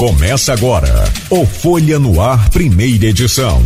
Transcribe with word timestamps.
Começa 0.00 0.52
agora 0.54 1.04
o 1.28 1.44
Folha 1.44 1.98
no 1.98 2.22
Ar, 2.22 2.48
primeira 2.48 3.04
edição. 3.04 3.62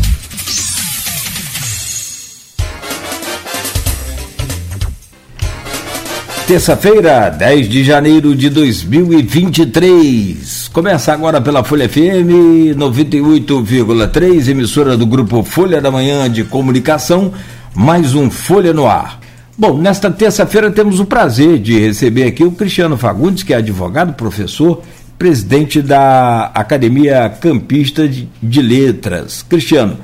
Terça-feira, 6.49 7.31
10 7.31 7.69
de 7.69 7.85
janeiro 7.85 8.35
de 8.35 8.51
2023. 8.51 10.71
Começa 10.72 11.12
agora 11.12 11.40
pela 11.40 11.62
Folha 11.62 11.88
FM 11.88 12.74
98,3, 12.76 14.48
emissora 14.48 14.96
do 14.96 15.06
grupo 15.06 15.44
Folha 15.44 15.80
da 15.80 15.92
Manhã 15.92 16.28
de 16.28 16.42
Comunicação, 16.42 17.32
mais 17.73 18.16
um 18.16 18.28
Folha 18.28 18.73
no 18.73 18.88
Ar. 18.88 19.20
Bom, 19.56 19.78
nesta 19.78 20.10
terça-feira 20.10 20.69
temos 20.69 20.98
o 20.98 21.05
prazer 21.05 21.60
de 21.60 21.78
receber 21.78 22.24
aqui 22.24 22.42
o 22.42 22.51
Cristiano 22.51 22.96
Fagundes, 22.96 23.45
que 23.45 23.55
é 23.55 23.59
advogado, 23.59 24.14
professor 24.14 24.82
presidente 25.18 25.80
da 25.80 26.46
Academia 26.54 27.28
Campista 27.41 28.09
de, 28.09 28.62
Letras. 28.62 29.42
Cristiano, 29.42 29.98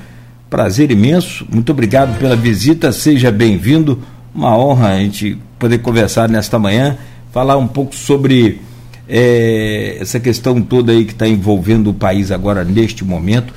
prazer 0.49 0.91
imenso, 0.91 1.45
muito 1.51 1.71
obrigado 1.71 2.17
pela 2.17 2.35
visita, 2.35 2.91
seja 2.91 3.31
bem-vindo. 3.31 4.01
Uma 4.33 4.57
honra 4.57 4.89
a 4.89 4.97
gente 4.99 5.37
poder 5.59 5.79
conversar 5.79 6.29
nesta 6.29 6.57
manhã, 6.57 6.97
falar 7.31 7.57
um 7.57 7.67
pouco 7.67 7.95
sobre 7.95 8.61
é, 9.07 9.97
essa 9.99 10.19
questão 10.19 10.61
toda 10.61 10.91
aí 10.91 11.05
que 11.05 11.11
está 11.11 11.27
envolvendo 11.27 11.89
o 11.89 11.93
país 11.93 12.31
agora 12.31 12.63
neste 12.63 13.03
momento 13.03 13.53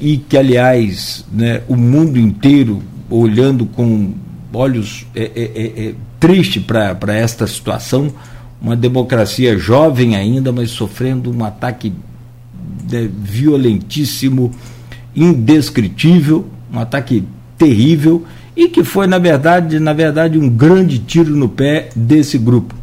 e 0.00 0.16
que, 0.16 0.36
aliás, 0.36 1.24
né, 1.32 1.62
o 1.68 1.76
mundo 1.76 2.18
inteiro 2.18 2.82
olhando 3.08 3.66
com 3.66 4.12
olhos 4.52 5.06
é, 5.14 5.30
é, 5.34 5.88
é 5.88 5.94
triste 6.18 6.58
para 6.60 7.14
esta 7.14 7.46
situação 7.46 8.12
uma 8.60 8.76
democracia 8.76 9.56
jovem 9.56 10.16
ainda, 10.16 10.52
mas 10.52 10.70
sofrendo 10.70 11.34
um 11.34 11.44
ataque 11.44 11.92
né, 12.90 13.08
violentíssimo, 13.22 14.50
indescritível, 15.16 16.46
um 16.72 16.78
ataque 16.78 17.24
terrível 17.56 18.24
e 18.54 18.68
que 18.68 18.84
foi 18.84 19.06
na 19.06 19.18
verdade, 19.18 19.80
na 19.80 19.92
verdade, 19.92 20.38
um 20.38 20.48
grande 20.48 20.98
tiro 20.98 21.34
no 21.34 21.48
pé 21.48 21.88
desse 21.96 22.36
grupo. 22.36 22.74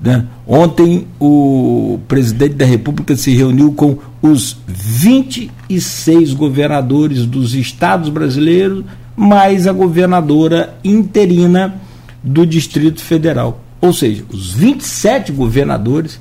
Né? 0.00 0.24
Ontem 0.46 1.06
o 1.18 1.98
presidente 2.06 2.54
da 2.54 2.64
República 2.64 3.16
se 3.16 3.34
reuniu 3.34 3.72
com 3.72 3.98
os 4.22 4.56
26 4.66 6.32
governadores 6.34 7.26
dos 7.26 7.54
estados 7.54 8.08
brasileiros, 8.08 8.84
mais 9.16 9.66
a 9.66 9.72
governadora 9.72 10.78
interina 10.84 11.74
do 12.22 12.46
Distrito 12.46 13.00
Federal 13.02 13.60
ou 13.80 13.92
seja, 13.92 14.24
os 14.30 14.52
27 14.52 15.32
governadores 15.32 16.20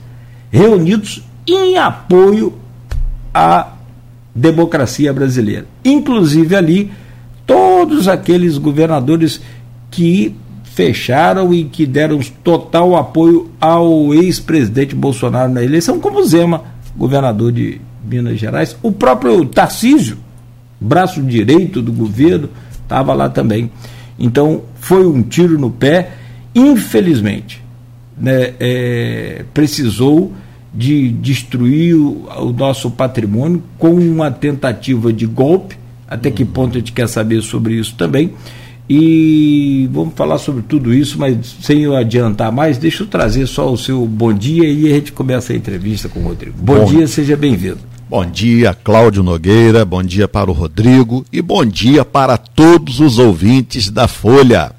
reunidos 0.52 1.24
em 1.48 1.78
apoio 1.78 2.54
à 3.34 3.74
democracia 4.34 5.12
brasileira. 5.14 5.66
Inclusive 5.84 6.56
ali, 6.56 6.92
todos 7.46 8.08
aqueles 8.08 8.58
governadores 8.58 9.42
que 9.92 10.36
fecharam 10.74 11.54
e 11.54 11.66
que 11.66 11.86
deram 11.86 12.20
total 12.44 12.96
apoio 12.96 13.50
ao 13.60 14.14
ex-presidente 14.14 14.96
Bolsonaro 14.96 15.52
na 15.52 15.64
eleição, 15.64 16.00
como 16.00 16.24
Zema, 16.24 16.64
governador 16.96 17.52
de 17.52 17.82
Minas 18.04 18.40
Gerais, 18.40 18.78
o 18.82 18.92
próprio 18.92 19.44
Tarcísio, 19.46 20.18
braço 20.80 21.22
direito 21.22 21.82
do 21.82 21.92
governo, 21.92 22.50
estava 22.82 23.14
lá 23.14 23.30
também. 23.30 23.70
Então, 24.18 24.62
foi 24.76 25.06
um 25.06 25.22
tiro 25.22 25.60
no 25.60 25.70
pé 25.70 26.12
infelizmente, 26.68 27.62
né, 28.18 28.54
é, 28.60 29.46
precisou 29.54 30.34
de 30.74 31.10
destruir 31.10 31.96
o, 31.96 32.28
o, 32.38 32.54
nosso 32.54 32.92
patrimônio 32.92 33.64
com 33.78 33.94
uma 33.94 34.30
tentativa 34.30 35.12
de 35.12 35.26
golpe. 35.26 35.78
Até 36.08 36.32
que 36.32 36.44
ponto 36.44 36.76
a 36.76 36.80
gente 36.80 36.92
quer 36.92 37.08
saber 37.08 37.42
sobre 37.42 37.76
isso 37.76 37.96
também. 37.96 38.34
E 38.90 39.88
vamos 39.92 40.16
falar 40.16 40.40
sobre 40.40 40.64
tudo 40.64 40.92
isso, 40.92 41.20
mas 41.20 41.38
sem 41.62 41.84
eu 41.84 41.96
adiantar 41.96 42.52
mais, 42.52 42.80
deixa 42.80 43.04
eu 43.04 43.08
trazer 43.08 43.46
só 43.46 43.72
o 43.72 43.78
seu 43.78 44.04
bom 44.08 44.34
dia 44.34 44.68
e 44.68 44.88
a 44.88 44.96
gente 44.96 45.12
começa 45.12 45.54
a 45.54 45.56
entrevista 45.56 46.10
com 46.10 46.22
o 46.22 46.24
Rodrigo. 46.24 46.56
Bom, 46.60 46.80
bom 46.80 46.86
dia, 46.86 47.06
seja 47.08 47.38
bem-vindo. 47.38 47.78
Bom 48.10 48.26
dia, 48.26 48.74
Cláudio 48.74 49.22
Nogueira, 49.22 49.86
bom 49.86 50.02
dia 50.02 50.28
para 50.28 50.50
o 50.50 50.54
Rodrigo 50.54 51.24
e 51.32 51.40
bom 51.44 51.64
dia 51.64 52.04
para 52.04 52.36
todos 52.36 53.00
os 53.00 53.20
ouvintes 53.20 53.92
da 53.92 54.08
Folha. 54.08 54.72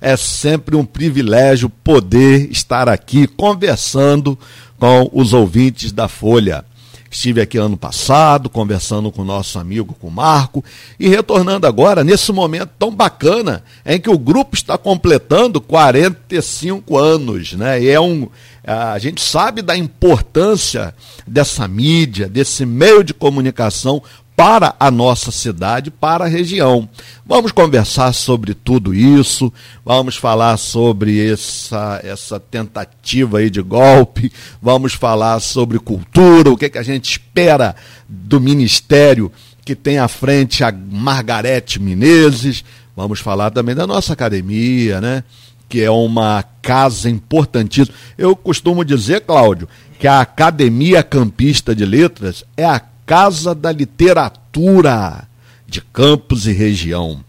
É 0.00 0.16
sempre 0.16 0.76
um 0.76 0.84
privilégio 0.84 1.68
poder 1.68 2.50
estar 2.50 2.88
aqui 2.88 3.26
conversando 3.26 4.38
com 4.78 5.10
os 5.12 5.32
ouvintes 5.32 5.92
da 5.92 6.08
Folha. 6.08 6.64
Estive 7.10 7.40
aqui 7.40 7.56
ano 7.56 7.76
passado 7.76 8.50
conversando 8.50 9.10
com 9.10 9.22
o 9.22 9.24
nosso 9.24 9.58
amigo, 9.58 9.96
com 9.98 10.08
o 10.08 10.10
Marco, 10.10 10.62
e 11.00 11.08
retornando 11.08 11.66
agora 11.66 12.04
nesse 12.04 12.30
momento 12.32 12.70
tão 12.78 12.94
bacana 12.94 13.64
em 13.84 13.98
que 13.98 14.10
o 14.10 14.18
grupo 14.18 14.54
está 14.54 14.76
completando 14.76 15.58
45 15.58 16.98
anos, 16.98 17.54
né? 17.54 17.82
E 17.82 17.88
é 17.88 17.98
um 17.98 18.28
a 18.62 18.98
gente 18.98 19.22
sabe 19.22 19.62
da 19.62 19.74
importância 19.74 20.94
dessa 21.26 21.66
mídia, 21.66 22.28
desse 22.28 22.66
meio 22.66 23.02
de 23.02 23.14
comunicação 23.14 24.02
para 24.38 24.76
a 24.78 24.88
nossa 24.88 25.32
cidade, 25.32 25.90
para 25.90 26.24
a 26.24 26.28
região. 26.28 26.88
Vamos 27.26 27.50
conversar 27.50 28.12
sobre 28.12 28.54
tudo 28.54 28.94
isso, 28.94 29.52
vamos 29.84 30.14
falar 30.14 30.56
sobre 30.58 31.32
essa, 31.32 32.00
essa 32.04 32.38
tentativa 32.38 33.38
aí 33.38 33.50
de 33.50 33.60
golpe, 33.60 34.30
vamos 34.62 34.94
falar 34.94 35.40
sobre 35.40 35.80
cultura, 35.80 36.52
o 36.52 36.56
que, 36.56 36.66
é 36.66 36.68
que 36.68 36.78
a 36.78 36.84
gente 36.84 37.10
espera 37.10 37.74
do 38.08 38.40
ministério 38.40 39.32
que 39.64 39.74
tem 39.74 39.98
à 39.98 40.06
frente 40.06 40.62
a 40.62 40.70
Margarete 40.70 41.82
Menezes, 41.82 42.64
vamos 42.94 43.18
falar 43.18 43.50
também 43.50 43.74
da 43.74 43.88
nossa 43.88 44.12
academia, 44.12 45.00
né? 45.00 45.24
que 45.68 45.82
é 45.82 45.90
uma 45.90 46.44
casa 46.62 47.10
importantíssima. 47.10 47.96
Eu 48.16 48.36
costumo 48.36 48.84
dizer, 48.84 49.22
Cláudio, 49.22 49.68
que 49.98 50.06
a 50.06 50.20
Academia 50.20 51.02
Campista 51.02 51.74
de 51.74 51.84
Letras 51.84 52.44
é 52.56 52.64
a 52.64 52.80
Casa 53.08 53.54
da 53.54 53.72
Literatura 53.72 55.26
de 55.66 55.80
Campos 55.80 56.46
e 56.46 56.52
região. 56.52 57.24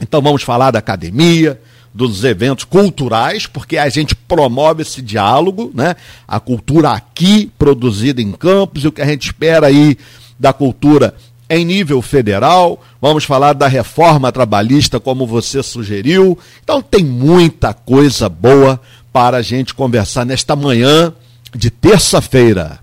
Então 0.00 0.22
vamos 0.22 0.44
falar 0.44 0.70
da 0.70 0.78
academia, 0.78 1.60
dos 1.92 2.22
eventos 2.22 2.62
culturais, 2.62 3.44
porque 3.44 3.78
a 3.78 3.88
gente 3.88 4.14
promove 4.14 4.82
esse 4.82 5.02
diálogo, 5.02 5.72
né? 5.74 5.96
A 6.26 6.38
cultura 6.38 6.90
aqui 6.90 7.50
produzida 7.58 8.22
em 8.22 8.30
Campos 8.30 8.84
e 8.84 8.86
o 8.86 8.92
que 8.92 9.02
a 9.02 9.06
gente 9.06 9.24
espera 9.24 9.66
aí 9.66 9.98
da 10.38 10.52
cultura 10.52 11.16
em 11.50 11.64
nível 11.64 12.00
federal. 12.00 12.80
Vamos 13.02 13.24
falar 13.24 13.54
da 13.54 13.66
reforma 13.66 14.30
trabalhista, 14.30 15.00
como 15.00 15.26
você 15.26 15.64
sugeriu. 15.64 16.38
Então 16.62 16.80
tem 16.80 17.04
muita 17.04 17.74
coisa 17.74 18.28
boa 18.28 18.80
para 19.12 19.38
a 19.38 19.42
gente 19.42 19.74
conversar 19.74 20.24
nesta 20.24 20.54
manhã 20.54 21.12
de 21.52 21.70
terça-feira. 21.72 22.78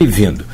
Bem-vindo. 0.00 0.44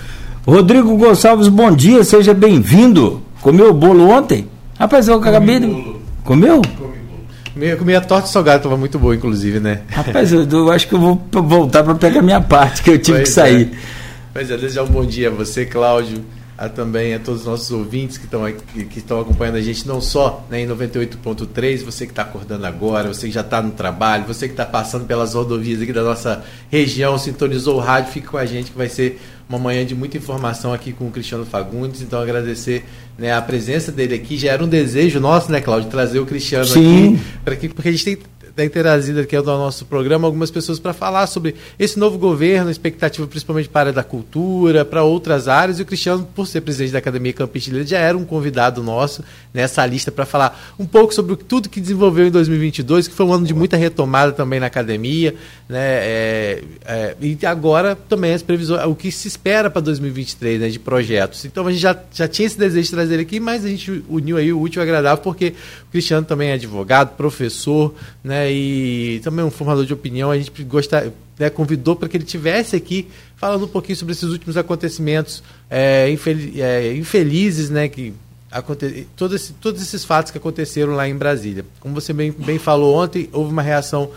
Rodrigo 0.50 0.96
Gonçalves, 0.96 1.46
bom 1.46 1.70
dia, 1.70 2.02
seja 2.02 2.34
bem-vindo. 2.34 3.22
Comeu 3.40 3.70
o 3.70 3.72
bolo 3.72 4.08
ontem? 4.10 4.48
Rapaz, 4.76 5.06
eu 5.06 5.14
acabei 5.14 5.60
de. 5.60 5.94
Comeu? 6.24 6.60
Comi, 7.54 7.76
comi 7.76 7.94
a 7.94 8.00
torta 8.00 8.26
salgada, 8.26 8.56
estava 8.56 8.76
muito 8.76 8.98
boa, 8.98 9.14
inclusive, 9.14 9.60
né? 9.60 9.82
Rapaz, 9.88 10.32
eu, 10.32 10.42
eu 10.50 10.72
acho 10.72 10.88
que 10.88 10.94
eu 10.96 10.98
vou 10.98 11.22
voltar 11.30 11.84
para 11.84 11.94
pegar 11.94 12.20
minha 12.20 12.40
parte, 12.40 12.82
que 12.82 12.90
eu 12.90 12.98
tive 12.98 13.18
pois 13.18 13.28
que 13.28 13.34
sair. 13.34 13.70
É. 13.72 13.78
Pois 14.32 14.50
é, 14.50 14.56
desejar 14.56 14.82
um 14.82 14.88
bom 14.88 15.06
dia 15.06 15.28
a 15.28 15.30
você, 15.30 15.64
Cláudio, 15.64 16.24
a 16.58 16.68
também 16.68 17.14
a 17.14 17.20
todos 17.20 17.42
os 17.42 17.46
nossos 17.46 17.70
ouvintes 17.70 18.18
que 18.18 18.24
estão 18.24 18.42
que 18.90 18.98
estão 18.98 19.20
acompanhando 19.20 19.54
a 19.54 19.62
gente 19.62 19.86
não 19.86 20.00
só 20.00 20.44
né, 20.50 20.62
em 20.62 20.66
98.3, 20.66 21.84
você 21.84 22.06
que 22.06 22.12
está 22.12 22.22
acordando 22.22 22.66
agora, 22.66 23.06
você 23.06 23.28
que 23.28 23.32
já 23.32 23.42
está 23.42 23.62
no 23.62 23.70
trabalho, 23.70 24.24
você 24.26 24.48
que 24.48 24.52
está 24.54 24.66
passando 24.66 25.06
pelas 25.06 25.34
rodovias 25.34 25.80
aqui 25.80 25.92
da 25.92 26.02
nossa 26.02 26.42
região, 26.68 27.16
sintonizou 27.16 27.76
o 27.76 27.80
rádio, 27.80 28.10
fique 28.10 28.26
com 28.26 28.36
a 28.36 28.44
gente 28.44 28.72
que 28.72 28.76
vai 28.76 28.88
ser 28.88 29.20
uma 29.50 29.58
manhã 29.58 29.84
de 29.84 29.96
muita 29.96 30.16
informação 30.16 30.72
aqui 30.72 30.92
com 30.92 31.08
o 31.08 31.10
Cristiano 31.10 31.44
Fagundes. 31.44 32.00
Então 32.02 32.20
agradecer 32.20 32.84
né, 33.18 33.32
a 33.32 33.42
presença 33.42 33.90
dele 33.90 34.14
aqui. 34.14 34.36
Já 34.36 34.52
era 34.52 34.64
um 34.64 34.68
desejo 34.68 35.18
nosso, 35.18 35.50
né, 35.50 35.60
Cláudio, 35.60 35.90
trazer 35.90 36.20
o 36.20 36.26
Cristiano 36.26 36.64
Sim. 36.64 37.18
aqui, 37.44 37.68
porque 37.68 37.88
a 37.88 37.92
gente 37.92 38.04
tem 38.04 38.18
tem 38.54 38.66
interagido 38.66 39.20
aqui 39.20 39.36
ao 39.36 39.44
nosso 39.44 39.84
programa 39.86 40.26
algumas 40.26 40.50
pessoas 40.50 40.78
para 40.78 40.92
falar 40.92 41.26
sobre 41.26 41.54
esse 41.78 41.98
novo 41.98 42.18
governo, 42.18 42.70
expectativa 42.70 43.26
principalmente 43.26 43.68
para 43.68 43.80
a 43.80 43.82
área 43.82 43.92
da 43.92 44.04
cultura, 44.04 44.84
para 44.84 45.02
outras 45.02 45.48
áreas. 45.48 45.78
E 45.78 45.82
o 45.82 45.86
Cristiano, 45.86 46.28
por 46.34 46.46
ser 46.46 46.60
presidente 46.60 46.92
da 46.92 46.98
Academia 46.98 47.32
Campista 47.32 47.84
já 47.84 47.98
era 47.98 48.16
um 48.16 48.24
convidado 48.24 48.82
nosso 48.82 49.22
nessa 49.52 49.84
lista 49.84 50.12
para 50.12 50.24
falar 50.24 50.74
um 50.78 50.86
pouco 50.86 51.12
sobre 51.12 51.36
tudo 51.36 51.68
que 51.68 51.80
desenvolveu 51.80 52.26
em 52.26 52.30
2022, 52.30 53.08
que 53.08 53.14
foi 53.14 53.26
um 53.26 53.32
ano 53.32 53.46
de 53.46 53.54
muita 53.54 53.76
retomada 53.76 54.32
também 54.32 54.60
na 54.60 54.66
academia, 54.66 55.34
né? 55.68 55.78
É, 55.80 56.62
é, 56.84 57.16
e 57.20 57.38
agora 57.46 57.96
também 57.96 58.32
as 58.32 58.42
previsões, 58.42 58.84
o 58.86 58.94
que 58.94 59.10
se 59.10 59.28
espera 59.28 59.70
para 59.70 59.82
2023, 59.82 60.60
né, 60.60 60.68
de 60.68 60.78
projetos. 60.78 61.44
Então 61.44 61.66
a 61.66 61.70
gente 61.70 61.80
já, 61.80 61.96
já 62.12 62.28
tinha 62.28 62.46
esse 62.46 62.58
desejo 62.58 62.84
de 62.84 62.90
trazer 62.90 63.14
ele 63.14 63.22
aqui, 63.22 63.40
mas 63.40 63.64
a 63.64 63.68
gente 63.68 64.02
uniu 64.08 64.36
aí 64.36 64.52
o 64.52 64.60
útil 64.60 64.80
e 64.80 64.82
agradável 64.82 65.22
porque 65.22 65.54
o 65.88 65.90
Cristiano 65.90 66.24
também 66.24 66.50
é 66.50 66.52
advogado, 66.54 67.16
professor, 67.16 67.94
né? 68.22 68.39
E 68.48 69.20
também 69.24 69.44
um 69.44 69.50
formador 69.50 69.84
de 69.84 69.92
opinião. 69.92 70.30
A 70.30 70.38
gente 70.38 70.62
gosta, 70.62 71.12
né, 71.38 71.50
convidou 71.50 71.96
para 71.96 72.08
que 72.08 72.16
ele 72.16 72.24
tivesse 72.24 72.76
aqui 72.76 73.08
falando 73.36 73.64
um 73.64 73.68
pouquinho 73.68 73.96
sobre 73.96 74.12
esses 74.12 74.30
últimos 74.30 74.56
acontecimentos 74.56 75.42
é, 75.68 76.14
é, 76.56 76.94
infelizes, 76.94 77.70
né, 77.70 77.88
que 77.88 78.14
aconte... 78.50 79.06
todos, 79.16 79.42
esse, 79.42 79.52
todos 79.54 79.82
esses 79.82 80.04
fatos 80.04 80.30
que 80.30 80.38
aconteceram 80.38 80.94
lá 80.94 81.08
em 81.08 81.16
Brasília. 81.16 81.64
Como 81.80 81.94
você 81.94 82.12
bem, 82.12 82.30
bem 82.30 82.58
falou 82.58 82.94
ontem, 82.94 83.28
houve 83.32 83.50
uma 83.50 83.62
reação 83.62 84.10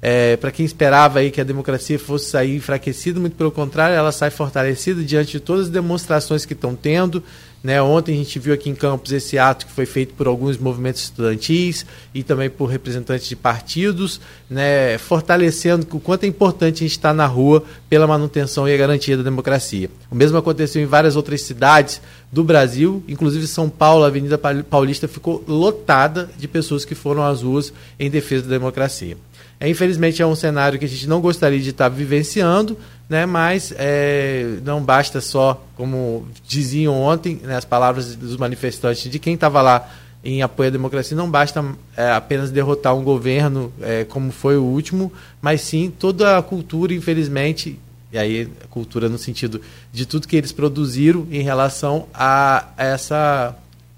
é, 0.00 0.36
para 0.36 0.50
quem 0.50 0.64
esperava 0.64 1.18
aí 1.18 1.30
que 1.30 1.40
a 1.40 1.44
democracia 1.44 1.98
fosse 1.98 2.30
sair 2.30 2.56
enfraquecida, 2.56 3.18
muito 3.18 3.34
pelo 3.36 3.50
contrário, 3.50 3.96
ela 3.96 4.12
sai 4.12 4.30
fortalecida 4.30 5.02
diante 5.02 5.32
de 5.32 5.40
todas 5.40 5.66
as 5.66 5.72
demonstrações 5.72 6.44
que 6.44 6.52
estão 6.52 6.74
tendo, 6.76 7.22
né? 7.66 7.82
Ontem 7.82 8.14
a 8.14 8.16
gente 8.16 8.38
viu 8.38 8.54
aqui 8.54 8.70
em 8.70 8.76
Campos 8.76 9.10
esse 9.10 9.36
ato 9.36 9.66
que 9.66 9.72
foi 9.72 9.86
feito 9.86 10.14
por 10.14 10.28
alguns 10.28 10.56
movimentos 10.56 11.02
estudantis 11.02 11.84
e 12.14 12.22
também 12.22 12.48
por 12.48 12.66
representantes 12.66 13.26
de 13.26 13.34
partidos, 13.34 14.20
né? 14.48 14.96
fortalecendo 14.98 15.84
o 15.90 15.98
quanto 15.98 16.22
é 16.22 16.28
importante 16.28 16.76
a 16.76 16.86
gente 16.86 16.92
estar 16.92 17.12
na 17.12 17.26
rua 17.26 17.64
pela 17.90 18.06
manutenção 18.06 18.68
e 18.68 18.72
a 18.72 18.76
garantia 18.76 19.16
da 19.16 19.24
democracia. 19.24 19.90
O 20.08 20.14
mesmo 20.14 20.38
aconteceu 20.38 20.80
em 20.80 20.86
várias 20.86 21.16
outras 21.16 21.42
cidades 21.42 22.00
do 22.30 22.44
Brasil, 22.44 23.02
inclusive 23.08 23.48
São 23.48 23.68
Paulo, 23.68 24.04
a 24.04 24.06
Avenida 24.06 24.38
Paulista 24.38 25.08
ficou 25.08 25.42
lotada 25.48 26.30
de 26.38 26.46
pessoas 26.46 26.84
que 26.84 26.94
foram 26.94 27.26
às 27.26 27.42
ruas 27.42 27.72
em 27.98 28.08
defesa 28.08 28.44
da 28.44 28.50
democracia. 28.50 29.16
É, 29.58 29.68
infelizmente 29.68 30.22
é 30.22 30.26
um 30.26 30.36
cenário 30.36 30.78
que 30.78 30.84
a 30.84 30.88
gente 30.88 31.08
não 31.08 31.20
gostaria 31.20 31.58
de 31.58 31.70
estar 31.70 31.88
vivenciando, 31.88 32.76
né? 33.08 33.26
mas 33.26 33.72
é, 33.76 34.58
não 34.64 34.82
basta 34.82 35.20
só, 35.20 35.64
como 35.76 36.26
diziam 36.46 36.94
ontem, 36.94 37.40
né, 37.42 37.56
as 37.56 37.64
palavras 37.64 38.16
dos 38.16 38.36
manifestantes 38.36 39.10
de 39.10 39.18
quem 39.18 39.34
estava 39.34 39.62
lá 39.62 39.88
em 40.24 40.42
apoio 40.42 40.68
à 40.68 40.72
democracia, 40.72 41.16
não 41.16 41.30
basta 41.30 41.64
é, 41.96 42.10
apenas 42.10 42.50
derrotar 42.50 42.96
um 42.96 43.04
governo 43.04 43.72
é, 43.80 44.04
como 44.04 44.32
foi 44.32 44.56
o 44.56 44.64
último, 44.64 45.12
mas 45.40 45.60
sim 45.60 45.92
toda 45.96 46.36
a 46.36 46.42
cultura, 46.42 46.92
infelizmente, 46.92 47.78
e 48.12 48.18
aí 48.18 48.48
cultura 48.70 49.08
no 49.08 49.18
sentido 49.18 49.60
de 49.92 50.04
tudo 50.04 50.26
que 50.26 50.36
eles 50.36 50.50
produziram 50.50 51.26
em 51.30 51.42
relação 51.42 52.08
a 52.12 52.68
essa, 52.76 53.54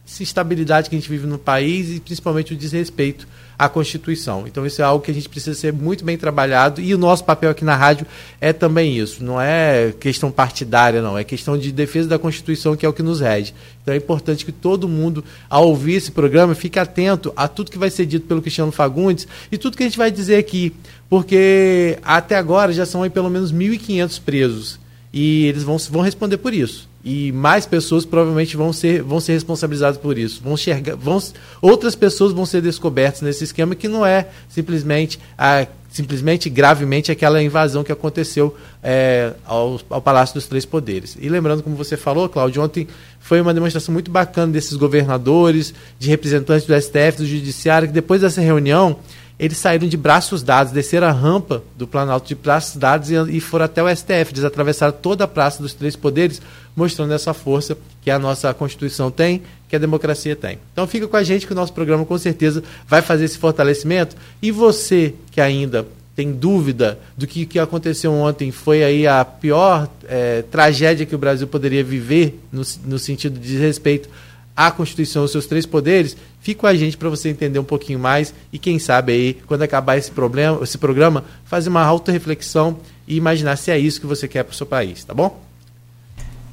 essa 0.06 0.22
instabilidade 0.22 0.90
que 0.90 0.96
a 0.96 0.98
gente 0.98 1.08
vive 1.08 1.26
no 1.26 1.38
país 1.38 1.96
e 1.96 2.00
principalmente 2.00 2.52
o 2.52 2.56
desrespeito 2.56 3.26
à 3.58 3.68
Constituição. 3.68 4.46
Então 4.46 4.64
isso 4.64 4.80
é 4.80 4.84
algo 4.84 5.04
que 5.04 5.10
a 5.10 5.14
gente 5.14 5.28
precisa 5.28 5.58
ser 5.58 5.72
muito 5.72 6.04
bem 6.04 6.16
trabalhado 6.16 6.80
e 6.80 6.94
o 6.94 6.98
nosso 6.98 7.24
papel 7.24 7.50
aqui 7.50 7.64
na 7.64 7.74
rádio 7.74 8.06
é 8.40 8.52
também 8.52 8.96
isso. 8.96 9.24
Não 9.24 9.40
é 9.40 9.92
questão 9.98 10.30
partidária, 10.30 11.02
não. 11.02 11.18
É 11.18 11.24
questão 11.24 11.58
de 11.58 11.72
defesa 11.72 12.08
da 12.08 12.18
Constituição 12.18 12.76
que 12.76 12.86
é 12.86 12.88
o 12.88 12.92
que 12.92 13.02
nos 13.02 13.20
rege. 13.20 13.52
Então 13.82 13.92
é 13.92 13.96
importante 13.96 14.44
que 14.44 14.52
todo 14.52 14.88
mundo, 14.88 15.24
ao 15.50 15.66
ouvir 15.68 15.94
esse 15.94 16.12
programa, 16.12 16.54
fique 16.54 16.78
atento 16.78 17.32
a 17.36 17.48
tudo 17.48 17.70
que 17.70 17.78
vai 17.78 17.90
ser 17.90 18.06
dito 18.06 18.26
pelo 18.26 18.40
Cristiano 18.40 18.70
Fagundes 18.70 19.26
e 19.50 19.58
tudo 19.58 19.76
que 19.76 19.82
a 19.82 19.86
gente 19.86 19.98
vai 19.98 20.10
dizer 20.10 20.36
aqui. 20.36 20.72
Porque 21.10 21.98
até 22.02 22.36
agora 22.36 22.72
já 22.72 22.86
são 22.86 23.02
aí 23.02 23.10
pelo 23.10 23.28
menos 23.28 23.52
1.500 23.52 24.20
presos. 24.24 24.80
E 25.12 25.46
eles 25.46 25.62
vão, 25.62 25.78
vão 25.78 26.02
responder 26.02 26.36
por 26.36 26.54
isso 26.54 26.87
e 27.04 27.30
mais 27.32 27.64
pessoas 27.64 28.04
provavelmente 28.04 28.56
vão 28.56 28.72
ser, 28.72 29.02
vão 29.02 29.20
ser 29.20 29.32
responsabilizadas 29.32 29.98
por 29.98 30.18
isso. 30.18 30.40
Vão 30.42 30.54
enxergar, 30.54 30.96
vão, 30.96 31.18
outras 31.62 31.94
pessoas 31.94 32.32
vão 32.32 32.44
ser 32.44 32.60
descobertas 32.60 33.22
nesse 33.22 33.44
esquema 33.44 33.74
que 33.74 33.86
não 33.86 34.04
é 34.04 34.26
simplesmente, 34.48 35.18
a, 35.36 35.66
simplesmente 35.88 36.50
gravemente 36.50 37.12
aquela 37.12 37.42
invasão 37.42 37.84
que 37.84 37.92
aconteceu 37.92 38.54
é, 38.82 39.32
ao, 39.46 39.80
ao, 39.88 40.02
Palácio 40.02 40.34
dos 40.34 40.46
Três 40.46 40.64
Poderes. 40.64 41.16
E 41.20 41.28
lembrando, 41.28 41.62
como 41.62 41.76
você 41.76 41.96
falou, 41.96 42.28
Cláudio, 42.28 42.62
ontem 42.62 42.88
foi 43.20 43.40
uma 43.40 43.54
demonstração 43.54 43.92
muito 43.92 44.10
bacana 44.10 44.52
desses 44.52 44.74
governadores, 44.74 45.72
de 45.98 46.08
representantes 46.08 46.66
do 46.66 46.74
STF, 46.80 47.18
do 47.18 47.26
Judiciário, 47.26 47.86
que 47.86 47.94
depois 47.94 48.22
dessa 48.22 48.40
reunião 48.40 48.96
eles 49.38 49.56
saíram 49.58 49.86
de 49.86 49.96
braços 49.96 50.42
dados, 50.42 50.72
desceram 50.72 51.06
a 51.06 51.12
rampa 51.12 51.62
do 51.76 51.86
Planalto 51.86 52.26
de 52.26 52.34
braços 52.34 52.76
dados 52.76 53.10
e, 53.10 53.14
e 53.36 53.40
foram 53.40 53.66
até 53.66 53.82
o 53.82 53.88
STF. 53.88 54.32
Eles 54.32 54.44
atravessaram 54.44 54.92
toda 54.92 55.24
a 55.24 55.28
Praça 55.28 55.62
dos 55.62 55.74
Três 55.74 55.94
Poderes, 55.94 56.42
mostrando 56.74 57.12
essa 57.12 57.32
força 57.32 57.78
que 58.02 58.10
a 58.10 58.18
nossa 58.18 58.52
Constituição 58.52 59.10
tem, 59.10 59.42
que 59.68 59.76
a 59.76 59.78
democracia 59.78 60.34
tem. 60.34 60.58
Então 60.72 60.86
fica 60.86 61.06
com 61.06 61.16
a 61.16 61.22
gente 61.22 61.46
que 61.46 61.52
o 61.52 61.56
nosso 61.56 61.72
programa 61.72 62.04
com 62.04 62.18
certeza 62.18 62.64
vai 62.86 63.00
fazer 63.00 63.26
esse 63.26 63.38
fortalecimento. 63.38 64.16
E 64.42 64.50
você 64.50 65.14
que 65.30 65.40
ainda 65.40 65.86
tem 66.16 66.32
dúvida 66.32 66.98
do 67.16 67.28
que, 67.28 67.46
que 67.46 67.60
aconteceu 67.60 68.12
ontem 68.12 68.50
foi 68.50 68.82
aí 68.82 69.06
a 69.06 69.24
pior 69.24 69.88
é, 70.08 70.42
tragédia 70.42 71.06
que 71.06 71.14
o 71.14 71.18
Brasil 71.18 71.46
poderia 71.46 71.84
viver 71.84 72.40
no, 72.50 72.62
no 72.84 72.98
sentido 72.98 73.38
de 73.38 73.56
respeito 73.56 74.08
à 74.56 74.68
Constituição, 74.72 75.22
os 75.22 75.30
seus 75.30 75.46
três 75.46 75.64
poderes, 75.64 76.16
fique 76.40 76.60
com 76.60 76.66
a 76.66 76.74
gente 76.74 76.96
para 76.96 77.08
você 77.08 77.28
entender 77.28 77.58
um 77.58 77.64
pouquinho 77.64 77.98
mais 77.98 78.34
e 78.52 78.58
quem 78.58 78.78
sabe 78.78 79.12
aí, 79.12 79.38
quando 79.46 79.62
acabar 79.62 79.96
esse, 79.96 80.10
problema, 80.10 80.58
esse 80.62 80.78
programa, 80.78 81.24
fazer 81.44 81.68
uma 81.68 81.82
auto-reflexão 81.82 82.76
e 83.06 83.16
imaginar 83.16 83.56
se 83.56 83.70
é 83.70 83.78
isso 83.78 84.00
que 84.00 84.06
você 84.06 84.26
quer 84.28 84.44
para 84.44 84.52
o 84.52 84.56
seu 84.56 84.66
país, 84.66 85.04
tá 85.04 85.14
bom? 85.14 85.42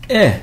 É, 0.07 0.39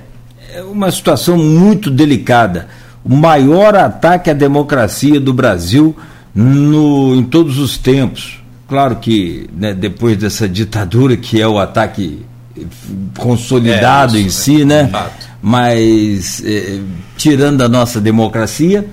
é 0.54 0.62
uma 0.62 0.90
situação 0.90 1.36
muito 1.36 1.90
delicada. 1.90 2.68
O 3.04 3.14
maior 3.14 3.74
ataque 3.74 4.30
à 4.30 4.32
democracia 4.32 5.18
do 5.18 5.32
Brasil 5.32 5.96
no, 6.34 7.14
em 7.16 7.24
todos 7.24 7.58
os 7.58 7.76
tempos. 7.76 8.40
Claro 8.68 8.96
que 8.96 9.48
né, 9.52 9.74
depois 9.74 10.16
dessa 10.16 10.48
ditadura, 10.48 11.16
que 11.16 11.40
é 11.40 11.46
o 11.46 11.58
ataque 11.58 12.24
consolidado 13.18 14.16
é, 14.16 14.20
isso, 14.20 14.50
em 14.50 14.56
si, 14.56 14.64
né? 14.64 14.88
Fato 14.88 15.32
mas 15.42 16.40
eh, 16.44 16.80
tirando 17.16 17.62
a 17.62 17.68
nossa 17.68 18.00
democracia. 18.00 18.86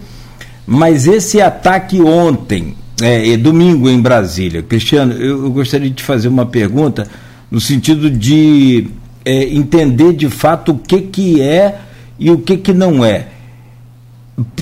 Mas 0.72 1.08
esse 1.08 1.42
ataque 1.42 2.00
ontem, 2.00 2.76
é, 3.02 3.36
domingo 3.36 3.90
em 3.90 4.00
Brasília, 4.00 4.62
Cristiano, 4.62 5.14
eu, 5.14 5.46
eu, 5.46 5.52
gostaria 5.52 5.90
de 5.90 6.04
fazer 6.04 6.28
uma 6.28 6.46
pergunta 6.46 7.08
no 7.50 7.60
sentido 7.60 8.08
de 8.08 8.88
é, 9.26 9.46
entender 9.46 10.14
de 10.14 10.30
fato 10.30 10.74
o 10.74 10.78
que, 10.78 11.02
que 11.02 11.42
é 11.42 11.80
e 12.20 12.30
o 12.30 12.38
que, 12.38 12.56
que 12.56 12.72
não 12.72 13.04
é. 13.04 13.30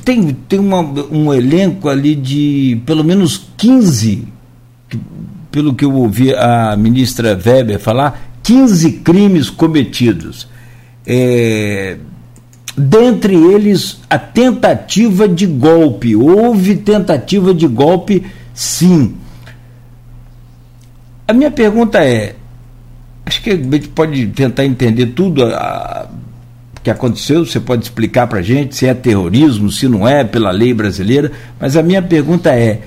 Tem, 0.05 0.33
tem 0.47 0.59
uma, 0.59 0.79
um 1.11 1.33
elenco 1.33 1.89
ali 1.89 2.15
de 2.15 2.81
pelo 2.85 3.03
menos 3.03 3.45
15, 3.57 4.29
pelo 5.51 5.75
que 5.75 5.83
eu 5.83 5.93
ouvi 5.93 6.33
a 6.33 6.77
ministra 6.77 7.37
Weber 7.37 7.79
falar, 7.79 8.39
15 8.43 8.93
crimes 8.99 9.49
cometidos 9.49 10.47
é, 11.05 11.97
dentre 12.77 13.33
eles 13.33 13.99
a 14.07 14.19
tentativa 14.19 15.27
de 15.27 15.47
golpe. 15.47 16.15
Houve 16.15 16.75
tentativa 16.75 17.53
de 17.53 17.67
golpe, 17.67 18.23
sim. 18.53 19.15
A 21.27 21.33
minha 21.33 21.49
pergunta 21.49 22.03
é: 22.03 22.35
acho 23.25 23.41
que 23.41 23.49
a 23.49 23.55
gente 23.55 23.87
pode 23.89 24.27
tentar 24.27 24.63
entender 24.63 25.07
tudo 25.07 25.43
a, 25.43 26.07
que 26.83 26.91
aconteceu, 26.91 27.43
você 27.43 27.59
pode 27.59 27.83
explicar 27.83 28.27
para 28.27 28.39
a 28.39 28.43
gente 28.43 28.75
se 28.75 28.85
é 28.85 28.93
terrorismo, 28.93 29.71
se 29.71 29.87
não 29.87 30.07
é, 30.07 30.23
pela 30.23 30.51
lei 30.51 30.73
brasileira, 30.73 31.31
mas 31.59 31.75
a 31.75 31.81
minha 31.81 32.01
pergunta 32.01 32.51
é: 32.51 32.81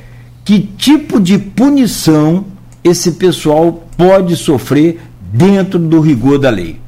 que 0.45 0.61
tipo 0.61 1.19
de 1.19 1.37
punição 1.37 2.47
esse 2.85 3.13
pessoal 3.13 3.87
pode 3.97 4.37
sofrer 4.37 5.01
dentro 5.33 5.81
do 5.81 6.01
rigor 6.01 6.39
da 6.39 6.49
lei? 6.49 6.81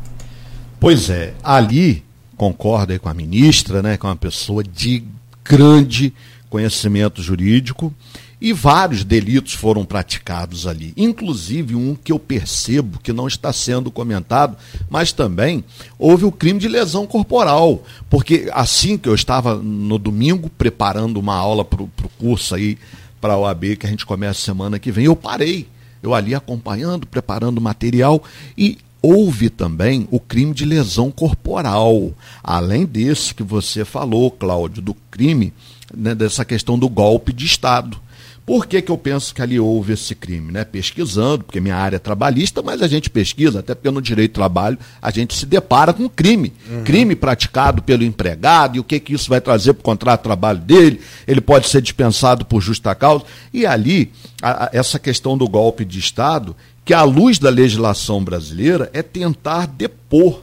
Pois 0.78 1.11
é, 1.11 1.35
ali 1.44 2.02
concorda 2.42 2.99
com 2.99 3.08
a 3.08 3.14
ministra, 3.14 3.80
né, 3.80 3.96
que 3.96 4.04
é 4.04 4.08
uma 4.08 4.16
pessoa 4.16 4.64
de 4.64 5.04
grande 5.44 6.12
conhecimento 6.50 7.22
jurídico, 7.22 7.94
e 8.40 8.52
vários 8.52 9.04
delitos 9.04 9.52
foram 9.52 9.84
praticados 9.84 10.66
ali, 10.66 10.92
inclusive 10.96 11.76
um 11.76 11.94
que 11.94 12.11
eu 12.11 12.18
percebo 12.18 12.99
que 12.99 13.12
não 13.12 13.28
está 13.28 13.52
sendo 13.52 13.92
comentado, 13.92 14.56
mas 14.90 15.12
também 15.12 15.62
houve 15.96 16.25
o 16.25 16.32
crime 16.32 16.58
de 16.58 16.66
lesão 16.66 17.06
corporal, 17.06 17.84
porque 18.11 18.50
assim 18.52 18.99
que 18.99 19.08
eu 19.08 19.14
estava 19.14 19.54
no 19.54 19.96
domingo 19.96 20.50
preparando 20.50 21.20
uma 21.20 21.37
aula 21.37 21.64
para 21.64 21.80
o 21.80 21.90
curso 22.18 22.56
aí 22.56 22.76
para 23.20 23.34
a 23.34 23.38
OAB 23.38 23.76
que 23.76 23.87
a 23.87 23.88
gente 23.88 24.04
começa 24.04 24.40
semana 24.40 24.80
que 24.80 24.90
vem, 24.90 25.04
eu 25.04 25.14
parei, 25.14 25.68
eu 26.02 26.12
ali 26.12 26.34
acompanhando, 26.34 27.06
preparando 27.06 27.61
material 27.61 28.20
e 28.58 28.78
houve 29.02 29.50
também 29.50 30.06
o 30.11 30.21
crime 30.21 30.54
de 30.54 30.64
lesão 30.64 31.11
corporal, 31.11 32.12
além 32.42 32.87
desse 32.87 33.35
que 33.35 33.42
você 33.42 33.85
falou, 33.85 34.30
Cláudio, 34.30 34.80
do 34.80 34.94
crime, 35.11 35.52
né, 35.94 36.14
dessa 36.14 36.44
questão 36.44 36.78
do 36.78 36.88
golpe 36.88 37.32
de 37.32 37.44
Estado. 37.44 38.00
Por 38.44 38.66
que, 38.66 38.82
que 38.82 38.90
eu 38.90 38.99
penso 38.99 39.32
que 39.32 39.40
ali 39.40 39.59
houve 39.59 39.92
esse 39.92 40.16
crime? 40.16 40.50
Né? 40.50 40.64
Pesquisando, 40.64 41.44
porque 41.44 41.61
minha 41.61 41.76
área 41.76 41.97
é 41.97 41.99
trabalhista, 42.00 42.61
mas 42.61 42.82
a 42.82 42.88
gente 42.88 43.09
pesquisa, 43.09 43.61
até 43.61 43.73
porque 43.73 43.90
no 43.90 44.02
direito 44.02 44.32
do 44.32 44.35
trabalho 44.35 44.78
a 45.00 45.11
gente 45.12 45.35
se 45.35 45.47
depara 45.47 45.92
com 45.92 46.09
crime. 46.09 46.52
Uhum. 46.68 46.82
Crime 46.82 47.14
praticado 47.14 47.82
pelo 47.82 48.02
empregado, 48.02 48.76
e 48.76 48.80
o 48.80 48.85
que, 48.85 48.99
que 48.99 49.14
isso 49.14 49.30
vai 49.30 49.40
trazer 49.40 49.75
para 49.75 49.80
o 49.80 49.85
contrato 49.85 50.21
de 50.21 50.25
trabalho 50.25 50.59
dele, 50.59 51.00
ele 51.26 51.40
pode 51.40 51.68
ser 51.68 51.80
dispensado 51.80 52.44
por 52.44 52.61
justa 52.61 52.94
causa. 52.97 53.25
E 53.52 53.64
ali, 53.64 54.11
a, 54.42 54.64
a, 54.64 54.71
essa 54.73 54.99
questão 54.99 55.38
do 55.38 55.49
golpe 55.49 55.85
de 55.85 56.00
Estado, 56.00 56.56
que, 56.84 56.92
à 56.92 57.02
luz 57.02 57.38
da 57.38 57.50
legislação 57.50 58.22
brasileira, 58.22 58.90
é 58.92 59.02
tentar 59.02 59.66
depor 59.66 60.42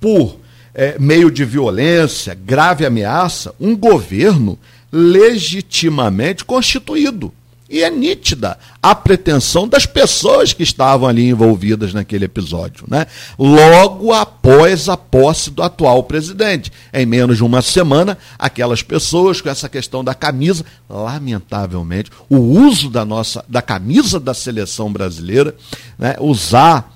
por 0.00 0.38
é, 0.74 0.98
meio 0.98 1.30
de 1.30 1.44
violência, 1.44 2.34
grave 2.34 2.84
ameaça, 2.84 3.54
um 3.60 3.76
governo 3.76 4.58
legitimamente 4.90 6.44
constituído. 6.44 7.32
E 7.74 7.82
é 7.82 7.90
nítida 7.90 8.56
a 8.80 8.94
pretensão 8.94 9.66
das 9.66 9.84
pessoas 9.84 10.52
que 10.52 10.62
estavam 10.62 11.08
ali 11.08 11.28
envolvidas 11.28 11.92
naquele 11.92 12.24
episódio, 12.24 12.84
né? 12.86 13.04
Logo 13.36 14.12
após 14.12 14.88
a 14.88 14.96
posse 14.96 15.50
do 15.50 15.60
atual 15.60 16.04
presidente. 16.04 16.70
Em 16.92 17.04
menos 17.04 17.38
de 17.38 17.42
uma 17.42 17.60
semana, 17.62 18.16
aquelas 18.38 18.80
pessoas 18.80 19.40
com 19.40 19.48
essa 19.48 19.68
questão 19.68 20.04
da 20.04 20.14
camisa, 20.14 20.64
lamentavelmente, 20.88 22.12
o 22.30 22.36
uso 22.36 22.88
da 22.88 23.04
nossa 23.04 23.44
da 23.48 23.60
camisa 23.60 24.20
da 24.20 24.34
seleção 24.34 24.92
brasileira, 24.92 25.52
né? 25.98 26.14
usar 26.20 26.94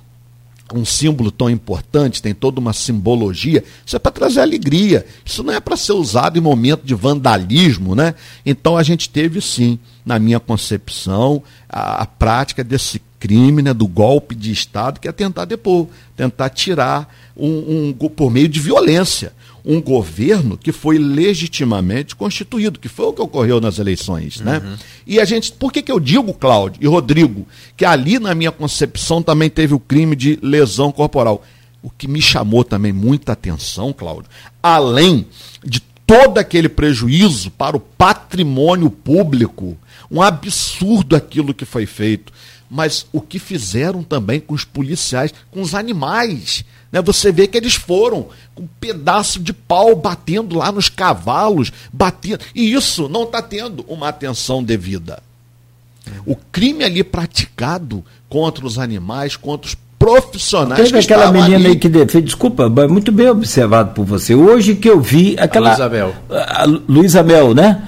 um 0.75 0.85
símbolo 0.85 1.31
tão 1.31 1.49
importante, 1.49 2.23
tem 2.23 2.35
toda 2.35 2.61
uma 2.61 2.73
simbologia, 2.73 3.65
isso 3.85 3.97
é 3.97 3.99
para 3.99 4.13
trazer 4.13 4.41
alegria. 4.41 5.07
Isso 5.25 5.43
não 5.43 5.53
é 5.53 5.61
para 5.61 5.77
ser 5.77 5.93
usado 5.93 6.39
em 6.39 6.43
momento 6.43 6.83
de 6.85 6.95
vandalismo, 6.95 7.95
né? 7.95 8.15
Então 8.45 8.77
a 8.77 8.83
gente 8.83 9.09
teve 9.09 9.41
sim, 9.41 9.79
na 10.09 10.19
minha 10.19 10.41
concepção, 10.41 11.43
a, 11.69 12.03
a 12.03 12.07
prática 12.07 12.65
desse 12.65 13.03
crime, 13.21 13.61
né, 13.61 13.75
do 13.75 13.87
golpe 13.87 14.35
de 14.35 14.50
Estado, 14.50 14.99
que 14.99 15.07
é 15.07 15.12
tentar 15.12 15.45
depor, 15.45 15.87
tentar 16.17 16.49
tirar 16.49 17.15
um, 17.37 17.95
um 18.00 18.09
por 18.09 18.31
meio 18.31 18.49
de 18.49 18.59
violência 18.59 19.33
um 19.65 19.83
governo 19.83 20.57
que 20.57 20.73
foi 20.73 20.97
legitimamente 20.97 22.17
constituído, 22.17 22.79
que 22.79 22.88
foi 22.88 23.05
o 23.05 23.12
que 23.12 23.21
ocorreu 23.21 23.61
nas 23.61 23.79
eleições. 23.79 24.41
Né? 24.41 24.62
Uhum. 24.65 24.77
E 25.07 25.21
a 25.21 25.27
gente, 25.27 25.53
por 25.53 25.71
que, 25.71 25.83
que 25.83 25.93
eu 25.93 26.00
digo, 26.00 26.33
Cláudio 26.33 26.83
e 26.83 26.87
Rodrigo, 26.87 27.47
que 27.77 27.85
ali 27.85 28.19
na 28.19 28.35
minha 28.35 28.50
concepção 28.50 29.23
também 29.23 29.50
teve 29.50 29.75
o 29.75 29.79
crime 29.79 30.17
de 30.17 30.38
lesão 30.41 30.91
corporal? 30.91 31.45
O 31.83 31.91
que 31.91 32.09
me 32.09 32.23
chamou 32.23 32.65
também 32.65 32.95
muita 32.95 33.33
atenção, 33.33 33.93
Cláudio, 33.93 34.31
além 34.62 35.27
de 35.62 35.81
todo 36.09 36.38
aquele 36.38 36.71
prejuízo 36.71 37.50
para 37.50 37.77
o 37.77 37.81
patrimônio 37.81 38.88
público, 38.88 39.77
um 40.11 40.23
absurdo 40.23 41.17
aquilo 41.17 41.55
que 41.55 41.65
foi 41.65 41.87
feito, 41.87 42.33
mas 42.71 43.07
o 43.12 43.21
que 43.21 43.38
fizeram 43.38 44.03
também 44.03 44.41
com 44.41 44.55
os 44.55 44.65
policiais, 44.65 45.33
com 45.50 45.61
os 45.61 45.75
animais. 45.75 46.65
Né? 46.93 47.00
Você 47.03 47.33
vê 47.33 47.47
que 47.47 47.57
eles 47.57 47.75
foram 47.75 48.29
com 48.55 48.65
um 48.65 48.69
pedaço 48.81 49.41
de 49.41 49.53
pau 49.53 49.95
batendo 49.97 50.57
lá 50.57 50.71
nos 50.73 50.88
cavalos, 50.88 51.73
batendo. 51.93 52.41
E 52.55 52.73
isso 52.73 53.09
não 53.09 53.25
está 53.25 53.41
tendo 53.43 53.85
uma 53.88 54.09
atenção 54.09 54.62
devida. 54.62 55.23
O 56.25 56.35
crime 56.35 56.85
ali 56.85 57.05
praticado 57.05 58.05
contra 58.29 58.67
os 58.67 58.79
animais, 58.79 59.37
contra 59.37 59.69
os 59.69 59.77
profissionais 59.99 60.85
Teve 60.85 61.00
aquela 61.00 61.33
menina 61.33 61.57
ali. 61.57 61.67
aí 61.69 61.77
que 61.77 61.88
defende, 61.88 62.27
desculpa, 62.27 62.69
muito 62.88 63.11
bem 63.11 63.29
observado 63.29 63.93
por 63.93 64.05
você. 64.05 64.35
Hoje 64.35 64.75
que 64.75 64.88
eu 64.88 65.00
vi 65.00 65.37
aquela. 65.38 65.71
Luísa 65.71 65.88
Mel. 65.88 66.15
A 66.31 66.65
Luísa 66.65 67.23
Mel, 67.23 67.53
né? 67.53 67.83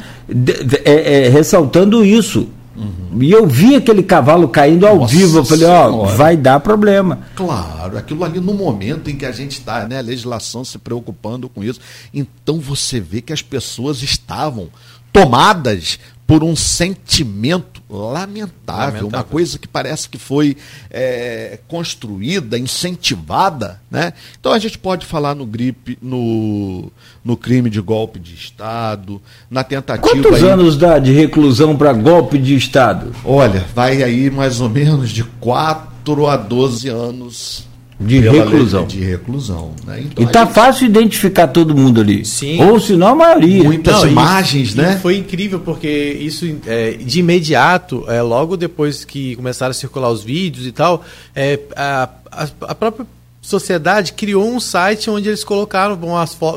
É, 0.84 1.26
é, 1.26 1.28
ressaltando 1.28 2.04
isso 2.04 2.48
Uhum. 2.80 3.22
E 3.22 3.30
eu 3.30 3.46
vi 3.46 3.76
aquele 3.76 4.02
cavalo 4.02 4.48
caindo 4.48 4.86
ao 4.86 5.00
Nossa 5.00 5.14
vivo. 5.14 5.38
Eu 5.38 5.44
falei, 5.44 5.66
ó, 5.66 6.04
vai 6.06 6.36
dar 6.36 6.60
problema. 6.60 7.20
Claro, 7.34 7.98
aquilo 7.98 8.24
ali 8.24 8.40
no 8.40 8.54
momento 8.54 9.10
em 9.10 9.16
que 9.16 9.26
a 9.26 9.32
gente 9.32 9.52
está, 9.52 9.86
né, 9.86 9.98
a 9.98 10.02
legislação 10.02 10.64
se 10.64 10.78
preocupando 10.78 11.48
com 11.48 11.62
isso. 11.62 11.80
Então 12.14 12.58
você 12.58 12.98
vê 12.98 13.20
que 13.20 13.32
as 13.32 13.42
pessoas 13.42 14.02
estavam 14.02 14.68
tomadas 15.12 15.98
por 16.30 16.44
um 16.44 16.54
sentimento 16.54 17.82
lamentável, 17.90 18.54
lamentável, 18.68 19.08
uma 19.08 19.24
coisa 19.24 19.58
que 19.58 19.66
parece 19.66 20.08
que 20.08 20.16
foi 20.16 20.56
é, 20.88 21.58
construída, 21.66 22.56
incentivada, 22.56 23.80
né? 23.90 24.12
Então 24.38 24.52
a 24.52 24.58
gente 24.60 24.78
pode 24.78 25.04
falar 25.06 25.34
no 25.34 25.44
gripe, 25.44 25.98
no, 26.00 26.92
no 27.24 27.36
crime 27.36 27.68
de 27.68 27.80
golpe 27.80 28.20
de 28.20 28.32
Estado, 28.32 29.20
na 29.50 29.64
tentativa. 29.64 30.06
Quantos 30.06 30.34
aí, 30.34 30.48
anos 30.48 30.76
dá 30.76 31.00
de 31.00 31.10
reclusão 31.10 31.76
para 31.76 31.92
golpe 31.92 32.38
de 32.38 32.54
Estado? 32.54 33.12
Olha, 33.24 33.66
vai 33.74 34.00
aí 34.00 34.30
mais 34.30 34.60
ou 34.60 34.68
menos 34.68 35.10
de 35.10 35.24
4 35.24 36.28
a 36.28 36.36
12 36.36 36.88
anos 36.88 37.69
de 38.00 38.18
reclusão. 38.20 38.86
De 38.86 39.00
reclusão. 39.00 39.74
Né? 39.86 40.04
Então, 40.06 40.24
e 40.24 40.26
está 40.26 40.44
gente... 40.44 40.54
fácil 40.54 40.86
identificar 40.86 41.48
todo 41.48 41.76
mundo 41.76 42.00
ali. 42.00 42.24
Sim. 42.24 42.62
Ou 42.62 42.80
se 42.80 42.94
não 42.94 43.08
a 43.08 43.14
maioria. 43.14 43.62
Muitas 43.62 44.02
não, 44.02 44.08
imagens, 44.08 44.72
e, 44.72 44.76
né? 44.78 44.94
E 44.96 45.00
foi 45.00 45.18
incrível, 45.18 45.60
porque 45.60 45.88
isso 45.88 46.46
é, 46.66 46.92
de 46.92 47.20
imediato, 47.20 48.04
é, 48.08 48.22
logo 48.22 48.56
depois 48.56 49.04
que 49.04 49.36
começaram 49.36 49.70
a 49.70 49.74
circular 49.74 50.10
os 50.10 50.22
vídeos 50.22 50.66
e 50.66 50.72
tal, 50.72 51.04
é, 51.36 51.60
a, 51.76 52.08
a, 52.32 52.48
a 52.62 52.74
própria 52.74 53.06
sociedade 53.40 54.12
criou 54.12 54.46
um 54.46 54.60
site 54.60 55.08
onde 55.08 55.28
eles 55.28 55.42
colocaram 55.42 55.98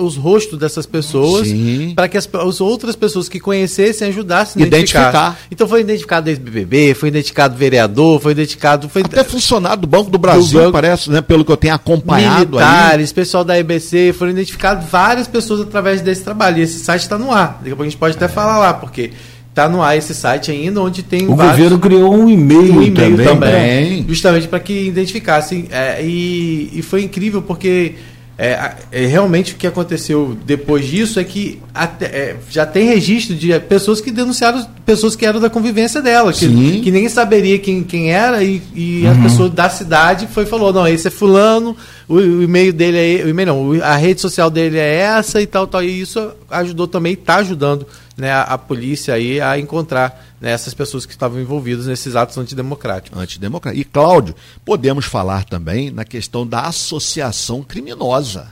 os 0.02 0.18
rostos 0.18 0.60
dessas 0.60 0.86
pessoas 0.86 1.48
para 1.96 2.10
que 2.10 2.18
as, 2.18 2.28
as, 2.34 2.60
outras 2.60 2.96
pessoas 2.96 3.30
que 3.30 3.40
conhecessem 3.40 4.10
ajudassem 4.10 4.62
a 4.62 4.68
identificar. 4.68 5.02
identificar. 5.02 5.40
Então 5.50 5.68
foi 5.68 5.82
identificado 5.82 6.30
ex-BBB, 6.30 6.94
foi 6.94 7.10
identificado 7.10 7.56
vereador, 7.56 8.20
foi 8.20 8.34
identificado... 8.34 8.90
Foi... 8.90 9.02
Até 9.02 9.24
funcionário 9.24 9.82
do 9.82 9.88
Banco 9.88 10.12
do 10.12 10.18
Brasil, 10.18 10.60
do 10.60 10.63
banco, 10.66 10.72
parece, 10.74 11.10
né, 11.10 11.22
pelo 11.22 11.46
que 11.46 11.52
eu 11.52 11.58
tenho 11.58 11.74
acompanhado 11.74 12.58
Militares, 12.58 13.10
aí. 13.10 13.16
pessoal 13.16 13.46
da 13.46 13.58
EBC, 13.58 14.13
foram 14.13 14.32
identificados 14.32 14.90
várias 14.90 15.28
pessoas 15.28 15.62
através 15.62 16.02
desse 16.02 16.24
trabalho. 16.24 16.58
E 16.58 16.62
esse 16.62 16.80
site 16.80 17.04
está 17.04 17.18
no 17.18 17.32
ar. 17.32 17.60
Daqui 17.60 17.70
a 17.70 17.72
pouco 17.72 17.84
a 17.84 17.86
gente 17.86 17.98
pode 17.98 18.18
até 18.18 18.28
falar 18.28 18.60
lá, 18.60 18.74
porque 18.74 19.13
Está 19.53 19.69
no 19.69 19.83
ar 19.83 19.95
esse 19.95 20.15
site 20.15 20.50
ainda, 20.50 20.81
onde 20.81 21.03
tem. 21.03 21.27
O 21.27 21.36
vários, 21.36 21.57
governo 21.57 21.77
criou 21.77 22.12
um 22.12 22.27
e-mail, 22.27 22.74
um 22.74 22.81
e-mail 22.81 23.17
também, 23.17 23.27
também 23.27 24.05
justamente 24.10 24.48
para 24.48 24.60
que 24.60 24.88
identificassem. 24.88 25.67
É, 25.69 26.03
e, 26.03 26.72
e 26.74 26.81
foi 26.81 27.03
incrível 27.03 27.39
porque 27.39 27.93
é, 28.36 28.74
é, 28.91 29.05
realmente 29.05 29.53
o 29.53 29.55
que 29.55 29.67
aconteceu 29.67 30.36
depois 30.43 30.88
disso 30.88 31.19
é 31.19 31.24
que 31.24 31.62
até, 31.72 32.05
é, 32.05 32.36
já 32.50 32.65
tem 32.65 32.88
registro 32.88 33.36
de 33.36 33.60
pessoas 33.60 34.01
que 34.01 34.10
denunciaram 34.10 34.65
pessoas 34.83 35.15
que 35.15 35.24
eram 35.24 35.39
da 35.39 35.51
convivência 35.51 36.01
dela, 36.01 36.33
que, 36.33 36.81
que 36.81 36.89
nem 36.89 37.07
saberia 37.07 37.60
quem, 37.60 37.83
quem 37.83 38.12
era, 38.12 38.43
e, 38.43 38.60
e 38.74 39.03
uhum. 39.03 39.12
as 39.12 39.17
pessoas 39.19 39.51
da 39.51 39.69
cidade 39.69 40.27
foi 40.33 40.48
falou, 40.48 40.74
não, 40.74 40.88
esse 40.88 41.10
é 41.10 41.12
fulano, 41.12 41.77
o, 42.10 42.15
o 42.15 42.41
e-mail 42.41 42.74
dele 42.74 42.98
é. 42.98 43.24
O 43.24 43.29
e-mail 43.29 43.48
não, 43.50 43.83
a 43.83 43.95
rede 43.95 44.19
social 44.19 44.50
dele 44.50 44.79
é 44.79 44.95
essa 44.95 45.39
e 45.39 45.45
tal, 45.45 45.67
tal. 45.67 45.83
E 45.83 46.01
isso 46.01 46.31
ajudou 46.50 46.88
também, 46.88 47.13
está 47.13 47.36
ajudando 47.36 47.86
né, 48.17 48.32
a, 48.32 48.58
polícia 48.58 49.13
aí 49.13 49.41
a 49.41 49.58
encontrar 49.58 50.25
né, 50.39 50.51
essas 50.51 50.74
pessoas 50.74 51.05
que 51.05 51.12
estavam 51.12 51.39
envolvidas 51.39 51.88
nesses 51.88 52.15
atos 52.15 52.38
antidemocráticos. 52.38 53.20
Antidemocrático. 53.20 53.82
E, 53.82 53.86
Cláudio, 53.86 54.36
podemos 54.63 55.05
falar 55.05 55.43
também 55.46 55.89
na 55.91 56.05
questão 56.05 56.46
da 56.46 56.62
associação 56.62 57.63
criminosa. 57.63 58.48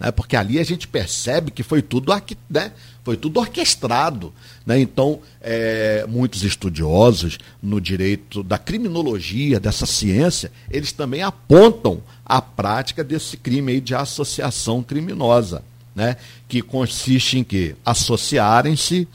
Né, 0.00 0.10
porque 0.10 0.36
ali 0.36 0.58
a 0.58 0.64
gente 0.64 0.88
percebe 0.88 1.50
que 1.50 1.62
foi 1.62 1.80
tudo, 1.80 2.12
né, 2.50 2.72
foi 3.04 3.16
tudo 3.16 3.38
orquestrado. 3.38 4.32
Né? 4.66 4.80
Então, 4.80 5.20
é, 5.40 6.04
muitos 6.08 6.42
estudiosos 6.42 7.38
no 7.62 7.80
direito 7.80 8.42
da 8.42 8.58
criminologia, 8.58 9.60
dessa 9.60 9.86
ciência, 9.86 10.50
eles 10.70 10.90
também 10.90 11.22
apontam 11.22 12.02
a 12.24 12.42
prática 12.42 13.04
desse 13.04 13.36
crime 13.36 13.80
de 13.80 13.94
associação 13.94 14.82
criminosa 14.82 15.62
né, 15.94 16.16
que 16.48 16.60
consiste 16.60 17.38
em 17.38 17.44
que 17.44 17.76
associarem-se 17.84 19.06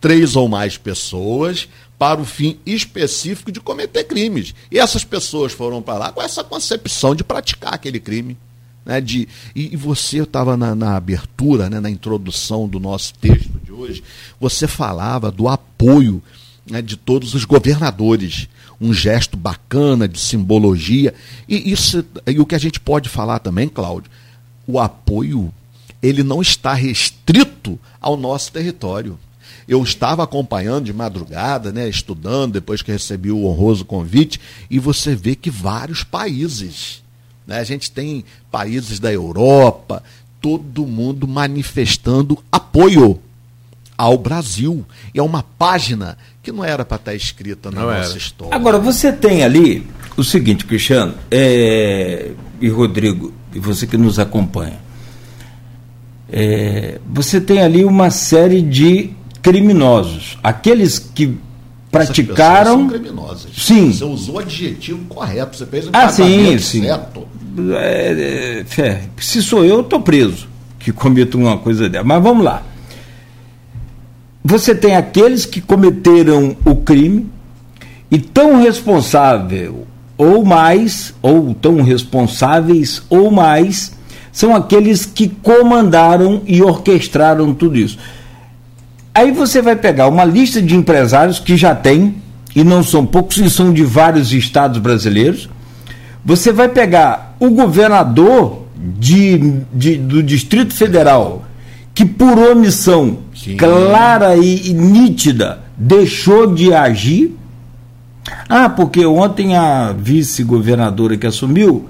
três 0.00 0.36
ou 0.36 0.48
mais 0.48 0.76
pessoas 0.76 1.68
para 1.98 2.20
o 2.20 2.24
fim 2.24 2.58
específico 2.66 3.50
de 3.50 3.60
cometer 3.60 4.04
crimes. 4.04 4.54
E 4.70 4.78
essas 4.78 5.04
pessoas 5.04 5.52
foram 5.52 5.80
para 5.80 5.98
lá 5.98 6.12
com 6.12 6.22
essa 6.22 6.44
concepção 6.44 7.14
de 7.14 7.24
praticar 7.24 7.74
aquele 7.74 8.00
crime. 8.00 8.36
Né, 8.84 9.00
de, 9.00 9.26
e, 9.52 9.74
e 9.74 9.76
você 9.76 10.22
estava 10.22 10.56
na, 10.56 10.72
na, 10.72 10.96
abertura, 10.96 11.68
né, 11.68 11.80
na 11.80 11.90
introdução 11.90 12.68
do 12.68 12.78
nosso 12.78 13.14
texto 13.14 13.50
de 13.64 13.72
hoje, 13.72 14.00
você 14.38 14.68
falava 14.68 15.28
do 15.28 15.48
apoio 15.48 16.22
né, 16.70 16.80
de 16.80 16.96
todos 16.96 17.34
os 17.34 17.44
governadores. 17.44 18.48
Um 18.80 18.92
gesto 18.92 19.36
bacana 19.36 20.06
de 20.06 20.20
simbologia. 20.20 21.14
E, 21.48 21.72
isso, 21.72 22.04
e 22.26 22.38
o 22.38 22.46
que 22.46 22.54
a 22.54 22.58
gente 22.58 22.78
pode 22.78 23.08
falar 23.08 23.40
também, 23.40 23.68
Cláudio, 23.68 24.10
o 24.66 24.78
apoio 24.78 25.52
ele 26.02 26.22
não 26.22 26.40
está 26.40 26.74
restrito 26.74 27.78
ao 28.00 28.16
nosso 28.16 28.52
território. 28.52 29.18
Eu 29.68 29.82
estava 29.82 30.22
acompanhando 30.22 30.84
de 30.84 30.92
madrugada, 30.92 31.72
né, 31.72 31.88
estudando, 31.88 32.52
depois 32.52 32.82
que 32.82 32.92
recebi 32.92 33.32
o 33.32 33.46
honroso 33.46 33.84
convite, 33.84 34.40
e 34.70 34.78
você 34.78 35.14
vê 35.14 35.34
que 35.34 35.50
vários 35.50 36.04
países, 36.04 37.02
né, 37.46 37.58
a 37.58 37.64
gente 37.64 37.90
tem 37.90 38.24
países 38.50 39.00
da 39.00 39.12
Europa, 39.12 40.02
todo 40.40 40.86
mundo 40.86 41.26
manifestando 41.26 42.38
apoio 42.52 43.20
ao 43.98 44.16
Brasil. 44.18 44.84
E 45.12 45.18
é 45.18 45.22
uma 45.22 45.42
página 45.42 46.16
que 46.42 46.52
não 46.52 46.64
era 46.64 46.84
para 46.84 46.96
estar 46.96 47.14
escrita 47.14 47.70
na 47.70 47.80
não 47.80 47.88
nossa 47.88 48.10
era. 48.10 48.18
história. 48.18 48.54
Agora, 48.54 48.78
você 48.78 49.12
tem 49.12 49.42
ali 49.42 49.86
o 50.16 50.22
seguinte, 50.22 50.64
Cristiano 50.64 51.14
é, 51.30 52.30
e 52.60 52.68
Rodrigo, 52.68 53.32
e 53.52 53.58
você 53.58 53.86
que 53.86 53.96
nos 53.96 54.18
acompanha. 54.18 54.85
É, 56.38 56.98
você 57.10 57.40
tem 57.40 57.62
ali 57.62 57.82
uma 57.82 58.10
série 58.10 58.60
de 58.60 59.08
criminosos. 59.40 60.36
Aqueles 60.44 60.98
que 60.98 61.34
praticaram. 61.90 62.72
São 62.72 62.88
criminosas. 62.88 63.50
Sim. 63.56 63.90
Você 63.90 64.04
usou 64.04 64.34
o 64.34 64.38
adjetivo 64.40 65.02
correto, 65.08 65.56
você 65.56 65.64
fez 65.64 65.86
um 65.86 65.90
ah, 65.94 66.10
sim, 66.10 66.58
sim. 66.58 66.82
certo. 66.82 67.26
É, 67.74 68.64
é, 68.78 69.02
se 69.16 69.40
sou 69.42 69.64
eu, 69.64 69.80
estou 69.80 70.02
preso 70.02 70.46
que 70.78 70.92
cometo 70.92 71.38
uma 71.38 71.56
coisa 71.56 71.88
dessa. 71.88 72.04
Mas 72.04 72.22
vamos 72.22 72.44
lá. 72.44 72.62
Você 74.44 74.74
tem 74.74 74.94
aqueles 74.94 75.46
que 75.46 75.62
cometeram 75.62 76.54
o 76.66 76.76
crime, 76.76 77.26
E 78.10 78.18
tão 78.18 78.60
responsável 78.60 79.86
ou 80.18 80.44
mais, 80.44 81.14
ou 81.22 81.54
tão 81.54 81.82
responsáveis 81.82 83.02
ou 83.08 83.30
mais, 83.30 83.95
são 84.36 84.54
aqueles 84.54 85.06
que 85.06 85.28
comandaram 85.28 86.42
e 86.46 86.62
orquestraram 86.62 87.54
tudo 87.54 87.78
isso. 87.78 87.96
Aí 89.14 89.32
você 89.32 89.62
vai 89.62 89.74
pegar 89.74 90.08
uma 90.08 90.26
lista 90.26 90.60
de 90.60 90.76
empresários 90.76 91.38
que 91.38 91.56
já 91.56 91.74
tem, 91.74 92.16
e 92.54 92.62
não 92.62 92.82
são 92.82 93.06
poucos, 93.06 93.38
e 93.38 93.48
são 93.48 93.72
de 93.72 93.82
vários 93.82 94.34
estados 94.34 94.78
brasileiros. 94.78 95.48
Você 96.22 96.52
vai 96.52 96.68
pegar 96.68 97.34
o 97.40 97.48
governador 97.48 98.64
de, 98.76 99.62
de 99.72 99.96
do 99.96 100.22
Distrito 100.22 100.74
Federal, 100.74 101.46
que 101.94 102.04
por 102.04 102.38
omissão 102.38 103.20
Sim. 103.34 103.56
clara 103.56 104.36
e, 104.36 104.68
e 104.68 104.74
nítida 104.74 105.60
deixou 105.78 106.54
de 106.54 106.74
agir 106.74 107.34
ah, 108.50 108.68
porque 108.68 109.06
ontem 109.06 109.56
a 109.56 109.92
vice-governadora 109.92 111.16
que 111.16 111.26
assumiu, 111.26 111.88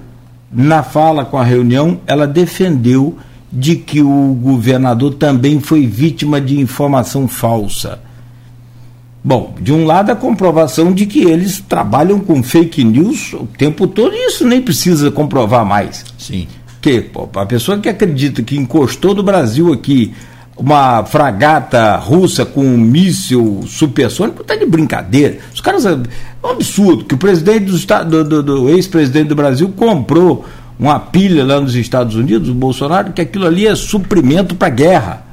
na 0.51 0.83
fala 0.83 1.25
com 1.25 1.37
a 1.37 1.43
reunião, 1.43 1.99
ela 2.07 2.25
defendeu 2.25 3.17
de 3.51 3.75
que 3.75 4.01
o 4.01 4.37
governador 4.41 5.13
também 5.15 5.59
foi 5.59 5.85
vítima 5.85 6.39
de 6.39 6.59
informação 6.59 7.27
falsa. 7.27 7.99
Bom, 9.23 9.55
de 9.59 9.73
um 9.73 9.85
lado 9.85 10.09
a 10.09 10.15
comprovação 10.15 10.93
de 10.93 11.05
que 11.05 11.23
eles 11.23 11.59
trabalham 11.59 12.19
com 12.19 12.41
fake 12.41 12.83
news 12.83 13.33
o 13.33 13.45
tempo 13.57 13.87
todo 13.87 14.13
e 14.15 14.27
isso 14.27 14.47
nem 14.47 14.61
precisa 14.61 15.11
comprovar 15.11 15.65
mais. 15.65 16.05
Sim. 16.17 16.47
Porque 16.65 17.09
a 17.35 17.45
pessoa 17.45 17.79
que 17.79 17.89
acredita 17.89 18.41
que 18.41 18.55
encostou 18.55 19.13
do 19.13 19.23
Brasil 19.23 19.73
aqui 19.73 20.13
uma 20.57 21.05
fragata 21.05 21.95
russa 21.97 22.45
com 22.45 22.61
um 22.61 22.77
míssil 22.77 23.63
supersônico 23.67 24.41
está 24.41 24.55
de 24.55 24.65
brincadeira. 24.65 25.37
Os 25.53 25.61
caras. 25.61 25.85
É 25.85 25.95
um 26.43 26.51
absurdo 26.51 27.05
que 27.05 27.15
o 27.15 27.17
presidente 27.17 27.65
do, 27.65 28.05
do, 28.05 28.23
do, 28.23 28.43
do 28.43 28.69
ex-presidente 28.69 29.27
do 29.27 29.35
Brasil 29.35 29.71
comprou 29.75 30.45
uma 30.79 30.99
pilha 30.99 31.43
lá 31.43 31.59
nos 31.59 31.75
Estados 31.75 32.15
Unidos, 32.15 32.49
o 32.49 32.53
Bolsonaro, 32.53 33.11
que 33.11 33.21
aquilo 33.21 33.45
ali 33.45 33.67
é 33.67 33.75
suprimento 33.75 34.55
para 34.55 34.69
guerra. 34.69 35.23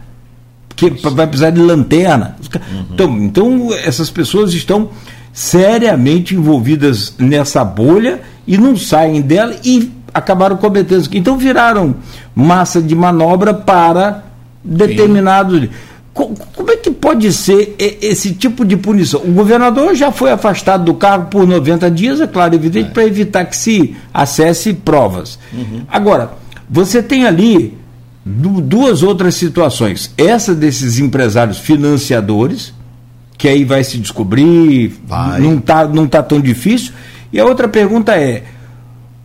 Que 0.76 0.90
vai 0.90 1.26
precisar 1.26 1.50
de 1.50 1.60
lanterna. 1.60 2.36
Uhum. 2.52 2.86
Então, 2.92 3.18
então, 3.18 3.74
essas 3.74 4.10
pessoas 4.10 4.52
estão 4.52 4.90
seriamente 5.32 6.34
envolvidas 6.34 7.14
nessa 7.18 7.64
bolha 7.64 8.20
e 8.46 8.58
não 8.58 8.76
saem 8.76 9.20
dela 9.20 9.54
e 9.64 9.92
acabaram 10.12 10.56
cometendo. 10.56 11.08
Então 11.12 11.36
viraram 11.36 11.96
massa 12.34 12.80
de 12.80 12.94
manobra 12.94 13.52
para 13.52 14.24
determinado. 14.64 15.68
Como 16.12 16.70
é 16.70 16.76
que 16.76 16.92
pode 16.92 17.32
ser 17.32 17.74
esse 17.78 18.32
tipo 18.32 18.64
de 18.64 18.76
punição? 18.76 19.20
O 19.22 19.32
governador 19.32 19.96
já 19.96 20.12
foi 20.12 20.30
afastado 20.30 20.84
do 20.84 20.94
cargo 20.94 21.26
por 21.26 21.44
90 21.44 21.90
dias, 21.90 22.20
é 22.20 22.26
claro, 22.26 22.54
evidente, 22.54 22.90
é. 22.90 22.92
para 22.92 23.04
evitar 23.04 23.44
que 23.44 23.56
se 23.56 23.96
acesse 24.12 24.72
provas. 24.72 25.38
Uhum. 25.52 25.82
Agora, 25.88 26.30
você 26.70 27.02
tem 27.02 27.26
ali 27.26 27.76
duas 28.24 29.02
outras 29.02 29.34
situações. 29.34 30.12
Essa 30.16 30.54
desses 30.54 30.98
empresários 30.98 31.58
financiadores, 31.58 32.72
que 33.36 33.48
aí 33.48 33.64
vai 33.64 33.84
se 33.84 33.98
descobrir, 33.98 34.94
vai. 35.06 35.40
não 35.40 35.58
está 35.58 35.86
não 35.86 36.06
tá 36.06 36.22
tão 36.22 36.40
difícil. 36.40 36.92
E 37.32 37.40
a 37.40 37.44
outra 37.44 37.68
pergunta 37.68 38.14
é: 38.14 38.44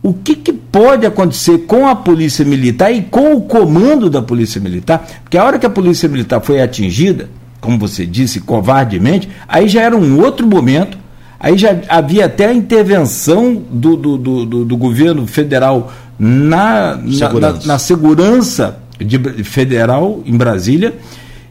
o 0.02 0.14
que, 0.14 0.34
que, 0.34 0.52
pode 0.52 1.04
acontecer 1.04 1.58
com 1.66 1.86
a 1.86 1.94
Polícia 1.94 2.44
Militar 2.44 2.90
e 2.90 3.02
com 3.02 3.34
o 3.34 3.42
comando 3.42 4.08
da 4.08 4.22
Polícia 4.22 4.60
Militar, 4.60 5.06
porque 5.22 5.36
a 5.36 5.44
hora 5.44 5.58
que 5.58 5.66
a 5.66 5.70
Polícia 5.70 6.08
Militar 6.08 6.40
foi 6.40 6.62
atingida, 6.62 7.28
como 7.60 7.78
você 7.78 8.06
disse, 8.06 8.40
covardemente, 8.40 9.28
aí 9.46 9.68
já 9.68 9.82
era 9.82 9.96
um 9.96 10.18
outro 10.20 10.46
momento, 10.46 10.96
aí 11.38 11.58
já 11.58 11.78
havia 11.88 12.26
até 12.26 12.46
a 12.46 12.54
intervenção 12.54 13.62
do, 13.70 13.96
do, 13.96 14.16
do, 14.16 14.64
do 14.64 14.76
governo 14.76 15.26
federal 15.26 15.92
na 16.18 16.98
segurança, 17.10 17.40
na, 17.40 17.52
na, 17.52 17.66
na 17.66 17.78
segurança 17.78 18.78
de, 18.98 19.18
federal 19.44 20.22
em 20.24 20.36
Brasília, 20.36 20.94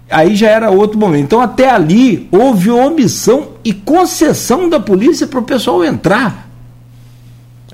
aí 0.10 0.36
já 0.36 0.50
era 0.50 0.72
outro 0.72 0.98
momento. 0.98 1.26
Então, 1.26 1.42
até 1.42 1.70
ali, 1.70 2.28
houve 2.32 2.72
omissão 2.72 3.50
e 3.64 3.74
concessão 3.74 4.68
da 4.68 4.80
polícia 4.80 5.28
para 5.28 5.40
o 5.40 5.44
pessoal 5.44 5.84
entrar 5.84 6.49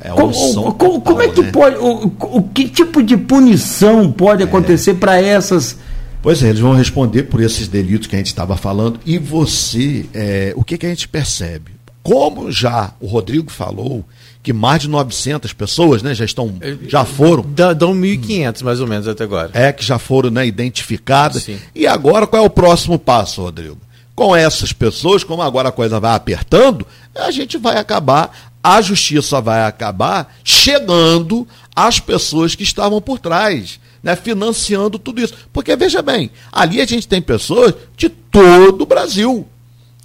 é 0.06 0.16
como, 0.16 0.74
como, 0.74 1.02
como, 1.02 1.22
é 1.22 1.28
que 1.30 1.42
né? 1.42 1.52
pode. 1.52 1.76
O, 1.78 2.12
o, 2.38 2.44
que 2.44 2.68
tipo 2.68 3.02
de 3.02 3.18
punição 3.18 4.12
pode 4.12 4.44
é. 4.44 4.46
acontecer 4.46 4.92
é. 4.92 4.96
para 4.96 5.22
essas. 5.22 5.78
Pois 6.22 6.42
é, 6.44 6.50
eles 6.50 6.60
vão 6.60 6.74
responder 6.74 7.24
por 7.24 7.42
esses 7.42 7.68
delitos 7.68 8.08
que 8.08 8.16
a 8.16 8.18
gente 8.18 8.28
estava 8.28 8.58
falando. 8.58 9.00
E 9.06 9.18
você, 9.18 10.06
é, 10.14 10.54
o 10.56 10.64
que, 10.64 10.78
que 10.78 10.86
a 10.86 10.90
gente 10.90 11.08
percebe? 11.08 11.72
Como 12.02 12.52
já 12.52 12.94
o 13.00 13.08
Rodrigo 13.08 13.50
falou, 13.52 14.06
que 14.46 14.54
mais 14.54 14.84
de 14.84 14.88
900 14.88 15.54
pessoas 15.54 16.04
né, 16.04 16.14
já 16.14 16.24
estão, 16.24 16.54
já 16.88 17.04
foram. 17.04 17.44
Dão 17.76 17.96
1.500 17.96 18.64
mais 18.64 18.80
ou 18.80 18.86
menos 18.86 19.08
até 19.08 19.24
agora. 19.24 19.50
É, 19.54 19.72
que 19.72 19.84
já 19.84 19.98
foram 19.98 20.30
né, 20.30 20.46
identificadas. 20.46 21.42
Sim. 21.42 21.58
E 21.74 21.88
agora 21.88 22.28
qual 22.28 22.44
é 22.44 22.46
o 22.46 22.50
próximo 22.50 23.00
passo, 23.00 23.42
Rodrigo? 23.42 23.80
Com 24.14 24.36
essas 24.36 24.72
pessoas, 24.72 25.24
como 25.24 25.42
agora 25.42 25.70
a 25.70 25.72
coisa 25.72 26.00
vai 26.00 26.16
apertando, 26.16 26.86
a 27.16 27.32
gente 27.32 27.58
vai 27.58 27.78
acabar 27.78 28.54
a 28.66 28.82
justiça 28.82 29.40
vai 29.40 29.64
acabar 29.64 30.36
chegando 30.44 31.48
às 31.76 32.00
pessoas 32.00 32.56
que 32.56 32.64
estavam 32.64 33.00
por 33.00 33.20
trás, 33.20 33.80
né, 34.02 34.16
financiando 34.16 34.98
tudo 34.98 35.22
isso. 35.22 35.36
Porque, 35.54 35.76
veja 35.76 36.02
bem, 36.02 36.32
ali 36.52 36.82
a 36.82 36.86
gente 36.86 37.08
tem 37.08 37.22
pessoas 37.22 37.76
de 37.96 38.10
todo 38.10 38.82
o 38.82 38.86
Brasil. 38.88 39.48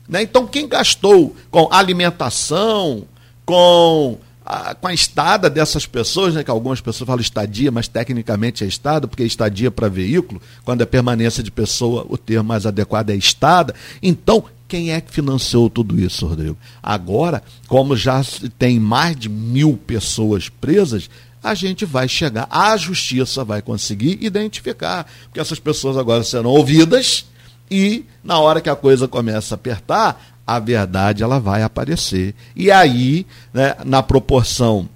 Né? 0.06 0.20
Então, 0.20 0.46
quem 0.46 0.68
gastou 0.68 1.34
com 1.50 1.72
alimentação, 1.72 3.04
com 3.46 4.18
a, 4.44 4.74
com 4.74 4.88
a 4.88 4.92
estada 4.92 5.48
dessas 5.48 5.86
pessoas, 5.86 6.34
né, 6.34 6.44
que 6.44 6.50
algumas 6.50 6.82
pessoas 6.82 7.06
falam 7.06 7.22
estadia, 7.22 7.70
mas 7.70 7.88
tecnicamente 7.88 8.62
é 8.62 8.66
estada, 8.66 9.08
porque 9.08 9.24
estadia 9.24 9.70
para 9.70 9.88
veículo, 9.88 10.38
quando 10.66 10.82
é 10.82 10.84
permanência 10.84 11.42
de 11.42 11.50
pessoa, 11.50 12.04
o 12.10 12.18
termo 12.18 12.50
mais 12.50 12.66
adequado 12.66 13.08
é 13.08 13.16
estada. 13.16 13.74
Então, 14.02 14.44
quem 14.70 14.92
é 14.92 15.00
que 15.00 15.10
financiou 15.10 15.68
tudo 15.68 15.98
isso, 16.00 16.28
Rodrigo? 16.28 16.56
Agora, 16.80 17.42
como 17.66 17.96
já 17.96 18.22
tem 18.56 18.78
mais 18.78 19.16
de 19.16 19.28
mil 19.28 19.76
pessoas 19.76 20.48
presas, 20.48 21.10
a 21.42 21.54
gente 21.54 21.84
vai 21.84 22.06
chegar, 22.06 22.46
a 22.48 22.76
justiça 22.76 23.44
vai 23.44 23.60
conseguir 23.60 24.18
identificar, 24.20 25.10
porque 25.24 25.40
essas 25.40 25.58
pessoas 25.58 25.96
agora 25.96 26.22
serão 26.22 26.50
ouvidas 26.50 27.26
e 27.68 28.04
na 28.22 28.38
hora 28.38 28.60
que 28.60 28.70
a 28.70 28.76
coisa 28.76 29.08
começa 29.08 29.54
a 29.54 29.56
apertar, 29.56 30.38
a 30.46 30.60
verdade 30.60 31.24
ela 31.24 31.40
vai 31.40 31.64
aparecer. 31.64 32.32
E 32.54 32.70
aí, 32.70 33.26
né, 33.52 33.74
na 33.84 34.04
proporção 34.04 34.88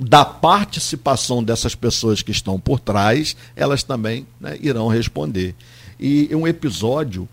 da 0.00 0.24
participação 0.24 1.42
dessas 1.42 1.74
pessoas 1.74 2.22
que 2.22 2.30
estão 2.30 2.60
por 2.60 2.78
trás, 2.78 3.36
elas 3.56 3.82
também 3.82 4.24
né, 4.40 4.56
irão 4.60 4.86
responder. 4.86 5.56
E 5.98 6.32
um 6.32 6.46
episódio 6.46 7.28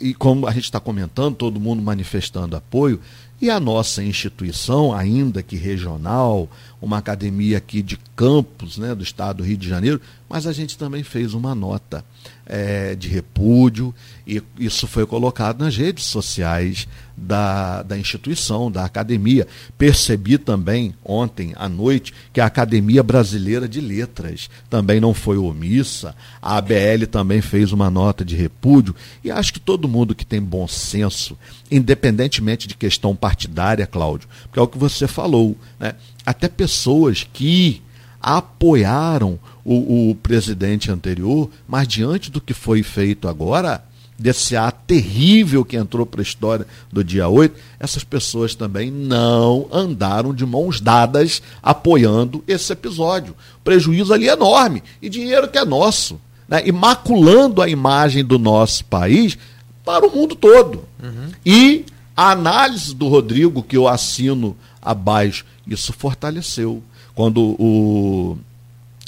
e 0.00 0.14
como 0.14 0.46
a 0.46 0.52
gente 0.52 0.64
está 0.64 0.80
comentando, 0.80 1.36
todo 1.36 1.60
mundo 1.60 1.82
manifestando 1.82 2.56
apoio, 2.56 3.00
e 3.40 3.48
a 3.48 3.58
nossa 3.58 4.02
instituição, 4.02 4.94
ainda 4.94 5.42
que 5.42 5.56
regional, 5.56 6.48
uma 6.80 6.98
academia 6.98 7.56
aqui 7.56 7.80
de 7.80 7.98
Campos, 8.14 8.76
né, 8.76 8.94
do 8.94 9.02
estado 9.02 9.38
do 9.38 9.44
Rio 9.44 9.56
de 9.56 9.68
Janeiro, 9.68 10.00
mas 10.28 10.46
a 10.46 10.52
gente 10.52 10.76
também 10.76 11.02
fez 11.02 11.32
uma 11.32 11.54
nota 11.54 12.04
é, 12.44 12.94
de 12.94 13.08
repúdio, 13.08 13.94
e 14.26 14.42
isso 14.58 14.86
foi 14.86 15.06
colocado 15.06 15.64
nas 15.64 15.74
redes 15.76 16.04
sociais 16.04 16.86
da, 17.20 17.82
da 17.82 17.98
instituição, 17.98 18.70
da 18.70 18.84
academia. 18.84 19.46
Percebi 19.76 20.38
também 20.38 20.94
ontem 21.04 21.52
à 21.56 21.68
noite 21.68 22.14
que 22.32 22.40
a 22.40 22.46
Academia 22.46 23.02
Brasileira 23.02 23.68
de 23.68 23.80
Letras 23.80 24.48
também 24.68 25.00
não 25.00 25.12
foi 25.12 25.36
omissa, 25.36 26.14
a 26.40 26.56
ABL 26.56 27.06
também 27.10 27.40
fez 27.40 27.72
uma 27.72 27.90
nota 27.90 28.24
de 28.24 28.34
repúdio, 28.34 28.94
e 29.22 29.30
acho 29.30 29.52
que 29.52 29.60
todo 29.60 29.88
mundo 29.88 30.14
que 30.14 30.24
tem 30.24 30.40
bom 30.40 30.66
senso, 30.66 31.36
independentemente 31.70 32.66
de 32.66 32.74
questão 32.74 33.14
partidária, 33.14 33.86
Cláudio, 33.86 34.28
porque 34.44 34.58
é 34.58 34.62
o 34.62 34.68
que 34.68 34.78
você 34.78 35.06
falou, 35.06 35.56
né? 35.78 35.94
até 36.24 36.48
pessoas 36.48 37.26
que 37.30 37.82
apoiaram 38.20 39.38
o, 39.64 40.10
o 40.10 40.14
presidente 40.14 40.90
anterior, 40.90 41.50
mas 41.66 41.88
diante 41.88 42.30
do 42.30 42.40
que 42.40 42.52
foi 42.52 42.82
feito 42.82 43.28
agora, 43.28 43.82
desse 44.20 44.54
ato 44.54 44.80
terrível 44.86 45.64
que 45.64 45.78
entrou 45.78 46.04
para 46.04 46.20
a 46.20 46.22
história 46.22 46.66
do 46.92 47.02
dia 47.02 47.26
8, 47.26 47.58
essas 47.80 48.04
pessoas 48.04 48.54
também 48.54 48.90
não 48.90 49.66
andaram 49.72 50.34
de 50.34 50.44
mãos 50.44 50.78
dadas 50.78 51.40
apoiando 51.62 52.44
esse 52.46 52.70
episódio. 52.70 53.34
O 53.56 53.60
prejuízo 53.64 54.12
ali 54.12 54.28
é 54.28 54.32
enorme 54.32 54.82
e 55.00 55.08
dinheiro 55.08 55.48
que 55.48 55.56
é 55.56 55.64
nosso, 55.64 56.20
né? 56.46 56.60
e 56.66 56.70
maculando 56.70 57.62
a 57.62 57.68
imagem 57.68 58.22
do 58.22 58.38
nosso 58.38 58.84
país 58.84 59.38
para 59.82 60.06
o 60.06 60.14
mundo 60.14 60.34
todo. 60.34 60.84
Uhum. 61.02 61.30
E 61.44 61.86
a 62.14 62.32
análise 62.32 62.94
do 62.94 63.08
Rodrigo, 63.08 63.62
que 63.62 63.76
eu 63.78 63.88
assino 63.88 64.54
abaixo, 64.82 65.46
isso 65.66 65.94
fortaleceu. 65.94 66.82
Quando 67.14 67.56
o 67.58 68.36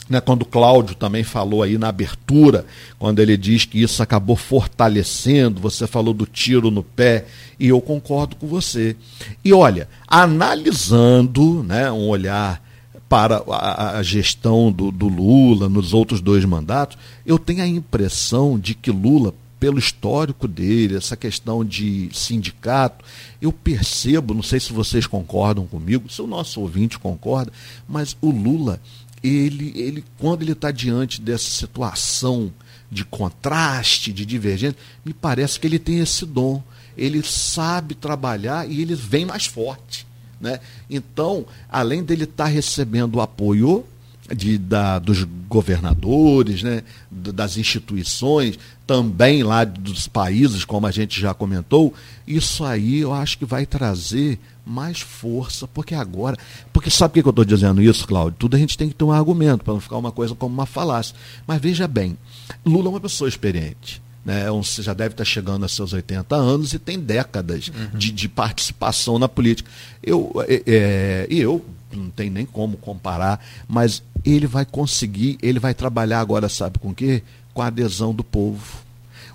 né, 0.08 0.20
quando 0.20 0.44
Cláudio 0.44 0.94
também 0.94 1.24
falou 1.24 1.62
aí 1.62 1.78
na 1.78 1.88
abertura, 1.88 2.66
quando 2.98 3.20
ele 3.20 3.36
diz 3.36 3.64
que 3.64 3.82
isso 3.82 4.02
acabou 4.02 4.36
fortalecendo, 4.36 5.60
você 5.60 5.86
falou 5.86 6.12
do 6.12 6.26
tiro 6.26 6.70
no 6.70 6.82
pé, 6.82 7.26
e 7.58 7.68
eu 7.68 7.80
concordo 7.80 8.36
com 8.36 8.46
você. 8.46 8.96
E 9.44 9.52
olha, 9.52 9.88
analisando 10.06 11.62
né, 11.62 11.90
um 11.90 12.08
olhar 12.08 12.62
para 13.08 13.42
a, 13.48 13.98
a 13.98 14.02
gestão 14.02 14.72
do, 14.72 14.90
do 14.90 15.06
Lula 15.06 15.68
nos 15.68 15.92
outros 15.92 16.20
dois 16.20 16.44
mandatos, 16.44 16.96
eu 17.26 17.38
tenho 17.38 17.62
a 17.62 17.66
impressão 17.66 18.58
de 18.58 18.74
que 18.74 18.90
Lula 18.90 19.34
pelo 19.62 19.78
histórico 19.78 20.48
dele, 20.48 20.96
essa 20.96 21.16
questão 21.16 21.64
de 21.64 22.08
sindicato, 22.12 23.04
eu 23.40 23.52
percebo, 23.52 24.34
não 24.34 24.42
sei 24.42 24.58
se 24.58 24.72
vocês 24.72 25.06
concordam 25.06 25.68
comigo, 25.68 26.10
se 26.10 26.20
o 26.20 26.26
nosso 26.26 26.60
ouvinte 26.60 26.98
concorda, 26.98 27.52
mas 27.88 28.16
o 28.20 28.32
Lula 28.32 28.80
ele, 29.22 29.72
ele 29.76 30.04
quando 30.18 30.42
ele 30.42 30.52
está 30.52 30.70
diante 30.70 31.20
dessa 31.20 31.48
situação 31.48 32.52
de 32.90 33.04
contraste, 33.04 34.12
de 34.12 34.26
divergência, 34.26 34.76
me 35.04 35.14
parece 35.14 35.58
que 35.58 35.66
ele 35.66 35.78
tem 35.78 36.00
esse 36.00 36.26
dom. 36.26 36.62
Ele 36.96 37.22
sabe 37.22 37.94
trabalhar 37.94 38.68
e 38.68 38.82
ele 38.82 38.94
vem 38.94 39.24
mais 39.24 39.46
forte. 39.46 40.06
Né? 40.38 40.60
Então, 40.90 41.46
além 41.70 42.02
dele 42.02 42.24
estar 42.24 42.44
tá 42.44 42.50
recebendo 42.50 43.16
o 43.16 43.20
apoio 43.20 43.86
de, 44.34 44.58
da, 44.58 44.98
dos 44.98 45.24
governadores, 45.24 46.62
né, 46.62 46.82
das 47.10 47.56
instituições, 47.56 48.58
também 48.86 49.42
lá 49.42 49.64
dos 49.64 50.08
países, 50.08 50.64
como 50.64 50.86
a 50.86 50.90
gente 50.90 51.20
já 51.20 51.32
comentou, 51.32 51.94
isso 52.26 52.64
aí 52.64 52.98
eu 52.98 53.12
acho 53.12 53.38
que 53.38 53.44
vai 53.44 53.64
trazer 53.64 54.38
mais 54.64 55.00
força, 55.00 55.66
porque 55.66 55.94
agora. 55.94 56.36
Porque 56.72 56.90
sabe 56.90 57.14
por 57.14 57.22
que 57.22 57.28
eu 57.28 57.30
estou 57.30 57.44
dizendo 57.44 57.82
isso, 57.82 58.06
Cláudio? 58.06 58.36
Tudo 58.38 58.56
a 58.56 58.58
gente 58.58 58.78
tem 58.78 58.88
que 58.88 58.94
ter 58.94 59.04
um 59.04 59.12
argumento, 59.12 59.64
para 59.64 59.74
não 59.74 59.80
ficar 59.80 59.96
uma 59.96 60.12
coisa 60.12 60.34
como 60.34 60.54
uma 60.54 60.66
falácia. 60.66 61.14
Mas 61.46 61.60
veja 61.60 61.88
bem, 61.88 62.16
Lula 62.64 62.86
é 62.86 62.90
uma 62.90 63.00
pessoa 63.00 63.28
experiente. 63.28 64.00
Né? 64.24 64.48
Você 64.50 64.82
já 64.82 64.94
deve 64.94 65.14
estar 65.14 65.24
chegando 65.24 65.64
aos 65.64 65.74
seus 65.74 65.92
80 65.92 66.36
anos 66.36 66.72
e 66.72 66.78
tem 66.78 66.98
décadas 66.98 67.68
uhum. 67.68 67.98
de, 67.98 68.12
de, 68.12 68.28
participação 68.28 69.18
na 69.18 69.28
política. 69.28 69.68
Eu, 70.02 70.32
é, 70.46 70.62
é, 70.64 71.26
e 71.28 71.40
eu 71.40 71.64
não 71.92 72.08
tem 72.08 72.30
nem 72.30 72.46
como 72.46 72.76
comparar, 72.76 73.44
mas 73.68 74.02
ele 74.24 74.46
vai 74.46 74.64
conseguir, 74.64 75.38
ele 75.42 75.58
vai 75.58 75.74
trabalhar 75.74 76.20
agora, 76.20 76.48
sabe 76.48 76.78
com 76.78 76.90
o 76.90 76.94
quê? 76.94 77.22
Com 77.52 77.62
a 77.62 77.66
adesão 77.66 78.14
do 78.14 78.22
povo. 78.22 78.82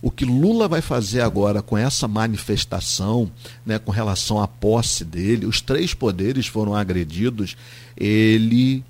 O 0.01 0.11
que 0.11 0.25
Lula 0.25 0.67
vai 0.67 0.81
fazer 0.81 1.21
agora 1.21 1.61
com 1.61 1.77
essa 1.77 2.07
manifestação, 2.07 3.31
né, 3.65 3.79
com 3.79 3.91
relação 3.91 4.41
à 4.41 4.47
posse 4.47 5.03
dele, 5.03 5.45
os 5.45 5.61
três 5.61 5.93
poderes 5.93 6.47
foram 6.47 6.75
agredidos, 6.75 7.57
ele 7.95 8.83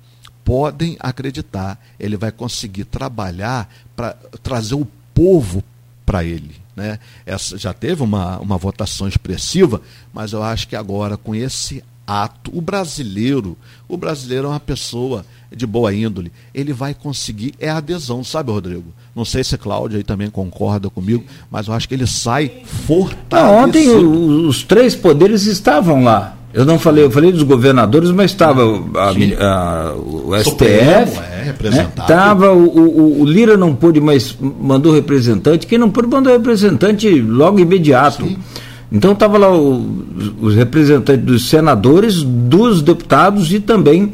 podem 0.44 0.96
acreditar, 1.00 1.78
ele 1.98 2.16
vai 2.16 2.32
conseguir 2.32 2.84
trabalhar 2.84 3.68
para 3.94 4.14
trazer 4.42 4.74
o 4.74 4.86
povo 5.14 5.62
para 6.06 6.24
ele. 6.24 6.56
Né? 6.74 6.98
Essa, 7.26 7.58
já 7.58 7.74
teve 7.74 8.02
uma, 8.02 8.38
uma 8.38 8.56
votação 8.56 9.08
expressiva, 9.08 9.82
mas 10.12 10.32
eu 10.32 10.42
acho 10.42 10.68
que 10.68 10.76
agora, 10.76 11.16
com 11.16 11.34
esse 11.34 11.84
ato, 12.08 12.50
o 12.54 12.62
brasileiro, 12.62 13.54
o 13.86 13.94
brasileiro 13.98 14.46
é 14.46 14.50
uma 14.50 14.58
pessoa 14.58 15.26
de 15.54 15.66
boa 15.66 15.94
índole, 15.94 16.32
ele 16.54 16.72
vai 16.72 16.94
conseguir, 16.94 17.54
é 17.60 17.68
adesão, 17.68 18.24
sabe, 18.24 18.50
Rodrigo? 18.50 18.94
Não 19.14 19.26
sei 19.26 19.44
se 19.44 19.54
a 19.54 19.58
Cláudia 19.58 19.98
aí 19.98 20.04
também 20.04 20.30
concorda 20.30 20.88
comigo, 20.88 21.24
mas 21.50 21.68
eu 21.68 21.74
acho 21.74 21.86
que 21.86 21.94
ele 21.94 22.06
sai 22.06 22.62
fortalecido. 22.64 23.58
ontem 23.58 23.88
os 23.88 24.62
três 24.62 24.94
poderes 24.94 25.44
estavam 25.44 26.02
lá. 26.02 26.34
Eu 26.52 26.64
não 26.64 26.78
falei, 26.78 27.04
eu 27.04 27.10
falei 27.10 27.30
dos 27.30 27.42
governadores, 27.42 28.10
mas 28.10 28.30
estava 28.30 28.64
o 28.64 30.34
STF, 30.38 30.44
Supremo, 30.44 31.22
é, 31.30 31.42
representado. 31.44 32.40
Né? 32.40 32.48
o, 32.48 32.56
o, 32.56 33.20
o, 33.20 33.24
Lira 33.26 33.54
não 33.54 33.74
pôde, 33.74 34.00
mas 34.00 34.34
mandou 34.40 34.94
representante. 34.94 35.66
Quem 35.66 35.76
não 35.76 35.90
pôde 35.90 36.08
mandou 36.08 36.32
representante 36.32 37.20
logo 37.20 37.58
imediato. 37.58 38.26
Sim. 38.26 38.38
Então 38.90 39.12
estava 39.12 39.36
lá 39.36 39.54
o, 39.54 40.04
os 40.40 40.54
representantes 40.54 41.24
dos 41.24 41.48
senadores, 41.48 42.22
dos 42.22 42.80
deputados 42.80 43.52
e 43.52 43.60
também 43.60 44.12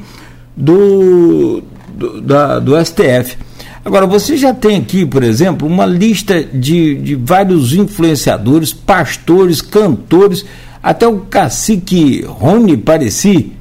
do, 0.57 1.63
do, 1.97 2.21
da, 2.21 2.59
do 2.59 2.73
STF. 2.85 3.37
Agora, 3.85 4.07
você 4.07 4.37
já 4.37 4.55
tem 4.55 4.79
aqui, 4.79 5.05
por 5.05 5.23
exemplo, 5.23 5.69
uma 5.69 5.85
lista 5.85 6.43
de, 6.43 6.95
de 6.95 7.15
vários 7.15 7.75
influenciadores, 7.75 8.73
pastores, 8.73 9.61
cantores, 9.61 10.45
até 10.83 11.07
o 11.07 11.21
cacique 11.21 12.23
Rony 12.27 12.79
Pareci, 12.79 13.53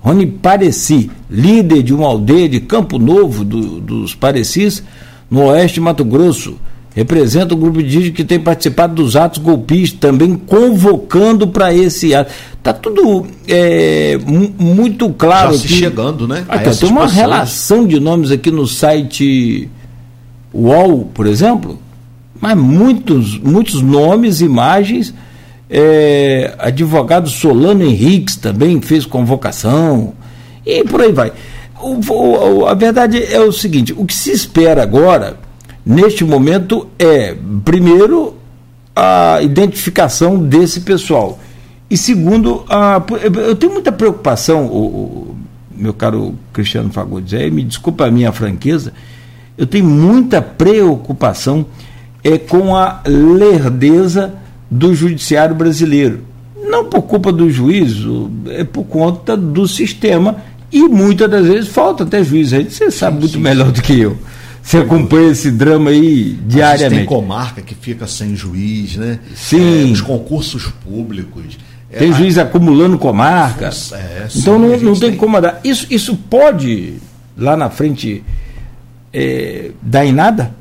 Rony 0.00 0.26
Pareci, 0.26 1.10
líder 1.30 1.82
de 1.82 1.94
uma 1.94 2.08
aldeia 2.08 2.48
de 2.48 2.60
Campo 2.60 2.98
Novo 2.98 3.44
do, 3.44 3.80
dos 3.80 4.14
Parecis, 4.14 4.82
no 5.30 5.44
oeste 5.44 5.74
de 5.74 5.80
Mato 5.80 6.04
Grosso, 6.04 6.56
representa 6.98 7.54
o 7.54 7.56
grupo 7.56 7.80
indígena 7.80 8.12
que 8.12 8.24
tem 8.24 8.40
participado 8.40 8.96
dos 8.96 9.14
atos 9.14 9.38
golpistas, 9.38 10.00
também 10.00 10.34
convocando 10.34 11.46
para 11.46 11.72
esse 11.72 12.12
ato. 12.12 12.32
Está 12.54 12.72
tudo 12.72 13.24
é, 13.46 14.18
muito 14.58 15.08
claro. 15.10 15.52
Já 15.52 15.60
se 15.60 15.68
chegando, 15.68 16.26
né? 16.26 16.44
Até 16.48 16.72
tem 16.72 16.88
uma 16.88 17.06
relação 17.06 17.86
de 17.86 18.00
nomes 18.00 18.32
aqui 18.32 18.50
no 18.50 18.66
site 18.66 19.70
UOL, 20.52 21.08
por 21.14 21.28
exemplo, 21.28 21.78
mas 22.40 22.56
muitos, 22.56 23.38
muitos 23.38 23.80
nomes, 23.80 24.40
imagens. 24.40 25.14
É, 25.70 26.54
advogado 26.58 27.28
Solano 27.28 27.84
Henriques 27.84 28.34
também 28.34 28.80
fez 28.80 29.04
convocação 29.04 30.14
e 30.64 30.82
por 30.82 31.02
aí 31.02 31.12
vai. 31.12 31.30
O, 31.80 32.00
o, 32.12 32.66
a 32.66 32.74
verdade 32.74 33.22
é 33.22 33.38
o 33.38 33.52
seguinte: 33.52 33.94
o 33.96 34.04
que 34.04 34.14
se 34.14 34.32
espera 34.32 34.82
agora 34.82 35.36
neste 35.88 36.22
momento 36.22 36.86
é, 36.98 37.34
primeiro, 37.64 38.34
a 38.94 39.40
identificação 39.40 40.38
desse 40.38 40.82
pessoal. 40.82 41.40
E 41.88 41.96
segundo, 41.96 42.66
a, 42.68 43.02
eu 43.42 43.56
tenho 43.56 43.72
muita 43.72 43.90
preocupação, 43.90 44.66
o, 44.66 44.76
o 44.76 45.36
meu 45.74 45.94
caro 45.94 46.34
Cristiano 46.52 46.92
Fagundes, 46.92 47.32
aí 47.32 47.50
me 47.50 47.64
desculpa 47.64 48.04
a 48.04 48.10
minha 48.10 48.30
franqueza, 48.32 48.92
eu 49.56 49.66
tenho 49.66 49.86
muita 49.86 50.42
preocupação 50.42 51.64
é, 52.22 52.36
com 52.36 52.76
a 52.76 53.00
lerdeza 53.06 54.34
do 54.70 54.94
judiciário 54.94 55.54
brasileiro. 55.54 56.20
Não 56.62 56.84
por 56.84 57.00
culpa 57.02 57.32
do 57.32 57.50
juízo, 57.50 58.30
é 58.48 58.62
por 58.62 58.84
conta 58.84 59.34
do 59.34 59.66
sistema 59.66 60.36
e 60.70 60.82
muitas 60.82 61.30
das 61.30 61.46
vezes 61.46 61.68
falta 61.70 62.04
até 62.04 62.22
juiz. 62.22 62.52
Aí 62.52 62.70
você 62.70 62.90
sabe 62.90 63.20
muito 63.20 63.40
melhor 63.40 63.72
do 63.72 63.80
que 63.80 63.98
eu. 63.98 64.18
Você 64.68 64.76
acompanha 64.76 65.30
esse 65.30 65.50
drama 65.50 65.88
aí 65.88 66.38
diariamente. 66.46 66.96
Tem 66.96 67.06
comarca 67.06 67.62
que 67.62 67.74
fica 67.74 68.06
sem 68.06 68.36
juiz, 68.36 68.96
né? 68.96 69.18
Sim. 69.34 69.88
É, 69.88 69.92
os 69.92 70.02
concursos 70.02 70.66
públicos. 70.84 71.56
É, 71.90 71.96
tem 71.96 72.12
juiz 72.12 72.36
acumulando 72.36 72.98
comarca. 72.98 73.68
É, 73.68 73.70
sim, 73.70 74.40
então 74.40 74.58
não, 74.58 74.68
não 74.76 74.92
tem, 74.92 75.10
tem 75.10 75.16
como 75.16 75.40
dar. 75.40 75.58
Isso, 75.64 75.86
isso 75.88 76.14
pode, 76.14 76.98
lá 77.34 77.56
na 77.56 77.70
frente, 77.70 78.22
é, 79.10 79.70
dar 79.80 80.04
em 80.04 80.12
nada? 80.12 80.54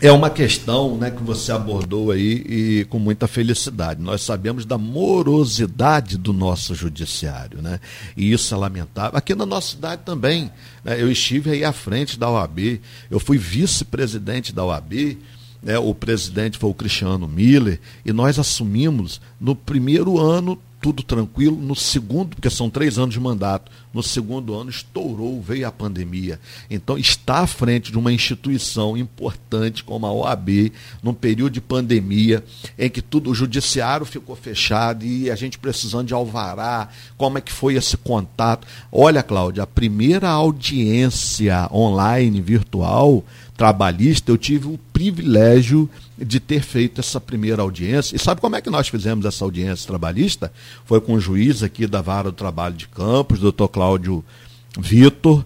É 0.00 0.10
uma 0.10 0.28
questão 0.28 0.96
né, 0.96 1.10
que 1.10 1.22
você 1.22 1.52
abordou 1.52 2.10
aí 2.10 2.44
e 2.48 2.86
com 2.90 2.98
muita 2.98 3.26
felicidade. 3.26 4.02
Nós 4.02 4.22
sabemos 4.22 4.64
da 4.64 4.76
morosidade 4.76 6.18
do 6.18 6.32
nosso 6.32 6.74
judiciário, 6.74 7.62
né? 7.62 7.80
E 8.16 8.32
isso 8.32 8.52
é 8.54 8.56
lamentável. 8.56 9.16
Aqui 9.16 9.34
na 9.34 9.46
nossa 9.46 9.70
cidade 9.70 10.02
também, 10.04 10.50
né, 10.84 11.00
eu 11.00 11.10
estive 11.10 11.50
aí 11.52 11.64
à 11.64 11.72
frente 11.72 12.18
da 12.18 12.28
OAB, 12.28 12.80
eu 13.10 13.20
fui 13.20 13.38
vice-presidente 13.38 14.52
da 14.52 14.64
OAB, 14.64 15.16
né, 15.62 15.78
o 15.78 15.94
presidente 15.94 16.58
foi 16.58 16.70
o 16.70 16.74
Cristiano 16.74 17.26
Miller, 17.28 17.80
e 18.04 18.12
nós 18.12 18.38
assumimos 18.38 19.20
no 19.40 19.54
primeiro 19.54 20.20
ano 20.20 20.58
tudo 20.84 21.02
tranquilo. 21.02 21.56
No 21.56 21.74
segundo, 21.74 22.36
porque 22.36 22.50
são 22.50 22.68
três 22.68 22.98
anos 22.98 23.14
de 23.14 23.20
mandato, 23.20 23.72
no 23.94 24.02
segundo 24.02 24.54
ano 24.54 24.68
estourou, 24.68 25.40
veio 25.40 25.66
a 25.66 25.72
pandemia. 25.72 26.38
Então, 26.68 26.98
está 26.98 27.38
à 27.38 27.46
frente 27.46 27.90
de 27.90 27.96
uma 27.96 28.12
instituição 28.12 28.94
importante 28.94 29.82
como 29.82 30.04
a 30.04 30.12
OAB, 30.12 30.70
num 31.02 31.14
período 31.14 31.54
de 31.54 31.62
pandemia, 31.62 32.44
em 32.78 32.90
que 32.90 33.00
tudo, 33.00 33.30
o 33.30 33.34
judiciário 33.34 34.04
ficou 34.04 34.36
fechado 34.36 35.06
e 35.06 35.30
a 35.30 35.34
gente 35.34 35.58
precisando 35.58 36.08
de 36.08 36.12
alvará, 36.12 36.90
como 37.16 37.38
é 37.38 37.40
que 37.40 37.52
foi 37.52 37.76
esse 37.76 37.96
contato. 37.96 38.66
Olha, 38.92 39.22
Cláudia, 39.22 39.62
a 39.62 39.66
primeira 39.66 40.28
audiência 40.28 41.66
online, 41.72 42.42
virtual, 42.42 43.24
trabalhista, 43.56 44.30
eu 44.30 44.36
tive 44.36 44.66
o 44.66 44.78
privilégio 44.92 45.88
de 46.18 46.40
ter 46.40 46.60
feito 46.62 47.00
essa 47.00 47.20
primeira 47.20 47.62
audiência. 47.62 48.16
E 48.16 48.18
sabe 48.18 48.40
como 48.40 48.56
é 48.56 48.60
que 48.60 48.70
nós 48.70 48.88
fizemos 48.88 49.24
essa 49.24 49.44
audiência 49.44 49.86
trabalhista? 49.86 50.52
Foi 50.84 51.00
com 51.00 51.14
o 51.14 51.20
juiz 51.20 51.62
aqui 51.62 51.86
da 51.86 52.02
Vara 52.02 52.30
do 52.30 52.36
Trabalho 52.36 52.74
de 52.74 52.88
Campos, 52.88 53.38
doutor 53.38 53.68
Cláudio 53.68 54.24
Vitor. 54.78 55.44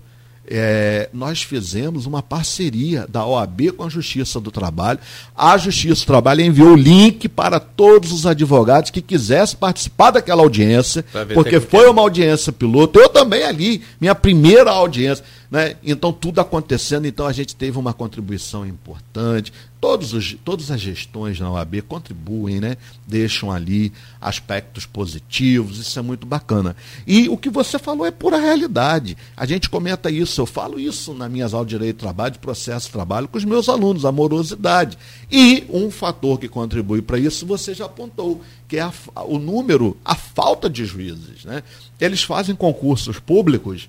É, 0.50 1.10
nós 1.12 1.42
fizemos 1.42 2.06
uma 2.06 2.22
parceria 2.22 3.06
da 3.06 3.26
OAB 3.26 3.72
com 3.76 3.84
a 3.84 3.88
Justiça 3.90 4.40
do 4.40 4.50
Trabalho. 4.50 4.98
A 5.36 5.58
Justiça 5.58 6.02
do 6.02 6.06
Trabalho 6.06 6.40
enviou 6.40 6.70
o 6.70 6.76
link 6.76 7.28
para 7.28 7.60
todos 7.60 8.12
os 8.12 8.24
advogados 8.24 8.90
que 8.90 9.02
quisessem 9.02 9.58
participar 9.58 10.12
daquela 10.12 10.42
audiência, 10.42 11.04
porque 11.34 11.60
foi 11.60 11.86
uma 11.90 12.00
audiência 12.00 12.50
piloto. 12.50 12.98
Eu 12.98 13.10
também 13.10 13.42
ali, 13.42 13.82
minha 14.00 14.14
primeira 14.14 14.70
audiência 14.70 15.22
Né? 15.50 15.76
Então, 15.82 16.12
tudo 16.12 16.40
acontecendo, 16.40 17.06
então 17.06 17.26
a 17.26 17.32
gente 17.32 17.56
teve 17.56 17.78
uma 17.78 17.94
contribuição 17.94 18.66
importante. 18.66 19.50
Todos 19.80 20.12
os, 20.12 20.36
todas 20.44 20.70
as 20.70 20.80
gestões 20.80 21.40
na 21.40 21.50
OAB 21.50 21.80
contribuem, 21.82 22.60
né? 22.60 22.76
deixam 23.06 23.50
ali 23.50 23.92
aspectos 24.20 24.84
positivos, 24.84 25.78
isso 25.78 25.98
é 25.98 26.02
muito 26.02 26.26
bacana. 26.26 26.76
E 27.06 27.28
o 27.30 27.36
que 27.36 27.48
você 27.48 27.78
falou 27.78 28.04
é 28.04 28.10
pura 28.10 28.38
realidade. 28.38 29.16
A 29.34 29.46
gente 29.46 29.70
comenta 29.70 30.10
isso, 30.10 30.40
eu 30.40 30.46
falo 30.46 30.78
isso 30.78 31.14
nas 31.14 31.30
minhas 31.30 31.54
aulas 31.54 31.68
de 31.68 31.76
direito 31.76 31.96
de 31.96 32.00
trabalho, 32.00 32.32
de 32.32 32.40
processo 32.40 32.86
de 32.86 32.92
trabalho 32.92 33.28
com 33.28 33.38
os 33.38 33.44
meus 33.44 33.68
alunos, 33.70 34.04
amorosidade. 34.04 34.98
E 35.30 35.64
um 35.70 35.90
fator 35.90 36.38
que 36.38 36.48
contribui 36.48 37.00
para 37.00 37.18
isso, 37.18 37.46
você 37.46 37.72
já 37.72 37.86
apontou, 37.86 38.42
que 38.66 38.76
é 38.76 38.82
a, 38.82 38.92
o 39.24 39.38
número, 39.38 39.96
a 40.04 40.14
falta 40.14 40.68
de 40.68 40.84
juízes. 40.84 41.44
Né? 41.44 41.62
Eles 41.98 42.22
fazem 42.22 42.54
concursos 42.54 43.18
públicos 43.18 43.88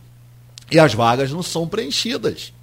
e 0.72 0.80
as 0.80 0.94
vagas 0.94 1.32
não 1.32 1.44
são 1.44 1.68
preenchidas. 1.68 2.54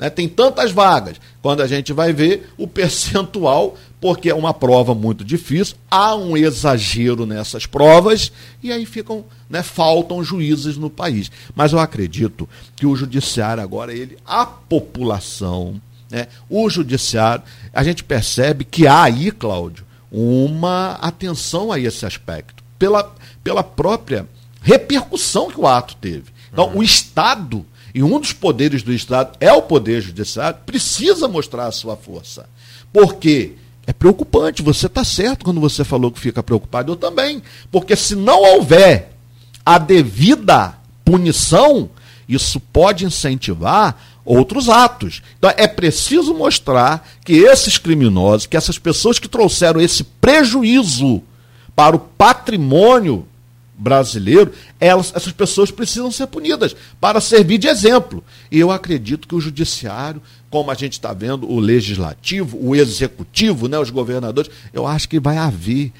Né? 0.00 0.08
Tem 0.08 0.26
tantas 0.26 0.72
vagas. 0.72 1.20
Quando 1.42 1.60
a 1.60 1.66
gente 1.66 1.92
vai 1.92 2.12
ver 2.12 2.50
o 2.56 2.66
percentual, 2.66 3.76
porque 4.00 4.30
é 4.30 4.34
uma 4.34 4.54
prova 4.54 4.94
muito 4.94 5.22
difícil, 5.22 5.76
há 5.90 6.16
um 6.16 6.36
exagero 6.36 7.26
nessas 7.26 7.66
provas 7.66 8.32
e 8.62 8.72
aí 8.72 8.86
ficam, 8.86 9.24
né, 9.48 9.62
faltam 9.62 10.24
juízes 10.24 10.78
no 10.78 10.88
país. 10.88 11.30
Mas 11.54 11.72
eu 11.72 11.78
acredito 11.78 12.48
que 12.74 12.86
o 12.86 12.96
judiciário 12.96 13.62
agora 13.62 13.92
ele, 13.92 14.16
a 14.24 14.46
população, 14.46 15.78
né, 16.10 16.28
o 16.48 16.68
judiciário, 16.70 17.44
a 17.72 17.84
gente 17.84 18.02
percebe 18.02 18.64
que 18.64 18.86
há 18.86 19.02
aí, 19.02 19.30
Cláudio, 19.30 19.84
uma 20.10 20.92
atenção 20.92 21.70
a 21.70 21.78
esse 21.78 22.06
aspecto 22.06 22.64
pela, 22.78 23.14
pela 23.44 23.62
própria 23.62 24.26
repercussão 24.62 25.50
que 25.50 25.60
o 25.60 25.66
ato 25.66 25.94
teve. 25.96 26.24
Então, 26.52 26.68
uhum. 26.68 26.78
o 26.78 26.82
Estado, 26.82 27.64
e 27.94 28.02
um 28.02 28.18
dos 28.18 28.32
poderes 28.32 28.82
do 28.82 28.92
Estado 28.92 29.36
é 29.40 29.52
o 29.52 29.62
poder 29.62 30.00
judiciário, 30.00 30.58
precisa 30.64 31.28
mostrar 31.28 31.66
a 31.66 31.72
sua 31.72 31.96
força. 31.96 32.48
Porque 32.92 33.54
é 33.86 33.92
preocupante, 33.92 34.62
você 34.62 34.86
está 34.86 35.04
certo 35.04 35.44
quando 35.44 35.60
você 35.60 35.84
falou 35.84 36.10
que 36.10 36.20
fica 36.20 36.42
preocupado, 36.42 36.92
eu 36.92 36.96
também. 36.96 37.42
Porque 37.70 37.96
se 37.96 38.14
não 38.14 38.40
houver 38.40 39.12
a 39.64 39.78
devida 39.78 40.74
punição, 41.04 41.90
isso 42.28 42.60
pode 42.60 43.04
incentivar 43.04 43.96
outros 44.24 44.68
atos. 44.68 45.22
Então 45.38 45.52
é 45.56 45.66
preciso 45.66 46.32
mostrar 46.34 47.08
que 47.24 47.32
esses 47.32 47.78
criminosos, 47.78 48.46
que 48.46 48.56
essas 48.56 48.78
pessoas 48.78 49.18
que 49.18 49.28
trouxeram 49.28 49.80
esse 49.80 50.04
prejuízo 50.04 51.22
para 51.74 51.96
o 51.96 51.98
patrimônio 51.98 53.26
brasileiro, 53.80 54.52
elas, 54.78 55.10
essas 55.16 55.32
pessoas 55.32 55.70
precisam 55.70 56.12
ser 56.12 56.26
punidas 56.26 56.76
para 57.00 57.20
servir 57.20 57.56
de 57.56 57.66
exemplo. 57.66 58.22
E 58.50 58.58
eu 58.58 58.70
acredito 58.70 59.26
que 59.26 59.34
o 59.34 59.40
judiciário, 59.40 60.20
como 60.50 60.70
a 60.70 60.74
gente 60.74 60.92
está 60.92 61.14
vendo, 61.14 61.50
o 61.50 61.58
legislativo, 61.58 62.58
o 62.60 62.76
executivo, 62.76 63.68
né, 63.68 63.78
os 63.78 63.88
governadores, 63.88 64.50
eu 64.72 64.86
acho 64.86 65.08
que 65.08 65.18
vai 65.18 65.38
haver 65.38 65.92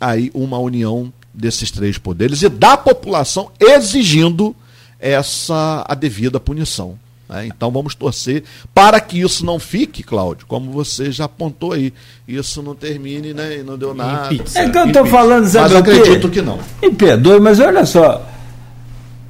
aí 0.00 0.30
uma 0.34 0.58
união 0.58 1.12
desses 1.32 1.70
três 1.70 1.96
poderes 1.96 2.42
e 2.42 2.48
da 2.48 2.76
população 2.76 3.52
exigindo 3.60 4.54
essa 4.98 5.84
a 5.88 5.94
devida 5.94 6.40
punição. 6.40 6.98
Né? 7.28 7.46
Então 7.46 7.70
vamos 7.70 7.94
torcer 7.94 8.42
para 8.74 9.00
que 9.00 9.20
isso 9.20 9.44
não 9.44 9.58
fique, 9.58 10.02
Cláudio, 10.02 10.46
como 10.46 10.70
você 10.70 11.12
já 11.12 11.24
apontou 11.26 11.72
aí. 11.72 11.92
Isso 12.26 12.62
não 12.62 12.74
termine 12.74 13.34
né? 13.34 13.58
e 13.58 13.62
não 13.62 13.76
deu 13.76 13.94
nada. 13.94 14.34
É 14.54 14.68
que 14.68 14.78
eu 14.78 14.86
estou 14.86 15.06
falando, 15.06 15.46
sabe 15.46 15.64
Mas 15.64 15.72
eu 15.72 15.78
acredito 15.78 16.28
que 16.28 16.40
não. 16.40 16.58
Me 16.82 16.90
perdoe, 16.90 17.40
mas 17.40 17.60
olha 17.60 17.84
só. 17.84 18.26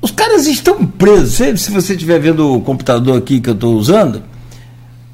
Os 0.01 0.13
caras 0.13 0.47
estão 0.47 0.87
presos. 0.87 1.61
Se 1.61 1.71
você 1.71 1.95
estiver 1.95 2.21
vendo 2.21 2.55
o 2.55 2.61
computador 2.61 3.19
aqui 3.19 3.41
que 3.41 3.51
eu 3.51 3.55
estou 3.55 3.75
usando, 3.75 4.23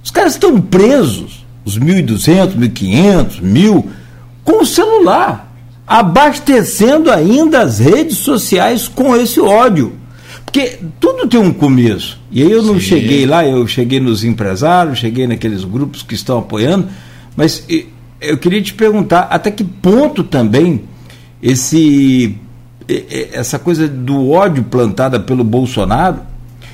os 0.03 0.11
caras 0.11 0.35
estão 0.35 0.61
presos, 0.61 1.47
os 1.65 1.79
1.200, 1.79 2.55
1.500, 2.55 3.41
1.000, 3.41 3.85
com 4.45 4.63
o 4.63 4.67
celular, 4.67 5.51
abastecendo 5.87 7.11
ainda 7.11 7.63
as 7.63 7.79
redes 7.79 8.19
sociais 8.19 8.87
com 8.87 9.17
esse 9.17 9.41
ódio. 9.41 10.04
Porque 10.55 10.79
tudo 11.01 11.27
tem 11.27 11.41
um 11.41 11.53
começo. 11.53 12.17
E 12.31 12.41
aí 12.41 12.53
eu 12.53 12.63
não 12.63 12.75
Sim. 12.75 12.81
cheguei 12.81 13.27
lá, 13.27 13.45
eu 13.45 13.67
cheguei 13.67 13.99
nos 13.99 14.23
empresários, 14.23 15.01
cheguei 15.01 15.27
naqueles 15.27 15.65
grupos 15.65 16.05
que 16.05 16.15
estão 16.15 16.39
apoiando, 16.39 16.87
mas 17.37 17.67
eu 18.21 18.39
queria 18.39 18.63
te 18.63 18.73
perguntar 18.73 19.23
até 19.23 19.51
que 19.51 19.65
ponto 19.65 20.23
também 20.23 20.85
esse 21.43 22.39
essa 23.33 23.59
coisa 23.59 23.89
do 23.89 24.31
ódio 24.31 24.63
plantada 24.63 25.19
pelo 25.19 25.43
Bolsonaro 25.43 26.21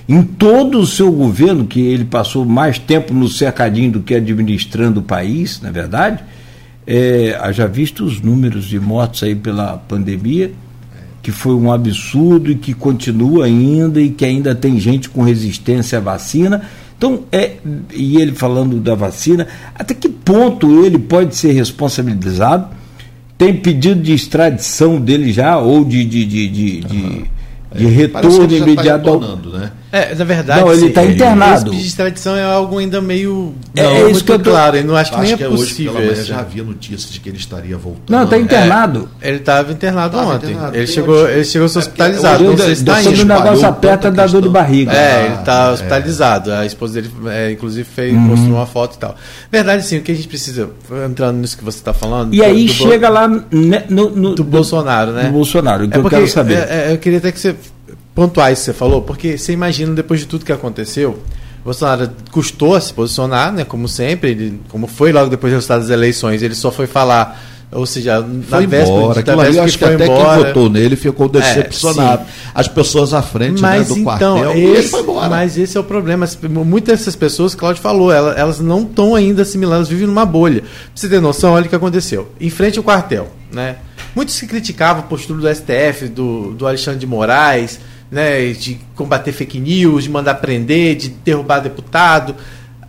em 0.06 0.24
todo 0.24 0.78
o 0.78 0.86
seu 0.86 1.10
governo, 1.10 1.64
que 1.64 1.80
ele 1.80 2.04
passou 2.04 2.44
mais 2.44 2.78
tempo 2.78 3.14
no 3.14 3.28
cercadinho 3.28 3.92
do 3.92 4.00
que 4.00 4.14
administrando 4.14 5.00
o 5.00 5.02
país, 5.02 5.58
na 5.62 5.70
é 5.70 5.72
verdade, 5.72 6.22
é, 6.86 7.34
haja 7.40 7.66
visto 7.66 8.04
os 8.04 8.20
números 8.20 8.66
de 8.66 8.78
mortos 8.78 9.22
aí 9.22 9.34
pela 9.34 9.78
pandemia, 9.78 10.52
que 11.22 11.30
foi 11.30 11.54
um 11.54 11.70
absurdo 11.70 12.50
e 12.50 12.54
que 12.54 12.72
continua 12.72 13.44
ainda 13.44 14.00
e 14.00 14.10
que 14.10 14.24
ainda 14.24 14.54
tem 14.54 14.78
gente 14.78 15.08
com 15.08 15.22
resistência 15.22 15.98
à 15.98 16.00
vacina. 16.00 16.62
Então, 16.96 17.20
é, 17.32 17.52
e 17.94 18.16
ele 18.20 18.32
falando 18.32 18.78
da 18.78 18.94
vacina, 18.94 19.46
até 19.74 19.94
que 19.94 20.08
ponto 20.08 20.84
ele 20.84 20.98
pode 20.98 21.34
ser 21.34 21.52
responsabilizado? 21.52 22.68
Tem 23.38 23.56
pedido 23.56 24.02
de 24.02 24.12
extradição 24.12 25.00
dele 25.00 25.32
já, 25.32 25.58
ou 25.58 25.82
de, 25.82 26.04
de, 26.04 26.26
de, 26.26 26.48
de, 26.48 26.80
de, 26.80 27.24
de 27.74 27.86
é, 27.86 27.88
retorno 27.88 28.46
tá 28.46 28.54
imediato 28.54 29.08
ao. 29.08 29.20
Né? 29.36 29.72
É, 29.92 30.14
na 30.14 30.24
verdade, 30.24 30.60
não, 30.60 30.72
ele 30.72 30.86
está 30.86 31.04
internado. 31.04 31.72
Esse 31.72 31.80
de 31.80 31.86
extradição 31.88 32.36
é 32.36 32.44
algo 32.44 32.78
ainda 32.78 33.00
meio. 33.00 33.54
É, 33.74 33.82
não, 33.82 33.90
é 33.90 34.10
isso 34.10 34.24
que 34.24 34.30
eu 34.30 34.38
tô... 34.38 34.50
claro. 34.50 34.76
Eu 34.76 34.84
não 34.84 34.94
acho, 34.94 35.12
acho 35.12 35.20
que 35.20 35.20
nem 35.20 35.32
é, 35.32 35.34
é 35.34 35.56
possível. 35.56 35.94
Hoje, 35.94 36.08
pela 36.08 36.24
já 36.24 36.38
havia 36.38 36.62
notícias 36.62 37.12
de 37.12 37.18
que 37.18 37.28
ele 37.28 37.38
estaria 37.38 37.76
voltando. 37.76 38.08
Não, 38.08 38.22
está 38.22 38.38
internado. 38.38 39.08
É, 39.20 39.28
ele 39.28 39.38
estava 39.38 39.72
internado 39.72 40.16
tava 40.16 40.34
ontem. 40.34 40.50
Internado. 40.50 40.76
Ele, 40.76 40.86
chegou, 40.86 41.28
ele 41.28 41.44
chegou 41.44 41.66
é 41.66 41.78
hospitalizado. 41.78 42.44
não 42.44 42.56
sei 42.56 42.66
se 42.66 42.82
está 42.82 42.96
ainda. 42.96 43.10
O 43.10 43.24
negócio 43.24 43.66
aperta 43.66 44.10
da 44.12 44.26
dor 44.26 44.42
de 44.42 44.48
barriga. 44.48 44.92
É, 44.92 45.26
ele 45.26 45.34
está 45.34 45.68
ah, 45.68 45.72
hospitalizado. 45.72 46.52
A 46.52 46.64
esposa 46.64 46.94
dele, 46.94 47.12
é, 47.26 47.50
inclusive, 47.50 47.84
fez, 47.84 48.14
uhum. 48.14 48.20
mostrou 48.20 48.54
uma 48.54 48.66
foto 48.66 48.94
e 48.94 48.98
tal. 48.98 49.16
Verdade, 49.50 49.84
sim, 49.84 49.98
o 49.98 50.02
que 50.02 50.12
a 50.12 50.14
gente 50.14 50.28
precisa, 50.28 50.70
entrando 51.04 51.38
nisso 51.38 51.58
que 51.58 51.64
você 51.64 51.78
está 51.78 51.92
falando. 51.92 52.32
E 52.32 52.44
aí 52.44 52.68
chega 52.68 53.08
lá 53.08 53.26
no, 53.26 54.10
no, 54.10 54.34
do 54.36 54.44
Bolsonaro, 54.44 55.10
né? 55.10 55.24
Do 55.24 55.32
Bolsonaro, 55.32 55.88
que 55.88 55.98
eu 55.98 56.04
quero 56.04 56.28
saber. 56.28 56.68
Eu 56.90 56.98
queria 56.98 57.18
até 57.18 57.32
que 57.32 57.40
você 57.40 57.56
pontuais 58.20 58.58
que 58.58 58.66
você 58.66 58.74
falou, 58.74 59.00
porque 59.00 59.38
você 59.38 59.50
imagina 59.52 59.94
depois 59.94 60.20
de 60.20 60.26
tudo 60.26 60.44
que 60.44 60.52
aconteceu, 60.52 61.18
Bolsonaro 61.64 62.10
custou 62.30 62.74
a 62.74 62.80
se 62.80 62.92
posicionar, 62.92 63.50
né, 63.50 63.64
como 63.64 63.88
sempre, 63.88 64.32
ele, 64.32 64.60
como 64.68 64.86
foi 64.86 65.10
logo 65.10 65.30
depois 65.30 65.50
do 65.50 65.56
resultado 65.56 65.80
das 65.80 65.88
eleições, 65.88 66.42
ele 66.42 66.54
só 66.54 66.70
foi 66.70 66.86
falar 66.86 67.46
ou 67.72 67.86
seja, 67.86 68.20
foi 68.48 68.66
na 68.66 68.82
embora. 68.82 69.20
Aquilo 69.20 69.40
ali, 69.40 69.58
acho 69.60 69.78
que, 69.78 69.84
que 69.86 69.94
até 69.94 70.04
embora. 70.04 70.38
quem 70.38 70.46
votou 70.46 70.68
nele 70.68 70.96
ficou 70.96 71.26
é, 71.26 71.28
decepcionado. 71.28 72.24
É, 72.24 72.50
As 72.52 72.66
pessoas 72.66 73.14
à 73.14 73.22
frente 73.22 73.62
mas, 73.62 73.88
né, 73.88 73.94
do 73.94 74.00
então, 74.00 74.38
quartel, 74.38 74.50
esse, 74.50 74.60
ele 74.60 74.88
foi 74.88 75.00
embora. 75.00 75.28
Mas 75.28 75.56
esse 75.56 75.76
é 75.76 75.80
o 75.80 75.84
problema. 75.84 76.28
Muitas 76.66 76.98
dessas 76.98 77.14
pessoas, 77.14 77.54
Cláudio 77.54 77.80
falou, 77.80 78.10
elas, 78.10 78.36
elas 78.36 78.58
não 78.58 78.82
estão 78.82 79.14
ainda 79.14 79.42
assimiladas, 79.42 79.86
elas 79.86 79.88
vivem 79.88 80.08
numa 80.08 80.26
bolha. 80.26 80.62
Pra 80.62 80.70
você 80.96 81.08
ter 81.08 81.20
noção, 81.20 81.52
olha 81.52 81.66
o 81.66 81.68
que 81.68 81.76
aconteceu. 81.76 82.28
Em 82.40 82.50
frente 82.50 82.76
ao 82.76 82.82
quartel, 82.82 83.28
né? 83.52 83.76
Muitos 84.16 84.40
que 84.40 84.48
criticavam 84.48 85.04
a 85.04 85.06
postura 85.06 85.40
do 85.40 85.54
STF, 85.54 86.08
do, 86.08 86.50
do 86.54 86.66
Alexandre 86.66 86.98
de 86.98 87.06
Moraes, 87.06 87.78
né, 88.10 88.52
de 88.52 88.78
combater 88.96 89.32
fake 89.32 89.60
news, 89.60 90.04
de 90.04 90.10
mandar 90.10 90.34
prender, 90.36 90.96
de 90.96 91.08
derrubar 91.08 91.60
deputado. 91.60 92.34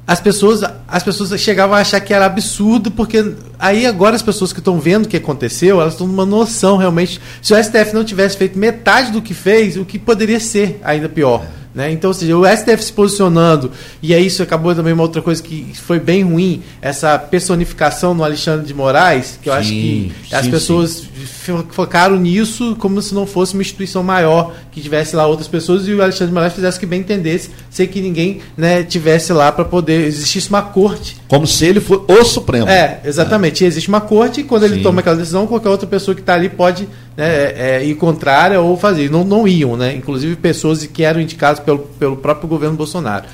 As 0.08 0.20
pessoas, 0.20 0.62
as 0.88 1.04
pessoas 1.04 1.40
chegavam 1.40 1.76
a 1.76 1.80
achar 1.80 2.02
que 2.02 2.14
era 2.14 2.26
absurdo, 2.26 2.92
porque 2.92 3.34
aí 3.60 3.86
agora 3.86 4.16
as 4.16 4.22
pessoas 4.22 4.52
que 4.52 4.60
estão 4.60 4.80
vendo 4.80 5.06
o 5.06 5.08
que 5.08 5.16
aconteceu, 5.18 5.80
elas 5.80 5.94
estão 5.94 6.08
numa 6.08 6.26
noção 6.26 6.76
realmente. 6.76 7.22
Se 7.42 7.54
o 7.54 7.64
STF 7.64 7.94
não 7.94 8.04
tivesse 8.04 8.36
feito 8.36 8.58
metade 8.58 9.12
do 9.12 9.22
que 9.22 9.34
fez, 9.34 9.78
o 9.78 9.86
que 9.86 10.00
poderia 10.00 10.40
ser 10.40 10.82
ainda 10.84 11.08
pior. 11.08 11.46
Né? 11.74 11.92
Então, 11.92 12.10
ou 12.10 12.14
seja, 12.14 12.38
o 12.38 12.46
STF 12.46 12.84
se 12.84 12.92
posicionando, 12.92 13.72
e 14.02 14.14
aí 14.14 14.26
isso 14.26 14.44
acabou 14.44 14.76
também 14.76 14.92
uma 14.92 15.04
outra 15.04 15.22
coisa 15.22 15.42
que 15.42 15.72
foi 15.74 16.00
bem 16.00 16.24
ruim, 16.24 16.62
essa 16.82 17.18
personificação 17.18 18.14
no 18.14 18.24
Alexandre 18.26 18.66
de 18.66 18.74
Moraes, 18.74 19.40
que 19.42 19.50
eu 19.50 19.54
sim, 19.54 19.60
acho 19.60 19.70
que 19.70 20.12
sim, 20.30 20.36
as 20.36 20.48
pessoas 20.48 21.04
sim. 21.46 21.64
focaram 21.70 22.18
nisso 22.18 22.76
como 22.78 23.02
se 23.02 23.14
não 23.14 23.26
fosse 23.26 23.54
uma 23.54 23.62
instituição 23.62 24.04
maior, 24.04 24.54
que 24.72 24.82
tivesse 24.82 25.16
lá 25.16 25.26
outras 25.26 25.48
pessoas, 25.48 25.88
e 25.88 25.94
o 25.94 26.02
Alexandre 26.02 26.28
de 26.28 26.34
Moraes 26.34 26.54
fizesse 26.54 26.78
que 26.78 26.86
bem 26.86 27.00
entendesse, 27.00 27.50
sem 27.70 27.88
que 27.88 28.02
ninguém 28.02 28.42
né, 28.58 28.84
tivesse 28.84 29.32
lá 29.32 29.50
para 29.50 29.64
poder, 29.64 30.06
existisse 30.06 30.50
uma 30.50 30.62
corte. 30.62 31.16
Como 31.30 31.48
se 31.48 31.66
ele 31.66 31.80
fosse 31.80 32.04
o 32.10 32.26
Supremo. 32.26 32.68
É, 32.68 33.00
exatamente. 33.06 33.64
É. 33.64 33.68
Existe 33.68 33.88
uma 33.88 34.02
corte, 34.02 34.42
e 34.42 34.44
quando 34.44 34.64
ele 34.64 34.82
toma 34.84 35.00
aquela 35.00 35.16
decisão, 35.16 35.48
qualquer 35.48 35.70
outra 35.70 35.88
pessoa 35.88 36.14
que 36.14 36.22
está 36.22 36.34
ali 36.34 36.50
pode 36.50 36.88
né, 37.16 37.26
é, 37.26 37.56
é, 37.58 37.86
ir 37.86 37.96
contrária 37.96 38.60
ou 38.60 38.78
fazer. 38.78 39.10
Não, 39.10 39.24
não 39.24 39.48
iam, 39.48 39.78
né? 39.78 39.96
Inclusive 39.96 40.36
pessoas 40.36 40.86
que 40.86 41.04
eram 41.04 41.22
indicadas 41.22 41.61
pelo, 41.62 41.80
pelo 41.80 42.18
próprio 42.18 42.48
governo 42.48 42.76
Bolsonaro. 42.76 43.26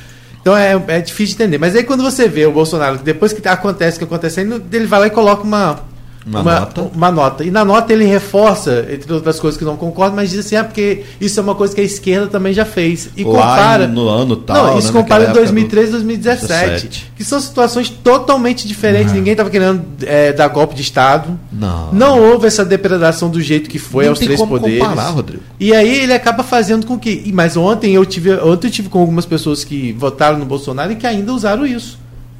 Então 0.41 0.55
é, 0.55 0.81
é 0.87 1.01
difícil 1.01 1.35
de 1.35 1.43
entender. 1.43 1.57
Mas 1.57 1.75
aí 1.75 1.83
quando 1.83 2.03
você 2.03 2.27
vê 2.27 2.45
o 2.45 2.51
Bolsonaro, 2.51 2.97
depois 2.99 3.33
que 3.33 3.45
acontece 3.47 3.97
o 3.97 3.99
que 3.99 4.05
acontecendo, 4.05 4.63
ele 4.71 4.85
vai 4.85 4.99
lá 5.01 5.07
e 5.07 5.09
coloca 5.09 5.43
uma, 5.43 5.81
uma, 6.27 6.41
uma, 6.41 6.59
nota. 6.59 6.81
uma 6.93 7.11
nota. 7.11 7.43
E 7.45 7.51
na 7.51 7.63
nota 7.63 7.93
ele 7.93 8.03
reforça, 8.03 8.85
entre 8.91 9.11
outras 9.13 9.39
coisas 9.39 9.57
que 9.57 9.63
não 9.63 9.77
concordo, 9.77 10.15
mas 10.15 10.29
diz 10.29 10.45
assim, 10.45 10.57
é 10.57 10.63
porque 10.63 11.03
isso 11.21 11.39
é 11.39 11.43
uma 11.43 11.55
coisa 11.55 11.73
que 11.73 11.79
a 11.79 11.83
esquerda 11.83 12.27
também 12.27 12.53
já 12.53 12.65
fez. 12.65 13.09
E 13.15 13.23
Lá 13.23 13.31
compara. 13.31 13.87
No 13.87 14.09
ano 14.09 14.35
tal. 14.35 14.67
Não, 14.67 14.79
isso 14.79 14.91
né, 14.91 15.01
compara 15.01 15.27
2013 15.27 15.87
e 15.87 15.91
2017. 15.91 16.47
17. 16.47 17.11
Que 17.15 17.23
são 17.23 17.39
situações 17.39 17.89
totalmente 17.89 18.67
diferentes. 18.67 19.11
Uhum. 19.11 19.19
Ninguém 19.19 19.31
estava 19.31 19.49
querendo 19.49 19.83
é, 20.03 20.33
dar 20.33 20.49
golpe 20.49 20.75
de 20.75 20.81
Estado. 20.81 21.39
Não. 21.51 21.93
Não 21.93 22.21
houve 22.21 22.47
essa 22.47 22.65
depredação 22.65 23.29
do 23.29 23.39
jeito 23.39 23.69
que 23.69 23.79
foi 23.79 24.03
não 24.03 24.11
aos 24.11 24.19
três 24.19 24.41
poderes. 24.41 24.79
Comparar, 24.79 25.09
Rodrigo. 25.09 25.43
E 25.57 25.73
aí 25.73 26.03
ele 26.03 26.13
acaba 26.13 26.43
fazendo 26.43 26.85
com 26.85 26.99
que. 26.99 27.31
Mas 27.33 27.55
ontem 27.55 27.93
eu 27.93 28.05
tive. 28.05 28.33
Ontem 28.33 28.67
eu 28.67 28.71
tive 28.71 28.89
com 28.89 28.99
algumas 28.99 29.25
pessoas 29.25 29.63
que 29.63 29.93
votaram 29.93 30.37
no 30.37 30.45
Bolsonaro 30.45 30.91
e 30.91 30.95
que 30.97 31.07
ainda 31.07 31.31
usaram 31.31 31.65
isso. 31.65 31.97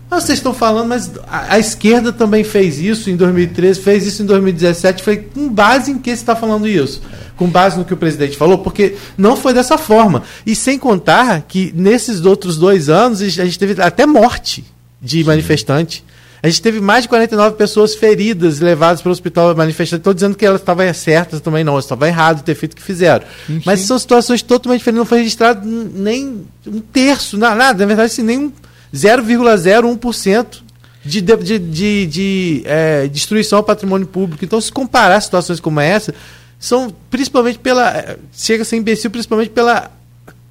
Ah, 0.09 0.21
vocês 0.21 0.39
estão 0.39 0.53
falando, 0.53 0.87
mas 0.87 1.11
a, 1.27 1.55
a, 1.55 1.59
esquerda 1.59 2.13
também 2.13 2.41
fez 2.41 2.79
isso 2.79 3.09
em 3.09 3.17
2013, 3.17 3.81
fez 3.81 4.07
isso 4.07 4.23
em 4.23 4.25
2017. 4.25 5.03
Foi 5.03 5.17
com 5.17 5.49
base 5.49 5.91
em 5.91 5.97
que 5.97 6.09
você 6.09 6.15
está 6.15 6.33
falando 6.33 6.65
isso? 6.65 7.01
Com 7.35 7.47
base 7.49 7.77
no 7.77 7.83
que 7.83 7.93
o 7.93 7.97
presidente 7.97 8.37
falou? 8.37 8.59
Porque 8.59 8.95
não 9.17 9.35
foi 9.35 9.53
dessa 9.53 9.77
forma. 9.77 10.23
E 10.45 10.55
sem 10.55 10.79
contar 10.79 11.41
que 11.41 11.73
nesses 11.75 12.23
outros 12.23 12.57
dois 12.57 12.87
anos 12.87 13.21
a 13.21 13.27
gente 13.27 13.59
teve 13.59 13.81
até 13.81 14.05
morte 14.05 14.63
de 15.01 15.19
Sim. 15.19 15.25
manifestante. 15.25 16.05
A 16.41 16.47
gente 16.47 16.61
teve 16.61 16.79
mais 16.79 17.03
de 17.03 17.09
49 17.09 17.57
pessoas 17.57 17.95
feridas, 17.95 18.59
levadas 18.61 19.01
para 19.01 19.09
o 19.09 19.11
hospital 19.11 19.53
manifestante. 19.55 19.99
Estou 19.99 20.13
dizendo 20.13 20.37
que 20.37 20.45
elas 20.45 20.61
estavam 20.61 20.93
certas 20.93 21.41
também, 21.41 21.63
não. 21.63 21.77
Estava 21.77 22.07
errado 22.07 22.43
ter 22.43 22.55
feito 22.55 22.73
o 22.73 22.75
que 22.77 22.81
fizeram. 22.81 23.25
Mas 23.65 23.81
são 23.81 23.99
situações 23.99 24.41
totalmente 24.41 24.79
diferentes. 24.79 24.99
Não 24.99 25.05
foi 25.05 25.17
registrado 25.17 25.67
nem 25.67 26.45
um 26.65 26.79
terço, 26.79 27.37
nada. 27.37 27.79
Na 27.79 27.85
verdade, 27.85 28.11
assim, 28.11 28.23
nem 28.23 28.37
um 28.37 28.51
0,01% 28.93 30.61
de, 31.03 31.21
de, 31.21 31.59
de, 31.59 32.05
de, 32.05 32.63
é, 32.65 33.07
destruição 33.07 33.57
ao 33.57 33.63
patrimônio 33.63 34.07
público. 34.07 34.43
Então, 34.43 34.59
se 34.59 34.71
comparar 34.71 35.21
situações 35.21 35.59
como 35.59 35.79
essa, 35.79 36.13
são 36.59 36.93
principalmente 37.09 37.59
pela. 37.59 37.89
É, 37.97 38.17
chega 38.33 38.63
a 38.63 38.65
ser 38.65 38.77
imbecil, 38.77 39.09
principalmente 39.09 39.49
pela, 39.49 39.91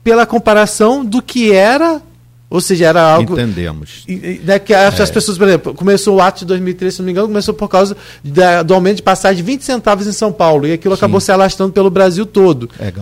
pela 0.03 0.25
comparação 0.25 1.05
do 1.05 1.21
que 1.21 1.53
era 1.53 2.01
ou 2.49 2.61
seja, 2.61 2.87
era 2.87 3.03
algo. 3.03 3.33
Entendemos. 3.33 4.05
Né, 4.45 4.59
que 4.59 4.73
as, 4.73 4.99
é. 4.99 5.07
pessoas, 5.13 5.37
por 5.37 5.49
exemplo, 5.49 5.75
começou 5.75 6.17
o 6.17 6.21
ato 6.21 6.41
de 6.41 6.47
2013, 6.47 6.97
se 6.97 7.03
não 7.03 7.07
me 7.07 7.13
engano, 7.13 7.27
começou 7.27 7.53
por 7.53 7.69
causa 7.69 7.97
da, 8.23 8.63
do 8.63 8.73
aumento 8.73 8.97
de 8.97 9.03
passagem 9.03 9.39
de 9.39 9.43
20 9.43 9.63
centavos 9.63 10.07
em 10.07 10.13
São 10.13 10.33
Paulo. 10.33 10.67
E 10.67 10.73
aquilo 10.73 10.95
Sim. 10.95 11.01
acabou 11.01 11.21
se 11.21 11.33
alastrando 11.33 11.73
pelo 11.73 11.91
Brasil 11.91 12.25
todo. 12.25 12.71
É, 12.79 12.93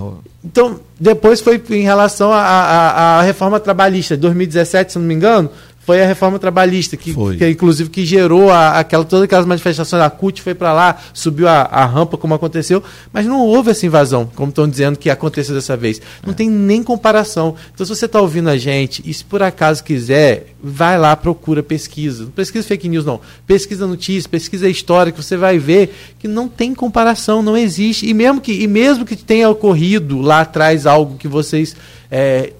então, 0.43 0.81
depois 0.99 1.41
foi 1.41 1.63
em 1.71 1.83
relação 1.83 2.33
à 2.33 3.21
reforma 3.23 3.61
trabalhista, 3.61 4.17
de 4.17 4.23
2017, 4.23 4.93
se 4.93 4.99
não 4.99 5.07
me 5.07 5.15
engano, 5.15 5.51
foi 5.85 6.03
a 6.03 6.07
reforma 6.07 6.39
trabalhista, 6.39 6.97
que, 6.97 7.15
que 7.37 7.49
inclusive 7.49 7.91
que 7.91 8.07
gerou 8.07 8.51
a, 8.51 8.79
aquela, 8.79 9.05
todas 9.05 9.25
aquelas 9.25 9.45
manifestações, 9.45 10.03
a 10.03 10.09
CUT 10.09 10.41
foi 10.41 10.55
para 10.55 10.73
lá, 10.73 10.99
subiu 11.13 11.47
a, 11.47 11.63
a, 11.63 11.85
rampa, 11.85 12.17
como 12.17 12.33
aconteceu, 12.35 12.83
mas 13.13 13.27
não 13.27 13.41
houve 13.41 13.71
essa 13.71 13.85
invasão, 13.85 14.31
como 14.35 14.49
estão 14.49 14.67
dizendo 14.69 14.99
que 14.99 15.11
aconteceu 15.11 15.55
dessa 15.55 15.77
vez. 15.77 16.01
Não 16.25 16.33
é. 16.33 16.35
tem 16.35 16.49
nem 16.49 16.83
comparação. 16.83 17.55
Então, 17.75 17.85
se 17.85 17.95
você 17.95 18.07
está 18.07 18.21
ouvindo 18.21 18.49
a 18.49 18.57
gente, 18.57 19.03
e 19.05 19.13
se 19.13 19.23
por 19.25 19.43
acaso 19.43 19.85
quiser, 19.85 20.55
vai 20.63 20.99
lá, 20.99 21.15
procura, 21.15 21.63
pesquisa. 21.63 22.25
Não 22.25 22.31
pesquisa 22.31 22.67
fake 22.67 22.89
news, 22.89 23.05
não. 23.05 23.21
Pesquisa 23.47 23.87
notícias, 23.87 24.27
pesquisa 24.27 24.69
história, 24.69 25.13
que 25.13 25.23
você 25.23 25.37
vai 25.37 25.59
ver 25.59 25.95
que 26.19 26.27
não 26.27 26.49
tem 26.49 26.75
comparação, 26.75 27.43
não 27.43 27.57
existe. 27.57 28.09
E 28.09 28.15
mesmo 28.15 28.41
que, 28.41 28.53
e 28.53 28.67
mesmo 28.67 29.05
que 29.05 29.17
tenha 29.17 29.51
ocorrido 29.51 30.23
lá 30.23 30.41
atrás 30.41 30.87
algo 30.87 31.19
que 31.19 31.29
vocês. 31.29 31.77
É, 32.11 32.53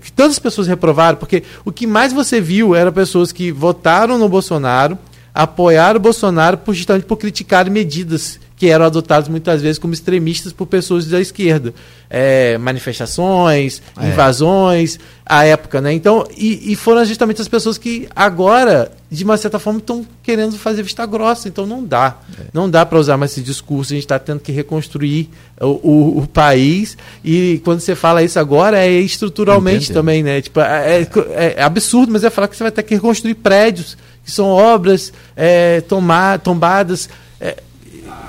que 0.00 0.12
tantas 0.12 0.38
pessoas 0.38 0.66
reprovaram, 0.66 1.18
porque 1.18 1.42
o 1.64 1.72
que 1.72 1.86
mais 1.86 2.12
você 2.12 2.40
viu 2.40 2.74
eram 2.74 2.92
pessoas 2.92 3.32
que 3.32 3.50
votaram 3.50 4.18
no 4.18 4.28
Bolsonaro, 4.28 4.98
apoiaram 5.34 5.98
o 5.98 6.02
Bolsonaro 6.02 6.58
por, 6.58 6.74
justamente 6.74 7.04
por 7.04 7.16
criticar 7.16 7.68
medidas 7.68 8.38
que 8.56 8.68
eram 8.68 8.84
adotadas 8.84 9.28
muitas 9.28 9.60
vezes 9.60 9.78
como 9.78 9.92
extremistas 9.92 10.52
por 10.52 10.66
pessoas 10.66 11.06
da 11.06 11.20
esquerda. 11.20 11.74
É, 12.08 12.56
manifestações, 12.58 13.82
é. 14.00 14.06
invasões, 14.06 15.00
a 15.26 15.44
época, 15.44 15.80
né? 15.80 15.92
Então, 15.92 16.24
e, 16.36 16.70
e, 16.72 16.76
foram 16.76 17.04
justamente 17.04 17.42
as 17.42 17.48
pessoas 17.48 17.76
que 17.76 18.06
agora, 18.14 18.92
de 19.10 19.24
uma 19.24 19.36
certa 19.36 19.58
forma, 19.58 19.80
estão 19.80 20.06
querendo 20.22 20.56
fazer 20.56 20.84
vista 20.84 21.04
grossa. 21.04 21.48
Então 21.48 21.66
não 21.66 21.84
dá. 21.84 22.16
É. 22.38 22.44
Não 22.52 22.70
dá 22.70 22.86
para 22.86 22.98
usar 22.98 23.16
mais 23.16 23.32
esse 23.32 23.40
discurso. 23.40 23.92
A 23.92 23.96
gente 23.96 24.04
está 24.04 24.18
tendo 24.18 24.38
que 24.38 24.52
reconstruir 24.52 25.28
o, 25.60 25.66
o, 25.66 26.18
o, 26.18 26.26
país. 26.28 26.96
E 27.24 27.60
quando 27.64 27.80
você 27.80 27.96
fala 27.96 28.22
isso 28.22 28.38
agora, 28.38 28.78
é 28.78 28.90
estruturalmente 28.90 29.86
Entendeu. 29.86 30.02
também, 30.02 30.22
né? 30.22 30.40
Tipo, 30.40 30.60
é, 30.60 31.02
é, 31.02 31.54
é, 31.56 31.62
absurdo, 31.62 32.12
mas 32.12 32.22
é 32.22 32.30
falar 32.30 32.46
que 32.46 32.56
você 32.56 32.62
vai 32.62 32.72
ter 32.72 32.84
que 32.84 32.94
reconstruir 32.94 33.34
prédios, 33.34 33.96
que 34.24 34.30
são 34.30 34.46
obras 34.46 35.12
é, 35.36 35.80
tomar, 35.82 36.38
tombadas. 36.38 37.08
É, 37.40 37.62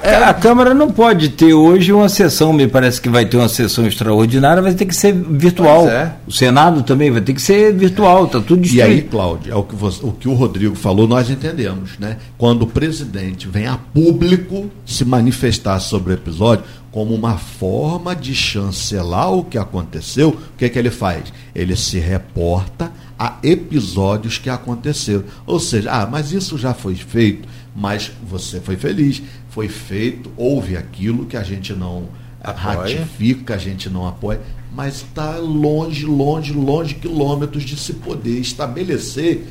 é, 0.03 0.15
a 0.15 0.34
Câmara 0.34 0.73
não 0.73 0.91
pode 0.91 1.29
ter 1.29 1.53
hoje 1.53 1.91
uma 1.91 2.10
sessão, 2.10 2.51
me 2.53 2.67
parece 2.67 3.01
que 3.01 3.10
vai 3.10 3.25
ter 3.25 3.38
uma 3.38 3.49
sessão 3.49 3.86
extraordinária, 3.86 4.62
vai 4.62 4.73
ter 4.73 4.86
que 4.86 4.95
ser 4.95 5.13
virtual. 5.13 5.88
É. 5.89 6.15
O 6.27 6.31
Senado 6.31 6.84
também 6.84 7.12
vai 7.12 7.21
ter 7.21 7.34
que 7.34 7.41
ser 7.41 7.73
virtual, 7.73 8.25
está 8.25 8.39
tudo 8.39 8.62
destruído. 8.62 8.89
E 8.89 8.93
aí, 8.93 9.01
Cláudio, 9.01 9.53
é 9.53 9.55
o 9.55 9.63
que, 9.63 9.75
você, 9.75 10.05
o 10.05 10.12
que 10.12 10.27
o 10.27 10.34
Rodrigo 10.34 10.75
falou, 10.75 11.08
nós 11.08 11.29
entendemos, 11.29 11.97
né? 11.99 12.17
Quando 12.38 12.63
o 12.63 12.67
presidente 12.67 13.47
vem 13.47 13.67
a 13.67 13.77
público 13.77 14.69
se 14.86 15.05
manifestar 15.05 15.79
sobre 15.79 16.13
o 16.13 16.15
episódio, 16.15 16.63
como 16.91 17.13
uma 17.13 17.38
forma 17.38 18.15
de 18.15 18.34
chancelar 18.34 19.29
o 19.34 19.43
que 19.43 19.58
aconteceu, 19.58 20.29
o 20.29 20.58
que 20.58 20.63
é 20.63 20.69
que 20.69 20.79
ele 20.79 20.89
faz? 20.89 21.25
Ele 21.53 21.75
se 21.75 21.99
reporta 21.99 22.89
a 23.19 23.38
episódios 23.43 24.38
que 24.38 24.49
aconteceram. 24.49 25.25
Ou 25.45 25.60
seja, 25.60 25.91
ah, 25.91 26.08
mas 26.10 26.31
isso 26.31 26.58
já 26.58 26.73
foi 26.73 26.95
feito, 26.95 27.47
mas 27.75 28.12
você 28.25 28.62
foi 28.62 28.77
feliz 28.77 29.21
foi 29.56 29.70
feito, 29.70 30.30
houve 30.36 30.76
aquilo 30.76 31.26
que 31.26 31.38
a 31.38 31.44
gente 31.44 31.72
não 31.72 32.10
apoia. 32.44 32.98
ratifica, 32.98 33.56
a 33.56 33.58
gente 33.58 33.89
não 33.89 34.06
apoia, 34.06 34.41
mas 34.74 34.96
está 34.96 35.38
longe, 35.38 36.06
longe, 36.06 36.52
longe 36.52 36.94
quilômetros 36.96 37.63
de 37.63 37.78
se 37.78 37.94
poder 37.94 38.38
estabelecer 38.38 39.48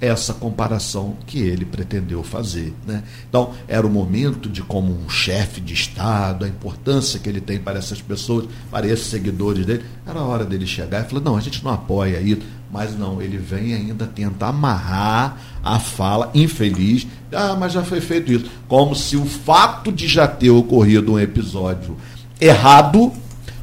essa 0.00 0.32
comparação 0.32 1.16
que 1.26 1.40
ele 1.40 1.64
pretendeu 1.64 2.22
fazer. 2.22 2.72
Né? 2.86 3.02
Então, 3.28 3.52
era 3.66 3.84
o 3.84 3.90
momento 3.90 4.48
de, 4.48 4.62
como 4.62 4.92
um 4.92 5.08
chefe 5.08 5.60
de 5.60 5.74
Estado, 5.74 6.44
a 6.44 6.48
importância 6.48 7.18
que 7.18 7.28
ele 7.28 7.40
tem 7.40 7.58
para 7.58 7.80
essas 7.80 8.00
pessoas, 8.00 8.46
para 8.70 8.86
esses 8.86 9.06
seguidores 9.06 9.66
dele, 9.66 9.84
era 10.06 10.20
a 10.20 10.24
hora 10.24 10.44
dele 10.44 10.68
chegar 10.68 11.04
e 11.04 11.08
falar: 11.08 11.22
não, 11.22 11.36
a 11.36 11.40
gente 11.40 11.64
não 11.64 11.72
apoia 11.72 12.20
isso, 12.20 12.42
mas 12.70 12.96
não, 12.96 13.20
ele 13.20 13.38
vem 13.38 13.74
ainda 13.74 14.06
tentar 14.06 14.48
amarrar 14.48 15.36
a 15.64 15.80
fala 15.80 16.30
infeliz. 16.34 17.06
Ah, 17.32 17.56
mas 17.58 17.72
já 17.72 17.82
foi 17.82 18.00
feito 18.00 18.32
isso. 18.32 18.46
Como 18.66 18.94
se 18.94 19.16
o 19.16 19.24
fato 19.24 19.92
de 19.92 20.08
já 20.08 20.26
ter 20.26 20.50
ocorrido 20.50 21.12
um 21.12 21.18
episódio 21.18 21.96
errado 22.40 23.12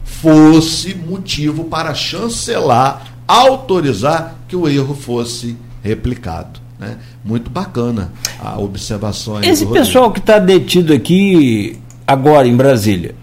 fosse 0.03 0.95
motivo 0.95 1.65
para 1.65 1.93
chancelar, 1.93 3.15
autorizar 3.27 4.35
que 4.47 4.55
o 4.55 4.67
erro 4.67 4.95
fosse 4.95 5.57
replicado. 5.83 6.59
Né? 6.79 6.97
Muito 7.23 7.49
bacana 7.49 8.11
a 8.39 8.59
observação. 8.59 9.41
Esse 9.41 9.65
pessoal 9.65 10.11
que 10.11 10.19
está 10.19 10.39
detido 10.39 10.93
aqui 10.93 11.79
agora 12.05 12.47
em 12.47 12.55
Brasília, 12.55 13.15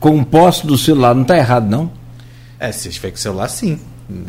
com 0.00 0.18
o 0.18 0.24
posse 0.24 0.66
do 0.66 0.76
celular, 0.76 1.14
não 1.14 1.22
está 1.22 1.36
errado, 1.36 1.68
não? 1.68 1.90
É, 2.58 2.72
se 2.72 2.88
tiver 2.90 3.10
com 3.10 3.16
o 3.16 3.20
celular, 3.20 3.48
sim. 3.48 3.78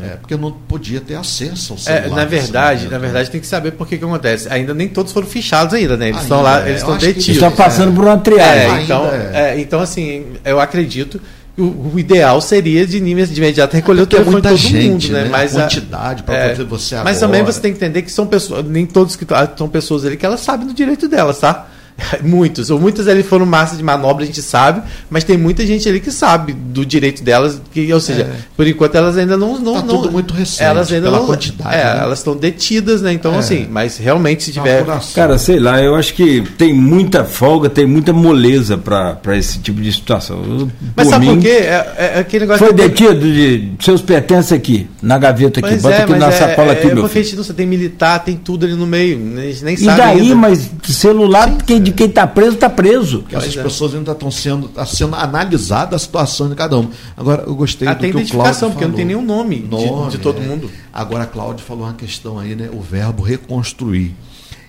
É, 0.02 0.16
porque 0.16 0.38
não 0.38 0.52
podia 0.52 1.02
ter 1.02 1.16
acesso 1.16 1.74
ao 1.74 1.80
celular. 1.80 2.06
É, 2.06 2.10
na 2.10 2.26
verdade, 2.26 2.88
na 2.88 2.98
verdade 2.98 3.30
tem 3.30 3.42
que 3.42 3.48
saber 3.48 3.72
por 3.72 3.86
que, 3.86 3.98
que 3.98 4.06
acontece. 4.06 4.48
Ainda 4.50 4.74
nem 4.74 4.88
todos 4.88 5.12
foram 5.12 5.28
fichados 5.28 5.74
ainda, 5.74 5.98
né? 5.98 6.10
Eles 6.10 6.22
estão 6.22 6.42
lá, 6.42 6.66
é. 6.66 6.70
eles 6.70 6.82
estão 6.82 6.98
detidos. 6.98 7.28
Estão 7.28 7.52
passando 7.52 7.94
por 7.94 8.06
uma 8.06 8.18
triagem. 8.18 8.80
É, 8.80 8.84
então, 8.84 9.06
é. 9.12 9.32
é. 9.34 9.60
então, 9.60 9.82
assim, 9.82 10.28
eu 10.46 10.62
acredito 10.62 11.20
o, 11.58 11.94
o, 11.94 12.00
ideal 12.00 12.42
seria 12.42 12.86
de, 12.86 13.00
de 13.00 13.38
imediato 13.38 13.76
recolher 13.76 14.02
o 14.02 14.08
telefone 14.08 14.38
de 14.38 14.42
todo 14.42 14.58
gente, 14.58 15.08
mundo, 15.08 15.14
né? 15.14 15.24
né? 15.24 15.30
Mas 15.30 15.56
a 15.56 15.62
quantidade 15.62 16.24
para 16.24 16.36
é, 16.36 16.56
você 16.56 16.96
agora. 16.96 17.10
Mas 17.10 17.20
também 17.20 17.44
você 17.44 17.62
tem 17.62 17.72
que 17.72 17.78
entender 17.78 18.02
que 18.02 18.12
são 18.12 18.28
pessoas, 18.28 18.66
nem 18.66 18.86
todos 18.86 19.16
que 19.16 19.26
são 19.58 19.70
pessoas 19.70 20.06
ali 20.06 20.18
que 20.18 20.26
elas 20.26 20.42
sabem 20.42 20.68
do 20.68 20.74
direito 20.74 21.08
delas, 21.08 21.40
tá? 21.40 21.68
Muitos, 22.24 22.70
ou 22.70 22.80
muitas 22.80 23.08
ali 23.08 23.24
foram 23.24 23.46
massa 23.46 23.76
de 23.76 23.84
manobra, 23.84 24.24
a 24.24 24.26
gente 24.26 24.42
sabe, 24.42 24.82
mas 25.10 25.24
tem 25.24 25.38
muita 25.38 25.66
gente 25.66 25.88
ali 25.88 26.00
que 26.00 26.12
sabe 26.12 26.54
do 26.54 26.86
direito 26.86 27.24
delas, 27.24 27.62
que, 27.72 27.92
ou 27.94 28.00
seja, 28.00 28.24
é. 28.24 28.36
por 28.56 28.68
enquanto 28.68 28.96
elas 28.96 29.18
ainda 29.18 29.38
não. 29.38 29.60
não, 29.60 29.76
tá 29.76 29.82
não 29.82 29.96
tudo 29.96 30.12
muito 30.12 30.34
recente, 30.34 30.64
elas 30.64 30.92
ainda 30.92 31.06
pela 31.08 31.20
não, 31.20 31.26
quantidade. 31.26 31.76
É, 31.76 31.84
né? 31.84 32.00
elas 32.02 32.20
estão 32.20 32.36
detidas, 32.36 33.02
né? 33.02 33.14
Então, 33.14 33.36
é. 33.36 33.38
assim, 33.38 33.68
mas 33.70 33.98
realmente 33.98 34.44
se 34.44 34.52
tiver. 34.52 34.86
Cara, 35.14 35.38
sei 35.38 35.60
lá, 35.60 35.82
eu 35.82 35.96
acho 35.96 36.14
que 36.14 36.42
tem 36.58 36.74
muita 36.74 37.24
folga, 37.24 37.70
tem 37.70 37.86
muita 37.86 38.12
moleza 38.12 38.78
para 38.78 39.38
esse 39.38 39.60
tipo 39.60 39.82
de 39.82 39.92
situação. 39.92 40.70
Mas 40.96 41.08
sabe 41.08 41.28
mim, 41.28 41.36
por 41.36 41.44
quê? 41.44 41.50
É, 41.50 41.94
é, 41.98 42.12
é 42.16 42.20
aquele 42.20 42.46
negócio 42.46 42.66
Foi 42.66 42.74
detido 42.74 43.20
de 43.20 43.72
seus 43.80 44.02
pertences 44.02 44.52
aqui, 44.52 44.88
na 45.02 45.18
gaveta 45.18 45.60
aqui, 45.60 45.70
pois 45.70 45.82
bota 45.82 45.96
é, 45.96 46.04
aqui 46.04 46.14
na 46.16 46.32
sacola 46.32 46.74
aqui, 46.74 46.88
meu 46.88 46.98
porque 46.98 47.10
filho. 47.10 47.22
a 47.22 47.30
gente 47.30 47.50
não 47.50 47.56
tem 47.56 47.66
militar, 47.66 48.20
tem 48.24 48.36
tudo 48.36 48.66
ali 48.66 48.76
no 48.76 48.86
meio, 48.86 49.18
nem 49.18 49.54
sabe. 49.54 49.84
E 49.84 49.86
daí, 49.86 50.20
ainda. 50.22 50.36
mas 50.36 50.70
celular 50.84 51.50
sim, 51.50 51.58
quem, 51.66 51.85
de 51.86 51.92
quem 51.92 52.08
está 52.08 52.28
preso, 52.28 52.56
está 52.56 52.70
preso. 52.70 53.20
Porque 53.20 53.36
essas 53.36 53.56
é. 53.56 53.64
pessoas 53.64 53.96
ainda 53.96 54.12
estão 54.12 54.30
sendo, 54.30 54.68
tá 54.68 54.86
sendo 54.86 55.16
analisada 55.16 55.96
a 55.96 56.00
situação 56.00 56.50
de 56.50 56.56
cada 56.56 56.78
um. 56.78 56.90
Agora, 57.16 57.44
eu 57.44 57.56
gostei 57.56 57.88
Até 57.88 58.08
do 58.12 58.18
que 58.18 58.26
o 58.26 58.30
Cláudio 58.30 58.70
porque 58.72 58.86
não 58.86 58.96
tem 58.96 59.06
nenhum 59.06 59.24
nome, 59.24 59.60
nome 59.60 60.12
de, 60.12 60.18
de, 60.18 60.24
todo 60.24 60.42
é. 60.42 60.46
mundo. 60.46 60.70
Agora, 60.92 61.24
a 61.24 61.28
Cláudio 61.28 61.64
falou 61.64 61.86
uma 61.86 61.94
questão 61.94 62.38
aí, 62.40 62.56
né? 62.56 62.70
O 62.74 62.82
verbo 62.82 63.24
reconstruir. 63.24 64.16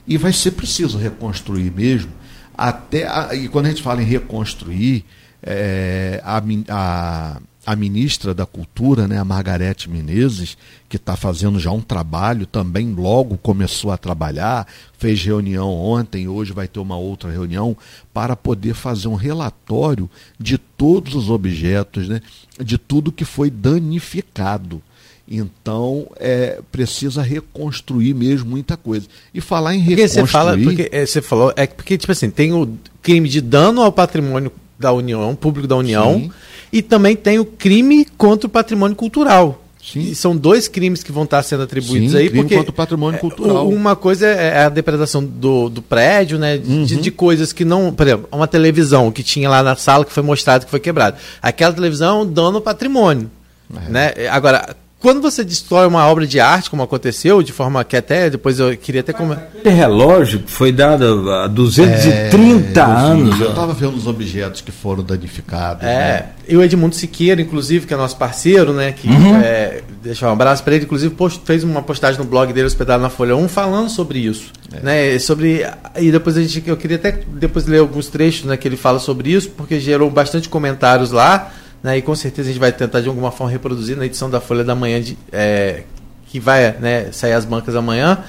E 0.06 0.16
vai 0.16 0.32
ser 0.32 0.52
preciso 0.52 0.98
reconstruir 0.98 1.72
mesmo 1.72 2.10
até 2.56 3.06
a, 3.06 3.34
e 3.34 3.48
quando 3.48 3.66
a 3.66 3.68
gente 3.68 3.82
fala 3.82 4.02
em 4.02 4.06
reconstruir, 4.06 5.04
é, 5.42 6.20
a, 6.24 6.42
a, 6.70 7.40
a, 7.66 7.74
ministra 7.74 8.32
da 8.32 8.46
Cultura, 8.46 9.08
né, 9.08 9.18
a 9.18 9.24
Margarete 9.24 9.90
Menezes, 9.90 10.56
que 10.88 10.96
está 10.96 11.16
fazendo 11.16 11.58
já 11.58 11.70
um 11.72 11.80
trabalho, 11.80 12.46
também 12.46 12.94
logo 12.94 13.36
começou 13.36 13.90
a 13.90 13.96
trabalhar, 13.96 14.66
fez 14.96 15.22
reunião 15.22 15.68
ontem, 15.68 16.28
hoje 16.28 16.52
vai 16.52 16.68
ter 16.68 16.78
uma 16.78 16.96
outra 16.96 17.30
reunião, 17.30 17.76
para 18.14 18.36
poder 18.36 18.74
fazer 18.74 19.08
um 19.08 19.14
relatório 19.14 20.08
de 20.38 20.56
todos 20.56 21.14
os 21.14 21.28
objetos, 21.28 22.08
né, 22.08 22.20
de 22.58 22.78
tudo 22.78 23.12
que 23.12 23.24
foi 23.24 23.50
danificado. 23.50 24.80
Então, 25.28 26.06
é, 26.20 26.60
precisa 26.70 27.20
reconstruir 27.20 28.14
mesmo 28.14 28.48
muita 28.48 28.76
coisa. 28.76 29.08
E 29.34 29.40
falar 29.40 29.74
em 29.74 29.80
reconstruir... 29.80 30.06
Porque 30.06 30.20
você, 30.20 30.32
fala, 30.32 30.56
porque, 30.56 30.88
é, 30.92 31.04
você 31.04 31.20
falou, 31.20 31.52
é 31.56 31.66
porque, 31.66 31.98
tipo 31.98 32.12
assim, 32.12 32.30
tem 32.30 32.52
o 32.52 32.78
crime 33.02 33.28
de 33.28 33.40
dano 33.40 33.82
ao 33.82 33.90
patrimônio 33.90 34.52
da 34.78 34.92
União, 34.92 35.34
público 35.34 35.66
da 35.66 35.76
União, 35.76 36.14
Sim. 36.14 36.30
E 36.76 36.82
também 36.82 37.16
tem 37.16 37.38
o 37.38 37.44
crime 37.44 38.06
contra 38.18 38.46
o 38.46 38.50
patrimônio 38.50 38.94
cultural. 38.94 39.62
Sim. 39.82 40.12
São 40.12 40.36
dois 40.36 40.68
crimes 40.68 41.02
que 41.02 41.10
vão 41.10 41.24
estar 41.24 41.42
sendo 41.42 41.62
atribuídos 41.62 42.10
Sim, 42.10 42.18
aí, 42.18 42.28
crime 42.28 42.42
porque 42.42 42.56
contra 42.56 42.70
o 42.70 42.74
patrimônio 42.74 43.16
é, 43.16 43.20
cultural. 43.20 43.66
Uma 43.68 43.96
coisa 43.96 44.26
é 44.26 44.64
a 44.64 44.68
depredação 44.68 45.24
do, 45.24 45.70
do 45.70 45.80
prédio, 45.80 46.38
né? 46.38 46.60
Uhum. 46.62 46.84
De, 46.84 46.96
de, 46.96 47.10
coisas 47.10 47.50
que 47.50 47.64
não. 47.64 47.92
Por 47.92 48.06
exemplo, 48.06 48.28
uma 48.30 48.46
televisão 48.46 49.10
que 49.10 49.22
tinha 49.22 49.48
lá 49.48 49.62
na 49.62 49.74
sala 49.74 50.04
que 50.04 50.12
foi 50.12 50.22
mostrado 50.22 50.66
que 50.66 50.70
foi 50.70 50.80
quebrada. 50.80 51.16
Aquela 51.40 51.72
televisão 51.72 52.30
é 52.36 52.40
ao 52.40 52.60
patrimônio. 52.60 53.30
É. 53.74 53.90
Né? 53.90 54.14
Agora, 54.30 54.76
quando 55.06 55.22
você 55.22 55.44
destrói 55.44 55.86
uma 55.86 56.04
obra 56.08 56.26
de 56.26 56.40
arte, 56.40 56.68
como 56.68 56.82
aconteceu, 56.82 57.40
de 57.40 57.52
forma 57.52 57.84
que 57.84 57.96
até 57.96 58.28
depois 58.28 58.58
eu 58.58 58.76
queria 58.76 59.02
até 59.02 59.12
como 59.12 59.34
Esse 59.34 59.68
relógio 59.68 60.42
foi 60.48 60.72
dado 60.72 61.30
há 61.30 61.46
230 61.46 62.80
é, 62.80 62.82
anos. 62.82 63.40
Eu 63.40 63.50
estava 63.50 63.72
vendo 63.72 63.94
os 63.94 64.08
objetos 64.08 64.60
que 64.60 64.72
foram 64.72 65.04
danificados. 65.04 65.84
É, 65.84 65.86
né? 65.86 66.26
e 66.48 66.56
o 66.56 66.60
Edmundo 66.64 66.96
Siqueira, 66.96 67.40
inclusive, 67.40 67.86
que 67.86 67.94
é 67.94 67.96
nosso 67.96 68.16
parceiro, 68.16 68.72
né? 68.72 68.90
Que 68.90 69.06
uhum. 69.06 69.36
é, 69.36 69.82
deixa 70.02 70.28
um 70.28 70.32
abraço 70.32 70.64
para 70.64 70.74
ele, 70.74 70.86
inclusive 70.86 71.14
post, 71.14 71.40
fez 71.44 71.62
uma 71.62 71.82
postagem 71.82 72.18
no 72.18 72.26
blog 72.26 72.52
dele, 72.52 72.66
hospedado 72.66 73.00
na 73.00 73.08
Folha 73.08 73.36
1, 73.36 73.46
falando 73.46 73.88
sobre 73.88 74.18
isso. 74.18 74.50
É. 74.72 74.80
Né, 74.80 75.18
sobre. 75.20 75.64
E 76.00 76.10
depois 76.10 76.36
a 76.36 76.42
gente. 76.42 76.64
Eu 76.66 76.76
queria 76.76 76.96
até 76.96 77.12
depois 77.28 77.64
ler 77.66 77.78
alguns 77.78 78.08
trechos 78.08 78.46
né, 78.46 78.56
que 78.56 78.66
ele 78.66 78.76
fala 78.76 78.98
sobre 78.98 79.30
isso, 79.30 79.50
porque 79.50 79.78
gerou 79.78 80.10
bastante 80.10 80.48
comentários 80.48 81.12
lá. 81.12 81.52
Né, 81.86 81.98
e 81.98 82.02
com 82.02 82.16
certeza 82.16 82.48
a 82.48 82.52
gente 82.52 82.60
vai 82.60 82.72
tentar 82.72 83.00
de 83.00 83.06
alguma 83.06 83.30
forma 83.30 83.52
reproduzir 83.52 83.96
na 83.96 84.04
edição 84.04 84.28
da 84.28 84.40
Folha 84.40 84.64
da 84.64 84.74
Manhã, 84.74 85.00
de, 85.00 85.16
é, 85.30 85.84
que 86.26 86.40
vai 86.40 86.76
né, 86.80 87.12
sair 87.12 87.32
às 87.32 87.44
bancas 87.44 87.76
amanhã, 87.76 88.24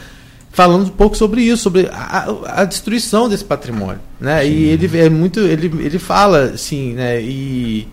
falando 0.52 0.86
um 0.86 0.90
pouco 0.90 1.18
sobre 1.18 1.42
isso, 1.42 1.64
sobre 1.64 1.90
a, 1.92 2.28
a 2.62 2.66
destruição 2.66 3.28
desse 3.28 3.44
patrimônio. 3.44 4.00
Né? 4.22 4.48
E 4.48 4.66
ele 4.66 4.96
é 5.00 5.10
muito. 5.10 5.40
Ele, 5.40 5.72
ele 5.84 5.98
fala 5.98 6.52
assim, 6.54 6.94
né? 6.94 7.20
E 7.20 7.88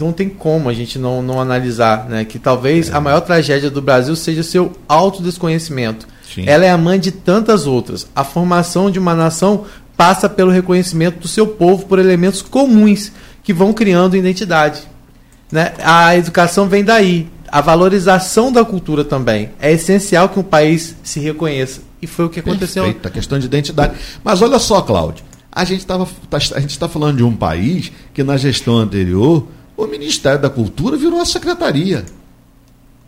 não 0.00 0.14
tem 0.14 0.30
como 0.30 0.70
a 0.70 0.72
gente 0.72 0.98
não, 0.98 1.20
não 1.20 1.38
analisar 1.38 2.08
né, 2.08 2.24
que 2.24 2.38
talvez 2.38 2.88
é. 2.88 2.94
a 2.94 3.00
maior 3.02 3.20
tragédia 3.20 3.70
do 3.70 3.82
Brasil 3.82 4.16
seja 4.16 4.42
seu 4.42 4.72
autodesconhecimento. 4.88 6.08
Sim. 6.34 6.44
Ela 6.46 6.64
é 6.64 6.70
a 6.70 6.78
mãe 6.78 6.98
de 6.98 7.12
tantas 7.12 7.66
outras. 7.66 8.06
A 8.16 8.24
formação 8.24 8.90
de 8.90 8.98
uma 8.98 9.14
nação 9.14 9.66
passa 9.94 10.26
pelo 10.26 10.50
reconhecimento 10.50 11.20
do 11.20 11.28
seu 11.28 11.46
povo 11.46 11.84
por 11.84 11.98
elementos 11.98 12.40
comuns 12.40 13.12
que 13.44 13.52
vão 13.52 13.72
criando 13.72 14.16
identidade. 14.16 14.82
Né? 15.52 15.72
A 15.84 16.16
educação 16.16 16.68
vem 16.68 16.82
daí. 16.82 17.28
A 17.46 17.60
valorização 17.60 18.50
da 18.50 18.64
cultura 18.64 19.04
também. 19.04 19.50
É 19.60 19.70
essencial 19.70 20.28
que 20.28 20.40
um 20.40 20.42
país 20.42 20.96
se 21.04 21.20
reconheça. 21.20 21.82
E 22.02 22.06
foi 22.06 22.24
o 22.24 22.28
que 22.28 22.40
aconteceu. 22.40 22.82
Perfeito, 22.82 23.06
a 23.06 23.10
questão 23.10 23.38
de 23.38 23.46
identidade. 23.46 23.94
Mas 24.24 24.42
olha 24.42 24.58
só, 24.58 24.80
Cláudio, 24.80 25.24
a 25.52 25.64
gente 25.64 25.86
tá, 25.86 25.94
está 26.66 26.88
falando 26.88 27.18
de 27.18 27.22
um 27.22 27.36
país 27.36 27.92
que 28.12 28.24
na 28.24 28.36
gestão 28.36 28.78
anterior 28.78 29.46
o 29.76 29.86
Ministério 29.86 30.40
da 30.40 30.50
Cultura 30.50 30.96
virou 30.96 31.20
a 31.20 31.24
secretaria. 31.24 32.04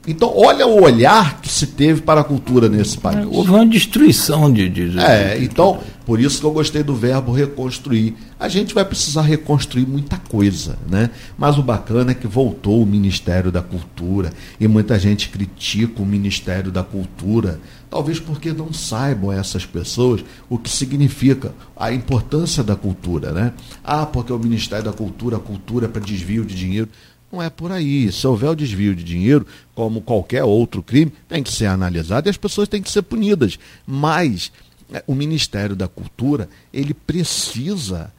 Então, 0.07 0.33
olha 0.37 0.67
o 0.67 0.83
olhar 0.83 1.41
que 1.41 1.49
se 1.49 1.67
teve 1.67 2.01
para 2.01 2.21
a 2.21 2.25
cultura 2.25 2.69
nesse 2.69 2.97
país. 2.97 3.19
É, 3.19 3.27
houve 3.27 3.51
uma 3.51 3.67
destruição 3.67 4.53
de, 4.53 4.69
de, 4.69 4.99
É, 5.01 5.37
então, 5.43 5.81
por 6.05 6.21
isso 6.21 6.39
que 6.39 6.47
eu 6.47 6.53
gostei 6.53 6.85
do 6.85 6.95
verbo 6.95 7.33
reconstruir. 7.33 8.15
A 8.39 8.49
gente 8.49 8.73
vai 8.73 8.85
precisar 8.85 9.23
reconstruir 9.23 9.85
muita 9.85 10.17
coisa, 10.17 10.79
né? 10.89 11.11
Mas 11.37 11.59
o 11.59 11.63
bacana 11.63 12.13
é 12.13 12.15
que 12.15 12.29
voltou 12.29 12.81
o 12.81 12.87
Ministério 12.87 13.51
da 13.51 13.61
Cultura 13.61 14.33
e 14.61 14.69
muita 14.69 14.97
gente 14.99 15.29
critica 15.29 16.01
o 16.01 16.07
Ministério 16.07 16.71
da 16.71 16.85
Cultura, 16.85 17.59
talvez 17.91 18.21
porque 18.21 18.53
não 18.53 18.73
saibam 18.73 19.33
essas 19.33 19.67
pessoas 19.67 20.25
o 20.49 20.57
que 20.57 20.71
significa 20.71 21.53
a 21.77 21.93
importância 21.93 22.63
da 22.63 22.77
cultura, 22.77 23.33
né? 23.33 23.53
Ah, 23.83 24.07
porque 24.07 24.33
o 24.33 24.39
Ministério 24.39 24.85
da 24.85 24.93
Cultura, 24.93 25.39
a 25.39 25.41
cultura 25.41 25.87
é 25.87 25.89
para 25.89 26.01
desvio 26.01 26.45
de 26.45 26.55
dinheiro. 26.55 26.89
Não 27.31 27.43
é 27.43 27.51
por 27.51 27.73
aí. 27.73 28.11
Se 28.13 28.27
houver 28.27 28.51
o 28.51 28.55
desvio 28.55 28.95
de 28.95 29.03
dinheiro, 29.03 29.47
como 29.75 30.01
qualquer 30.01 30.45
outro 30.45 30.83
crime, 30.83 31.13
tem 31.29 31.43
que 31.43 31.53
ser 31.53 31.67
analisado 31.67 32.29
e 32.29 32.31
as 32.31 32.37
pessoas 32.37 32.69
têm 32.69 32.83
que 32.83 32.91
ser 32.91 33.03
punidas. 33.03 33.59
Mas 33.87 34.53
é, 34.93 35.03
o 35.07 35.15
Ministério 35.15 35.75
da 35.75 35.89
Cultura, 35.89 36.49
ele 36.73 36.95
precisa 36.95 38.13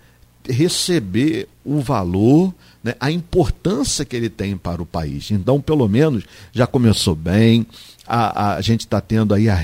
receber 0.50 1.48
o 1.64 1.80
valor, 1.80 2.54
né, 2.84 2.96
a 3.00 3.12
importância 3.12 4.06
que 4.06 4.16
ele 4.16 4.30
tem 4.30 4.56
para 4.56 4.82
o 4.82 4.86
país. 4.86 5.32
Então, 5.32 5.62
pelo 5.62 5.88
menos, 5.88 6.24
já 6.52 6.66
começou 6.66 7.16
bem, 7.16 7.66
a, 8.06 8.56
a 8.56 8.62
gente 8.62 8.82
está 8.82 9.02
tendo 9.02 9.34
aí 9.34 9.50
a 9.50 9.56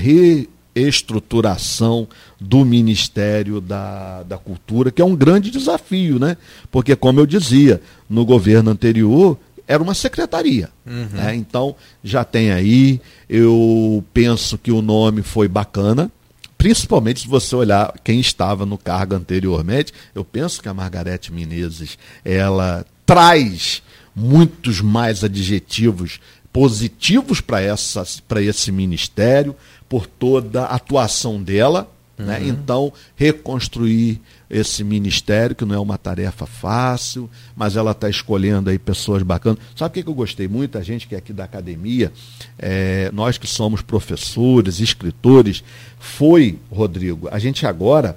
reestruturação 0.74 2.08
do 2.40 2.64
Ministério 2.64 3.60
da, 3.60 4.22
da 4.24 4.38
Cultura, 4.38 4.90
que 4.90 5.00
é 5.00 5.04
um 5.04 5.14
grande 5.14 5.50
desafio, 5.50 6.18
né? 6.18 6.36
Porque, 6.70 6.96
como 6.96 7.20
eu 7.20 7.26
dizia, 7.26 7.80
no 8.08 8.24
governo 8.24 8.70
anterior 8.70 9.38
era 9.66 9.82
uma 9.82 9.94
secretaria. 9.94 10.68
Uhum. 10.86 11.08
Né? 11.12 11.34
Então, 11.36 11.74
já 12.02 12.24
tem 12.24 12.50
aí, 12.50 13.00
eu 13.28 14.04
penso 14.12 14.58
que 14.58 14.70
o 14.70 14.82
nome 14.82 15.22
foi 15.22 15.48
bacana, 15.48 16.10
principalmente 16.58 17.20
se 17.20 17.28
você 17.28 17.54
olhar 17.56 17.94
quem 18.02 18.20
estava 18.20 18.66
no 18.66 18.76
cargo 18.76 19.14
anteriormente, 19.14 19.92
eu 20.14 20.24
penso 20.24 20.62
que 20.62 20.68
a 20.68 20.74
Margarete 20.74 21.32
Menezes, 21.32 21.98
ela 22.24 22.84
traz 23.06 23.82
muitos 24.14 24.80
mais 24.80 25.24
adjetivos 25.24 26.20
positivos 26.52 27.40
para 27.40 28.40
esse 28.40 28.70
ministério, 28.70 29.56
por 29.88 30.06
toda 30.06 30.64
a 30.64 30.76
atuação 30.76 31.42
dela, 31.42 31.90
né? 32.16 32.38
Uhum. 32.38 32.48
Então, 32.48 32.92
reconstruir 33.16 34.20
esse 34.48 34.84
ministério, 34.84 35.56
que 35.56 35.64
não 35.64 35.74
é 35.74 35.78
uma 35.78 35.98
tarefa 35.98 36.46
fácil, 36.46 37.28
mas 37.56 37.76
ela 37.76 37.90
está 37.90 38.08
escolhendo 38.08 38.70
aí 38.70 38.78
pessoas 38.78 39.22
bacanas. 39.22 39.58
Sabe 39.74 39.90
o 39.90 39.94
que, 39.94 40.02
que 40.04 40.08
eu 40.08 40.14
gostei 40.14 40.46
muito? 40.46 40.78
A 40.78 40.82
gente 40.82 41.08
que 41.08 41.14
é 41.14 41.18
aqui 41.18 41.32
da 41.32 41.44
academia, 41.44 42.12
é, 42.56 43.10
nós 43.12 43.36
que 43.36 43.48
somos 43.48 43.82
professores, 43.82 44.78
escritores, 44.78 45.64
foi, 45.98 46.58
Rodrigo, 46.70 47.28
a 47.32 47.38
gente 47.38 47.66
agora 47.66 48.16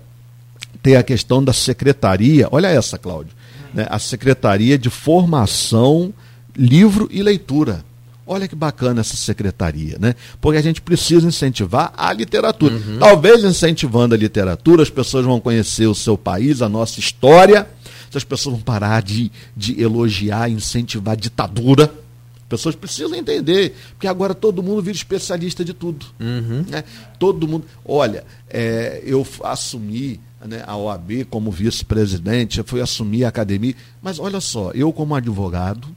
tem 0.84 0.95
a 0.95 1.01
questão 1.01 1.43
da 1.43 1.53
secretaria, 1.53 2.47
olha 2.51 2.68
essa, 2.68 2.99
Cláudio, 2.99 3.34
né? 3.74 3.88
a 3.89 3.97
secretaria 3.97 4.78
de 4.78 4.91
formação, 4.91 6.13
livro 6.55 7.07
e 7.11 7.24
leitura. 7.24 7.84
Olha 8.28 8.47
que 8.47 8.55
bacana 8.55 8.99
essa 8.99 9.15
secretaria, 9.15 9.97
né? 9.99 10.13
Porque 10.41 10.57
a 10.57 10.61
gente 10.61 10.82
precisa 10.82 11.25
incentivar 11.25 11.93
a 11.95 12.11
literatura. 12.11 12.75
Uhum. 12.75 12.99
Talvez 12.99 13.41
incentivando 13.43 14.13
a 14.13 14.17
literatura, 14.17 14.84
as 14.84 14.89
pessoas 14.89 15.25
vão 15.25 15.39
conhecer 15.39 15.88
o 15.88 15.95
seu 15.95 16.17
país, 16.17 16.61
a 16.61 16.67
nossa 16.67 16.99
história. 16.99 17.67
As 18.13 18.23
pessoas 18.23 18.55
vão 18.55 18.63
parar 18.63 19.01
de, 19.03 19.32
de 19.55 19.80
elogiar, 19.80 20.49
incentivar 20.49 21.13
a 21.13 21.15
ditadura. 21.15 21.84
As 22.36 22.49
pessoas 22.49 22.75
precisam 22.75 23.15
entender, 23.15 23.75
porque 23.91 24.07
agora 24.07 24.34
todo 24.34 24.63
mundo 24.63 24.82
vira 24.82 24.95
especialista 24.95 25.63
de 25.63 25.73
tudo. 25.73 26.05
Uhum. 26.19 26.65
Né? 26.67 26.84
Todo 27.19 27.47
mundo. 27.47 27.65
Olha, 27.86 28.23
é, 28.49 29.01
eu 29.05 29.25
assumi 29.43 30.19
né, 30.45 30.63
a 30.65 30.75
OAB 30.75 31.25
como 31.30 31.51
vice-presidente, 31.51 32.59
eu 32.59 32.65
fui 32.65 32.82
assumir 32.82 33.25
a 33.25 33.30
academia, 33.30 33.75
mas 34.01 34.19
olha 34.19 34.39
só, 34.39 34.71
eu 34.71 34.91
como 34.93 35.15
advogado, 35.15 35.88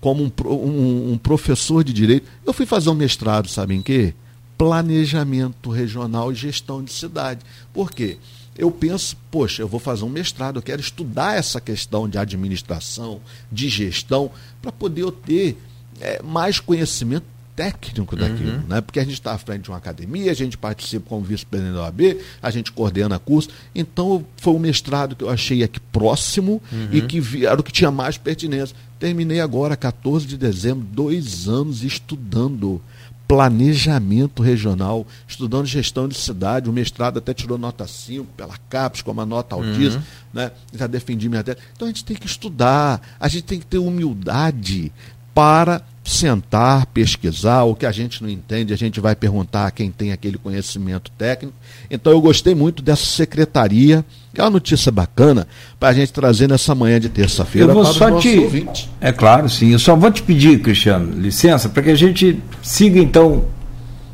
como 0.00 0.24
um, 0.24 0.32
um, 0.48 1.12
um 1.12 1.18
professor 1.18 1.82
de 1.84 1.92
direito, 1.92 2.28
eu 2.44 2.52
fui 2.52 2.66
fazer 2.66 2.90
um 2.90 2.94
mestrado, 2.94 3.48
sabe 3.48 3.74
em 3.74 3.82
quê? 3.82 4.14
Planejamento 4.56 5.70
regional 5.70 6.32
e 6.32 6.34
gestão 6.34 6.82
de 6.82 6.92
cidade. 6.92 7.40
Por 7.72 7.90
quê? 7.90 8.18
eu 8.58 8.70
penso, 8.70 9.16
poxa, 9.30 9.62
eu 9.62 9.68
vou 9.68 9.78
fazer 9.78 10.04
um 10.04 10.08
mestrado, 10.08 10.56
eu 10.56 10.62
quero 10.62 10.80
estudar 10.80 11.36
essa 11.36 11.60
questão 11.60 12.08
de 12.08 12.16
administração, 12.16 13.20
de 13.52 13.68
gestão, 13.68 14.30
para 14.62 14.72
poder 14.72 15.02
eu 15.02 15.12
ter 15.12 15.58
é, 16.00 16.22
mais 16.22 16.58
conhecimento 16.58 17.26
técnico 17.54 18.14
daquilo, 18.14 18.52
uhum. 18.52 18.66
né? 18.68 18.80
Porque 18.82 19.00
a 19.00 19.02
gente 19.02 19.14
está 19.14 19.32
à 19.32 19.38
frente 19.38 19.62
de 19.62 19.70
uma 19.70 19.78
academia, 19.78 20.30
a 20.30 20.34
gente 20.34 20.58
participa 20.58 21.08
como 21.08 21.24
vice-presidente 21.24 21.74
da 21.74 21.84
OAB, 21.84 22.18
a 22.42 22.50
gente 22.50 22.70
coordena 22.70 23.18
curso. 23.18 23.48
Então, 23.74 24.24
foi 24.36 24.52
um 24.52 24.58
mestrado 24.58 25.16
que 25.16 25.24
eu 25.24 25.30
achei 25.30 25.62
aqui 25.62 25.80
próximo 25.80 26.62
uhum. 26.70 26.88
e 26.92 27.00
que 27.00 27.46
era 27.46 27.58
o 27.58 27.64
que 27.64 27.72
tinha 27.72 27.90
mais 27.90 28.18
pertinência. 28.18 28.76
Terminei 28.98 29.40
agora, 29.40 29.76
14 29.76 30.26
de 30.26 30.36
dezembro, 30.38 30.84
dois 30.84 31.48
anos 31.48 31.82
estudando 31.82 32.80
planejamento 33.28 34.42
regional, 34.42 35.06
estudando 35.26 35.66
gestão 35.66 36.06
de 36.06 36.16
cidade, 36.16 36.70
o 36.70 36.72
mestrado 36.72 37.18
até 37.18 37.34
tirou 37.34 37.58
nota 37.58 37.86
5 37.86 38.24
pela 38.36 38.54
CAPES, 38.68 39.02
como 39.02 39.20
a 39.20 39.26
nota 39.26 39.56
altíssima, 39.56 39.96
uhum. 39.96 40.02
né? 40.32 40.52
já 40.72 40.86
defendi 40.86 41.28
minha 41.28 41.42
tese. 41.42 41.58
Então 41.74 41.86
a 41.86 41.90
gente 41.90 42.04
tem 42.04 42.16
que 42.16 42.26
estudar, 42.26 43.00
a 43.18 43.28
gente 43.28 43.44
tem 43.44 43.58
que 43.58 43.66
ter 43.66 43.78
humildade 43.78 44.92
para 45.34 45.82
sentar, 46.02 46.86
pesquisar, 46.86 47.64
o 47.64 47.74
que 47.74 47.84
a 47.84 47.92
gente 47.92 48.22
não 48.22 48.30
entende, 48.30 48.72
a 48.72 48.76
gente 48.76 49.00
vai 49.00 49.16
perguntar 49.16 49.66
a 49.66 49.70
quem 49.70 49.90
tem 49.90 50.12
aquele 50.12 50.38
conhecimento 50.38 51.10
técnico. 51.18 51.54
Então 51.90 52.12
eu 52.12 52.20
gostei 52.20 52.54
muito 52.54 52.82
dessa 52.82 53.04
secretaria, 53.04 54.04
que 54.36 54.40
é 54.42 54.44
uma 54.44 54.50
notícia 54.50 54.92
bacana 54.92 55.48
para 55.80 55.88
a 55.88 55.92
gente 55.94 56.12
trazer 56.12 56.46
nessa 56.46 56.74
manhã 56.74 57.00
de 57.00 57.08
terça-feira 57.08 57.72
para 57.72 57.84
só 57.86 58.14
os 58.14 58.22
te... 58.22 58.38
ouvintes. 58.38 58.90
É 59.00 59.10
claro, 59.10 59.48
sim. 59.48 59.72
Eu 59.72 59.78
só 59.78 59.96
vou 59.96 60.10
te 60.10 60.22
pedir, 60.22 60.60
Cristiano, 60.60 61.18
licença, 61.18 61.70
para 61.70 61.82
que 61.82 61.90
a 61.90 61.94
gente 61.96 62.38
siga 62.62 63.00
então 63.00 63.46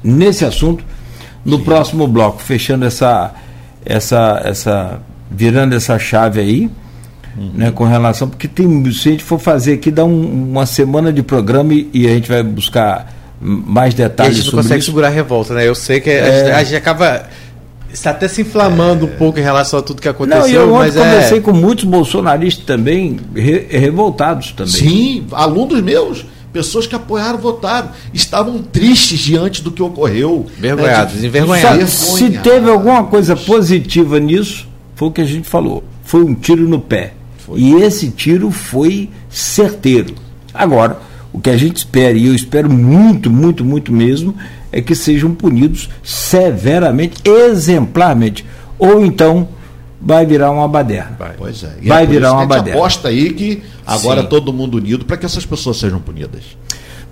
nesse 0.03 0.45
assunto 0.45 0.85
no 1.45 1.59
sim. 1.59 1.65
próximo 1.65 2.07
bloco, 2.07 2.41
fechando 2.41 2.85
essa 2.85 3.35
essa 3.85 4.41
essa 4.45 5.01
virando 5.29 5.75
essa 5.75 5.99
chave 5.99 6.39
aí 6.39 6.71
uhum. 7.37 7.51
né, 7.55 7.73
com 7.73 7.83
relação, 7.83 8.29
porque 8.29 8.47
tem, 8.47 8.93
se 8.93 9.09
a 9.09 9.13
gente 9.13 9.25
for 9.25 9.41
fazer 9.41 9.73
aqui, 9.75 9.91
dá 9.91 10.05
um, 10.05 10.51
uma 10.51 10.67
semana 10.67 11.13
de 11.13 11.23
programa 11.25 11.75
e, 11.75 11.91
e, 11.93 12.07
a 12.07 12.11
gente 12.11 12.29
vai 12.29 12.45
buscar 12.45 13.13
mais 13.41 13.93
detalhes. 13.93 14.37
E 14.37 14.41
a 14.41 14.43
gente 14.45 14.55
não 14.55 14.63
consegue 14.63 14.79
isso. 14.79 14.87
segurar 14.87 15.09
a 15.09 15.11
revolta, 15.11 15.53
né? 15.53 15.67
Eu 15.67 15.75
sei 15.75 16.01
que 16.01 16.11
é... 16.11 16.21
a, 16.21 16.31
gente, 16.31 16.51
a 16.53 16.63
gente 16.63 16.77
acaba 16.77 17.29
está 17.93 18.11
até 18.11 18.29
se 18.29 18.43
inflamando 18.43 19.07
é... 19.07 19.11
um 19.11 19.17
pouco 19.17 19.39
em 19.39 19.43
relação 19.43 19.79
a 19.79 19.83
tudo 19.83 20.01
que 20.01 20.09
aconteceu. 20.09 20.67
Não, 20.67 20.69
eu 20.69 20.75
mas 20.75 20.95
conversei 20.95 21.39
é... 21.39 21.41
com 21.41 21.53
muitos 21.53 21.85
bolsonaristas 21.85 22.65
também, 22.65 23.19
re, 23.35 23.67
revoltados 23.71 24.53
também. 24.53 24.73
Sim, 24.73 25.27
alunos 25.33 25.81
meus, 25.83 26.25
pessoas 26.53 26.87
que 26.87 26.95
apoiaram, 26.95 27.39
votaram, 27.39 27.91
estavam 28.13 28.59
tristes 28.59 29.19
diante 29.19 29.63
do 29.63 29.71
que 29.71 29.83
ocorreu. 29.83 30.47
Vergonhados, 30.59 31.15
né, 31.15 31.21
de... 31.21 31.27
envergonhados. 31.27 31.91
Se 31.91 32.31
teve 32.31 32.71
alguma 32.71 33.05
coisa 33.05 33.37
positiva 33.37 34.19
nisso, 34.19 34.69
foi 34.95 35.09
o 35.09 35.11
que 35.11 35.21
a 35.21 35.27
gente 35.27 35.49
falou. 35.49 35.85
Foi 36.05 36.23
um 36.23 36.35
tiro 36.35 36.69
no 36.69 36.81
pé. 36.81 37.15
Foi. 37.39 37.59
E 37.59 37.75
esse 37.75 38.11
tiro 38.11 38.51
foi 38.51 39.09
certeiro. 39.29 40.15
Agora, 40.55 40.99
o 41.33 41.41
que 41.41 41.51
a 41.51 41.57
gente 41.57 41.79
espera, 41.79 42.13
e 42.17 42.27
eu 42.27 42.35
espero 42.35 42.71
muito, 42.71 43.31
muito, 43.31 43.65
muito 43.65 43.91
mesmo, 43.91 44.35
é 44.73 44.81
que 44.81 44.95
sejam 44.95 45.35
punidos 45.35 45.91
severamente, 46.03 47.21
exemplarmente. 47.25 48.45
Ou 48.79 49.05
então 49.05 49.49
vai 50.01 50.27
virar 50.27 50.51
uma 50.51 50.67
baderna. 50.67 51.15
Vai. 51.19 51.35
Pois 51.37 51.63
é. 51.63 51.77
E 51.81 51.89
vai 51.89 52.05
é 52.05 52.07
virar 52.07 52.33
uma 52.33 52.47
baderna. 52.47 52.81
aposta 52.81 53.09
aí 53.09 53.33
que 53.33 53.63
agora 53.87 54.23
Sim. 54.23 54.29
todo 54.29 54.53
mundo 54.53 54.79
unido 54.79 55.05
para 55.05 55.17
que 55.17 55.27
essas 55.27 55.47
pessoas 55.47 55.77
sejam 55.77 56.01
punidas. 56.01 56.43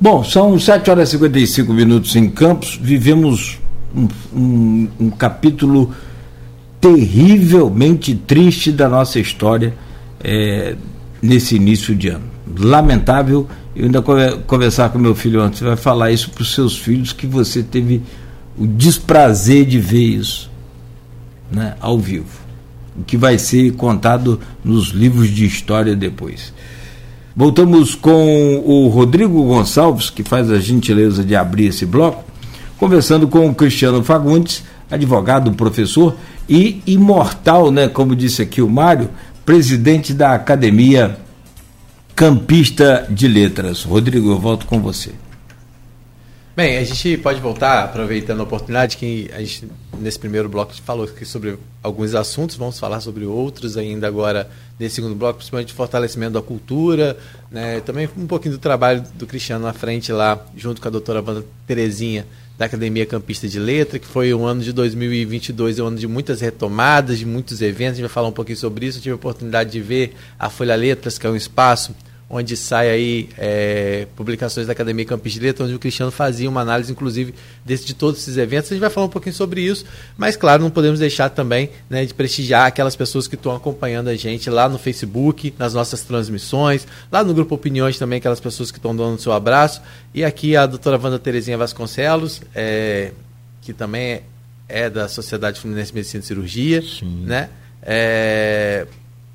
Bom, 0.01 0.25
são 0.25 0.59
7 0.59 0.91
horas 0.91 1.11
e 1.11 1.13
55 1.13 1.73
minutos 1.73 2.17
em 2.17 2.29
Campos. 2.31 2.79
Vivemos 2.81 3.59
um, 3.95 4.09
um, 4.35 4.89
um 4.99 5.11
capítulo 5.11 5.95
terrivelmente 6.81 8.15
triste 8.15 8.73
da 8.73 8.89
nossa 8.89 9.21
história 9.21 9.75
é, 10.25 10.75
nesse 11.21 11.57
início 11.57 11.95
de 11.95 12.09
ano. 12.09 12.30
Lamentável, 12.59 13.47
eu 13.75 13.85
ainda 13.85 14.03
conversar 14.47 14.91
com 14.91 14.99
meu 14.99 15.15
filho 15.15 15.41
antes, 15.41 15.59
você 15.59 15.65
vai 15.65 15.77
falar 15.77 16.11
isso 16.11 16.31
para 16.31 16.43
os 16.43 16.55
seus 16.55 16.77
filhos 16.77 17.13
que 17.13 17.27
você 17.27 17.63
teve 17.63 18.03
o 18.59 18.67
desprazer 18.67 19.65
de 19.65 19.79
ver 19.79 20.03
isso 20.03 20.51
né, 21.51 21.75
ao 21.81 21.99
vivo. 21.99 22.41
O 22.99 23.05
que 23.05 23.17
vai 23.17 23.39
ser 23.39 23.73
contado 23.73 24.41
nos 24.65 24.89
livros 24.89 25.29
de 25.29 25.47
história 25.47 25.95
depois. 25.95 26.53
Voltamos 27.35 27.95
com 27.95 28.63
o 28.67 28.89
Rodrigo 28.89 29.45
Gonçalves, 29.45 30.11
que 30.11 30.23
faz 30.23 30.51
a 30.51 30.59
gentileza 30.59 31.25
de 31.25 31.37
abrir 31.37 31.67
esse 31.67 31.87
bloco, 31.87 32.25
conversando 32.77 33.29
com 33.29 33.49
o 33.49 33.55
Cristiano 33.55 34.03
Fagundes, 34.03 34.65
advogado, 34.91 35.53
professor 35.53 36.17
e 36.49 36.83
imortal, 36.87 37.71
né, 37.71 37.89
como 37.89 38.17
disse 38.17 38.43
aqui 38.43 38.61
o 38.61 38.69
Mário, 38.69 39.09
presidente 39.47 40.13
da 40.13 40.35
Academia 40.35 41.17
Campista 42.21 43.07
de 43.09 43.27
Letras. 43.27 43.83
Rodrigo, 43.83 44.31
eu 44.31 44.39
volto 44.39 44.67
com 44.67 44.79
você. 44.79 45.13
Bem, 46.55 46.77
a 46.77 46.85
gente 46.85 47.17
pode 47.17 47.41
voltar, 47.41 47.83
aproveitando 47.83 48.41
a 48.41 48.43
oportunidade, 48.43 48.99
que 48.99 49.31
a 49.33 49.39
gente, 49.39 49.67
nesse 49.99 50.19
primeiro 50.19 50.47
bloco, 50.47 50.75
falou 50.85 51.09
sobre 51.25 51.59
alguns 51.83 52.15
assuntos, 52.15 52.57
vamos 52.57 52.79
falar 52.79 53.01
sobre 53.01 53.25
outros 53.25 53.79
ainda 53.79 54.07
agora 54.07 54.51
nesse 54.79 54.97
segundo 54.97 55.15
bloco, 55.15 55.39
principalmente 55.39 55.73
fortalecimento 55.73 56.33
da 56.33 56.43
cultura, 56.43 57.17
né, 57.51 57.81
também 57.81 58.07
um 58.15 58.27
pouquinho 58.27 58.53
do 58.53 58.61
trabalho 58.61 59.03
do 59.15 59.27
Cristiano 59.27 59.65
na 59.65 59.73
frente 59.73 60.13
lá, 60.13 60.45
junto 60.55 60.79
com 60.79 60.89
a 60.89 60.91
doutora 60.91 61.25
Wanda 61.27 61.43
Terezinha, 61.67 62.27
da 62.59 62.67
Academia 62.67 63.07
Campista 63.07 63.49
de 63.49 63.59
Letra, 63.59 63.99
que 63.99 64.07
foi 64.07 64.35
um 64.35 64.45
ano 64.45 64.61
de 64.61 64.75
2022, 64.75 65.79
um 65.79 65.87
ano 65.87 65.97
de 65.97 66.07
muitas 66.07 66.43
retomadas, 66.43 67.19
de 67.19 67.25
muitos 67.25 67.63
eventos. 67.63 67.93
A 67.93 67.95
gente 67.95 68.03
vai 68.03 68.11
falar 68.11 68.29
um 68.29 68.33
pouquinho 68.33 68.59
sobre 68.59 68.85
isso. 68.85 68.99
Eu 68.99 69.03
tive 69.03 69.13
a 69.13 69.17
oportunidade 69.17 69.71
de 69.71 69.81
ver 69.81 70.15
a 70.39 70.51
Folha 70.51 70.75
Letras, 70.75 71.17
que 71.17 71.27
é 71.27 71.31
um 71.31 71.37
espaço 71.37 71.95
onde 72.33 72.57
sai 72.57 72.89
aí 72.89 73.29
é, 73.37 74.07
publicações 74.15 74.69
da 74.69 74.73
Academia 74.73 75.05
Campos 75.05 75.33
de 75.33 75.41
Letras, 75.41 75.67
onde 75.67 75.75
o 75.75 75.81
Cristiano 75.81 76.13
fazia 76.13 76.49
uma 76.49 76.61
análise, 76.61 76.93
inclusive, 76.93 77.35
desse, 77.65 77.85
de 77.85 77.93
todos 77.93 78.21
esses 78.21 78.37
eventos. 78.37 78.71
A 78.71 78.75
gente 78.75 78.81
vai 78.81 78.89
falar 78.89 79.07
um 79.07 79.11
pouquinho 79.11 79.35
sobre 79.35 79.63
isso, 79.63 79.85
mas, 80.17 80.37
claro, 80.37 80.63
não 80.63 80.71
podemos 80.71 81.01
deixar 81.01 81.29
também 81.31 81.71
né, 81.91 82.05
de 82.07 82.15
prestigiar 82.15 82.67
aquelas 82.67 82.95
pessoas 82.95 83.27
que 83.27 83.35
estão 83.35 83.55
acompanhando 83.57 84.07
a 84.09 84.15
gente 84.15 84.49
lá 84.49 84.69
no 84.69 84.79
Facebook, 84.79 85.53
nas 85.59 85.75
nossas 85.75 86.03
transmissões, 86.03 86.87
lá 87.11 87.25
no 87.25 87.35
Grupo 87.35 87.57
Opiniões 87.57 87.99
também, 87.99 88.19
aquelas 88.19 88.39
pessoas 88.39 88.71
que 88.71 88.79
estão 88.79 88.95
dando 88.95 89.17
o 89.17 89.21
seu 89.21 89.33
abraço. 89.33 89.83
E 90.15 90.23
aqui 90.23 90.57
a 90.57 90.67
doutora 90.67 91.01
Wanda 91.03 91.19
Terezinha 91.19 91.59
Vasconcelos, 91.59 92.41
é, 92.55 93.11
que 93.61 93.73
também 93.73 94.03
é, 94.05 94.23
é 94.69 94.89
da 94.89 95.09
Sociedade 95.09 95.59
Fluminense 95.59 95.91
de 95.91 95.97
Medicina 95.97 96.23
e 96.23 96.27
Cirurgia, 96.27 96.81
Sim. 96.81 97.25
né? 97.27 97.51
É, 97.83 98.87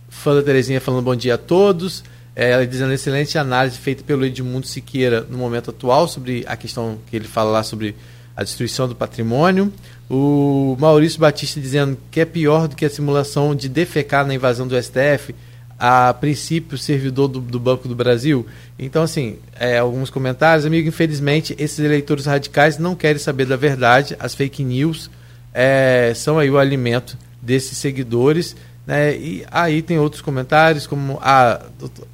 fã 0.08 0.34
da 0.34 0.42
Terezinha 0.42 0.80
falando 0.80 1.04
bom 1.04 1.16
dia 1.16 1.36
a 1.36 1.38
todos. 1.38 2.02
É, 2.36 2.52
ela 2.52 2.68
dizendo 2.68 2.92
excelente 2.92 3.38
análise 3.38 3.78
feita 3.78 4.04
pelo 4.04 4.26
Edmundo 4.26 4.68
Siqueira 4.68 5.22
no 5.22 5.38
momento 5.38 5.70
atual 5.70 6.08
sobre 6.08 6.44
a 6.48 6.58
questão 6.58 7.00
que 7.08 7.16
ele 7.16 7.28
fala 7.28 7.50
lá 7.50 7.64
sobre 7.64 7.96
a 8.36 8.44
destruição 8.44 8.88
do 8.88 8.96
patrimônio. 8.96 9.72
O 10.10 10.76
Maurício 10.78 11.20
Batista 11.20 11.60
dizendo 11.60 11.98
que 12.12 12.20
é 12.20 12.26
pior 12.26 12.68
do 12.68 12.76
que 12.76 12.86
a 12.86 12.90
simulação 12.90 13.56
de 13.56 13.70
defecar 13.70 14.28
na 14.28 14.36
invasão 14.36 14.68
do 14.68 14.76
STF, 14.82 15.34
a 15.80 16.14
princípio 16.14 16.78
servidor 16.78 17.28
do, 17.28 17.40
do 17.40 17.60
Banco 17.60 17.88
do 17.88 17.96
Brasil. 17.96 18.46
Então, 18.78 19.04
assim, 19.04 19.38
é, 19.58 19.78
alguns 19.78 20.10
comentários. 20.10 20.66
Amigo, 20.66 20.88
infelizmente, 20.88 21.56
esses 21.58 21.80
eleitores 21.80 22.26
radicais 22.26 22.78
não 22.78 22.96
querem 22.96 23.18
saber 23.18 23.46
da 23.46 23.56
verdade. 23.56 24.16
As 24.20 24.36
fake 24.36 24.64
news 24.64 25.10
é, 25.54 26.12
são 26.16 26.38
aí 26.38 26.50
o 26.50 26.58
alimento 26.58 27.18
desses 27.42 27.78
seguidores. 27.78 28.56
Né? 28.86 29.16
E 29.18 29.46
aí 29.52 29.82
tem 29.82 29.98
outros 29.98 30.22
comentários, 30.22 30.86
como 30.86 31.18
a, 31.22 31.62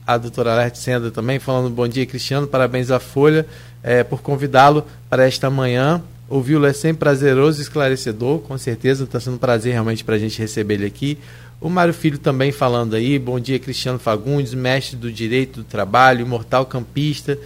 a 0.08 0.18
doutora 0.18 0.54
Alerte 0.54 0.80
Senda 0.80 1.12
também, 1.12 1.40
falando 1.40 1.70
bom 1.70 1.88
dia, 1.88 2.06
Cristiano, 2.06 2.48
parabéns 2.48 2.92
à 2.92 3.00
Folha 3.00 3.46
é, 3.84 4.04
por 4.04 4.22
convidá-lo 4.22 4.86
para 5.10 5.26
esta 5.26 5.50
manhã. 5.50 6.02
Ouvi-lo 6.30 6.66
é 6.66 6.72
sempre 6.72 7.00
prazeroso 7.00 7.60
e 7.60 7.64
esclarecedor, 7.64 8.40
com 8.40 8.58
certeza 8.58 9.04
está 9.04 9.20
sendo 9.20 9.36
um 9.36 9.40
prazer 9.40 9.74
realmente 9.74 10.04
para 10.04 10.16
a 10.16 10.20
gente 10.20 10.40
receber 10.40 10.76
ele 10.76 10.86
aqui. 10.86 11.18
O 11.60 11.70
Mário 11.70 11.94
Filho 11.94 12.18
também 12.18 12.52
falando 12.52 12.96
aí, 12.96 13.20
bom 13.20 13.40
dia, 13.40 13.60
Cristiano 13.60 14.00
Fagundes, 14.00 14.54
mestre 14.54 14.96
do 14.96 15.12
direito 15.12 15.60
do 15.60 15.64
trabalho, 15.64 16.22
imortal 16.22 16.66
campista, 16.66 17.38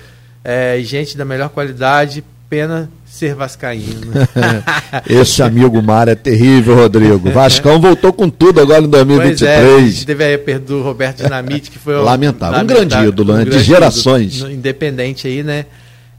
é, 0.43 0.80
gente 0.84 1.17
da 1.17 1.26
melhor 1.26 1.49
qualidade, 1.49 2.23
pena 2.50 2.89
ser 3.06 3.34
vascaíno. 3.34 4.12
Esse 5.10 5.41
amigo 5.41 5.82
Mar 5.82 6.08
é 6.08 6.16
terrível, 6.16 6.76
Rodrigo. 6.76 7.32
Vascão 7.32 7.80
voltou 7.80 8.12
com 8.12 8.30
tudo 8.30 8.60
agora 8.60 8.84
em 8.84 8.89
2023. 8.89 9.39
Pois 9.39 9.72
é, 9.72 9.76
a 9.76 9.88
gente 9.88 10.06
teve 10.06 10.34
a 10.34 10.39
perda 10.39 10.66
do 10.66 10.82
Roberto 10.82 11.24
Dinamite, 11.24 11.72
que 11.72 11.80
foi 11.80 11.96
lamentável, 11.96 12.58
lamentável 12.58 12.64
um 12.64 12.68
grande 12.68 13.08
ídolo, 13.08 13.34
um 13.34 13.38
né? 13.38 13.46
grande 13.46 13.58
de 13.60 13.64
gerações. 13.64 14.36
Ídolo, 14.38 14.52
independente 14.52 15.28
aí, 15.28 15.43
né? 15.43 15.66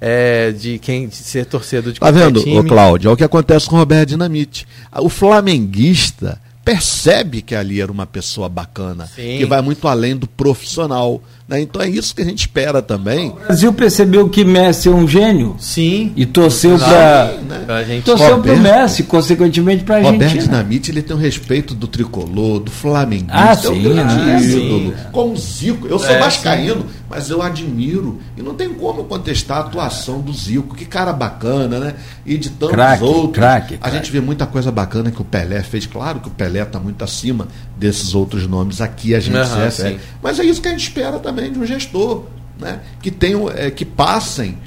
É, 0.01 0.53
de 0.53 0.79
quem 0.79 1.09
de 1.09 1.17
ser 1.17 1.47
torcedor 1.47 1.93
de 1.93 2.01
Tá 2.01 2.11
vendo, 2.11 2.43
time. 2.43 2.59
ô 2.59 2.65
Cláudio? 2.65 3.09
É 3.09 3.13
o 3.13 3.17
que 3.17 3.25
acontece 3.25 3.67
com 3.69 3.77
o 3.77 3.79
Roberto 3.79 4.11
Dinamite. 4.11 4.67
O 4.99 5.09
flamenguista 5.09 6.39
percebe 6.65 7.43
que 7.43 7.55
ali 7.55 7.81
era 7.81 7.93
uma 7.93 8.07
pessoa 8.07 8.49
bacana, 8.49 9.07
Sim. 9.07 9.39
que 9.39 9.47
vai 9.47 9.63
muito 9.63 9.87
além 9.87 10.17
do 10.17 10.27
profissional. 10.27 11.23
Né? 11.49 11.61
Então 11.61 11.81
é 11.81 11.89
isso 11.89 12.15
que 12.15 12.23
a 12.23 12.25
gente 12.25 12.41
espera 12.41 12.83
também. 12.83 13.31
O 13.31 13.35
Brasil 13.35 13.73
percebeu 13.73 14.29
que 14.29 14.45
Messi 14.45 14.89
é 14.89 14.91
um 14.91 15.07
gênio. 15.07 15.55
Sim. 15.61 16.13
E 16.17 16.27
torceu 16.27 16.77
para 16.77 17.35
né? 17.49 18.03
torceu 18.05 18.43
para 18.43 18.53
o 18.53 18.59
Messi, 18.59 19.05
consequentemente 19.05 19.85
para 19.85 19.95
a 19.95 19.99
Argentina. 19.99 20.25
Roberto 20.25 20.43
Dinamite 20.43 20.91
ele 20.91 21.03
tem 21.03 21.15
o 21.15 21.19
respeito 21.19 21.73
do 21.73 21.87
tricolor, 21.87 22.59
do 22.59 22.71
flamenguista, 22.71 23.33
ah, 23.33 23.53
é 23.53 23.57
sim, 23.57 23.69
é 23.69 24.05
um 24.05 24.41
ídolo. 24.41 24.95
Como 25.13 25.37
Zico, 25.37 25.87
eu 25.87 26.01
sou 26.01 26.11
é, 26.11 26.19
vascaíno, 26.19 26.81
sim. 26.81 26.87
mas 27.09 27.31
eu 27.31 27.41
admiro 27.41 28.19
e 28.37 28.43
não 28.43 28.55
tem 28.55 28.69
como 28.75 29.05
contestar 29.05 29.59
a 29.59 29.61
atuação 29.61 30.21
do 30.21 30.33
Zico. 30.33 30.75
Que 30.75 30.85
cara 30.85 31.13
bacana, 31.13 31.79
né? 31.79 31.95
E 32.25 32.37
de 32.37 32.51
tantos 32.51 32.75
craque, 32.75 33.05
outros. 33.05 33.35
Craque, 33.35 33.75
a 33.75 33.79
craque. 33.79 33.97
gente 33.97 34.11
vê 34.11 34.21
muita 34.21 34.47
coisa 34.47 34.73
bacana 34.73 35.13
que 35.13 35.23
o 35.23 35.25
Pelé 35.25 35.63
fez. 35.63 35.87
Claro 35.87 36.19
que 36.19 36.27
o 36.27 36.33
Pelé 36.33 36.63
está 36.63 36.81
muito 36.81 37.05
acima 37.05 37.47
desses 37.77 38.15
outros 38.15 38.47
nomes 38.47 38.81
aqui 38.81 39.15
a 39.15 39.21
gente 39.21 39.37
uhum, 39.37 39.71
se 39.71 39.99
Mas 40.23 40.41
é 40.41 40.45
isso 40.45 40.63
que 40.63 40.69
a 40.69 40.71
gente 40.71 40.83
espera 40.83 41.19
também 41.19 41.53
de 41.53 41.59
um 41.59 41.67
gestor, 41.67 42.25
né? 42.59 42.81
que, 43.03 43.11
tenham, 43.11 43.51
é, 43.51 43.71
que 43.71 43.85
passem 43.85 44.59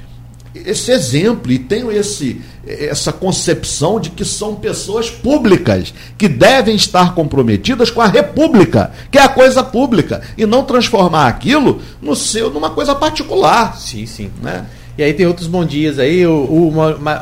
esse 0.54 0.90
exemplo 0.90 1.50
e 1.52 1.58
tenho 1.58 1.92
esse, 1.92 2.40
essa 2.66 3.12
concepção 3.12 4.00
de 4.00 4.10
que 4.10 4.24
são 4.24 4.56
pessoas 4.56 5.08
públicas, 5.08 5.94
que 6.18 6.28
devem 6.28 6.74
estar 6.74 7.14
comprometidas 7.14 7.90
com 7.90 8.00
a 8.00 8.06
república, 8.06 8.92
que 9.10 9.18
é 9.18 9.22
a 9.22 9.28
coisa 9.28 9.62
pública, 9.62 10.22
e 10.36 10.44
não 10.46 10.64
transformar 10.64 11.28
aquilo 11.28 11.80
no 12.02 12.16
seu 12.16 12.50
numa 12.50 12.70
coisa 12.70 12.94
particular. 12.94 13.78
Sim, 13.78 14.06
sim. 14.06 14.30
Né? 14.42 14.66
E 15.00 15.02
aí 15.02 15.14
tem 15.14 15.24
outros 15.24 15.46
bons 15.46 15.66
dias 15.66 15.98
aí, 15.98 16.26
o, 16.26 16.44
o 16.44 16.70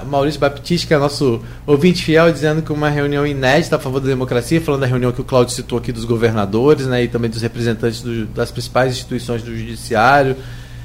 Maurício 0.05 0.41
Baptista, 0.41 0.85
que 0.85 0.93
é 0.93 0.99
nosso 0.99 1.41
ouvinte 1.65 2.05
fiel, 2.05 2.33
dizendo 2.33 2.61
que 2.61 2.73
uma 2.73 2.89
reunião 2.89 3.25
inédita 3.25 3.77
a 3.77 3.79
favor 3.79 4.01
da 4.01 4.09
democracia, 4.09 4.61
falando 4.61 4.81
da 4.81 4.89
reunião 4.89 5.13
que 5.13 5.21
o 5.21 5.25
Cláudio 5.25 5.55
citou 5.55 5.79
aqui 5.79 5.93
dos 5.93 6.05
governadores, 6.05 6.89
né, 6.89 7.05
e 7.05 7.07
também 7.07 7.31
dos 7.31 7.41
representantes 7.41 8.03
do, 8.03 8.27
das 8.27 8.51
principais 8.51 8.95
instituições 8.95 9.45
do 9.45 9.57
judiciário. 9.57 10.35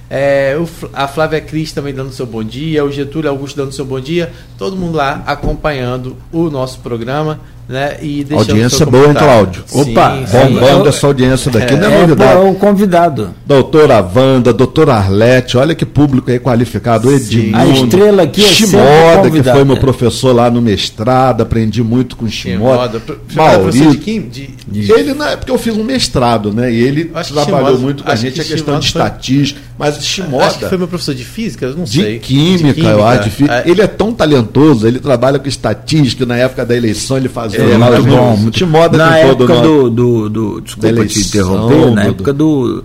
É, 0.07 0.55
o, 0.55 0.69
a 0.93 1.07
Flávia 1.07 1.41
Cris 1.41 1.71
também 1.71 1.95
dando 1.95 2.11
seu 2.11 2.27
bom 2.27 2.43
dia, 2.43 2.85
o 2.85 2.91
Getúlio 2.91 3.27
Augusto 3.27 3.57
dando 3.57 3.71
seu 3.71 3.85
bom 3.85 3.99
dia, 3.99 4.31
todo 4.55 4.77
mundo 4.77 4.95
lá 4.95 5.23
acompanhando 5.25 6.15
o 6.31 6.47
nosso 6.51 6.77
programa. 6.77 7.39
Né? 7.67 7.97
E 8.01 8.25
audiência 8.29 8.85
boa, 8.85 9.07
hein, 9.07 9.13
Cláudio? 9.13 9.63
Opa, 9.71 10.17
bombando 10.29 10.89
essa 10.89 11.07
audiência 11.07 11.49
daqui, 11.49 11.73
é, 11.73 11.77
não 11.77 11.89
é, 11.89 11.95
é 11.95 12.01
novidade. 12.01 12.33
É 12.33 12.49
o 12.49 12.53
convidado. 12.55 13.33
Doutora 13.45 14.01
Wanda, 14.01 14.51
doutora 14.51 14.95
Arlete, 14.95 15.57
olha 15.57 15.73
que 15.73 15.85
público 15.85 16.29
aí 16.29 16.39
qualificado. 16.39 17.09
Edmundo, 17.09 17.57
a 17.57 17.65
estrela 17.65 18.23
aqui 18.23 18.43
é 18.43 18.47
Shimoda, 18.47 19.31
que 19.31 19.41
foi 19.43 19.63
meu 19.63 19.77
professor 19.77 20.35
lá 20.35 20.51
no 20.51 20.61
mestrado, 20.61 21.41
aprendi 21.41 21.81
muito 21.81 22.17
com 22.17 22.27
Shimoda. 22.27 23.01
Maurício. 23.33 23.91
De? 23.91 24.19
De, 24.19 24.47
de... 24.67 24.91
Ele 24.91 25.13
não 25.13 25.25
é 25.25 25.37
porque 25.37 25.51
eu 25.51 25.57
fiz 25.57 25.75
um 25.77 25.83
mestrado, 25.85 26.51
né? 26.51 26.71
E 26.71 26.81
ele 26.81 27.05
trabalhou 27.05 27.45
Shimoda, 27.45 27.77
muito 27.77 28.03
com 28.03 28.11
a 28.11 28.15
gente 28.15 28.41
a 28.41 28.43
questão 28.43 28.77
de 28.77 28.87
estatística. 28.87 29.61
Mas 29.79 30.05
Shimoda. 30.05 30.45
Acho 30.45 30.59
que 30.59 30.65
foi 30.67 30.77
meu 30.77 30.87
professor 30.87 31.15
de 31.15 31.23
física, 31.23 31.69
não 31.69 31.85
de 31.85 32.01
sei. 32.01 32.19
Química, 32.19 32.67
de 32.67 32.73
química, 32.73 32.89
eu 32.89 33.07
acho. 33.07 33.23
De 33.23 33.29
física. 33.29 33.63
É. 33.65 33.69
Ele 33.69 33.81
é 33.81 33.87
tão 33.87 34.13
talentoso, 34.13 34.85
ele 34.85 34.99
trabalha 34.99 35.39
com 35.39 35.47
estatística, 35.47 36.25
na 36.25 36.35
época 36.35 36.65
da 36.65 36.75
eleição 36.75 37.17
ele 37.17 37.29
fazia 37.29 37.62
é, 37.71 37.77
muito 37.77 38.03
bom. 38.03 38.37
Muito 38.37 38.67
moda 38.67 38.97
na 38.97 39.17
época 39.17 39.61
do, 39.61 39.89
do, 39.89 40.29
do, 40.29 40.61
Desculpa 40.61 41.05
te 41.05 41.19
interromper, 41.19 41.91
na 41.91 42.03
época 42.05 42.33
do. 42.33 42.83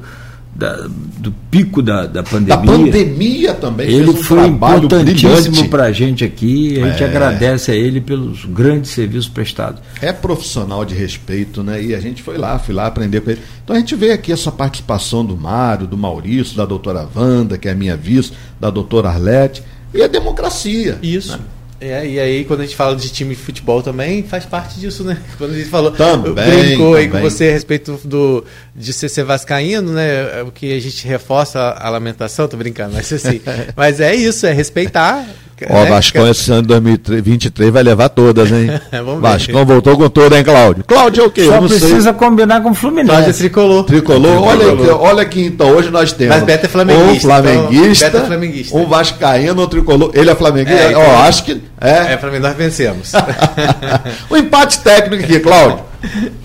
Da, 0.54 0.88
do 1.18 1.30
pico 1.52 1.80
da, 1.80 2.06
da 2.06 2.22
pandemia. 2.24 2.56
Da 2.56 2.62
pandemia 2.62 3.54
também. 3.54 3.88
Ele 3.88 4.10
um 4.10 4.16
foi 4.16 4.44
importantíssimo 4.46 5.68
para 5.68 5.84
a 5.84 5.92
gente 5.92 6.24
aqui. 6.24 6.82
A 6.82 6.90
gente 6.90 7.04
é. 7.04 7.06
agradece 7.06 7.70
a 7.70 7.76
ele 7.76 8.00
pelos 8.00 8.44
grandes 8.44 8.90
serviços 8.90 9.28
prestados. 9.28 9.80
É 10.02 10.12
profissional 10.12 10.84
de 10.84 10.96
respeito, 10.96 11.62
né? 11.62 11.80
E 11.80 11.94
a 11.94 12.00
gente 12.00 12.24
foi 12.24 12.36
lá, 12.36 12.58
fui 12.58 12.74
lá 12.74 12.88
aprender 12.88 13.20
com 13.20 13.30
ele. 13.30 13.40
Então 13.62 13.76
a 13.76 13.78
gente 13.78 13.94
vê 13.94 14.10
aqui 14.10 14.32
essa 14.32 14.50
participação 14.50 15.24
do 15.24 15.36
Mário, 15.36 15.86
do 15.86 15.96
Maurício, 15.96 16.56
da 16.56 16.66
doutora 16.66 17.08
Wanda, 17.14 17.56
que 17.56 17.68
é 17.68 17.70
a 17.70 17.76
minha 17.76 17.96
vice, 17.96 18.32
da 18.58 18.68
doutora 18.68 19.10
Arlete. 19.10 19.62
E 19.94 20.02
a 20.02 20.08
democracia. 20.08 20.98
Isso. 21.00 21.32
Né? 21.32 21.38
É, 21.80 22.06
e 22.06 22.18
aí 22.18 22.44
quando 22.44 22.60
a 22.60 22.64
gente 22.64 22.74
fala 22.74 22.96
de 22.96 23.08
time 23.08 23.36
de 23.36 23.40
futebol 23.40 23.82
também, 23.82 24.22
faz 24.22 24.44
parte 24.44 24.80
disso, 24.80 25.04
né? 25.04 25.16
Quando 25.38 25.52
a 25.52 25.54
gente 25.54 25.68
falou, 25.68 25.92
também, 25.92 26.32
brincou 26.32 26.92
também. 26.92 26.96
aí 26.96 27.08
com 27.08 27.20
você 27.20 27.48
a 27.48 27.52
respeito 27.52 28.00
do, 28.04 28.44
de 28.78 28.92
ser, 28.92 29.08
ser 29.08 29.24
vascaíno, 29.24 29.92
né? 29.92 30.42
O 30.42 30.52
que 30.52 30.72
a 30.72 30.80
gente 30.80 31.06
reforça 31.06 31.76
a 31.78 31.88
lamentação, 31.88 32.46
tô 32.46 32.56
brincando, 32.56 32.94
mas 32.94 33.12
assim. 33.12 33.40
mas 33.76 34.00
é 34.00 34.14
isso, 34.14 34.46
é 34.46 34.52
respeitar 34.52 35.26
Ó, 35.68 35.84
é, 35.84 35.88
Vascão 35.88 36.24
que... 36.24 36.30
esse 36.30 36.52
ano 36.52 36.62
de 36.62 36.68
2023 36.68 37.70
vai 37.72 37.82
levar 37.82 38.08
todas, 38.10 38.50
hein? 38.52 38.68
Vascão 39.20 39.64
voltou 39.64 39.96
com 39.96 40.08
toda, 40.08 40.38
hein, 40.38 40.44
Cláudio? 40.44 40.84
Cláudio 40.84 41.24
é 41.24 41.26
o 41.26 41.30
quê? 41.30 41.46
Só 41.46 41.60
precisa 41.60 42.02
sei. 42.02 42.12
combinar 42.12 42.62
com 42.62 42.70
o 42.70 42.74
Fluminense. 42.74 43.08
Cláudio 43.08 43.30
é 43.30 43.32
tricolor. 43.32 43.84
Tricolor. 43.84 44.36
tricolor. 44.36 44.48
Olha, 44.48 44.72
aqui, 44.72 44.90
olha 44.90 45.22
aqui, 45.22 45.44
então, 45.44 45.70
hoje 45.70 45.90
nós 45.90 46.12
temos 46.12 46.36
Mas 46.36 46.44
Beto 46.44 46.66
é 46.66 46.68
flamenguista. 46.68 47.12
Um 47.12 47.20
flamenguista, 47.20 48.06
então, 48.06 48.20
Beto 48.20 48.24
é 48.24 48.26
flamenguista. 48.26 48.76
um 48.76 48.86
vascaíno, 48.86 49.62
um 49.62 49.66
tricolor. 49.66 50.10
Ele 50.14 50.30
é 50.30 50.34
flamenguista? 50.34 50.82
É, 50.82 50.90
então, 50.90 51.02
Ó, 51.02 51.22
acho 51.22 51.44
que... 51.44 51.60
É, 51.80 52.12
é 52.12 52.18
Flamengo, 52.18 52.46
nós 52.46 52.56
vencemos. 52.56 53.12
o 54.28 54.36
empate 54.36 54.80
técnico 54.80 55.24
aqui, 55.24 55.40
Cláudio. 55.40 55.80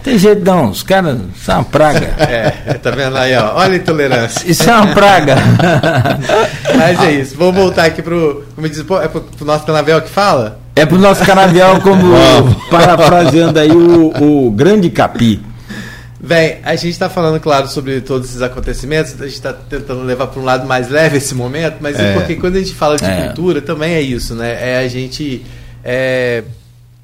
Tem 0.03 0.17
jeito 0.17 0.43
não, 0.43 0.69
os 0.69 0.81
caras 0.83 1.19
são 1.37 1.55
uma 1.55 1.63
praga. 1.63 2.13
É, 2.17 2.73
tá 2.73 2.91
vendo 2.91 3.15
aí, 3.17 3.35
ó? 3.35 3.55
Olha 3.55 3.73
a 3.73 3.75
intolerância. 3.75 4.49
Isso 4.49 4.69
é 4.69 4.75
uma 4.75 4.93
praga. 4.93 5.35
Mas 6.75 6.99
é 7.03 7.11
isso. 7.11 7.35
Vamos 7.37 7.55
voltar 7.55 7.85
aqui 7.85 8.01
pro. 8.01 8.43
Como 8.55 8.67
diz, 8.67 8.79
é 8.79 9.07
pro, 9.07 9.21
pro 9.21 9.45
nosso 9.45 9.65
canavial 9.65 10.01
que 10.01 10.09
fala? 10.09 10.59
É 10.75 10.85
pro 10.85 10.97
nosso 10.97 11.23
canavial, 11.23 11.79
como 11.81 12.13
parafraseando 12.71 13.59
aí 13.59 13.71
o, 13.71 14.47
o 14.47 14.51
grande 14.51 14.89
capi. 14.89 15.39
Bem, 16.19 16.59
a 16.63 16.75
gente 16.75 16.91
está 16.91 17.09
falando, 17.09 17.37
claro, 17.39 17.67
sobre 17.67 17.99
todos 17.99 18.29
esses 18.29 18.41
acontecimentos, 18.41 19.13
a 19.19 19.25
gente 19.25 19.33
está 19.33 19.51
tentando 19.51 20.03
levar 20.03 20.27
para 20.27 20.39
um 20.41 20.45
lado 20.45 20.65
mais 20.65 20.89
leve 20.89 21.17
esse 21.17 21.35
momento, 21.35 21.79
mas 21.81 21.99
é, 21.99 22.11
é 22.11 22.13
porque 22.13 22.35
quando 22.37 22.55
a 22.55 22.59
gente 22.59 22.73
fala 22.73 22.95
de 22.95 23.03
é. 23.03 23.25
cultura, 23.25 23.61
também 23.61 23.93
é 23.93 24.01
isso, 24.01 24.33
né? 24.33 24.77
É 24.77 24.77
a 24.77 24.87
gente. 24.87 25.45
É, 25.83 26.43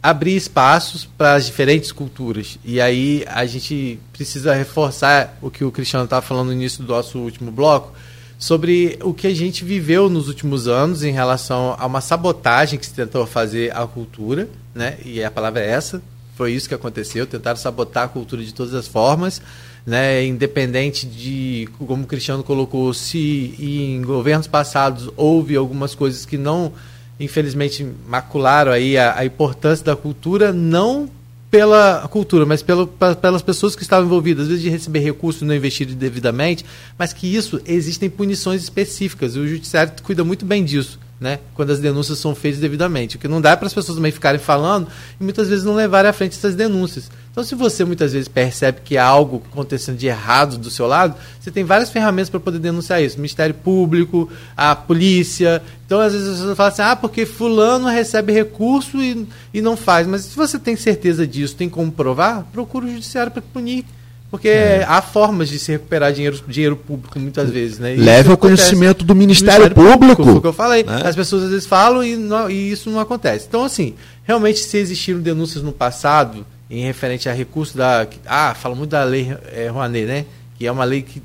abrir 0.02 0.36
espaços 0.36 1.06
para 1.06 1.34
as 1.34 1.46
diferentes 1.46 1.92
culturas. 1.92 2.58
E 2.64 2.80
aí 2.80 3.26
a 3.28 3.46
gente 3.46 4.00
precisa 4.14 4.54
reforçar 4.54 5.38
o 5.42 5.52
que 5.52 5.64
o 5.64 5.72
Cristiano 5.72 6.06
estava 6.06 6.26
falando 6.26 6.48
no 6.48 6.54
início 6.54 6.84
do 6.84 6.94
nosso 6.94 7.20
último 7.20 7.52
bloco, 7.52 7.94
sobre 8.38 8.98
o 9.04 9.14
que 9.14 9.28
a 9.28 9.36
gente 9.36 9.66
viveu 9.66 10.10
nos 10.10 10.30
últimos 10.30 10.68
anos 10.68 11.04
em 11.04 11.12
relação 11.12 11.76
a 11.78 11.86
uma 11.86 12.00
sabotagem 12.00 12.80
que 12.80 12.86
se 12.86 12.94
tentou 12.94 13.28
fazer 13.28 13.76
à 13.76 13.86
cultura, 13.86 14.48
né? 14.74 14.98
e 15.04 15.22
a 15.22 15.30
palavra 15.30 15.62
é 15.62 15.70
essa, 15.70 16.02
foi 16.36 16.54
isso 16.54 16.70
que 16.70 16.74
aconteceu, 16.74 17.28
tentaram 17.28 17.58
sabotar 17.58 18.06
a 18.06 18.08
cultura 18.08 18.42
de 18.42 18.54
todas 18.54 18.74
as 18.74 18.88
formas, 18.88 19.42
né? 19.86 20.26
independente 20.26 21.06
de, 21.06 21.68
como 21.86 22.04
o 22.04 22.08
Cristiano 22.08 22.42
colocou, 22.42 22.94
se 22.94 23.54
em 23.60 24.02
governos 24.02 24.48
passados 24.48 25.10
houve 25.18 25.58
algumas 25.58 25.94
coisas 25.94 26.26
que 26.26 26.38
não 26.38 26.72
infelizmente 27.20 27.86
macularam 28.08 28.72
aí 28.72 28.98
a, 28.98 29.18
a 29.18 29.26
importância 29.26 29.84
da 29.86 29.96
cultura, 29.96 30.54
não 30.54 31.10
pela 31.52 32.08
cultura, 32.10 32.46
mas 32.46 32.62
pelo, 32.62 32.88
pelas 32.88 33.42
pessoas 33.42 33.76
que 33.76 33.82
estavam 33.82 34.06
envolvidas, 34.06 34.44
às 34.44 34.50
vezes 34.50 34.64
de 34.64 34.70
receber 34.70 35.00
recursos 35.00 35.42
e 35.42 35.46
não 35.46 35.56
investir 35.56 35.88
devidamente, 35.88 36.64
mas 36.98 37.12
que 37.12 37.34
isso 37.36 37.60
existem 37.66 38.10
punições 38.10 38.62
específicas. 38.62 39.36
E 39.36 39.40
o 39.40 39.48
judiciário 39.48 39.92
cuida 40.04 40.24
muito 40.24 40.46
bem 40.46 40.64
disso 40.64 41.00
né, 41.20 41.40
quando 41.54 41.72
as 41.72 41.80
denúncias 41.80 42.18
são 42.18 42.34
feitas 42.34 42.62
devidamente. 42.62 43.18
O 43.18 43.20
que 43.20 43.28
não 43.28 43.42
dá 43.42 43.52
é 43.52 43.56
para 43.56 43.68
as 43.68 43.74
pessoas 43.74 43.98
também 43.98 44.12
ficarem 44.12 44.40
falando 44.40 44.88
e 45.20 45.24
muitas 45.24 45.50
vezes 45.50 45.66
não 45.66 45.76
levarem 45.76 46.10
à 46.10 46.14
frente 46.14 46.38
essas 46.38 46.56
denúncias. 46.56 47.12
Então, 47.32 47.44
se 47.44 47.56
você 47.56 47.84
muitas 47.86 48.14
vezes 48.14 48.28
percebe 48.28 48.80
que 48.84 48.98
há 48.98 49.06
algo 49.06 49.44
acontecendo 49.52 49.98
de 49.98 50.08
errado 50.08 50.58
do 50.58 50.70
seu 50.70 50.88
lado, 50.88 51.16
você 51.40 51.52
tem 51.52 51.64
várias 51.64 51.90
ferramentas 51.90 52.30
para 52.30 52.40
poder 52.40 52.60
denunciar 52.60 53.04
isso. 53.04 53.18
Ministério 53.18 53.54
Público, 53.54 54.30
a 54.56 54.76
polícia. 54.76 55.62
Então, 55.86 56.00
às 56.00 56.14
vezes 56.14 56.30
pessoas 56.30 56.58
falam 56.58 56.72
assim, 56.72 56.82
ah, 56.82 56.96
porque 56.96 57.26
fulano 57.26 57.88
recebe 57.88 58.34
recurso 58.34 58.98
e, 59.02 59.28
e 59.54 59.62
não 59.62 59.78
faz. 59.78 60.08
Mas 60.08 60.22
se 60.22 60.36
você 60.36 60.58
tem 60.58 60.76
certeza 60.76 61.28
disso, 61.28 61.56
tem 61.56 61.70
como 61.70 61.92
provar, 61.92 62.44
procura 62.52 62.86
o 62.86 62.90
judiciário 62.90 63.32
para 63.32 63.42
punir. 63.42 63.86
Porque 64.32 64.48
é. 64.48 64.86
há 64.88 65.02
formas 65.02 65.50
de 65.50 65.58
se 65.58 65.72
recuperar 65.72 66.14
dinheiro, 66.14 66.40
dinheiro 66.48 66.76
público 66.76 67.20
muitas 67.20 67.50
vezes, 67.50 67.80
né? 67.80 67.96
Leve 67.96 68.30
ao 68.30 68.38
conhecimento 68.38 69.04
do 69.04 69.16
Ministério, 69.16 69.64
Ministério 69.64 69.76
Público. 69.76 70.18
Público. 70.18 70.24
Foi 70.24 70.34
o 70.36 70.42
que 70.42 70.48
eu 70.48 70.54
falei. 70.54 70.84
Né? 70.84 71.02
As 71.04 71.16
pessoas 71.16 71.44
às 71.44 71.50
vezes 71.50 71.66
falam 71.66 72.04
e, 72.04 72.16
não, 72.16 72.50
e, 72.50 72.72
isso 72.72 72.92
não 72.92 73.00
acontece. 73.00 73.48
Então, 73.48 73.64
assim, 73.64 73.96
realmente 74.24 74.60
se 74.60 74.78
existiram 74.78 75.20
denúncias 75.20 75.64
no 75.64 75.72
passado 75.72 76.46
em 76.70 76.84
referente 76.84 77.28
a 77.28 77.34
recursos 77.34 77.76
da. 77.76 78.08
Ah, 78.28 78.54
fala 78.54 78.76
muito 78.76 78.92
da 78.92 79.04
lei 79.04 79.36
é, 79.52 79.68
Rouanet, 79.68 80.06
né? 80.06 80.26
Que 80.60 80.68
é 80.68 80.72
uma 80.72 80.84
lei 80.84 81.02
que, 81.02 81.24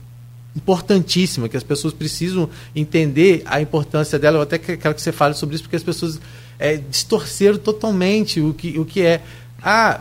importantíssima, 0.56 1.46
que 1.46 1.58
as 1.58 1.62
pessoas 1.62 1.92
precisam 1.92 2.48
entender 2.74 3.42
a 3.44 3.60
importância 3.60 4.18
dela. 4.18 4.38
Eu 4.38 4.42
até 4.42 4.58
quero 4.58 4.94
que 4.94 5.02
você 5.02 5.12
fale 5.12 5.34
sobre 5.34 5.56
isso, 5.56 5.64
porque 5.64 5.76
as 5.76 5.82
pessoas 5.82 6.18
é, 6.58 6.78
distorceram 6.78 7.58
totalmente 7.58 8.40
o 8.40 8.54
que, 8.54 8.78
o 8.78 8.86
que 8.86 9.02
é. 9.02 9.20
Ah, 9.62 10.00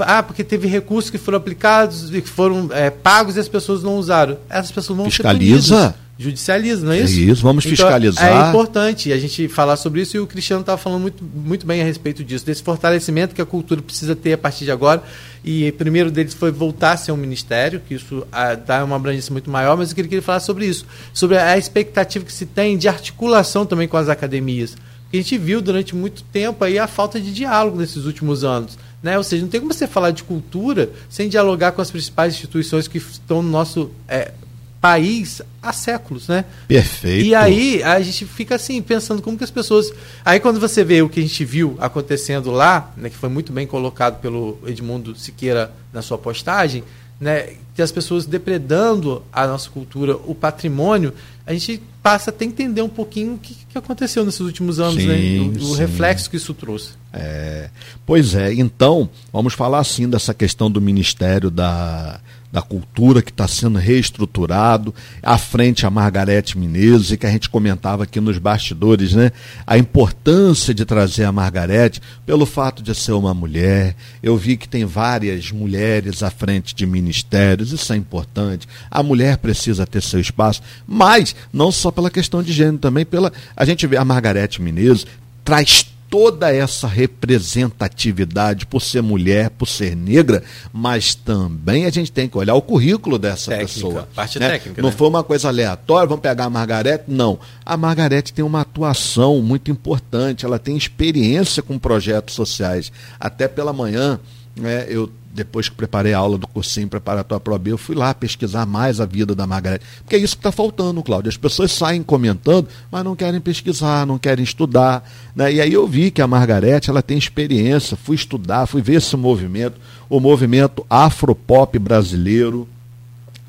ah, 0.00 0.22
porque 0.22 0.42
teve 0.42 0.66
recursos 0.66 1.10
que 1.10 1.18
foram 1.18 1.38
aplicados 1.38 2.14
e 2.14 2.20
que 2.22 2.28
foram 2.28 2.68
é, 2.72 2.90
pagos 2.90 3.36
e 3.36 3.40
as 3.40 3.48
pessoas 3.48 3.82
não 3.82 3.96
usaram. 3.96 4.38
Essas 4.48 4.72
pessoas 4.72 4.96
vão 4.96 5.06
Fiscaliza. 5.06 5.94
Judicializa, 6.16 6.86
não 6.86 6.92
é 6.92 7.00
isso? 7.00 7.18
É 7.18 7.22
isso, 7.22 7.42
vamos 7.42 7.66
então, 7.66 7.76
fiscalizar. 7.76 8.46
É 8.46 8.48
importante 8.48 9.12
a 9.12 9.18
gente 9.18 9.48
falar 9.48 9.76
sobre 9.76 10.00
isso 10.00 10.16
e 10.16 10.20
o 10.20 10.26
Cristiano 10.28 10.60
estava 10.60 10.78
falando 10.78 11.02
muito, 11.02 11.24
muito 11.24 11.66
bem 11.66 11.82
a 11.82 11.84
respeito 11.84 12.22
disso, 12.22 12.46
desse 12.46 12.62
fortalecimento 12.62 13.34
que 13.34 13.42
a 13.42 13.46
cultura 13.46 13.82
precisa 13.82 14.14
ter 14.14 14.34
a 14.34 14.38
partir 14.38 14.64
de 14.64 14.70
agora. 14.70 15.02
E 15.44 15.72
primeiro 15.72 16.12
deles 16.12 16.32
foi 16.32 16.52
voltar 16.52 16.92
a 16.92 16.96
ser 16.96 17.10
um 17.10 17.16
ministério, 17.16 17.82
que 17.86 17.94
isso 17.94 18.24
ah, 18.30 18.54
dá 18.54 18.84
uma 18.84 18.94
abrangência 18.94 19.32
muito 19.32 19.50
maior, 19.50 19.76
mas 19.76 19.90
eu 19.90 19.96
queria, 19.96 20.08
queria 20.08 20.22
falar 20.22 20.38
sobre 20.38 20.66
isso, 20.66 20.86
sobre 21.12 21.36
a 21.36 21.58
expectativa 21.58 22.24
que 22.24 22.32
se 22.32 22.46
tem 22.46 22.78
de 22.78 22.86
articulação 22.86 23.66
também 23.66 23.88
com 23.88 23.96
as 23.96 24.08
academias. 24.08 24.76
Porque 25.02 25.16
a 25.16 25.20
gente 25.20 25.36
viu 25.36 25.60
durante 25.60 25.96
muito 25.96 26.22
tempo 26.22 26.64
aí 26.64 26.78
a 26.78 26.86
falta 26.86 27.20
de 27.20 27.34
diálogo 27.34 27.76
nesses 27.76 28.04
últimos 28.04 28.44
anos. 28.44 28.78
Né? 29.04 29.18
Ou 29.18 29.22
seja, 29.22 29.42
não 29.42 29.50
tem 29.50 29.60
como 29.60 29.70
você 29.70 29.86
falar 29.86 30.12
de 30.12 30.24
cultura 30.24 30.90
sem 31.10 31.28
dialogar 31.28 31.72
com 31.72 31.82
as 31.82 31.90
principais 31.90 32.32
instituições 32.32 32.88
que 32.88 32.96
estão 32.96 33.42
no 33.42 33.50
nosso 33.50 33.90
é, 34.08 34.32
país 34.80 35.42
há 35.62 35.74
séculos, 35.74 36.26
né? 36.26 36.46
Perfeito. 36.66 37.26
E 37.26 37.34
aí 37.34 37.82
a 37.82 38.00
gente 38.00 38.24
fica 38.24 38.54
assim, 38.54 38.80
pensando 38.80 39.20
como 39.20 39.36
que 39.36 39.44
as 39.44 39.50
pessoas. 39.50 39.92
Aí 40.24 40.40
quando 40.40 40.58
você 40.58 40.82
vê 40.82 41.02
o 41.02 41.08
que 41.10 41.20
a 41.20 41.22
gente 41.22 41.44
viu 41.44 41.76
acontecendo 41.80 42.50
lá, 42.50 42.94
né, 42.96 43.10
que 43.10 43.16
foi 43.16 43.28
muito 43.28 43.52
bem 43.52 43.66
colocado 43.66 44.22
pelo 44.22 44.58
Edmundo 44.66 45.14
Siqueira 45.14 45.70
na 45.92 46.00
sua 46.00 46.16
postagem, 46.16 46.82
né? 47.24 47.54
de 47.74 47.82
as 47.82 47.90
pessoas 47.90 48.24
depredando 48.24 49.22
a 49.32 49.46
nossa 49.48 49.68
cultura, 49.68 50.16
o 50.16 50.34
patrimônio, 50.34 51.12
a 51.44 51.52
gente 51.52 51.82
passa 52.00 52.30
até 52.30 52.44
entender 52.44 52.82
um 52.82 52.88
pouquinho 52.88 53.34
o 53.34 53.38
que, 53.38 53.56
que 53.68 53.76
aconteceu 53.76 54.24
nesses 54.24 54.40
últimos 54.40 54.78
anos, 54.78 55.02
sim, 55.02 55.08
né? 55.08 55.60
O, 55.60 55.70
o 55.70 55.74
reflexo 55.74 56.30
que 56.30 56.36
isso 56.36 56.54
trouxe. 56.54 56.90
É, 57.12 57.68
pois 58.06 58.34
é, 58.34 58.54
então, 58.54 59.08
vamos 59.32 59.54
falar 59.54 59.80
assim 59.80 60.08
dessa 60.08 60.32
questão 60.32 60.70
do 60.70 60.80
Ministério 60.80 61.50
da 61.50 62.20
da 62.54 62.62
cultura 62.62 63.20
que 63.20 63.32
está 63.32 63.48
sendo 63.48 63.80
reestruturado, 63.80 64.94
à 65.20 65.36
frente 65.36 65.84
a 65.84 65.90
Margarete 65.90 66.56
Menezes, 66.56 67.10
e 67.10 67.16
que 67.16 67.26
a 67.26 67.30
gente 67.30 67.50
comentava 67.50 68.04
aqui 68.04 68.20
nos 68.20 68.38
bastidores, 68.38 69.12
né? 69.12 69.32
A 69.66 69.76
importância 69.76 70.72
de 70.72 70.84
trazer 70.84 71.24
a 71.24 71.32
Margarete 71.32 72.00
pelo 72.24 72.46
fato 72.46 72.80
de 72.80 72.94
ser 72.94 73.10
uma 73.10 73.34
mulher. 73.34 73.96
Eu 74.22 74.36
vi 74.36 74.56
que 74.56 74.68
tem 74.68 74.84
várias 74.84 75.50
mulheres 75.50 76.22
à 76.22 76.30
frente 76.30 76.76
de 76.76 76.86
ministérios, 76.86 77.72
isso 77.72 77.92
é 77.92 77.96
importante. 77.96 78.68
A 78.88 79.02
mulher 79.02 79.38
precisa 79.38 79.84
ter 79.84 80.00
seu 80.00 80.20
espaço, 80.20 80.62
mas 80.86 81.34
não 81.52 81.72
só 81.72 81.90
pela 81.90 82.08
questão 82.08 82.40
de 82.40 82.52
gênero, 82.52 82.78
também 82.78 83.04
pela. 83.04 83.32
A 83.56 83.64
gente 83.64 83.84
vê 83.84 83.96
a 83.96 84.04
Margarete 84.04 84.62
Menezes 84.62 85.08
traz 85.44 85.86
toda 86.14 86.54
essa 86.54 86.86
representatividade 86.86 88.66
por 88.66 88.80
ser 88.80 89.02
mulher, 89.02 89.50
por 89.50 89.66
ser 89.66 89.96
negra, 89.96 90.44
mas 90.72 91.12
também 91.12 91.86
a 91.86 91.90
gente 91.90 92.12
tem 92.12 92.28
que 92.28 92.38
olhar 92.38 92.54
o 92.54 92.62
currículo 92.62 93.18
dessa 93.18 93.50
técnica, 93.50 93.74
pessoa. 93.74 94.08
Parte 94.14 94.38
né? 94.38 94.48
técnica. 94.48 94.80
Não 94.80 94.90
né? 94.90 94.94
foi 94.96 95.08
uma 95.08 95.24
coisa 95.24 95.48
aleatória, 95.48 96.06
vamos 96.06 96.22
pegar 96.22 96.44
a 96.44 96.50
Margarete? 96.50 97.06
Não. 97.08 97.36
A 97.66 97.76
Margarete 97.76 98.32
tem 98.32 98.44
uma 98.44 98.60
atuação 98.60 99.42
muito 99.42 99.72
importante, 99.72 100.46
ela 100.46 100.56
tem 100.56 100.76
experiência 100.76 101.64
com 101.64 101.80
projetos 101.80 102.36
sociais. 102.36 102.92
Até 103.18 103.48
pela 103.48 103.72
manhã, 103.72 104.20
né, 104.54 104.86
eu 104.88 105.10
depois 105.34 105.68
que 105.68 105.74
preparei 105.74 106.14
a 106.14 106.18
aula 106.18 106.38
do 106.38 106.46
cursinho 106.46 106.86
preparatório 106.86 107.42
para 107.42 107.56
AB, 107.56 107.72
eu 107.72 107.78
fui 107.78 107.96
lá 107.96 108.14
pesquisar 108.14 108.64
mais 108.64 109.00
a 109.00 109.04
vida 109.04 109.34
da 109.34 109.46
Margarete. 109.48 109.84
Porque 109.98 110.14
é 110.14 110.18
isso 110.18 110.36
que 110.36 110.40
está 110.40 110.52
faltando, 110.52 111.02
Cláudio. 111.02 111.28
As 111.28 111.36
pessoas 111.36 111.72
saem 111.72 112.04
comentando, 112.04 112.68
mas 112.90 113.04
não 113.04 113.16
querem 113.16 113.40
pesquisar, 113.40 114.06
não 114.06 114.16
querem 114.16 114.44
estudar. 114.44 115.10
Né? 115.34 115.54
E 115.54 115.60
aí 115.60 115.72
eu 115.72 115.88
vi 115.88 116.12
que 116.12 116.22
a 116.22 116.26
Margarete 116.26 116.88
ela 116.88 117.02
tem 117.02 117.18
experiência, 117.18 117.96
fui 117.96 118.14
estudar, 118.14 118.66
fui 118.66 118.80
ver 118.80 118.94
esse 118.94 119.16
movimento, 119.16 119.80
o 120.08 120.20
movimento 120.20 120.86
afropop 120.88 121.76
brasileiro, 121.80 122.68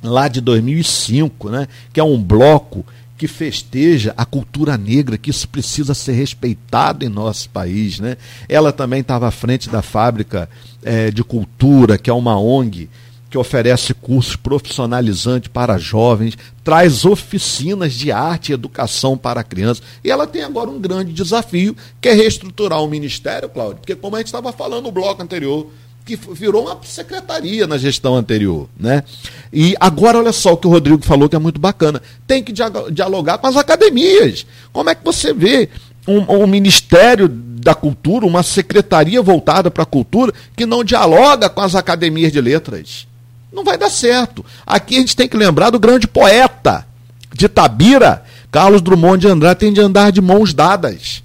lá 0.01 0.27
de 0.27 0.41
2005, 0.41 1.49
né? 1.51 1.67
que 1.93 1.99
é 1.99 2.03
um 2.03 2.21
bloco 2.21 2.83
que 3.17 3.27
festeja 3.27 4.13
a 4.17 4.25
cultura 4.25 4.77
negra, 4.77 5.17
que 5.17 5.29
isso 5.29 5.47
precisa 5.47 5.93
ser 5.93 6.13
respeitado 6.13 7.05
em 7.05 7.09
nosso 7.09 7.49
país. 7.49 7.99
Né? 7.99 8.17
Ela 8.49 8.71
também 8.71 9.01
estava 9.01 9.27
à 9.27 9.31
frente 9.31 9.69
da 9.69 9.81
fábrica 9.81 10.49
é, 10.83 11.11
de 11.11 11.23
cultura, 11.23 11.97
que 11.97 12.09
é 12.09 12.13
uma 12.13 12.39
ONG 12.39 12.89
que 13.29 13.37
oferece 13.37 13.93
cursos 13.93 14.37
profissionalizantes 14.37 15.49
para 15.49 15.77
jovens, 15.77 16.37
traz 16.63 17.03
oficinas 17.03 17.93
de 17.93 18.09
arte 18.09 18.49
e 18.49 18.53
educação 18.53 19.17
para 19.17 19.43
crianças. 19.43 19.83
E 20.03 20.09
ela 20.09 20.25
tem 20.25 20.41
agora 20.41 20.69
um 20.69 20.79
grande 20.79 21.11
desafio, 21.11 21.75
que 21.99 22.07
é 22.07 22.13
reestruturar 22.13 22.81
o 22.81 22.87
ministério, 22.87 23.49
Cláudio, 23.49 23.77
porque 23.77 23.95
como 23.95 24.15
a 24.15 24.19
gente 24.19 24.27
estava 24.27 24.53
falando 24.53 24.85
no 24.85 24.91
bloco 24.91 25.21
anterior, 25.21 25.69
que 26.05 26.15
virou 26.15 26.65
uma 26.65 26.77
secretaria 26.83 27.65
na 27.65 27.79
gestão 27.79 28.15
anterior, 28.15 28.69
né? 28.79 29.03
E 29.51 29.75
agora 29.79 30.19
olha 30.19 30.31
só 30.31 30.53
o 30.53 30.57
que 30.57 30.67
o 30.67 30.69
Rodrigo 30.69 31.03
falou 31.03 31.27
que 31.27 31.35
é 31.35 31.39
muito 31.39 31.59
bacana. 31.59 31.99
Tem 32.27 32.43
que 32.43 32.53
dialogar 32.91 33.39
com 33.39 33.47
as 33.47 33.57
academias. 33.57 34.45
Como 34.71 34.87
é 34.87 34.93
que 34.93 35.03
você 35.03 35.33
vê 35.33 35.67
um, 36.07 36.43
um 36.43 36.45
ministério 36.45 37.27
da 37.27 37.73
cultura, 37.73 38.27
uma 38.27 38.43
secretaria 38.43 39.19
voltada 39.19 39.71
para 39.71 39.81
a 39.81 39.87
cultura 39.87 40.31
que 40.55 40.65
não 40.65 40.83
dialoga 40.83 41.49
com 41.49 41.61
as 41.61 41.73
academias 41.73 42.31
de 42.31 42.39
letras? 42.39 43.07
Não 43.51 43.63
vai 43.63 43.75
dar 43.75 43.89
certo. 43.89 44.45
Aqui 44.63 44.97
a 44.97 44.99
gente 44.99 45.15
tem 45.15 45.27
que 45.27 45.35
lembrar 45.35 45.71
do 45.71 45.79
grande 45.79 46.07
poeta 46.07 46.85
de 47.33 47.49
Tabira, 47.49 48.23
Carlos 48.51 48.81
Drummond 48.81 49.21
de 49.21 49.27
Andrade, 49.27 49.59
tem 49.59 49.73
de 49.73 49.81
andar 49.81 50.11
de 50.11 50.21
mãos 50.21 50.53
dadas. 50.53 51.23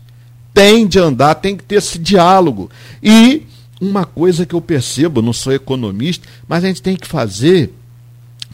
Tem 0.54 0.86
de 0.86 0.98
andar, 0.98 1.34
tem 1.34 1.56
que 1.56 1.62
ter 1.62 1.76
esse 1.76 1.98
diálogo. 1.98 2.70
E 3.02 3.46
uma 3.80 4.04
coisa 4.04 4.44
que 4.44 4.54
eu 4.54 4.60
percebo, 4.60 5.22
não 5.22 5.32
sou 5.32 5.52
economista, 5.52 6.28
mas 6.46 6.62
a 6.64 6.68
gente 6.68 6.82
tem 6.82 6.96
que 6.96 7.06
fazer 7.06 7.72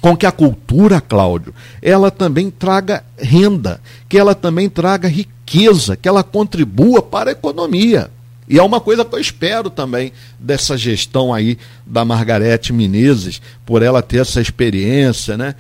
com 0.01 0.17
que 0.17 0.27
a 0.27 0.33
cultura, 0.33 1.01
Cláudio, 1.01 1.55
ela 1.83 2.11
também 2.11 2.51
traga 2.51 3.03
renda, 3.19 3.81
que 4.09 4.19
ela 4.19 4.35
também 4.35 4.69
traga 4.69 5.09
riqueza, 5.09 5.97
que 5.97 6.09
ela 6.09 6.23
contribua 6.23 7.03
para 7.03 7.31
a 7.31 7.33
economia. 7.33 8.11
E 8.49 8.59
é 8.59 8.63
uma 8.63 8.81
coisa 8.81 9.05
que 9.05 9.15
eu 9.15 9.19
espero 9.19 9.69
também 9.69 10.13
dessa 10.39 10.77
gestão 10.77 11.35
aí 11.35 11.59
da 11.85 12.05
Margarete 12.05 12.73
Menezes, 12.73 13.43
por 13.65 13.83
ela 13.83 14.03
ter 14.03 14.19
essa 14.19 14.41
experiência, 14.41 15.37
né? 15.37 15.55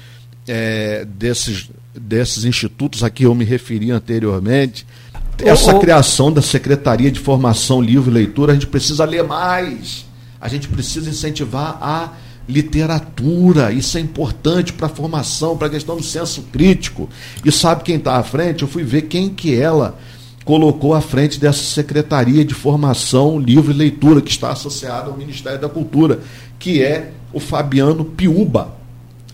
É, 0.46 1.04
desses, 1.04 1.68
desses 1.92 2.44
institutos 2.44 3.02
a 3.02 3.10
que 3.10 3.24
eu 3.24 3.34
me 3.34 3.44
referi 3.44 3.90
anteriormente, 3.90 4.86
essa 5.38 5.74
oh. 5.74 5.78
criação 5.78 6.32
da 6.32 6.40
Secretaria 6.40 7.10
de 7.10 7.20
Formação, 7.20 7.80
Livro 7.80 8.10
e 8.10 8.14
Leitura, 8.14 8.52
a 8.52 8.54
gente 8.54 8.66
precisa 8.66 9.04
ler 9.04 9.24
mais. 9.24 10.06
A 10.40 10.48
gente 10.48 10.68
precisa 10.68 11.10
incentivar 11.10 11.78
a 11.80 12.12
literatura. 12.48 13.72
Isso 13.72 13.98
é 13.98 14.00
importante 14.00 14.72
para 14.72 14.86
a 14.86 14.90
formação, 14.90 15.56
para 15.56 15.66
a 15.66 15.70
questão 15.70 15.96
do 15.96 16.02
senso 16.02 16.42
crítico. 16.52 17.08
E 17.44 17.50
sabe 17.50 17.82
quem 17.82 17.96
está 17.96 18.16
à 18.16 18.22
frente? 18.22 18.62
Eu 18.62 18.68
fui 18.68 18.82
ver 18.82 19.02
quem 19.02 19.28
que 19.28 19.54
ela 19.54 19.98
colocou 20.44 20.94
à 20.94 21.00
frente 21.00 21.40
dessa 21.40 21.62
Secretaria 21.64 22.44
de 22.44 22.54
Formação, 22.54 23.38
Livro 23.38 23.72
e 23.72 23.74
Leitura, 23.74 24.20
que 24.20 24.30
está 24.30 24.52
associada 24.52 25.10
ao 25.10 25.16
Ministério 25.16 25.60
da 25.60 25.68
Cultura, 25.68 26.20
que 26.58 26.82
é 26.82 27.10
o 27.32 27.40
Fabiano 27.40 28.04
Piuba. 28.04 28.76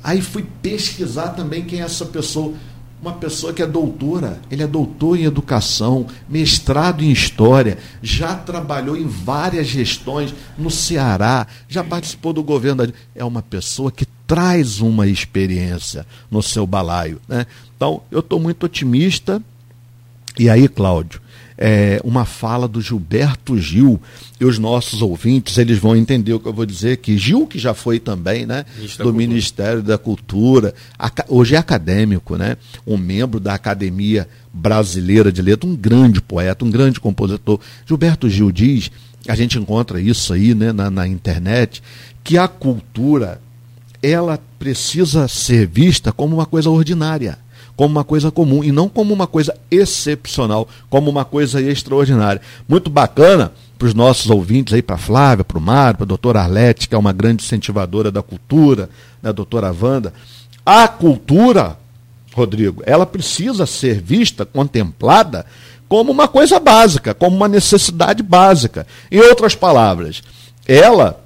Aí 0.02 0.22
fui 0.22 0.44
pesquisar 0.62 1.28
também 1.28 1.62
quem 1.62 1.80
é 1.80 1.84
essa 1.84 2.06
pessoa 2.06 2.54
uma 3.02 3.14
pessoa 3.14 3.52
que 3.52 3.60
é 3.60 3.66
doutora, 3.66 4.40
ele 4.48 4.62
é 4.62 4.66
doutor 4.66 5.18
em 5.18 5.24
educação, 5.24 6.06
mestrado 6.28 7.02
em 7.02 7.10
história, 7.10 7.76
já 8.00 8.36
trabalhou 8.36 8.96
em 8.96 9.08
várias 9.08 9.66
gestões 9.66 10.32
no 10.56 10.70
Ceará, 10.70 11.48
já 11.68 11.82
participou 11.82 12.32
do 12.32 12.44
governo. 12.44 12.92
É 13.12 13.24
uma 13.24 13.42
pessoa 13.42 13.90
que 13.90 14.06
traz 14.24 14.80
uma 14.80 15.08
experiência 15.08 16.06
no 16.30 16.40
seu 16.40 16.64
balaio. 16.64 17.20
Né? 17.26 17.44
Então, 17.76 18.02
eu 18.08 18.20
estou 18.20 18.38
muito 18.38 18.66
otimista. 18.66 19.42
E 20.38 20.48
aí, 20.48 20.68
Cláudio, 20.68 21.20
é, 21.56 22.00
uma 22.04 22.24
fala 22.24 22.66
do 22.66 22.80
Gilberto 22.80 23.58
Gil, 23.58 24.00
e 24.40 24.44
os 24.44 24.58
nossos 24.58 25.02
ouvintes 25.02 25.58
eles 25.58 25.78
vão 25.78 25.96
entender 25.96 26.32
o 26.32 26.40
que 26.40 26.48
eu 26.48 26.52
vou 26.52 26.66
dizer 26.66 26.98
que 26.98 27.16
Gil, 27.16 27.46
que 27.46 27.58
já 27.58 27.74
foi 27.74 27.98
também 27.98 28.46
né, 28.46 28.64
do 28.76 28.88
Cultura. 28.88 29.12
Ministério 29.12 29.82
da 29.82 29.98
Cultura, 29.98 30.74
hoje 31.28 31.54
é 31.54 31.58
acadêmico, 31.58 32.36
né, 32.36 32.56
um 32.86 32.96
membro 32.96 33.38
da 33.38 33.54
Academia 33.54 34.28
Brasileira 34.52 35.32
de 35.32 35.40
Letras, 35.40 35.70
um 35.70 35.76
grande 35.76 36.20
poeta, 36.20 36.64
um 36.64 36.70
grande 36.70 37.00
compositor. 37.00 37.60
Gilberto 37.86 38.28
Gil 38.28 38.50
diz, 38.50 38.90
a 39.28 39.34
gente 39.34 39.58
encontra 39.58 40.00
isso 40.00 40.32
aí 40.32 40.54
né, 40.54 40.72
na, 40.72 40.90
na 40.90 41.06
internet, 41.06 41.82
que 42.24 42.36
a 42.36 42.48
cultura 42.48 43.40
ela 44.02 44.38
precisa 44.58 45.28
ser 45.28 45.66
vista 45.66 46.10
como 46.10 46.36
uma 46.36 46.46
coisa 46.46 46.68
ordinária 46.68 47.38
como 47.76 47.90
uma 47.90 48.04
coisa 48.04 48.30
comum 48.30 48.62
e 48.62 48.70
não 48.70 48.88
como 48.88 49.12
uma 49.12 49.26
coisa 49.26 49.54
excepcional, 49.70 50.68
como 50.90 51.10
uma 51.10 51.24
coisa 51.24 51.60
extraordinária. 51.60 52.40
Muito 52.68 52.90
bacana 52.90 53.52
para 53.78 53.88
os 53.88 53.94
nossos 53.94 54.30
ouvintes 54.30 54.74
aí, 54.74 54.82
para 54.82 54.96
a 54.96 54.98
Flávia, 54.98 55.44
para 55.44 55.58
o 55.58 55.60
Mário, 55.60 55.96
para 55.96 56.04
a 56.04 56.06
doutora 56.06 56.40
Arlete, 56.40 56.88
que 56.88 56.94
é 56.94 56.98
uma 56.98 57.12
grande 57.12 57.42
incentivadora 57.42 58.10
da 58.10 58.22
cultura, 58.22 58.88
né, 59.22 59.30
a 59.30 59.32
doutora 59.32 59.74
Wanda. 59.78 60.12
A 60.64 60.86
cultura, 60.86 61.76
Rodrigo, 62.32 62.82
ela 62.86 63.04
precisa 63.04 63.66
ser 63.66 64.00
vista, 64.00 64.44
contemplada 64.44 65.44
como 65.88 66.12
uma 66.12 66.28
coisa 66.28 66.58
básica, 66.60 67.12
como 67.12 67.36
uma 67.36 67.48
necessidade 67.48 68.22
básica. 68.22 68.86
Em 69.10 69.20
outras 69.20 69.54
palavras, 69.54 70.22
ela 70.66 71.21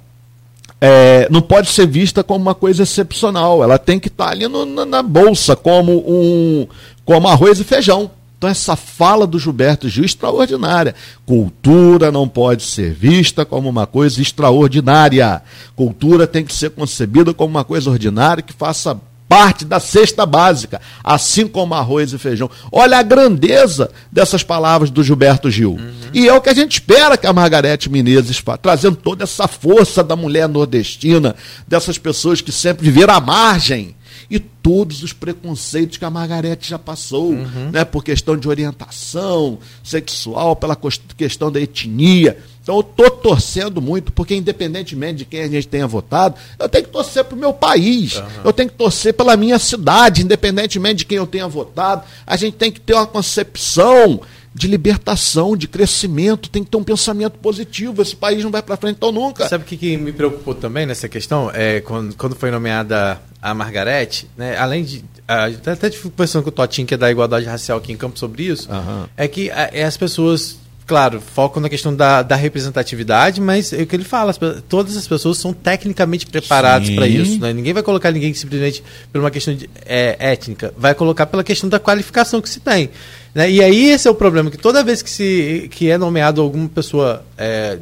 é, 0.79 1.27
não 1.29 1.41
pode 1.41 1.69
ser 1.69 1.87
vista 1.87 2.23
como 2.23 2.41
uma 2.41 2.55
coisa 2.55 2.83
excepcional. 2.83 3.63
Ela 3.63 3.77
tem 3.77 3.99
que 3.99 4.07
estar 4.07 4.25
tá 4.25 4.31
ali 4.31 4.47
no, 4.47 4.65
na, 4.65 4.85
na, 4.85 5.01
bolsa 5.01 5.55
como 5.55 6.03
um 6.07 6.67
como 7.03 7.27
arroz 7.27 7.59
e 7.59 7.63
feijão. 7.63 8.11
Então 8.37 8.49
essa 8.49 8.75
fala 8.75 9.25
do 9.25 9.39
Gilberto 9.39 9.89
Gil 9.89 10.03
é 10.03 10.05
extraordinária. 10.05 10.93
Cultura 11.25 12.11
não 12.11 12.27
pode 12.27 12.63
ser 12.63 12.93
vista 12.93 13.43
como 13.43 13.67
uma 13.67 13.87
coisa 13.87 14.21
extraordinária. 14.21 15.41
Cultura 15.75 16.27
tem 16.27 16.45
que 16.45 16.53
ser 16.53 16.69
concebida 16.69 17.33
como 17.33 17.49
uma 17.49 17.63
coisa 17.63 17.89
ordinária 17.89 18.43
que 18.43 18.53
faça 18.53 18.99
parte 19.27 19.65
da 19.65 19.79
cesta 19.79 20.25
básica, 20.25 20.79
assim 21.03 21.47
como 21.47 21.73
arroz 21.73 22.13
e 22.13 22.17
feijão. 22.17 22.49
Olha 22.71 22.97
a 22.97 23.03
grandeza 23.03 23.91
dessas 24.11 24.43
palavras 24.43 24.89
do 24.89 25.03
Gilberto 25.03 25.51
Gil. 25.51 25.71
Uhum. 25.71 25.93
E 26.13 26.27
é 26.27 26.33
o 26.33 26.41
que 26.41 26.49
a 26.49 26.53
gente 26.53 26.73
espera 26.73 27.17
que 27.17 27.27
a 27.27 27.33
Margarete 27.33 27.89
Menezes 27.89 28.37
faça, 28.37 28.59
trazendo 28.59 28.95
toda 28.95 29.23
essa 29.25 29.47
força 29.47 30.03
da 30.03 30.15
mulher 30.15 30.47
nordestina, 30.47 31.35
dessas 31.67 31.97
pessoas 31.97 32.39
que 32.39 32.51
sempre 32.51 32.85
viveram 32.85 33.13
à 33.13 33.19
margem 33.19 33.96
e 34.29 34.39
todos 34.39 35.03
os 35.03 35.13
preconceitos 35.13 35.97
que 35.97 36.05
a 36.05 36.09
Margarete 36.09 36.69
já 36.69 36.79
passou, 36.79 37.31
uhum. 37.31 37.71
né, 37.71 37.85
por 37.85 38.03
questão 38.03 38.37
de 38.37 38.47
orientação 38.47 39.57
sexual, 39.83 40.55
pela 40.55 40.77
questão 41.17 41.51
da 41.51 41.59
etnia. 41.59 42.37
Então 42.61 42.75
eu 42.75 42.81
estou 42.81 43.09
torcendo 43.09 43.81
muito, 43.81 44.11
porque 44.11 44.35
independentemente 44.35 45.19
de 45.19 45.25
quem 45.25 45.41
a 45.41 45.47
gente 45.47 45.69
tenha 45.69 45.87
votado, 45.87 46.35
eu 46.59 46.67
tenho 46.67 46.83
que 46.83 46.91
torcer 46.91 47.23
para 47.23 47.35
o 47.35 47.39
meu 47.39 47.53
país, 47.53 48.17
uhum. 48.17 48.25
eu 48.43 48.51
tenho 48.51 48.69
que 48.69 48.75
torcer 48.75 49.13
pela 49.13 49.37
minha 49.37 49.57
cidade, 49.57 50.21
independentemente 50.21 50.97
de 50.97 51.05
quem 51.05 51.17
eu 51.17 51.25
tenha 51.25 51.47
votado. 51.47 52.03
A 52.25 52.35
gente 52.35 52.55
tem 52.55 52.69
que 52.69 52.81
ter 52.81 52.93
uma 52.93 53.07
concepção 53.07 54.19
de 54.57 54.67
libertação, 54.67 55.55
de 55.55 55.67
crescimento, 55.67 56.49
tem 56.49 56.63
que 56.63 56.71
ter 56.71 56.77
um 56.77 56.83
pensamento 56.83 57.37
positivo. 57.37 58.01
Esse 58.01 58.15
país 58.15 58.43
não 58.43 58.49
vai 58.49 58.63
para 58.63 58.75
frente 58.75 58.97
tão 58.97 59.11
nunca. 59.11 59.47
Sabe 59.47 59.63
o 59.63 59.67
que, 59.67 59.77
que, 59.77 59.95
me 59.95 60.11
preocupou 60.11 60.55
também 60.55 60.87
nessa 60.87 61.07
questão? 61.07 61.51
É 61.53 61.79
quando, 61.81 62.15
quando 62.15 62.35
foi 62.35 62.49
nomeada 62.49 63.21
a 63.39 63.53
Margarete, 63.53 64.27
né, 64.35 64.57
além 64.57 64.83
de. 64.83 65.05
até 65.27 65.91
tive 65.91 66.09
conversando 66.09 66.41
com 66.41 66.49
o 66.49 66.51
Totinho, 66.51 66.87
que 66.87 66.95
é 66.95 66.97
da 66.97 67.11
igualdade 67.11 67.45
racial 67.45 67.77
aqui 67.77 67.91
em 67.93 67.97
Campo 67.97 68.17
sobre 68.17 68.45
isso, 68.45 68.67
uhum. 68.71 69.05
é 69.15 69.27
que 69.27 69.51
é, 69.51 69.83
as 69.83 69.95
pessoas 69.95 70.57
claro, 70.87 71.19
focam 71.19 71.61
na 71.61 71.67
questão 71.67 71.93
da, 71.93 72.23
da 72.23 72.35
representatividade, 72.37 73.41
mas 73.41 73.73
é 73.73 73.81
o 73.81 73.85
que 73.85 73.93
ele 73.93 74.05
fala, 74.05 74.31
as, 74.31 74.39
todas 74.69 74.95
as 74.95 75.05
pessoas 75.05 75.37
são 75.37 75.51
tecnicamente 75.51 76.25
preparadas 76.25 76.89
para 76.89 77.05
isso. 77.05 77.37
Né? 77.39 77.51
Ninguém 77.51 77.73
vai 77.73 77.83
colocar 77.83 78.09
ninguém 78.09 78.33
simplesmente 78.33 78.81
por 79.11 79.19
uma 79.19 79.29
questão 79.29 79.53
de, 79.53 79.69
é, 79.85 80.15
étnica, 80.17 80.73
vai 80.77 80.95
colocar 80.95 81.25
pela 81.25 81.43
questão 81.43 81.69
da 81.69 81.77
qualificação 81.77 82.41
que 82.41 82.49
se 82.49 82.61
tem. 82.61 82.89
Né? 83.37 83.51
E 83.51 83.63
aí 83.63 83.91
esse 83.91 84.07
é 84.07 84.11
o 84.11 84.15
problema, 84.15 84.49
que 84.49 84.57
toda 84.57 84.83
vez 84.83 85.03
que, 85.03 85.09
se, 85.11 85.67
que 85.69 85.91
é 85.91 85.95
nomeado 85.95 86.41
alguma 86.41 86.67
pessoa 86.67 87.23
é, 87.37 87.77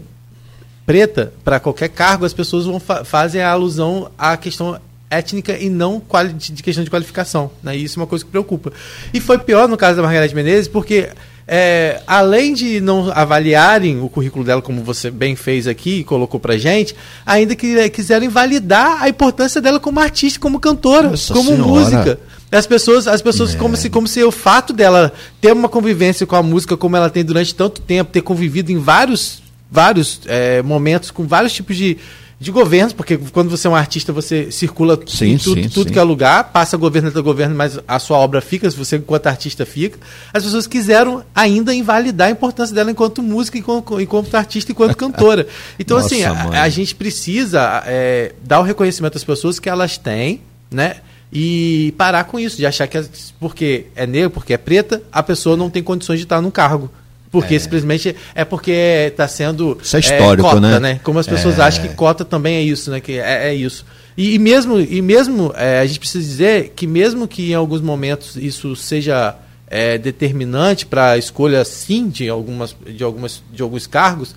preta 0.85 1.31
para 1.45 1.61
qualquer 1.61 1.87
cargo, 1.87 2.25
as 2.25 2.33
pessoas 2.33 2.65
vão 2.65 2.77
fa 2.77 3.05
fazem 3.05 3.41
a 3.41 3.51
alusão 3.51 4.11
à 4.17 4.35
questão 4.35 4.77
étnica 5.09 5.57
e 5.57 5.69
não 5.69 6.01
de 6.35 6.61
questão 6.61 6.83
de 6.83 6.89
qualificação. 6.89 7.49
Né? 7.63 7.77
E 7.77 7.85
isso 7.85 7.97
é 7.97 8.01
uma 8.01 8.07
coisa 8.07 8.25
que 8.25 8.31
preocupa. 8.31 8.73
E 9.13 9.21
foi 9.21 9.37
pior 9.37 9.69
no 9.69 9.77
caso 9.77 9.95
da 9.95 10.03
Margareth 10.03 10.35
Menezes, 10.35 10.67
porque 10.67 11.07
é, 11.47 12.01
além 12.05 12.53
de 12.53 12.81
não 12.81 13.09
avaliarem 13.11 14.01
o 14.01 14.09
currículo 14.09 14.43
dela, 14.43 14.61
como 14.61 14.83
você 14.83 15.09
bem 15.09 15.37
fez 15.37 15.67
aqui 15.67 15.99
e 15.99 16.03
colocou 16.03 16.37
pra 16.37 16.57
gente, 16.57 16.93
ainda 17.25 17.55
que 17.55 17.79
é, 17.79 17.87
quiseram 17.87 18.25
invalidar 18.25 19.01
a 19.01 19.07
importância 19.07 19.61
dela 19.61 19.79
como 19.79 20.01
artista, 20.01 20.37
como 20.37 20.59
cantora, 20.59 21.11
Nossa 21.11 21.33
como 21.33 21.51
senhora. 21.51 21.65
música. 21.65 22.19
As 22.51 22.67
pessoas, 22.67 23.07
as 23.07 23.21
pessoas 23.21 23.55
é. 23.55 23.57
como, 23.57 23.75
se, 23.75 23.89
como 23.89 24.07
se 24.07 24.23
o 24.23 24.31
fato 24.31 24.71
dela 24.71 25.11
ter 25.41 25.51
uma 25.51 25.67
convivência 25.67 26.25
com 26.25 26.35
a 26.35 26.43
música 26.43 26.77
como 26.77 26.95
ela 26.95 27.09
tem 27.09 27.23
durante 27.23 27.53
tanto 27.53 27.81
tempo, 27.81 28.11
ter 28.11 28.21
convivido 28.21 28.71
em 28.71 28.77
vários, 28.77 29.41
vários 29.69 30.21
é, 30.25 30.61
momentos 30.61 31.11
com 31.11 31.25
vários 31.27 31.53
tipos 31.53 31.75
de, 31.75 31.97
de 32.39 32.51
governos, 32.51 32.93
porque 32.93 33.17
quando 33.17 33.49
você 33.49 33.65
é 33.65 33.69
um 33.69 33.75
artista, 33.75 34.13
você 34.13 34.51
circula 34.51 34.99
sim, 35.07 35.33
em 35.33 35.37
tudo, 35.37 35.61
sim, 35.63 35.69
tudo 35.69 35.87
sim. 35.87 35.93
que 35.93 35.99
é 35.99 36.03
lugar, 36.03 36.51
passa 36.51 36.77
governo 36.77 37.09
do 37.09 37.23
governo, 37.23 37.55
mas 37.55 37.79
a 37.87 37.97
sua 37.97 38.17
obra 38.17 38.41
fica, 38.41 38.69
se 38.69 38.77
você 38.77 38.97
enquanto 38.97 39.27
artista 39.27 39.65
fica. 39.65 39.97
As 40.33 40.43
pessoas 40.43 40.67
quiseram 40.67 41.23
ainda 41.33 41.73
invalidar 41.73 42.27
a 42.27 42.31
importância 42.31 42.75
dela 42.75 42.91
enquanto 42.91 43.23
música, 43.23 43.57
enquanto, 43.57 43.99
enquanto 43.99 44.35
artista, 44.35 44.71
enquanto 44.71 44.95
cantora. 44.95 45.47
Então, 45.79 45.97
Nossa, 45.97 46.13
assim, 46.13 46.23
a, 46.23 46.61
a, 46.61 46.69
gente 46.69 46.93
precisa 46.93 47.83
é, 47.85 48.33
dar 48.43 48.59
o 48.59 48.63
reconhecimento 48.63 49.17
às 49.17 49.23
pessoas 49.23 49.57
que 49.57 49.69
elas 49.69 49.97
têm, 49.97 50.41
né? 50.69 50.97
E 51.31 51.93
parar 51.97 52.23
com 52.25 52.39
isso, 52.39 52.57
de 52.57 52.65
achar 52.65 52.87
que 52.87 53.01
porque 53.39 53.87
é 53.95 54.05
negro, 54.07 54.29
porque 54.29 54.53
é 54.53 54.57
preta, 54.57 55.01
a 55.11 55.21
pessoa 55.21 55.57
não 55.57 55.69
tem 55.69 55.83
condições 55.83 56.19
de 56.19 56.25
estar 56.25 56.41
no 56.41 56.51
cargo. 56.51 56.89
Porque 57.31 57.55
é. 57.55 57.59
simplesmente 57.59 58.15
é 58.33 58.45
porque 58.45 58.71
está 58.71 59.27
sendo 59.27 59.77
isso 59.81 59.97
é 59.97 59.99
histórico, 59.99 60.47
é, 60.47 60.51
cota, 60.51 60.61
né? 60.61 60.79
né? 60.79 60.99
Como 61.03 61.19
as 61.19 61.27
pessoas 61.27 61.59
é. 61.59 61.63
acham 61.63 61.85
que 61.85 61.93
cota 61.93 62.23
também 62.23 62.55
é 62.55 62.61
isso, 62.61 62.89
né? 62.89 63.01
Que 63.01 63.19
é, 63.19 63.49
é 63.49 63.53
isso. 63.55 63.85
E, 64.17 64.35
e, 64.35 64.39
mesmo, 64.39 64.79
e 64.79 65.01
mesmo 65.01 65.51
é, 65.55 65.79
a 65.79 65.85
gente 65.85 65.99
precisa 65.99 66.23
dizer 66.23 66.71
que 66.75 66.87
mesmo 66.87 67.27
que 67.27 67.51
em 67.51 67.53
alguns 67.53 67.81
momentos 67.81 68.37
isso 68.37 68.73
seja 68.75 69.35
é, 69.67 69.97
determinante 69.97 70.85
para 70.85 71.11
a 71.11 71.17
escolha 71.17 71.65
sim 71.65 72.07
de 72.07 72.29
algumas 72.29 72.73
de 72.87 73.03
algumas 73.03 73.43
de 73.51 73.61
alguns 73.61 73.85
cargos, 73.85 74.33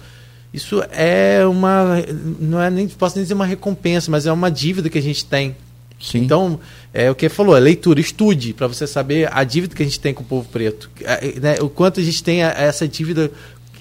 isso 0.53 0.83
é 0.91 1.47
uma 1.47 2.03
não 2.41 2.61
é 2.61 2.71
nem 2.71 2.89
posso 2.89 3.15
nem 3.15 3.23
dizer 3.23 3.35
uma 3.35 3.47
recompensa, 3.47 4.11
mas 4.11 4.27
é 4.27 4.33
uma 4.33 4.51
dívida 4.51 4.91
que 4.91 4.99
a 4.99 5.03
gente 5.03 5.25
tem 5.25 5.55
Sim. 6.01 6.19
Então, 6.19 6.61
é 6.95 7.11
o 7.11 7.15
que 7.15 7.29
falou, 7.29 7.57
é 7.57 7.61
leitura, 7.61 8.01
estude, 8.01 8.53
para 8.53 8.67
você 8.67 8.87
saber 8.87 9.29
a 9.33 9.43
dívida 9.43 9.75
que 9.75 9.83
a 9.83 9.87
gente 9.87 9.99
tem 9.99 10.15
com 10.15 10.23
o 10.23 10.27
povo 10.27 10.49
preto. 10.49 10.89
É, 11.03 11.41
né, 11.41 11.57
o 11.61 11.69
quanto 11.69 12.01
a 12.01 12.03
gente 12.03 12.23
tem 12.23 12.43
essa 12.43 12.87
dívida 12.87 13.31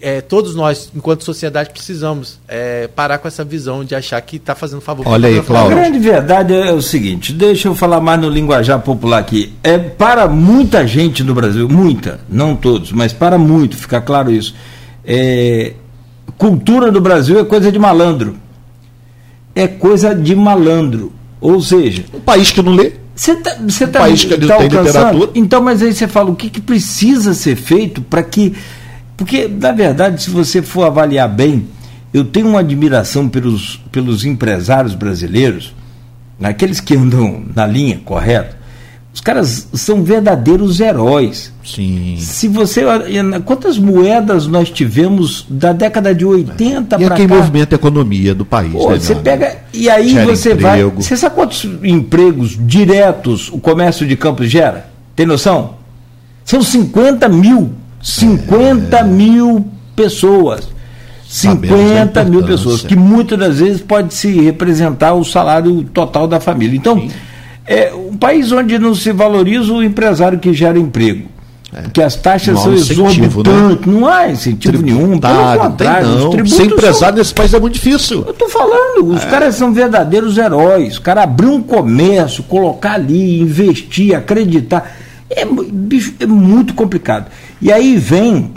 é, 0.01 0.21
todos 0.21 0.55
nós, 0.55 0.91
enquanto 0.95 1.23
sociedade, 1.23 1.71
precisamos 1.71 2.39
é, 2.47 2.87
parar 2.87 3.17
com 3.17 3.27
essa 3.27 3.43
visão 3.43 3.83
de 3.83 3.95
achar 3.95 4.21
que 4.21 4.37
está 4.37 4.53
fazendo 4.53 4.81
favor. 4.81 5.07
Olha 5.07 5.27
aí, 5.27 5.41
Cláudio. 5.41 5.77
A 5.77 5.81
grande 5.81 5.99
verdade 5.99 6.53
é 6.53 6.71
o 6.71 6.81
seguinte: 6.81 7.33
deixa 7.33 7.67
eu 7.67 7.75
falar 7.75 7.99
mais 7.99 8.19
no 8.19 8.29
linguajar 8.29 8.79
popular 8.79 9.19
aqui. 9.19 9.53
É 9.63 9.77
para 9.77 10.27
muita 10.27 10.85
gente 10.85 11.23
no 11.23 11.33
Brasil, 11.33 11.67
muita, 11.67 12.19
não 12.29 12.55
todos, 12.55 12.91
mas 12.91 13.13
para 13.13 13.37
muito, 13.37 13.75
fica 13.75 13.99
claro 13.99 14.31
isso. 14.31 14.53
É, 15.03 15.73
cultura 16.37 16.91
do 16.91 17.01
Brasil 17.01 17.39
é 17.39 17.43
coisa 17.43 17.71
de 17.71 17.79
malandro. 17.79 18.35
É 19.55 19.67
coisa 19.67 20.13
de 20.13 20.35
malandro. 20.35 21.11
Ou 21.39 21.61
seja, 21.61 22.05
um 22.13 22.19
país 22.19 22.51
que 22.51 22.61
não 22.61 22.73
lê. 22.73 22.93
Você 23.15 23.35
tá, 23.35 23.55
você 23.67 23.85
um 23.85 23.87
tá, 23.87 23.99
país 23.99 24.23
que 24.23 24.37
tá 24.37 24.57
tem 24.57 24.67
literatura. 24.67 25.31
Então, 25.35 25.61
mas 25.61 25.81
aí 25.81 25.93
você 25.93 26.07
fala 26.07 26.29
o 26.29 26.35
que, 26.35 26.49
que 26.49 26.61
precisa 26.61 27.33
ser 27.33 27.55
feito 27.55 28.01
para 28.01 28.23
que. 28.23 28.53
Porque, 29.15 29.47
na 29.47 29.71
verdade, 29.71 30.21
se 30.21 30.29
você 30.29 30.61
for 30.61 30.83
avaliar 30.83 31.27
bem, 31.27 31.67
eu 32.13 32.23
tenho 32.23 32.47
uma 32.47 32.59
admiração 32.59 33.27
pelos, 33.27 33.81
pelos 33.91 34.25
empresários 34.25 34.93
brasileiros, 34.93 35.73
aqueles 36.41 36.79
que 36.79 36.95
andam 36.95 37.43
na 37.55 37.65
linha 37.65 37.99
correta, 38.05 38.56
os 39.17 39.21
caras 39.21 39.67
são 39.73 40.03
verdadeiros 40.03 40.79
heróis. 40.79 41.51
Sim. 41.65 42.17
Se 42.19 42.47
você. 42.47 42.83
Quantas 43.45 43.79
moedas 43.79 44.45
nós 44.45 44.69
tivemos 44.69 45.43
da 45.49 45.73
década 45.73 46.13
de 46.13 46.23
80 46.23 46.99
para 46.99 47.09
cá? 47.09 47.15
E 47.15 47.17
quem 47.17 47.27
movimenta 47.27 47.73
a 47.73 47.77
economia 47.77 48.35
do 48.35 48.45
país. 48.45 48.71
Pô, 48.71 48.91
né, 48.91 48.99
você 48.99 49.15
pega. 49.15 49.57
E 49.73 49.89
aí 49.89 50.09
Gera 50.09 50.25
você 50.27 50.53
emprego. 50.53 50.89
vai. 50.91 51.03
Você 51.03 51.17
sabe 51.17 51.33
quantos 51.33 51.67
empregos 51.83 52.55
diretos 52.59 53.49
o 53.51 53.57
comércio 53.57 54.05
de 54.05 54.15
Campos 54.15 54.51
gera? 54.51 54.87
Tem 55.15 55.25
noção? 55.25 55.73
São 56.45 56.61
50 56.61 57.27
mil. 57.27 57.71
50 57.99 58.97
é. 58.97 59.03
mil 59.03 59.65
pessoas. 59.95 60.69
50 61.27 62.23
mil 62.23 62.43
pessoas, 62.43 62.83
que 62.83 62.95
muitas 62.95 63.37
das 63.39 63.59
vezes 63.59 63.81
pode 63.81 64.13
se 64.13 64.29
representar 64.41 65.15
o 65.15 65.25
salário 65.25 65.83
total 65.85 66.27
da 66.27 66.39
família. 66.39 66.77
Então. 66.77 66.99
Sim 66.99 67.09
é 67.67 67.93
um 67.93 68.15
país 68.15 68.51
onde 68.51 68.79
não 68.79 68.95
se 68.95 69.11
valoriza 69.11 69.73
o 69.73 69.83
empresário 69.83 70.39
que 70.39 70.53
gera 70.53 70.79
emprego. 70.79 71.27
É. 71.73 71.81
Porque 71.81 72.01
as 72.01 72.15
taxas 72.15 72.59
são 72.61 72.71
né? 72.71 72.77
exorbitantes, 72.77 73.85
né? 73.85 73.93
não 73.93 74.07
há 74.07 74.29
incentivo 74.29 74.81
nenhum. 74.81 75.19
Pelo 75.19 75.59
contrário, 75.59 76.07
não. 76.07 76.45
Ser 76.47 76.63
empresário 76.63 77.15
são... 77.15 77.17
nesse 77.17 77.33
país 77.33 77.53
é 77.53 77.59
muito 77.59 77.73
difícil. 77.73 78.23
Eu 78.25 78.31
estou 78.31 78.47
falando, 78.47 79.11
os 79.13 79.21
é. 79.21 79.25
caras 79.25 79.55
são 79.55 79.73
verdadeiros 79.73 80.37
heróis. 80.37 80.97
O 80.97 81.01
cara 81.01 81.23
abrir 81.23 81.47
um 81.47 81.61
comércio, 81.61 82.41
colocar 82.43 82.93
ali, 82.93 83.41
investir, 83.41 84.15
acreditar. 84.15 84.95
É, 85.29 85.45
bicho, 85.45 86.15
é 86.21 86.25
muito 86.25 86.73
complicado. 86.73 87.25
E 87.61 87.69
aí 87.69 87.97
vem 87.97 88.53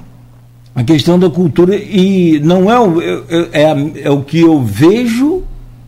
a 0.75 0.85
questão 0.85 1.19
da 1.19 1.29
cultura, 1.29 1.75
e 1.75 2.41
não 2.45 2.71
é 2.71 2.79
o, 2.79 3.03
é, 3.03 3.23
é, 3.53 3.91
é 4.05 4.11
o 4.11 4.23
que 4.23 4.41
eu 4.41 4.63
vejo 4.63 5.43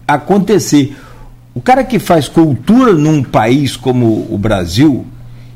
acontecer. 0.09 0.97
O 1.55 1.61
cara 1.61 1.85
que 1.85 1.99
faz 1.99 2.29
cultura 2.29 2.93
num 2.93 3.23
país 3.23 3.77
como 3.77 4.27
o 4.31 4.39
Brasil, 4.39 5.07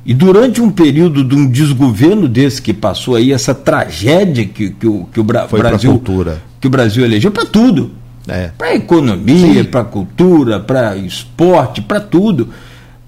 e 0.04 0.14
durante 0.14 0.60
um 0.60 0.70
período 0.70 1.24
de 1.24 1.34
um 1.34 1.50
desgoverno 1.50 2.28
desse 2.28 2.62
que 2.62 2.72
passou 2.72 3.16
aí, 3.16 3.32
essa 3.32 3.52
tragédia 3.52 4.46
que, 4.46 4.70
que, 4.70 4.86
o, 4.86 5.08
que 5.12 5.18
o 5.18 5.24
Bra 5.24 5.48
Foi 5.48 5.58
Brasil. 5.58 5.90
cultura. 5.90 6.40
Que 6.60 6.68
o 6.68 6.70
Brasil 6.70 7.04
elegeu 7.04 7.32
para 7.32 7.44
tudo. 7.44 7.90
É. 8.28 8.50
Para 8.56 8.74
economia, 8.74 9.64
para 9.64 9.84
cultura, 9.84 10.60
para 10.60 10.96
esporte, 10.96 11.80
para 11.80 11.98
tudo. 11.98 12.50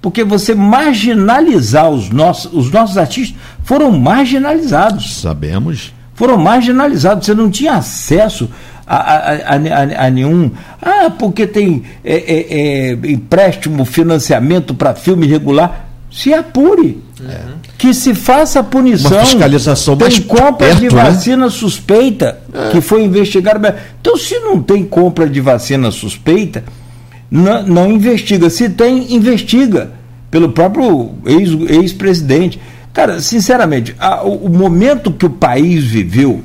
Porque 0.00 0.24
você 0.24 0.54
marginalizar 0.54 1.88
os 1.88 2.10
nossos, 2.10 2.52
os 2.52 2.70
nossos 2.70 2.96
artistas 2.98 3.36
foram 3.62 3.92
marginalizados. 3.92 5.16
Sabemos. 5.20 5.92
Foram 6.14 6.36
marginalizados. 6.36 7.26
Você 7.26 7.34
não 7.34 7.48
tinha 7.48 7.74
acesso 7.74 8.48
a, 8.96 8.96
a, 8.96 9.54
a, 9.54 10.06
a 10.06 10.10
nenhum. 10.10 10.50
Ah, 10.80 11.10
porque 11.10 11.46
tem 11.46 11.82
é, 12.02 12.14
é, 12.14 12.46
é, 12.50 12.92
empréstimo, 13.10 13.84
financiamento 13.84 14.74
para 14.74 14.94
filme 14.94 15.26
regular. 15.26 15.86
Se 16.10 16.32
apure. 16.32 17.02
Uhum. 17.20 17.54
Que 17.76 17.92
se 17.92 18.14
faça 18.14 18.60
a 18.60 18.64
punição. 18.64 19.10
Uma 19.10 19.26
fiscalização 19.26 19.96
tem 19.96 20.08
mais 20.08 20.18
compra 20.20 20.68
perto, 20.68 20.78
de 20.78 20.94
né? 20.94 21.02
vacina 21.02 21.44
né? 21.44 21.50
suspeita 21.50 22.38
é. 22.52 22.70
que 22.70 22.80
foi 22.80 23.04
investigada. 23.04 23.76
Então, 24.00 24.16
se 24.16 24.38
não 24.38 24.62
tem 24.62 24.84
compra 24.84 25.28
de 25.28 25.40
vacina 25.40 25.90
suspeita, 25.90 26.64
não, 27.30 27.62
não 27.62 27.90
investiga. 27.90 28.48
Se 28.48 28.70
tem, 28.70 29.14
investiga. 29.14 29.92
Pelo 30.30 30.50
próprio 30.50 31.12
ex-presidente. 31.68 32.58
Ex 32.58 32.68
Cara, 32.92 33.20
sinceramente, 33.20 33.94
a, 33.98 34.24
o, 34.24 34.46
o 34.46 34.48
momento 34.48 35.12
que 35.12 35.24
o 35.24 35.30
país 35.30 35.84
viveu 35.84 36.42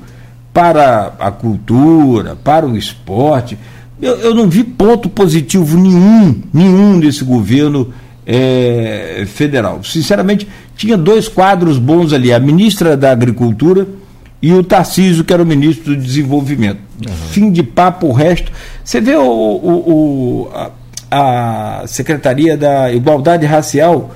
para 0.54 1.14
a 1.20 1.32
cultura, 1.32 2.38
para 2.44 2.66
o 2.66 2.78
esporte. 2.78 3.58
Eu, 4.02 4.18
eu 4.18 4.36
não 4.36 4.48
vi 4.48 4.64
ponto 4.64 5.10
positivo 5.10 5.78
nenhum, 5.78 6.42
nenhum 6.54 7.00
desse 7.00 7.24
governo 7.24 7.94
é, 8.26 9.24
federal. 9.28 9.84
Sinceramente, 9.84 10.48
tinha 10.76 10.98
dois 10.98 11.28
quadros 11.28 11.78
bons 11.78 12.14
ali, 12.14 12.32
a 12.32 12.40
ministra 12.40 12.96
da 12.96 13.12
Agricultura 13.12 13.88
e 14.42 14.54
o 14.54 14.64
Tarcísio, 14.64 15.24
que 15.24 15.34
era 15.34 15.42
o 15.42 15.46
ministro 15.46 15.96
do 15.96 16.02
Desenvolvimento. 16.02 16.80
Uhum. 17.08 17.14
Fim 17.32 17.52
de 17.52 17.64
papo, 17.64 18.08
o 18.08 18.12
resto. 18.12 18.52
Você 18.84 19.00
vê 19.00 19.16
o, 19.16 19.24
o, 19.24 19.92
o 19.92 20.52
a, 20.54 21.82
a, 21.82 21.88
Secretaria 21.88 22.58
da 22.58 22.92
Igualdade 22.92 23.46
Racial, 23.46 24.12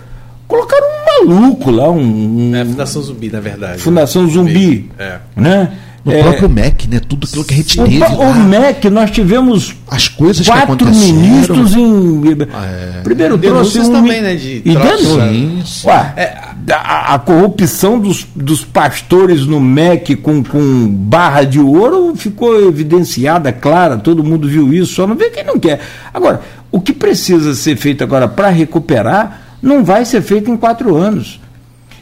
colocaram 0.48 0.86
um 0.86 1.30
maluco 1.30 1.72
lá, 1.72 1.90
um. 1.90 2.56
é, 2.56 2.66
Fundação 2.66 3.02
Zumbi, 3.02 3.30
na 3.30 3.40
verdade. 3.40 3.82
Fundação 3.82 4.24
né? 4.24 4.32
Zumbi. 4.32 4.92
É. 5.00 5.18
Né? 5.36 5.72
No 6.08 6.14
é, 6.14 6.24
próprio 6.24 6.49
MEC, 6.49 6.88
né? 6.88 7.01
Tudo 7.05 7.28
aquilo 7.28 7.43
que 7.43 7.53
a 7.53 7.58
gente 7.58 7.82
o, 7.82 7.84
teve. 7.84 8.03
O, 8.03 8.34
MEC, 8.34 8.89
nós 8.89 9.12
tivemos 9.12 9.76
as 9.91 10.08
coisas 10.08 10.47
quatro 10.47 10.78
que 10.78 10.86
ministros 10.86 11.76
em. 11.76 12.22
É. 12.30 13.01
Primeiro 13.03 13.38
trouxe 13.38 13.82
um. 13.82 13.91
também, 13.91 14.22
né? 14.22 14.36
De 14.36 14.62
e 14.64 14.74
denúncias. 14.74 15.84
Ué, 15.84 16.14
é, 16.16 16.38
a, 16.74 17.16
a, 17.16 17.20
corrupção 17.20 17.99
dos, 17.99 18.26
dos 18.34 18.64
pastores 18.64 19.45
no 19.45 19.60
MEC 19.60 20.16
com, 20.16 20.41
com 20.41 20.88
barra 20.88 21.43
de 21.43 21.60
ouro 21.60 22.16
ficou 22.16 22.68
evidenciada, 22.68 23.51
clara, 23.51 23.97
todo 23.97 24.24
mundo 24.24 24.47
viu 24.47 24.74
isso, 24.74 24.93
só 24.93 25.05
não 25.05 25.16
vê 25.16 25.30
quem 25.30 25.43
não 25.43 25.60
quer. 25.60 25.82
Agora, 26.14 26.39
o 26.72 26.80
que 26.80 26.93
precisa 26.93 27.53
ser 27.53 27.76
feito 27.76 28.01
agora 28.01 28.30
para 28.30 28.47
recuperar 28.47 29.41
não 29.62 29.84
vai 29.84 30.05
ser 30.05 30.22
feito 30.22 30.49
em 30.49 30.55
quatro 30.55 30.95
anos. 30.95 31.41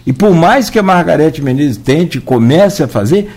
E 0.06 0.14
por 0.14 0.36
mais 0.36 0.70
que 0.70 0.78
a 0.78 0.84
Margarete 0.84 1.42
Menezes 1.42 1.78
tente, 1.78 2.22
comece 2.22 2.84
a 2.84 2.88
fazer, 2.88 3.32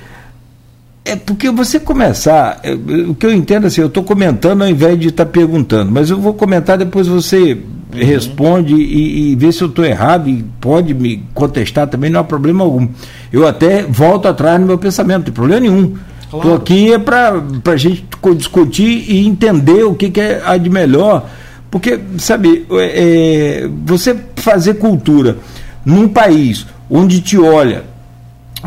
é 1.05 1.17
porque 1.17 1.51
você 1.51 1.81
começar, 1.81 2.61
é, 2.63 2.73
o 2.73 3.15
que 3.15 3.25
eu 3.25 3.33
entendo 3.33 3.67
assim, 3.67 3.81
eu 3.81 3.87
estou 3.87 4.03
comentando 4.03 4.63
ao 4.63 4.69
invés 4.69 4.99
de 4.99 5.09
estar 5.09 5.25
tá 5.25 5.31
perguntando, 5.31 5.91
mas 5.91 6.11
eu 6.11 6.21
vou 6.21 6.35
comentar 6.35 6.77
depois 6.77 7.07
você 7.07 7.53
uhum. 7.55 7.61
responde 7.93 8.75
e, 8.75 9.33
e 9.33 9.37
vê 9.37 9.51
se 9.51 9.63
eu 9.63 9.69
estou 9.69 9.85
errado 9.85 10.29
e 10.29 10.45
pode 10.61 10.93
me 10.93 11.25
contestar 11.33 11.87
também, 11.87 12.11
não 12.11 12.21
há 12.21 12.25
problema 12.25 12.63
algum. 12.63 12.89
Eu 13.33 13.47
até 13.47 13.83
volto 13.83 14.29
atrás 14.29 14.61
no 14.61 14.67
meu 14.67 14.79
pensamento, 14.79 15.19
não 15.19 15.25
tem 15.25 15.35
problema 15.35 15.61
nenhum. 15.61 15.95
Estou 16.25 16.43
claro. 16.43 16.57
aqui 16.57 16.93
é 16.93 16.99
para 16.99 17.43
a 17.65 17.77
gente 17.77 18.05
discutir 18.37 19.11
e 19.11 19.27
entender 19.27 19.85
o 19.85 19.95
que, 19.95 20.11
que 20.11 20.21
é 20.21 20.43
a 20.45 20.59
de 20.59 20.69
melhor. 20.69 21.27
Porque, 21.71 21.99
sabe, 22.19 22.67
é, 22.71 23.63
é, 23.65 23.71
você 23.87 24.15
fazer 24.37 24.75
cultura 24.75 25.39
num 25.85 26.07
país 26.07 26.67
onde 26.91 27.21
te 27.21 27.39
olha 27.39 27.85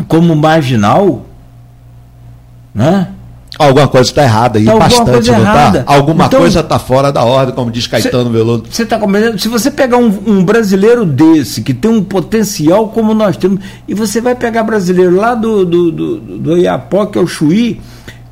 como 0.08 0.36
marginal, 0.36 1.26
né? 2.74 3.08
Alguma 3.60 3.88
coisa 3.88 4.10
está 4.10 4.24
errada 4.24 4.58
aí, 4.58 4.66
tá 4.66 4.76
bastante, 4.76 5.30
não 5.30 5.44
tá? 5.44 5.84
Alguma 5.86 6.26
então, 6.26 6.40
coisa 6.40 6.62
está 6.62 6.80
fora 6.80 7.12
da 7.12 7.24
ordem, 7.24 7.54
como 7.54 7.70
diz 7.70 7.86
Caetano 7.86 8.32
cê, 8.32 8.38
Veloso. 8.38 8.64
Você 8.70 8.84
está 8.84 8.98
compreendendo? 8.98 9.38
Se 9.40 9.50
você 9.50 9.70
pegar 9.70 9.98
um, 9.98 10.08
um, 10.26 10.44
brasileiro 10.44 11.06
desse, 11.06 11.62
que 11.62 11.74
tem 11.74 11.92
um 11.92 12.02
potencial 12.02 12.88
como 12.88 13.14
nós 13.14 13.36
temos, 13.36 13.60
e 13.88 13.94
você 13.94 14.22
vai 14.22 14.36
pegar 14.36 14.64
brasileiro 14.64 15.16
lá 15.16 15.36
do, 15.36 15.66
do, 15.66 15.92
do, 15.92 16.18
do 16.20 16.58
Iapó, 16.58 17.06
que 17.06 17.18
é 17.18 17.22
o 17.22 17.28
Chuí, 17.28 17.82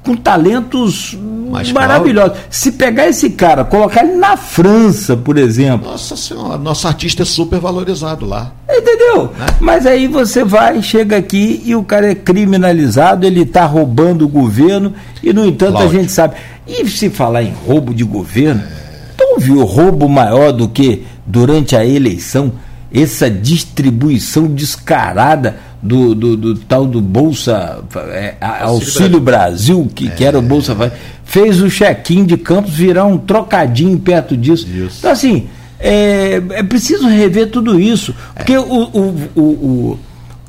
com 0.03 0.15
talentos 0.15 1.17
Mas 1.51 1.71
maravilhosos. 1.71 2.37
Se 2.49 2.71
pegar 2.71 3.07
esse 3.07 3.31
cara, 3.31 3.63
colocar 3.65 4.03
ele 4.03 4.15
na 4.15 4.37
França, 4.37 5.15
por 5.17 5.37
exemplo. 5.37 5.89
Nossa 5.89 6.15
senhora, 6.15 6.57
nosso 6.57 6.87
artista 6.87 7.23
é 7.23 7.25
super 7.25 7.59
valorizado 7.59 8.25
lá. 8.25 8.51
Entendeu? 8.69 9.31
Né? 9.37 9.45
Mas 9.59 9.85
aí 9.85 10.07
você 10.07 10.43
vai, 10.43 10.81
chega 10.81 11.17
aqui 11.17 11.61
e 11.65 11.75
o 11.75 11.83
cara 11.83 12.11
é 12.11 12.15
criminalizado, 12.15 13.25
ele 13.25 13.41
está 13.41 13.65
roubando 13.65 14.25
o 14.25 14.29
governo, 14.29 14.93
e 15.21 15.33
no 15.33 15.45
entanto 15.45 15.73
Cláudio. 15.73 15.97
a 15.97 16.01
gente 16.01 16.11
sabe. 16.11 16.35
E 16.67 16.87
se 16.87 17.09
falar 17.09 17.43
em 17.43 17.53
roubo 17.65 17.93
de 17.93 18.03
governo, 18.03 18.61
é... 18.61 19.13
então 19.15 19.39
viu 19.39 19.63
roubo 19.65 20.07
maior 20.07 20.51
do 20.51 20.69
que 20.69 21.05
durante 21.25 21.75
a 21.75 21.85
eleição? 21.85 22.53
essa 22.91 23.29
distribuição 23.29 24.47
descarada 24.47 25.57
do, 25.81 26.13
do, 26.13 26.35
do 26.37 26.55
tal 26.55 26.85
do 26.85 27.01
Bolsa 27.01 27.83
é, 28.09 28.35
Auxílio 28.41 29.19
Brasil, 29.19 29.89
que, 29.93 30.07
é. 30.07 30.11
que 30.11 30.25
era 30.25 30.37
o 30.37 30.41
Bolsa 30.41 30.75
fez 31.23 31.61
o 31.61 31.69
check-in 31.69 32.25
de 32.25 32.37
Campos 32.37 32.73
virar 32.73 33.05
um 33.05 33.17
trocadinho 33.17 33.97
perto 33.99 34.35
disso. 34.35 34.67
Isso. 34.67 34.97
Então, 34.99 35.11
assim, 35.11 35.47
é, 35.79 36.41
é 36.51 36.63
preciso 36.63 37.07
rever 37.07 37.49
tudo 37.49 37.79
isso. 37.79 38.13
Porque 38.35 38.57
o, 38.57 38.63
o, 38.63 39.29
o, 39.35 39.41
o, 39.41 39.99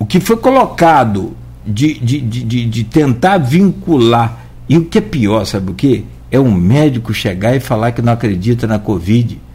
o 0.01 0.07
que 0.07 0.19
foi 0.19 0.37
colocado 0.37 1.37
de, 1.67 1.95
de, 2.01 2.21
de, 2.21 2.65
de 2.65 2.85
tentar 2.85 3.39
vincular, 3.39 4.47
e 4.69 4.79
o 4.79 4.85
que 4.87 4.99
é 4.99 5.03
pior, 5.03 5.45
sabe 5.45 5.71
o 5.71 5.75
que? 5.75 6.05
É 6.31 6.41
um 6.41 6.53
médico 6.53 7.13
chegar 7.13 7.55
e 7.55 7.61
falar 7.61 7.93
que 7.93 8.01
não 8.01 8.13
acredita 8.13 8.67
na 8.67 8.79
Covid 8.79 9.39
é, 9.39 9.50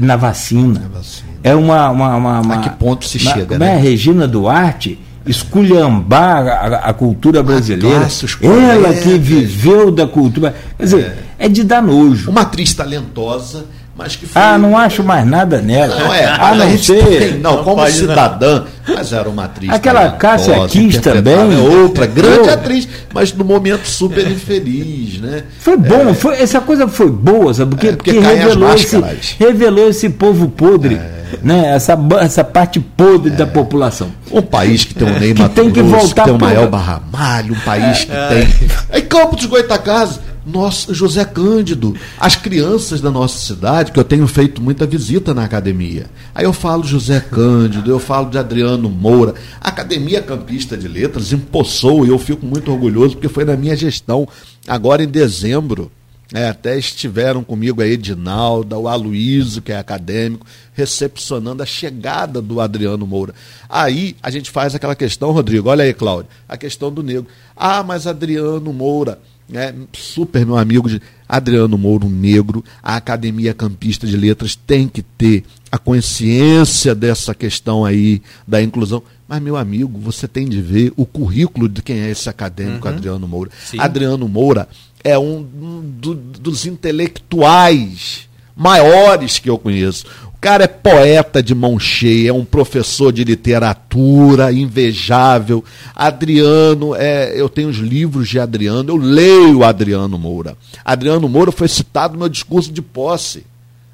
na 0.00 0.16
vacina. 0.16 0.90
vacina. 0.92 1.32
É 1.42 1.54
uma, 1.54 1.90
uma, 1.90 2.16
uma, 2.16 2.40
uma, 2.40 2.54
A 2.54 2.58
que 2.58 2.70
ponto 2.70 3.04
se 3.04 3.18
chega? 3.18 3.58
Né? 3.58 3.72
é 3.72 3.74
a 3.74 3.78
Regina 3.78 4.26
Duarte? 4.28 4.98
esculhambar 5.24 6.46
a, 6.48 6.76
a 6.88 6.92
cultura 6.92 7.42
brasileira. 7.44 8.08
Ela 8.42 8.92
que 8.94 9.18
viveu 9.18 9.90
da 9.90 10.06
cultura. 10.06 10.54
Quer 10.76 10.82
dizer, 10.82 11.16
é. 11.38 11.46
é 11.46 11.48
de 11.48 11.62
dar 11.62 11.82
nojo. 11.82 12.30
Uma 12.30 12.40
atriz 12.42 12.74
talentosa 12.74 13.66
mas 13.94 14.16
que 14.16 14.26
foi... 14.26 14.40
Ah, 14.40 14.56
não 14.56 14.76
acho 14.76 15.04
mais 15.04 15.26
nada 15.26 15.60
nela. 15.60 15.98
Não 15.98 16.14
é. 16.14 16.24
Ah, 16.24 16.54
não 16.54 16.78
sei. 16.78 17.38
Não, 17.38 17.56
não, 17.56 17.64
como 17.64 17.86
cidadã, 17.88 18.64
não. 18.86 18.94
mas 18.94 19.12
era 19.12 19.28
uma 19.28 19.44
atriz. 19.44 19.70
Aquela 19.70 20.12
Cássia 20.12 20.66
Kiss 20.66 20.98
também. 21.00 21.34
É 21.34 21.58
outra 21.58 22.06
grande 22.06 22.48
eu... 22.48 22.54
atriz, 22.54 22.88
mas 23.12 23.32
no 23.34 23.44
momento 23.44 23.86
super 23.86 24.26
infeliz, 24.30 25.20
né? 25.20 25.44
Foi 25.58 25.76
bom, 25.76 26.08
é. 26.08 26.14
foi, 26.14 26.40
essa 26.40 26.60
coisa 26.60 26.88
foi 26.88 27.10
boa, 27.10 27.52
sabe? 27.52 27.72
Porque, 27.72 27.88
é, 27.88 27.92
porque, 27.92 28.12
porque 28.14 28.26
revelou, 28.26 28.74
esse, 28.74 29.36
revelou 29.38 29.88
esse 29.88 30.08
povo 30.08 30.48
podre. 30.48 30.94
É. 30.94 31.22
Né, 31.42 31.74
essa, 31.74 31.98
essa 32.20 32.44
parte 32.44 32.78
podre 32.78 33.30
da 33.30 33.46
população. 33.46 34.12
Um 34.30 34.42
país 34.42 34.84
que 34.84 34.94
tem 34.94 35.08
um 35.08 35.18
Neymar 35.18 35.48
que 35.48 35.54
tem 35.54 35.70
que 35.70 35.80
voltar 35.80 36.24
que 36.24 36.28
tem 36.28 36.34
o 36.34 36.38
maior 36.38 36.68
Barramalho, 36.68 37.54
um 37.54 37.60
país 37.60 38.04
que 38.04 38.12
tem. 38.12 38.74
Aí 38.90 39.00
Campo 39.00 39.34
dos 39.34 39.46
Goitacazes 39.46 40.20
nosso 40.44 40.94
José 40.94 41.24
Cândido, 41.24 41.94
as 42.18 42.36
crianças 42.36 43.00
da 43.00 43.10
nossa 43.10 43.38
cidade, 43.38 43.92
que 43.92 43.98
eu 43.98 44.04
tenho 44.04 44.26
feito 44.26 44.60
muita 44.60 44.86
visita 44.86 45.32
na 45.32 45.44
academia. 45.44 46.06
Aí 46.34 46.44
eu 46.44 46.52
falo 46.52 46.84
José 46.84 47.20
Cândido, 47.20 47.90
eu 47.90 47.98
falo 47.98 48.30
de 48.30 48.38
Adriano 48.38 48.90
Moura. 48.90 49.34
A 49.60 49.68
Academia 49.68 50.22
Campista 50.22 50.76
de 50.76 50.88
Letras 50.88 51.32
empossou 51.32 52.04
e 52.04 52.08
eu 52.08 52.18
fico 52.18 52.44
muito 52.44 52.70
orgulhoso 52.70 53.14
porque 53.14 53.28
foi 53.28 53.44
na 53.44 53.56
minha 53.56 53.76
gestão, 53.76 54.28
agora 54.66 55.02
em 55.02 55.08
dezembro. 55.08 55.90
É, 56.34 56.48
até 56.48 56.78
estiveram 56.78 57.44
comigo 57.44 57.82
a 57.82 57.86
Edinalda, 57.86 58.78
o 58.78 58.88
Aloysio, 58.88 59.60
que 59.60 59.70
é 59.70 59.76
acadêmico, 59.76 60.46
recepcionando 60.72 61.62
a 61.62 61.66
chegada 61.66 62.40
do 62.40 62.58
Adriano 62.58 63.06
Moura. 63.06 63.34
Aí 63.68 64.16
a 64.22 64.30
gente 64.30 64.50
faz 64.50 64.74
aquela 64.74 64.94
questão, 64.94 65.30
Rodrigo, 65.30 65.68
olha 65.68 65.84
aí, 65.84 65.92
Cláudio, 65.92 66.30
a 66.48 66.56
questão 66.56 66.90
do 66.90 67.02
negro. 67.02 67.26
Ah, 67.54 67.82
mas 67.82 68.06
Adriano 68.06 68.72
Moura 68.72 69.18
né, 69.52 69.74
super 69.92 70.46
meu 70.46 70.56
amigo 70.56 70.88
de 70.88 71.00
Adriano 71.28 71.76
Mouro 71.76 72.08
Negro, 72.08 72.64
a 72.82 72.96
Academia 72.96 73.52
Campista 73.52 74.06
de 74.06 74.16
Letras 74.16 74.56
tem 74.56 74.88
que 74.88 75.02
ter 75.02 75.44
a 75.70 75.78
consciência 75.78 76.94
dessa 76.94 77.34
questão 77.34 77.84
aí 77.84 78.22
da 78.48 78.62
inclusão. 78.62 79.02
Mas, 79.28 79.40
meu 79.40 79.56
amigo, 79.56 79.98
você 79.98 80.26
tem 80.26 80.48
de 80.48 80.60
ver 80.60 80.92
o 80.96 81.06
currículo 81.06 81.68
de 81.68 81.82
quem 81.82 82.00
é 82.00 82.10
esse 82.10 82.28
acadêmico 82.28 82.86
uhum. 82.86 82.94
Adriano 82.94 83.28
Moura. 83.28 83.50
Sim. 83.64 83.78
Adriano 83.78 84.28
Moura 84.28 84.68
é 85.04 85.18
um 85.18 85.42
do, 85.42 86.14
dos 86.14 86.66
intelectuais 86.66 88.28
maiores 88.54 89.38
que 89.38 89.48
eu 89.48 89.58
conheço 89.58 90.04
cara 90.42 90.64
é 90.64 90.66
poeta 90.66 91.40
de 91.40 91.54
mão 91.54 91.78
cheia, 91.78 92.30
é 92.30 92.32
um 92.32 92.44
professor 92.44 93.12
de 93.12 93.22
literatura 93.22 94.52
invejável. 94.52 95.64
Adriano, 95.94 96.96
é, 96.96 97.40
eu 97.40 97.48
tenho 97.48 97.68
os 97.68 97.76
livros 97.76 98.28
de 98.28 98.40
Adriano, 98.40 98.90
eu 98.90 98.96
leio 98.96 99.62
Adriano 99.62 100.18
Moura. 100.18 100.56
Adriano 100.84 101.28
Moura 101.28 101.52
foi 101.52 101.68
citado 101.68 102.14
no 102.14 102.18
meu 102.18 102.28
discurso 102.28 102.72
de 102.72 102.82
posse. 102.82 103.46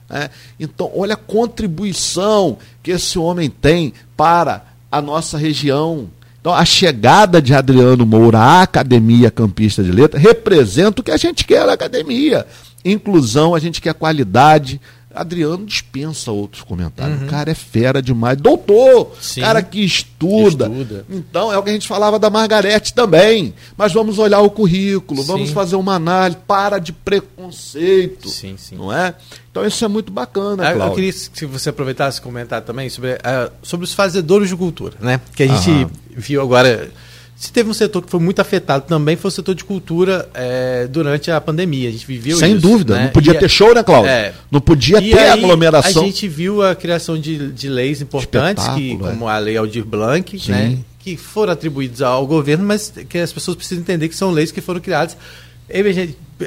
Né? 0.09 0.31
Então, 0.59 0.91
olha 0.97 1.13
a 1.13 1.19
contribuição 1.19 2.57
que 2.83 2.93
esse 2.93 3.19
homem 3.19 3.51
tem 3.51 3.93
para 4.17 4.65
a 4.91 5.03
nossa 5.03 5.37
região. 5.37 6.09
Então, 6.41 6.55
a 6.55 6.65
chegada 6.65 7.43
de 7.43 7.53
Adriano 7.53 8.07
Moura 8.07 8.39
à 8.39 8.63
Academia 8.63 9.31
Campista 9.31 9.85
de 9.85 9.93
Letras 9.93 10.23
representa 10.23 11.03
o 11.03 11.05
que 11.05 11.11
a 11.11 11.19
gente 11.19 11.45
quer 11.45 11.67
na 11.67 11.75
academia. 11.75 12.47
Inclusão, 12.83 13.55
a 13.55 13.59
gente 13.59 13.83
quer 13.83 13.93
qualidade, 13.93 14.81
Adriano 15.21 15.65
dispensa 15.67 16.31
outros 16.31 16.63
comentários. 16.63 17.21
Uhum. 17.21 17.27
O 17.27 17.31
cara 17.31 17.51
é 17.51 17.55
fera 17.55 18.01
demais. 18.01 18.37
Doutor, 18.41 19.13
Sim, 19.21 19.41
cara 19.41 19.63
que 19.63 19.85
estuda. 19.85 20.67
estuda. 20.67 21.05
Então, 21.11 21.53
é 21.53 21.59
o 21.59 21.63
que 21.63 21.71
a 21.71 21.73
gente 21.73 21.89
falava 21.89 22.19
da 22.19 22.31
Margarete 22.31 22.95
também. 22.95 23.55
Mas 23.77 23.93
vamos 23.93 24.19
olhar 24.19 24.41
o 24.41 24.51
currículo, 24.51 25.21
sim. 25.23 25.27
vamos 25.27 25.51
fazer 25.51 25.77
uma 25.77 25.95
análise. 25.95 26.39
Para 26.47 26.79
de 26.79 26.93
preconceito. 26.93 28.29
Sim, 28.29 28.57
sim. 28.57 28.77
Não 28.77 28.93
é? 28.93 29.15
Então, 29.51 29.67
isso 29.67 29.85
é 29.85 29.89
muito 29.89 30.13
bacana, 30.13 30.73
Cláudio. 30.73 30.85
Eu 30.85 30.95
queria 30.95 31.13
que 31.13 31.47
você 31.47 31.71
aproveitasse 31.71 32.19
e 32.19 32.23
comentar 32.23 32.63
também 32.63 32.89
sobre, 32.89 33.15
uh, 33.15 33.51
sobre 33.63 33.85
os 33.85 33.93
fazedores 33.93 34.49
de 34.49 34.57
cultura, 34.57 34.95
né? 35.01 35.21
Que 35.35 35.43
a 35.43 35.47
gente 35.47 35.71
uhum. 35.71 35.91
viu 36.17 36.41
agora 36.41 36.91
Se 37.39 37.53
teve 37.53 37.71
um 37.71 37.73
setor 37.73 38.03
que 38.03 38.11
foi 38.11 38.19
muito 38.19 38.41
afetado 38.41 38.85
também, 38.89 39.15
foi 39.15 39.29
o 39.29 39.31
setor 39.31 39.55
de 39.55 39.65
cultura 39.65 40.29
é, 40.35 40.89
durante 40.89 41.31
a 41.31 41.41
pandemia. 41.41 41.89
A 41.89 41.93
gente 41.93 42.05
viveu 42.05 42.37
Sem 42.37 42.55
isso, 42.55 42.61
dúvida. 42.61 42.97
né? 42.97 43.05
Não 43.05 43.11
podia 43.11 43.33
E 43.33 43.39
ter 43.39 43.49
show, 43.49 43.73
né, 43.73 43.85
Cláudio? 43.85 44.11
É. 44.11 44.35
Não 44.51 44.61
podia 44.61 45.01
ter 45.01 45.17
aí, 45.17 45.31
aglomeração. 45.31 46.03
A 46.03 46.05
gente 46.05 46.27
viu 46.27 46.65
a 46.65 46.75
criação 46.75 47.17
de, 47.17 47.53
de 47.53 47.69
leis 47.69 48.03
importantes, 48.03 48.65
que, 48.65 48.71
Espetáculo, 48.71 49.07
é. 49.07 49.11
como 49.13 49.29
a 49.29 49.39
Lei 49.39 49.57
Aldir 49.57 49.85
Blanc, 49.85 50.37
Sim. 50.37 50.51
né, 50.51 50.79
que 50.99 51.17
foram 51.17 51.53
atribuídas 51.53 52.03
ao 52.03 52.27
governo, 52.27 52.67
mas 52.67 52.93
que 53.09 53.19
as 53.19 53.33
pessoas 53.33 53.57
precisam 53.57 53.83
entender 53.83 54.09
que 54.09 54.17
são 54.17 54.33
leis 54.33 54.51
que 54.51 54.61
foram 54.61 54.81
criadas 54.81 55.17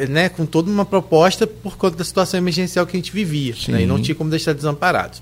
né, 0.09 0.27
com 0.27 0.45
toda 0.45 0.69
uma 0.69 0.83
proposta 0.83 1.47
por 1.47 1.77
conta 1.77 1.95
da 1.95 2.03
situação 2.03 2.37
emergencial 2.37 2.85
que 2.85 2.97
a 2.97 2.99
gente 2.99 3.13
vivia. 3.13 3.55
Né, 3.69 3.83
e 3.83 3.85
não 3.85 4.01
tinha 4.01 4.13
como 4.13 4.29
deixar 4.29 4.51
desamparados. 4.51 5.21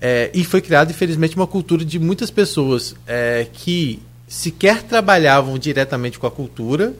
É, 0.00 0.32
e 0.34 0.42
foi 0.42 0.60
criada, 0.60 0.90
infelizmente, 0.90 1.36
uma 1.36 1.46
cultura 1.46 1.84
de 1.84 1.98
muitas 2.00 2.28
pessoas 2.28 2.96
é, 3.06 3.46
que 3.52 4.00
sequer 4.30 4.84
trabalhavam 4.84 5.58
diretamente 5.58 6.16
com 6.16 6.24
a 6.24 6.30
cultura 6.30 6.94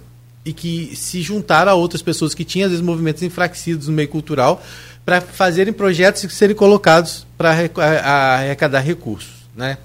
e 0.45 0.53
que 0.53 0.97
se 0.97 1.23
juntaram 1.23 1.71
a 1.71 1.75
outras 1.77 2.03
pessoas 2.03 2.35
que 2.35 2.45
tinham, 2.45 2.67
às 2.67 2.73
vezes, 2.73 2.85
movimentos 2.85 3.23
enfraquecidos 3.23 3.87
no 3.87 3.93
meio 3.95 4.09
cultural 4.09 4.61
para 5.05 5.21
fazerem 5.21 5.73
projetos 5.73 6.25
e 6.25 6.29
serem 6.29 6.57
colocados 6.57 7.25
para 7.39 7.51
arrecadar 7.51 8.81
recursos. 8.81 9.31
Né? 9.57 9.79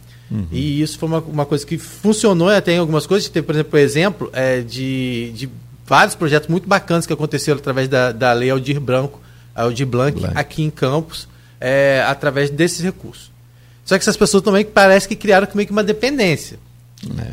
E 0.51 0.81
isso 0.81 0.97
foi 0.97 1.07
uma, 1.07 1.19
uma 1.19 1.45
coisa 1.45 1.63
que 1.63 1.77
funcionou 1.77 2.49
até 2.49 2.73
em 2.73 2.79
algumas 2.79 3.05
coisas. 3.05 3.29
Teve, 3.29 3.45
por 3.45 3.53
exemplo, 3.53 3.77
o 3.77 3.77
exemplo 3.77 4.29
é, 4.33 4.61
de, 4.61 5.31
de 5.35 5.49
vários 5.85 6.15
projetos 6.15 6.49
muito 6.49 6.67
bacanas 6.67 7.05
que 7.05 7.13
aconteceram 7.13 7.59
através 7.59 7.87
da, 7.87 8.11
da 8.11 8.33
Lei 8.33 8.49
Aldir 8.49 8.79
Branco, 8.79 9.21
Aldir 9.53 9.85
Blanc, 9.85 10.19
Blanc. 10.19 10.35
aqui 10.35 10.63
em 10.63 10.71
Campos, 10.71 11.27
é, 11.61 12.03
através 12.07 12.49
desses 12.49 12.79
recursos. 12.79 13.31
Só 13.85 13.95
que 13.95 14.01
essas 14.01 14.17
pessoas 14.17 14.41
também 14.41 14.65
parece 14.65 15.07
que 15.07 15.15
criaram 15.15 15.47
meio 15.53 15.67
que 15.67 15.71
uma 15.71 15.83
dependência. 15.83 16.57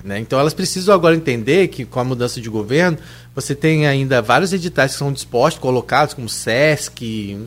Né? 0.05 0.19
Então 0.19 0.39
elas 0.39 0.55
precisam 0.55 0.95
agora 0.95 1.15
entender 1.15 1.69
que 1.69 1.85
com 1.85 2.01
a 2.01 2.05
mudança 2.05 2.41
de 2.41 2.51
governo, 2.51 2.99
você 3.35 3.55
tem 3.55 3.87
ainda 3.87 4.21
vários 4.21 4.53
editais 4.53 4.93
que 4.93 4.99
são 4.99 5.13
dispostos, 5.13 5.61
colocados, 5.61 6.15
como 6.15 6.29
SESC, 6.29 7.39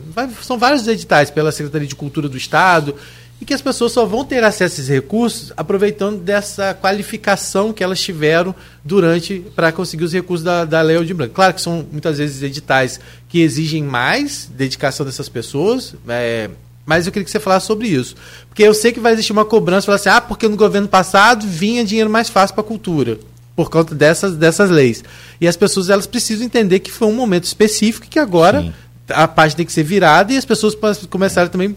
são 0.42 0.58
vários 0.58 0.86
editais 0.88 1.30
pela 1.30 1.52
Secretaria 1.52 1.86
de 1.86 1.94
Cultura 1.94 2.28
do 2.28 2.36
Estado, 2.36 2.94
e 3.40 3.44
que 3.44 3.52
as 3.52 3.60
pessoas 3.60 3.92
só 3.92 4.06
vão 4.06 4.24
ter 4.24 4.42
acesso 4.42 4.62
a 4.62 4.66
esses 4.74 4.88
recursos 4.88 5.52
aproveitando 5.56 6.18
dessa 6.18 6.72
qualificação 6.72 7.72
que 7.72 7.84
elas 7.84 8.00
tiveram 8.00 8.54
durante 8.82 9.44
para 9.54 9.70
conseguir 9.72 10.04
os 10.04 10.12
recursos 10.12 10.42
da, 10.42 10.64
da 10.64 10.80
Lei 10.80 11.02
de 11.04 11.12
Branco. 11.12 11.34
Claro 11.34 11.52
que 11.52 11.60
são 11.60 11.86
muitas 11.92 12.16
vezes 12.16 12.42
editais 12.42 12.98
que 13.28 13.40
exigem 13.40 13.82
mais 13.82 14.50
dedicação 14.50 15.04
dessas 15.04 15.28
pessoas, 15.28 15.94
é, 16.08 16.48
mas 16.86 17.04
eu 17.04 17.12
queria 17.12 17.24
que 17.24 17.30
você 17.30 17.40
falasse 17.40 17.66
sobre 17.66 17.88
isso. 17.88 18.14
Porque 18.48 18.62
eu 18.62 18.72
sei 18.72 18.92
que 18.92 19.00
vai 19.00 19.12
existir 19.12 19.32
uma 19.32 19.44
cobrança, 19.44 19.86
falar 19.86 19.96
assim, 19.96 20.08
ah, 20.08 20.20
porque 20.20 20.48
no 20.48 20.56
governo 20.56 20.86
passado 20.86 21.46
vinha 21.46 21.84
dinheiro 21.84 22.08
mais 22.08 22.30
fácil 22.30 22.54
para 22.54 22.62
a 22.62 22.66
cultura, 22.66 23.18
por 23.56 23.68
conta 23.68 23.94
dessas, 23.94 24.36
dessas 24.36 24.70
leis. 24.70 25.02
E 25.40 25.48
as 25.48 25.56
pessoas 25.56 25.90
elas 25.90 26.06
precisam 26.06 26.46
entender 26.46 26.78
que 26.78 26.92
foi 26.92 27.08
um 27.08 27.14
momento 27.14 27.44
específico 27.44 28.06
e 28.06 28.08
que 28.08 28.20
agora 28.20 28.62
Sim. 28.62 28.72
a 29.08 29.26
página 29.26 29.56
tem 29.56 29.66
que 29.66 29.72
ser 29.72 29.82
virada 29.82 30.32
e 30.32 30.36
as 30.36 30.44
pessoas 30.44 30.76
começaram 31.10 31.48
também 31.48 31.74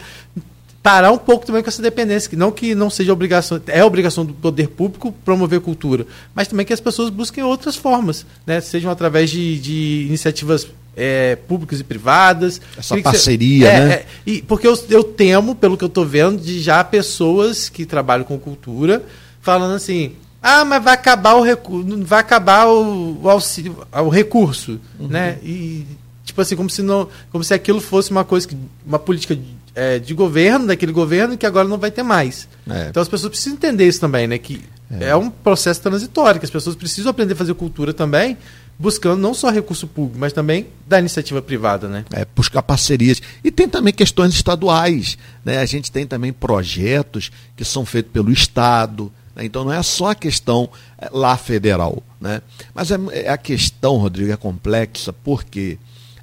parar 0.81 1.11
um 1.11 1.17
pouco 1.17 1.45
também 1.45 1.61
com 1.61 1.69
essa 1.69 1.81
dependência, 1.81 2.29
que 2.29 2.35
não 2.35 2.51
que 2.51 2.73
não 2.73 2.89
seja 2.89 3.11
obrigação, 3.11 3.61
é 3.67 3.83
obrigação 3.83 4.25
do 4.25 4.33
poder 4.33 4.69
público 4.69 5.11
promover 5.25 5.59
cultura, 5.59 6.05
mas 6.33 6.47
também 6.47 6.65
que 6.65 6.71
as 6.73 6.79
pessoas 6.79 7.09
busquem 7.09 7.43
outras 7.43 7.75
formas, 7.75 8.25
né? 8.45 8.61
Sejam 8.61 8.89
através 8.89 9.29
de, 9.29 9.59
de 9.59 10.05
iniciativas 10.07 10.67
é, 10.95 11.35
públicas 11.35 11.79
e 11.79 11.83
privadas. 11.83 12.61
Essa 12.77 12.95
Queria 12.95 13.03
que 13.03 13.09
você- 13.09 13.17
parceria, 13.17 13.67
É, 13.69 13.85
né? 13.85 13.93
é, 13.93 14.05
e 14.25 14.41
porque 14.41 14.65
eu, 14.67 14.77
eu 14.89 15.03
temo, 15.03 15.53
pelo 15.55 15.77
que 15.77 15.83
eu 15.83 15.87
estou 15.87 16.05
vendo, 16.05 16.41
de 16.41 16.59
já 16.61 16.83
pessoas 16.83 17.67
que 17.69 17.85
trabalham 17.85 18.23
com 18.25 18.37
cultura 18.39 19.03
falando 19.41 19.75
assim. 19.75 20.13
Ah, 20.41 20.63
mas 20.63 20.81
vai 20.81 20.93
acabar 20.93 21.33
o 21.35 21.41
recurso, 21.43 22.03
vai 22.05 22.19
acabar 22.21 22.67
o, 22.67 23.21
o 23.23 23.29
auxílio, 23.29 23.77
o 23.91 24.07
recurso, 24.09 24.79
Uhum. 24.97 25.07
né? 25.09 25.37
E 25.43 25.85
tipo 26.23 26.39
assim, 26.41 26.55
como 26.55 26.69
se 26.69 26.81
não, 26.81 27.09
como 27.31 27.43
se 27.43 27.53
aquilo 27.53 27.81
fosse 27.81 28.11
uma 28.11 28.23
coisa 28.23 28.47
que 28.47 28.55
uma 28.85 28.99
política 28.99 29.37
é, 29.79 29.97
de 29.97 30.13
governo 30.13 30.67
daquele 30.67 30.91
governo 30.91 31.37
que 31.37 31.45
agora 31.45 31.65
não 31.65 31.77
vai 31.77 31.89
ter 31.89 32.03
mais. 32.03 32.49
É. 32.69 32.89
Então 32.89 33.01
as 33.01 33.07
pessoas 33.07 33.29
precisam 33.29 33.53
entender 33.53 33.87
isso 33.87 34.01
também, 34.01 34.27
né? 34.27 34.37
Que 34.37 34.61
é. 34.91 35.15
um 35.15 35.29
processo 35.29 35.81
transitório, 35.81 36.37
que 36.37 36.45
as 36.45 36.51
pessoas 36.51 36.75
precisam 36.75 37.09
aprender 37.09 37.31
a 37.31 37.35
fazer 37.37 37.53
cultura 37.53 37.93
também, 37.93 38.37
buscando 38.77 39.21
não 39.21 39.33
só 39.33 39.49
recurso 39.49 39.87
público, 39.87 40.19
mas 40.19 40.33
também 40.33 40.67
da 40.85 40.99
iniciativa 40.99 41.41
privada, 41.41 41.87
né? 41.87 42.03
é, 42.11 42.25
buscar 42.35 42.61
parcerias. 42.61 43.21
E 43.41 43.51
tem 43.51 43.69
também 43.69 43.93
questões 43.93 44.33
estaduais. 44.33 45.17
Né? 45.45 45.59
A 45.59 45.65
gente 45.65 45.89
tem 45.89 46.05
também 46.05 46.33
projetos 46.33 47.31
que 47.55 47.63
são 47.63 47.85
feitos 47.85 48.11
pelo 48.11 48.31
Estado. 48.31 49.09
né? 49.33 49.45
Então 49.45 49.63
não 49.63 49.71
é 49.71 49.81
só 49.81 50.11
a 50.11 50.15
questão 50.15 50.69
é, 50.97 51.09
lá 51.09 51.37
federal. 51.37 52.03
Né? 52.19 52.41
Mas 52.73 52.91
é, 52.91 52.97
é 53.11 53.29
a 53.29 53.37
questão, 53.37 53.95
Rodrigo, 53.95 54.31
é 54.31 54.37
complexa, 54.37 55.13
porque 55.13 55.77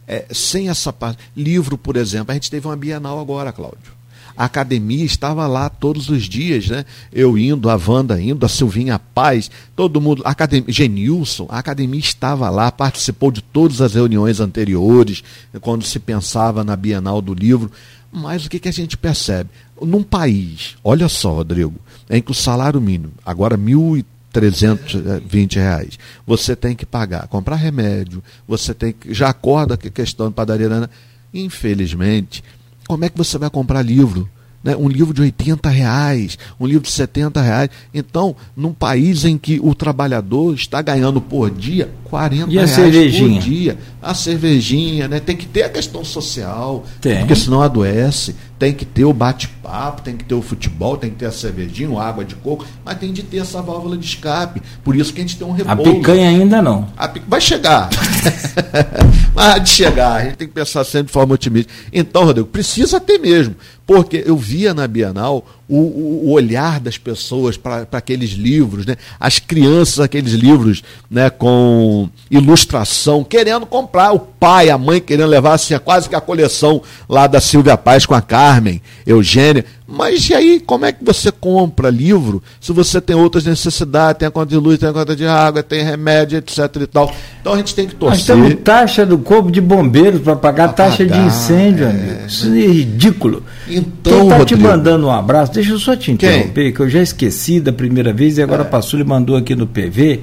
é, 0.07 0.27
sem 0.31 0.69
essa 0.69 0.93
parte. 0.93 1.19
Livro, 1.37 1.77
por 1.77 1.97
exemplo, 1.97 2.31
a 2.31 2.35
gente 2.35 2.51
teve 2.51 2.67
uma 2.67 2.77
Bienal 2.77 3.21
agora, 3.21 3.53
Cláudio. 3.53 3.97
A 4.37 4.45
academia 4.45 5.05
estava 5.05 5.47
lá 5.47 5.71
todos 5.71 6.11
os 6.11 6.25
dias, 6.25 6.69
né? 6.69 6.85
Eu 7.11 7.39
indo, 7.39 7.71
a 7.71 7.77
Wanda 7.77 8.21
indo, 8.21 8.45
a 8.45 8.49
Silvinha 8.49 8.99
Paz, 8.99 9.51
todo 9.75 10.01
mundo, 10.01 10.23
a 10.27 10.31
academia, 10.31 10.71
Genilson, 10.71 11.47
a 11.49 11.59
academia 11.59 11.99
estava 11.99 12.51
lá, 12.51 12.71
participou 12.71 13.31
de 13.31 13.41
todas 13.41 13.81
as 13.81 13.95
reuniões 13.95 14.39
anteriores, 14.39 15.25
quando 15.63 15.85
se 15.85 15.99
pensava 15.99 16.63
na 16.63 16.77
Bienal 16.77 17.23
do 17.23 17.33
livro. 17.33 17.73
Mas 18.13 18.45
o 18.45 18.51
que, 18.51 18.59
que 18.59 18.69
a 18.69 18.73
gente 18.73 18.97
percebe? 18.97 19.49
Num 19.81 20.03
país, 20.03 20.77
olha 20.85 21.09
só, 21.09 21.33
Rodrigo, 21.33 21.75
em 22.09 22.21
que 22.21 22.31
o 22.31 22.35
salário 22.35 22.81
mínimo, 22.81 23.13
agora 23.25 23.57
e 23.57 24.05
320 24.41 25.57
reais. 25.57 25.99
Você 26.26 26.55
tem 26.55 26.74
que 26.74 26.84
pagar, 26.87 27.26
comprar 27.28 27.57
remédio, 27.57 28.22
você 28.47 28.74
tem 28.74 28.93
que. 28.93 29.12
Já 29.14 29.28
acorda 29.28 29.76
que 29.76 29.91
questão 29.91 30.28
de 30.28 30.34
padaria. 30.34 30.68
né? 30.68 30.89
Infelizmente, 31.32 32.43
como 32.87 33.05
é 33.05 33.09
que 33.09 33.16
você 33.18 33.39
vai 33.39 33.51
comprar 33.51 33.82
livro? 33.82 34.28
Né? 34.62 34.74
Um 34.76 34.89
livro 34.89 35.14
de 35.14 35.20
80 35.22 35.68
reais, 35.68 36.37
um 36.59 36.66
livro 36.66 36.82
de 36.82 36.91
70 36.91 37.41
reais. 37.41 37.70
Então, 37.95 38.34
num 38.57 38.72
país 38.72 39.24
em 39.24 39.39
que 39.39 39.61
o 39.62 39.74
trabalhador 39.74 40.55
está 40.55 40.82
ganhando 40.82 41.20
por 41.20 41.51
dia 41.51 41.89
40 42.05 42.51
E 42.53 42.59
a 42.59 42.62
reais 42.64 42.70
cervejinha? 42.70 43.41
por 43.41 43.49
dia. 43.49 43.78
A 44.03 44.12
cervejinha, 44.14 45.07
né? 45.09 45.20
Tem 45.20 45.37
que 45.37 45.47
ter 45.47 45.62
a 45.64 45.68
questão 45.68 46.05
social, 46.05 46.84
Tem. 47.01 47.18
porque 47.18 47.37
senão 47.37 47.62
adoece. 47.62 48.34
Tem 48.59 48.73
que 48.73 48.87
ter 48.87 49.05
o 49.05 49.13
bate-papo, 49.13 50.01
tem 50.01 50.17
que 50.17 50.25
ter 50.25 50.35
o 50.35 50.41
futebol, 50.41 50.97
tem 50.97 51.11
que 51.11 51.17
ter 51.17 51.27
a 51.27 51.31
cervejinha, 51.33 51.99
a 52.01 52.09
água 52.09 52.25
de 52.25 52.35
coco, 52.37 52.65
mas 52.83 52.99
tem 52.99 53.13
de 53.13 53.23
ter 53.23 53.37
essa 53.39 53.61
válvula 53.61 53.99
de 53.99 54.07
escape. 54.07 54.63
Por 54.83 54.97
isso 54.97 55.13
que 55.13 55.21
a 55.21 55.25
gente 55.25 55.37
tem 55.37 55.47
um 55.47 55.53
A 55.53 55.57
repouso. 55.57 55.93
picanha 55.93 56.29
ainda 56.31 56.63
não. 56.63 56.89
A 56.97 57.07
pi- 57.07 57.23
Vai 57.29 57.41
chegar. 57.41 57.91
De 59.63 59.69
chegar, 59.69 60.15
a 60.15 60.25
gente 60.25 60.37
tem 60.37 60.49
que 60.49 60.55
pensar 60.55 60.83
sempre 60.85 61.09
de 61.09 61.13
forma 61.13 61.35
otimista. 61.35 61.71
Então, 61.93 62.25
Rodrigo, 62.25 62.49
precisa 62.49 62.99
ter 62.99 63.19
mesmo. 63.19 63.55
Porque 63.87 64.23
eu 64.27 64.37
via 64.37 64.73
na 64.75 64.87
Bienal 64.89 65.45
o, 65.69 65.77
o- 65.79 66.31
olhar 66.33 66.79
das 66.81 66.97
pessoas 66.97 67.57
para 67.57 67.87
aqueles 67.93 68.31
livros, 68.31 68.87
né? 68.87 68.97
As 69.19 69.39
crianças, 69.39 70.01
aqueles 70.01 70.33
livros 70.33 70.83
né, 71.11 71.29
com 71.31 72.09
ilustração, 72.31 73.25
querendo 73.25 73.67
comprar. 73.67 74.12
O 74.12 74.21
pai, 74.21 74.71
a 74.71 74.79
mãe 74.79 75.01
querendo 75.01 75.29
levar 75.29 75.55
assim, 75.55 75.77
quase 75.79 76.09
que 76.09 76.14
a 76.14 76.21
coleção 76.21 76.83
lá 77.09 77.27
da 77.27 77.41
Silvia 77.41 77.77
Paz 77.77 78.07
com 78.07 78.14
a 78.14 78.23
Carmen, 78.23 78.81
Eugênia. 79.07 79.64
Mas 79.89 80.28
e 80.30 80.34
aí, 80.34 80.59
como 80.59 80.84
é 80.84 80.91
que 80.91 81.05
você 81.05 81.30
compra 81.30 81.89
livro 81.91 82.43
se 82.61 82.72
você 82.72 83.01
tem 83.01 83.14
outras 83.14 83.45
necessidades, 83.45 84.18
tem 84.18 84.26
a 84.26 84.30
conta 84.32 84.49
de 84.49 84.57
luz, 84.57 84.78
tem 84.80 84.89
a 84.89 84.93
conta 84.93 85.14
de 85.14 85.24
água, 85.24 85.62
tem 85.62 85.84
remédio, 85.84 86.39
etc 86.39 86.59
e 86.82 86.87
tal. 86.89 87.14
Então 87.41 87.53
a 87.53 87.57
gente 87.59 87.72
tem 87.72 87.87
que 87.87 87.95
Nós 88.01 88.24
torcer. 88.24 88.34
temos 88.34 88.55
taxa 88.64 89.07
do 89.07 89.16
corpo 89.16 89.49
de 89.49 89.61
bombeiros 89.61 90.20
para 90.22 90.34
pagar 90.34 90.72
Pra 90.72 90.87
taxa 90.89 91.07
de 91.07 91.16
incêndio, 91.16 91.84
é. 91.87 91.91
amigo. 91.91 92.26
Isso 92.26 92.49
é 92.53 92.66
ridículo. 92.66 93.45
Então, 93.68 94.20
Quem 94.20 94.28
tá 94.28 94.34
te 94.34 94.39
Rodrigo. 94.55 94.62
mandando 94.62 95.07
um 95.07 95.11
abraço, 95.12 95.53
deixa 95.53 95.70
eu 95.70 95.78
só 95.78 95.95
te 95.95 96.07
Quem? 96.07 96.14
interromper, 96.14 96.72
que 96.72 96.80
eu 96.80 96.91
já 96.91 97.01
esqueci 97.01 97.61
da 97.61 97.72
primeira 97.72 98.12
vez 98.12 98.39
e 98.39 98.43
agora 98.43 98.64
passou, 98.64 98.99
ele 98.99 99.09
mandou 99.09 99.37
aqui 99.37 99.55
no 99.55 99.68
PV. 99.68 100.20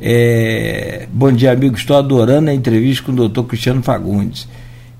é, 0.00 1.06
bom 1.12 1.30
dia, 1.32 1.52
amigo. 1.52 1.76
Estou 1.76 1.96
adorando 1.96 2.50
a 2.50 2.54
entrevista 2.54 3.04
com 3.04 3.12
o 3.12 3.14
doutor 3.16 3.44
Cristiano 3.44 3.82
Fagundes. 3.82 4.48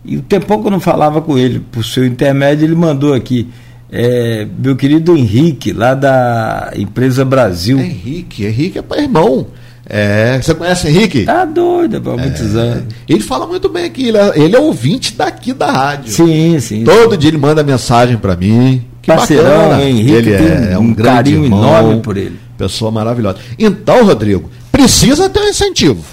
E 0.05 0.16
o 0.16 0.22
tempão 0.22 0.60
que 0.60 0.68
eu 0.68 0.70
não 0.70 0.78
falava 0.81 1.20
com 1.20 1.36
ele, 1.36 1.59
por 1.59 1.85
seu 1.85 2.06
intermédio, 2.06 2.64
ele 2.64 2.76
mandou 2.76 3.12
aqui. 3.12 3.48
É, 3.90 4.46
meu 4.58 4.74
querido 4.74 5.16
Henrique, 5.16 5.72
lá 5.72 5.94
da 5.94 6.72
empresa 6.76 7.24
Brasil. 7.24 7.78
Henrique, 7.78 8.44
Henrique 8.44 8.78
é 8.78 9.02
irmão. 9.02 9.46
É, 9.88 10.40
você 10.42 10.52
conhece 10.52 10.88
Henrique? 10.88 11.24
Tá 11.24 11.44
doido 11.44 11.96
há 12.10 12.16
muitos 12.16 12.56
anos. 12.56 12.92
Ele 13.08 13.20
fala 13.20 13.46
muito 13.46 13.68
bem 13.68 13.84
aqui, 13.84 14.08
ele 14.08 14.18
é, 14.18 14.32
ele 14.34 14.56
é 14.56 14.58
ouvinte 14.58 15.14
daqui 15.14 15.52
da 15.52 15.70
rádio. 15.70 16.12
Sim, 16.12 16.58
sim. 16.58 16.82
Todo 16.82 17.16
dia 17.16 17.30
ele 17.30 17.38
manda 17.38 17.62
mensagem 17.62 18.16
para 18.16 18.36
mim. 18.36 18.84
Que 19.00 19.12
Parceirão, 19.12 19.68
bacana. 19.68 19.84
Henrique, 19.84 20.12
ele 20.12 20.32
é, 20.32 20.72
é 20.72 20.78
um, 20.78 20.82
um 20.82 20.92
grande 20.92 21.10
carinho 21.10 21.44
irmão, 21.44 21.60
enorme 21.60 22.00
por 22.00 22.16
ele. 22.16 22.36
Pessoa 22.58 22.90
maravilhosa. 22.90 23.38
Então, 23.56 24.04
Rodrigo, 24.04 24.50
precisa 24.72 25.28
ter 25.30 25.38
um 25.38 25.48
incentivo. 25.48 26.04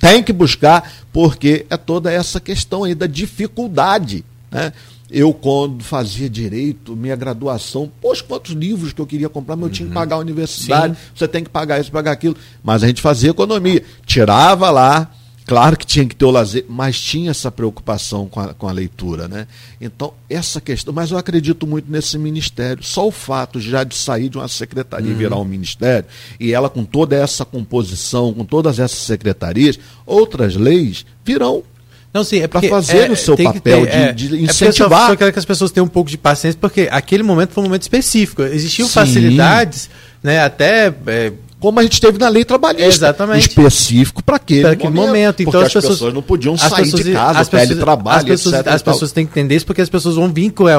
Tem 0.00 0.20
que 0.20 0.32
buscar, 0.32 0.90
porque 1.12 1.66
é 1.70 1.76
toda 1.76 2.10
essa 2.10 2.40
questão 2.40 2.82
aí 2.82 2.96
da 2.96 3.06
dificuldade. 3.06 4.24
Né? 4.50 4.72
Eu, 5.10 5.34
quando 5.34 5.82
fazia 5.82 6.30
direito, 6.30 6.94
minha 6.94 7.16
graduação, 7.16 7.90
poxa, 8.00 8.22
quantos 8.22 8.52
livros 8.52 8.92
que 8.92 9.00
eu 9.00 9.06
queria 9.06 9.28
comprar, 9.28 9.56
mas 9.56 9.66
eu 9.66 9.72
tinha 9.72 9.88
que 9.88 9.94
pagar 9.94 10.16
a 10.16 10.18
universidade, 10.20 10.94
Sim. 10.94 11.00
você 11.14 11.26
tem 11.26 11.42
que 11.42 11.50
pagar 11.50 11.80
isso, 11.80 11.90
pagar 11.90 12.12
aquilo. 12.12 12.36
Mas 12.62 12.84
a 12.84 12.86
gente 12.86 13.02
fazia 13.02 13.30
economia. 13.30 13.82
Tirava 14.06 14.70
lá, 14.70 15.10
claro 15.44 15.76
que 15.76 15.84
tinha 15.84 16.06
que 16.06 16.14
ter 16.14 16.24
o 16.24 16.30
lazer, 16.30 16.64
mas 16.68 17.00
tinha 17.00 17.32
essa 17.32 17.50
preocupação 17.50 18.28
com 18.28 18.38
a, 18.38 18.54
com 18.54 18.68
a 18.68 18.72
leitura, 18.72 19.26
né? 19.26 19.48
Então, 19.80 20.14
essa 20.28 20.60
questão, 20.60 20.94
mas 20.94 21.10
eu 21.10 21.18
acredito 21.18 21.66
muito 21.66 21.90
nesse 21.90 22.16
ministério. 22.16 22.84
Só 22.84 23.08
o 23.08 23.10
fato 23.10 23.60
já 23.60 23.82
de 23.82 23.96
sair 23.96 24.28
de 24.28 24.38
uma 24.38 24.46
secretaria 24.46 25.10
e 25.10 25.14
virar 25.14 25.38
um 25.38 25.44
ministério, 25.44 26.08
e 26.38 26.52
ela 26.52 26.70
com 26.70 26.84
toda 26.84 27.16
essa 27.16 27.44
composição, 27.44 28.32
com 28.32 28.44
todas 28.44 28.78
essas 28.78 29.00
secretarias, 29.00 29.76
outras 30.06 30.54
leis 30.54 31.04
virão 31.24 31.64
Não, 32.12 32.24
sim, 32.24 32.38
é 32.40 32.48
Pra 32.48 32.60
porque 32.60 32.68
fazer 32.68 33.08
é, 33.08 33.12
o 33.12 33.16
seu 33.16 33.36
papel 33.36 33.86
ter, 33.86 33.86
de- 33.86 33.96
é, 33.96 34.12
de 34.12 34.34
É 34.36 34.38
incentivar. 34.40 35.02
só, 35.02 35.06
só 35.08 35.16
quero 35.16 35.32
que 35.32 35.38
as 35.38 35.44
pessoas 35.44 35.70
tenham 35.70 35.84
um 35.84 35.88
pouco 35.88 36.10
de 36.10 36.18
paciência, 36.18 36.58
porque 36.60 36.88
aquele 36.90 37.22
momento 37.22 37.50
foi 37.52 37.62
um 37.62 37.66
momento 37.66 37.82
específico. 37.82 38.42
Existiam 38.42 38.88
Sim. 38.88 38.94
facilidades, 38.94 39.88
né? 40.22 40.40
Até 40.40 40.92
é, 41.06 41.32
como 41.60 41.78
a 41.78 41.82
gente 41.84 42.00
teve 42.00 42.18
na 42.18 42.28
lei 42.28 42.44
trabalhista. 42.44 42.84
Exatamente. 43.06 43.48
específico 43.50 44.24
para 44.24 44.36
aquele, 44.36 44.62
para 44.62 44.70
aquele 44.72 44.92
momento. 44.92 45.40
Então 45.40 45.52
porque 45.52 45.66
as 45.66 45.72
pessoas, 45.84 46.12
não 46.12 46.20
podiam 46.22 46.56
sair 46.56 46.82
pessoas- 46.84 47.04
de 47.04 47.12
casa, 47.12 47.38
as 47.38 47.48
pessoas, 47.48 47.68
teletrabalho, 47.68 48.18
as 48.18 48.24
pessoas, 48.24 48.54
etc. 48.56 48.66
as 48.72 48.82
pessoas 48.82 49.12
têm 49.12 49.24
que 49.26 49.30
entender 49.30 49.54
isso 49.56 49.66
porque 49.66 49.80
as 49.82 49.88
pessoas 49.88 50.16
vão 50.16 50.32
vir 50.32 50.50
com, 50.50 50.68
é, 50.68 50.74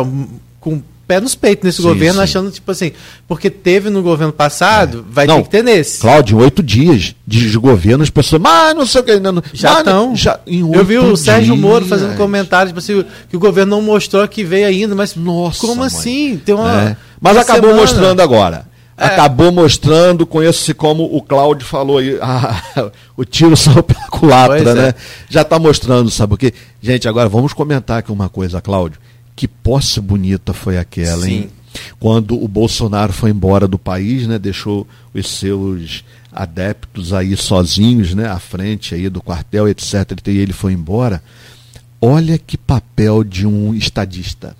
com 0.59 0.81
pé 1.11 1.19
nos 1.19 1.35
peitos 1.35 1.65
nesse 1.65 1.81
Sim, 1.81 1.87
governo, 1.89 2.15
sim. 2.19 2.23
achando 2.23 2.49
tipo 2.51 2.71
assim, 2.71 2.93
porque 3.27 3.49
teve 3.49 3.89
no 3.89 4.01
governo 4.01 4.31
passado, 4.31 5.05
vai 5.09 5.27
Não, 5.27 5.37
ter 5.37 5.43
que 5.43 5.49
ter 5.49 5.63
nesse. 5.63 5.99
Cláudio, 5.99 6.37
oito 6.37 6.63
dias 6.63 7.13
de, 7.27 7.51
de 7.51 7.57
governo, 7.57 8.01
as 8.01 8.09
pessoas, 8.09 8.41
mas 8.41 8.73
não 8.73 8.85
sei 8.85 9.01
o 9.01 9.03
que. 9.03 9.19
Não, 9.19 9.33
não- 9.33 9.43
Já 9.53 9.79
estão. 9.79 10.15
já 10.15 10.39
em 10.47 10.59
Eu 10.73 10.85
vi 10.85 10.97
o 10.97 11.17
Sérgio 11.17 11.57
Moro 11.57 11.85
fazendo 11.85 12.15
comentários, 12.15 12.69
tipo 12.69 12.79
assim, 12.79 13.03
que 13.29 13.35
o 13.35 13.39
governo 13.41 13.71
não 13.75 13.81
mostrou 13.81 14.25
que 14.27 14.41
veio 14.43 14.67
ainda, 14.67 14.95
mas 14.95 15.15
Nossa, 15.15 15.59
como 15.59 15.75
mãe. 15.75 15.87
assim? 15.87 16.41
Tem 16.45 16.55
uma, 16.55 16.81
É. 16.81 16.97
Mas 17.19 17.33
uma 17.35 17.41
acabou 17.41 17.61
semana. 17.71 17.81
mostrando 17.81 18.21
agora. 18.21 18.71
É. 18.97 19.05
Acabou 19.05 19.51
mostrando 19.51 20.25
com 20.27 20.43
esse, 20.43 20.73
como 20.75 21.03
o 21.03 21.21
Cláudio 21.23 21.65
falou 21.67 21.97
aí, 21.97 22.17
ah, 22.21 22.91
o 23.17 23.25
tiro 23.25 23.57
saiu 23.57 23.81
pela 23.81 24.07
culatra, 24.09 24.63
Pois 24.63 24.67
é. 24.67 24.73
né? 24.75 24.93
Já 25.29 25.41
está 25.41 25.57
mostrando, 25.57 26.09
sabe 26.11 26.35
o 26.35 26.37
quê? 26.37 26.53
Gente, 26.81 27.07
agora 27.07 27.27
vamos 27.27 27.51
comentar 27.51 27.97
aqui 27.99 28.11
uma 28.11 28.29
coisa, 28.29 28.61
Cláudio. 28.61 28.99
Que 29.41 29.47
posse 29.47 29.99
bonita 29.99 30.53
foi 30.53 30.77
aquela, 30.77 31.27
hein? 31.27 31.49
Sim. 31.49 31.83
Quando 31.99 32.39
o 32.39 32.47
Bolsonaro 32.47 33.11
foi 33.11 33.31
embora 33.31 33.67
do 33.67 33.79
país, 33.79 34.27
né? 34.27 34.37
Deixou 34.37 34.87
os 35.15 35.27
seus 35.27 36.03
adeptos 36.31 37.11
aí 37.11 37.35
sozinhos, 37.35 38.13
né? 38.13 38.29
À 38.29 38.37
frente 38.37 38.93
aí 38.93 39.09
do 39.09 39.19
quartel, 39.19 39.67
etc. 39.67 40.11
E 40.27 40.37
ele 40.37 40.53
foi 40.53 40.73
embora. 40.73 41.23
Olha 41.99 42.37
que 42.37 42.55
papel 42.55 43.23
de 43.23 43.47
um 43.47 43.73
estadista. 43.73 44.55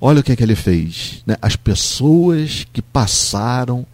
Olha 0.00 0.20
o 0.20 0.22
que, 0.22 0.30
é 0.30 0.36
que 0.36 0.44
ele 0.44 0.54
fez. 0.54 1.20
Né? 1.26 1.36
As 1.42 1.56
pessoas 1.56 2.64
que 2.72 2.80
passaram, 2.80 3.84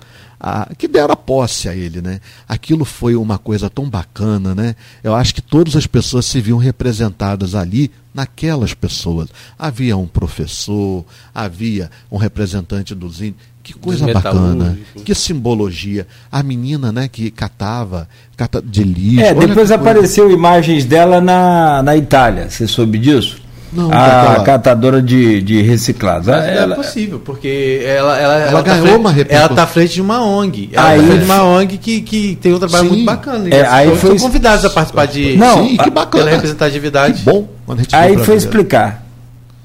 a, 0.41 0.69
que 0.77 0.87
deram 0.87 1.13
a 1.13 1.17
posse 1.17 1.69
a 1.69 1.75
ele, 1.75 2.01
né? 2.01 2.21
Aquilo 2.49 2.85
foi 2.85 3.17
uma 3.17 3.39
coisa 3.39 3.69
tão 3.69 3.89
bacana, 3.89 4.55
né? 4.55 4.75
Eu 5.03 5.15
acho 5.15 5.35
que 5.35 5.43
todas 5.43 5.75
as 5.77 5.87
pessoas 5.87 6.27
se 6.27 6.41
viam 6.41 6.59
representadas 6.59 7.55
ali 7.55 7.91
naquelas 8.15 8.75
pessoas. 8.75 9.29
Havia 9.59 9.97
um 9.97 10.07
professor, 10.07 11.05
havia 11.35 11.91
um 12.11 12.17
representante 12.17 12.95
dos 12.95 13.21
índios. 13.21 13.37
Que 13.63 13.75
coisa 13.75 14.07
bacana, 14.15 14.79
que 15.05 15.15
simbologia. 15.15 16.07
A 16.33 16.43
menina, 16.43 16.91
né, 16.91 17.07
que 17.07 17.31
catava, 17.31 18.09
cata 18.35 18.63
de 18.63 18.83
lixo. 18.83 19.21
É, 19.21 19.29
depois 19.35 19.47
que 19.49 19.55
coisa- 19.55 19.75
apareceu 19.75 20.31
imagens 20.31 20.87
dela 20.87 21.21
na, 21.21 21.83
na 21.83 21.95
Itália. 21.95 22.49
Você 22.49 22.67
soube 22.67 22.97
disso? 22.99 23.43
Não, 23.73 23.91
a 23.93 24.43
catadora 24.45 25.03
de, 25.03 25.43
de 25.43 25.61
reciclados. 25.63 26.27
Mas 26.29 26.45
Ela- 26.45 26.67
não 26.69 26.73
é 26.73 26.77
possível, 26.77 27.21
porque 27.21 27.83
ela, 27.85 28.19
ela, 28.19 28.35
Ela 28.39 28.63
tá 28.63 28.71
ganhou 28.71 28.87
frente- 28.87 29.01
uma 29.01 29.11
repercussão. 29.13 29.43
Ela 29.45 29.53
está 29.53 29.63
à 29.63 29.67
frente 29.67 29.93
de 29.95 30.01
uma 30.03 30.25
ONG. 30.25 30.71
Ela 30.73 30.89
Aí- 30.89 30.99
tá 30.99 31.05
à 31.05 31.07
frente 31.09 31.19
de 31.21 31.25
uma 31.25 31.43
ONG 31.45 31.79
que, 31.79 32.01
que 32.01 32.37
tem 32.37 32.55
um 32.55 32.59
trabalho 32.59 32.85
Sim. 32.85 32.91
muito 32.95 33.05
bacana. 33.05 33.49
É, 33.49 33.59
Eles 33.59 33.69
aí 33.73 33.87
são- 33.89 33.97
foi- 33.97 34.19
são 34.19 34.27
convidados 34.29 34.65
a 34.65 34.71
participar 34.71 35.07
de 35.07 35.37
Não, 35.37 35.67
Sim, 35.69 35.77
que 35.77 35.91
bacana. 35.91 36.25
pela 36.25 36.31
representatividade. 36.37 37.19
Que 37.19 37.25
bom. 37.25 37.49
Aí 37.93 38.17
foi 38.19 38.37
explicar. 38.37 39.05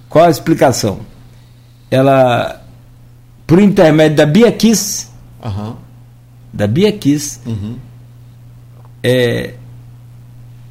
Qual 0.09 0.25
a 0.25 0.29
explicação? 0.29 0.99
Ela, 1.89 2.61
por 3.47 3.59
intermédio 3.61 4.17
da 4.17 4.25
Bia 4.25 4.51
Kiss, 4.51 5.07
Aham. 5.43 5.75
da 6.51 6.67
Bia 6.67 6.91
Kiss, 6.91 7.39
Uhum. 7.45 7.75
é, 9.01 9.53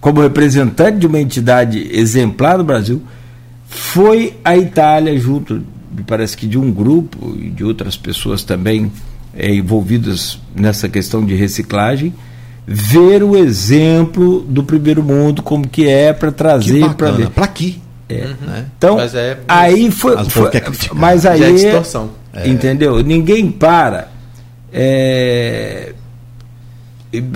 como 0.01 0.21
representante 0.21 0.99
de 0.99 1.07
uma 1.07 1.21
entidade 1.21 1.89
exemplar 1.93 2.59
do 2.59 2.65
Brasil, 2.65 3.03
foi 3.73 4.35
à 4.45 4.57
Itália 4.57 5.19
junto, 5.19 5.55
me 5.97 6.03
parece 6.07 6.37
que 6.37 6.47
de 6.47 6.59
um 6.59 6.71
grupo 6.71 7.35
e 7.39 7.49
de 7.49 7.65
outras 7.65 7.97
pessoas 7.97 8.43
também 8.45 8.93
é, 9.35 9.51
envolvidas 9.55 10.39
nessa 10.55 10.89
questão 10.89 11.25
de 11.25 11.35
reciclagem, 11.35 12.13
ver 12.67 13.23
o 13.23 13.37
exemplo 13.37 14.41
do 14.41 14.63
primeiro 14.63 15.03
mundo 15.03 15.43
como 15.43 15.67
que 15.67 15.89
é 15.89 16.13
para 16.13 16.31
trazer 16.31 16.95
para 16.95 17.11
ver. 17.11 17.31
Pra 17.31 17.45
aqui. 17.45 17.81
Né? 18.09 18.67
Então, 18.77 18.97
Mas 18.97 19.15
é- 19.15 19.39
aí 19.49 19.91
foi, 19.91 20.15
Mas 20.17 20.27
o 20.27 20.31
foi 20.31 20.51
criticar. 20.51 20.95
mas 20.95 21.25
aí 21.25 21.43
é 21.43 21.51
distorção. 21.53 22.11
entendeu? 22.45 23.03
Ninguém 23.03 23.51
para. 23.51 24.09
É, 24.71 25.92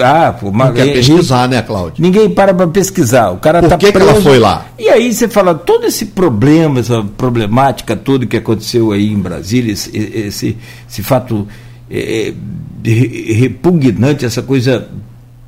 ah, 0.02 0.32
pô, 0.32 0.46
Não 0.46 0.52
mas 0.52 0.72
quer 0.74 0.86
Henrique- 0.86 0.98
pesquisar, 1.10 1.48
né, 1.48 1.60
Cláudio? 1.62 2.02
Ninguém 2.02 2.30
para 2.30 2.54
para 2.54 2.66
pesquisar. 2.66 3.30
O 3.30 3.36
cara 3.36 3.60
Por 3.60 3.68
tá 3.68 3.76
que 3.76 3.92
que 3.92 3.98
ela 3.98 4.14
foi 4.20 4.38
lá? 4.38 4.66
E 4.78 4.88
aí 4.88 5.12
você 5.12 5.28
fala 5.28 5.54
todo 5.54 5.84
esse 5.84 6.06
problema, 6.06 6.80
essa 6.80 7.02
problemática 7.16 7.94
toda 7.94 8.24
que 8.26 8.36
aconteceu 8.36 8.92
aí 8.92 9.12
em 9.12 9.18
Brasília, 9.18 9.72
esse, 9.72 9.96
esse, 9.96 10.56
esse 10.88 11.02
fato 11.02 11.46
é, 11.90 12.32
re- 12.84 13.32
repugnante, 13.34 14.24
essa 14.24 14.42
coisa 14.42 14.88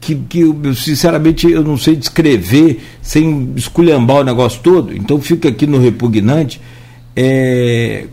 que, 0.01 0.15
que 0.15 0.41
eu, 0.41 0.75
sinceramente 0.75 1.51
eu 1.51 1.65
não 1.65 1.77
sei 1.79 1.97
descrever 1.97 2.81
sem 3.01 3.53
esculhambar 3.57 4.19
o 4.19 4.25
negócio 4.25 4.61
todo. 4.63 4.95
Então 4.95 5.21
fica 5.21 5.49
aqui 5.49 5.67
no 5.67 5.79
repugnante. 5.79 6.61
É, 7.17 8.05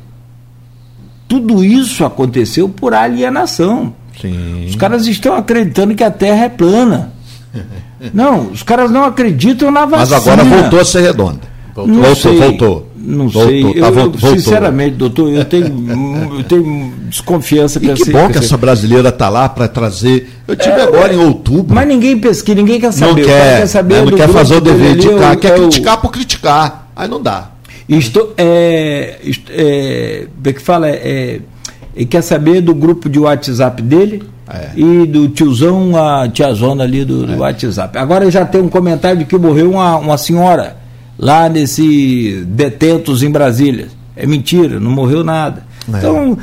tudo 1.27 1.63
isso 1.63 2.05
aconteceu 2.05 2.69
por 2.69 2.93
alienação. 2.93 3.93
Sim. 4.21 4.65
Os 4.67 4.75
caras 4.75 5.05
estão 5.07 5.35
acreditando 5.35 5.93
que 5.95 6.03
a 6.03 6.11
Terra 6.11 6.45
é 6.45 6.49
plana. 6.49 7.13
Não, 8.13 8.51
os 8.51 8.61
caras 8.61 8.91
não 8.91 9.05
acreditam 9.05 9.71
na 9.71 9.85
Mas 9.87 10.09
vacina. 10.09 10.33
agora 10.33 10.43
voltou 10.43 10.79
a 10.79 10.85
ser 10.85 11.01
redonda. 11.01 11.39
Não 11.75 11.85
Voltou, 11.87 12.15
sei, 12.15 12.37
voltou. 12.37 12.89
Não 12.97 13.27
Voltou, 13.29 13.47
sei. 13.51 13.61
tá, 13.63 13.67
eu, 13.69 13.73
vol- 13.73 14.03
eu, 14.03 14.11
voltou. 14.11 14.29
sinceramente, 14.31 14.95
doutor, 14.95 15.29
eu 15.31 15.43
tenho, 15.45 16.37
eu 16.37 16.43
tenho 16.43 16.93
desconfiança 17.09 17.79
E 17.83 17.93
que 17.93 18.11
bom 18.11 18.29
que 18.29 18.37
essa 18.37 18.55
brasileira 18.57 19.11
tá 19.11 19.27
lá 19.29 19.49
para 19.49 19.67
trazer. 19.67 20.29
Eu 20.47 20.55
tive 20.55 20.79
agora 20.81 21.13
em 21.13 21.17
outubro. 21.17 21.73
Mas 21.75 21.87
ninguém 21.87 22.17
pesquisa, 22.17 22.55
ninguém 22.55 22.79
quer 22.79 22.87
não 22.87 22.93
saber. 22.93 23.23
O 23.23 23.27
cara 23.27 23.57
quer, 23.59 23.67
saber 23.67 23.93
né, 23.95 24.11
não 24.11 24.17
quer 24.17 24.29
fazer 24.29 24.55
o 24.55 24.61
dever 24.61 24.95
de 24.97 25.09
cá, 25.15 25.31
é 25.31 25.35
quer 25.35 25.51
é 25.51 25.55
o- 25.55 25.57
criticar 25.69 26.01
por 26.01 26.11
criticar. 26.11 26.91
Aí 26.95 27.07
não 27.07 27.21
dá. 27.21 27.49
Isto 27.89 28.29
é, 28.37 29.17
isto 29.23 29.51
é, 29.53 30.27
como 30.35 30.47
é 30.49 30.53
que 30.53 30.61
fala? 30.61 30.89
É, 30.89 31.39
ele 31.95 32.05
quer 32.05 32.21
saber 32.21 32.61
do 32.61 32.73
grupo 32.75 33.07
de 33.09 33.17
WhatsApp 33.19 33.81
dele 33.81 34.23
É. 34.49 34.69
e 34.75 35.05
do 35.07 35.29
tiozão, 35.29 35.95
a 35.95 36.27
tiazona 36.27 36.83
ali 36.83 37.03
do, 37.05 37.25
do 37.25 37.37
WhatsApp. 37.39 37.97
Agora 37.97 38.29
já 38.29 38.45
tem 38.45 38.61
um 38.61 38.69
comentário 38.69 39.19
de 39.19 39.25
que 39.25 39.37
morreu 39.37 39.71
uma, 39.71 39.97
uma 39.97 40.17
senhora 40.17 40.75
lá 41.17 41.47
nesse 41.47 42.43
detentos 42.47 43.23
em 43.23 43.29
Brasília. 43.31 43.87
É 44.15 44.25
mentira, 44.25 44.79
não 44.79 44.91
morreu 44.91 45.23
nada. 45.23 45.63
É. 45.93 45.97
Então, 45.97 46.37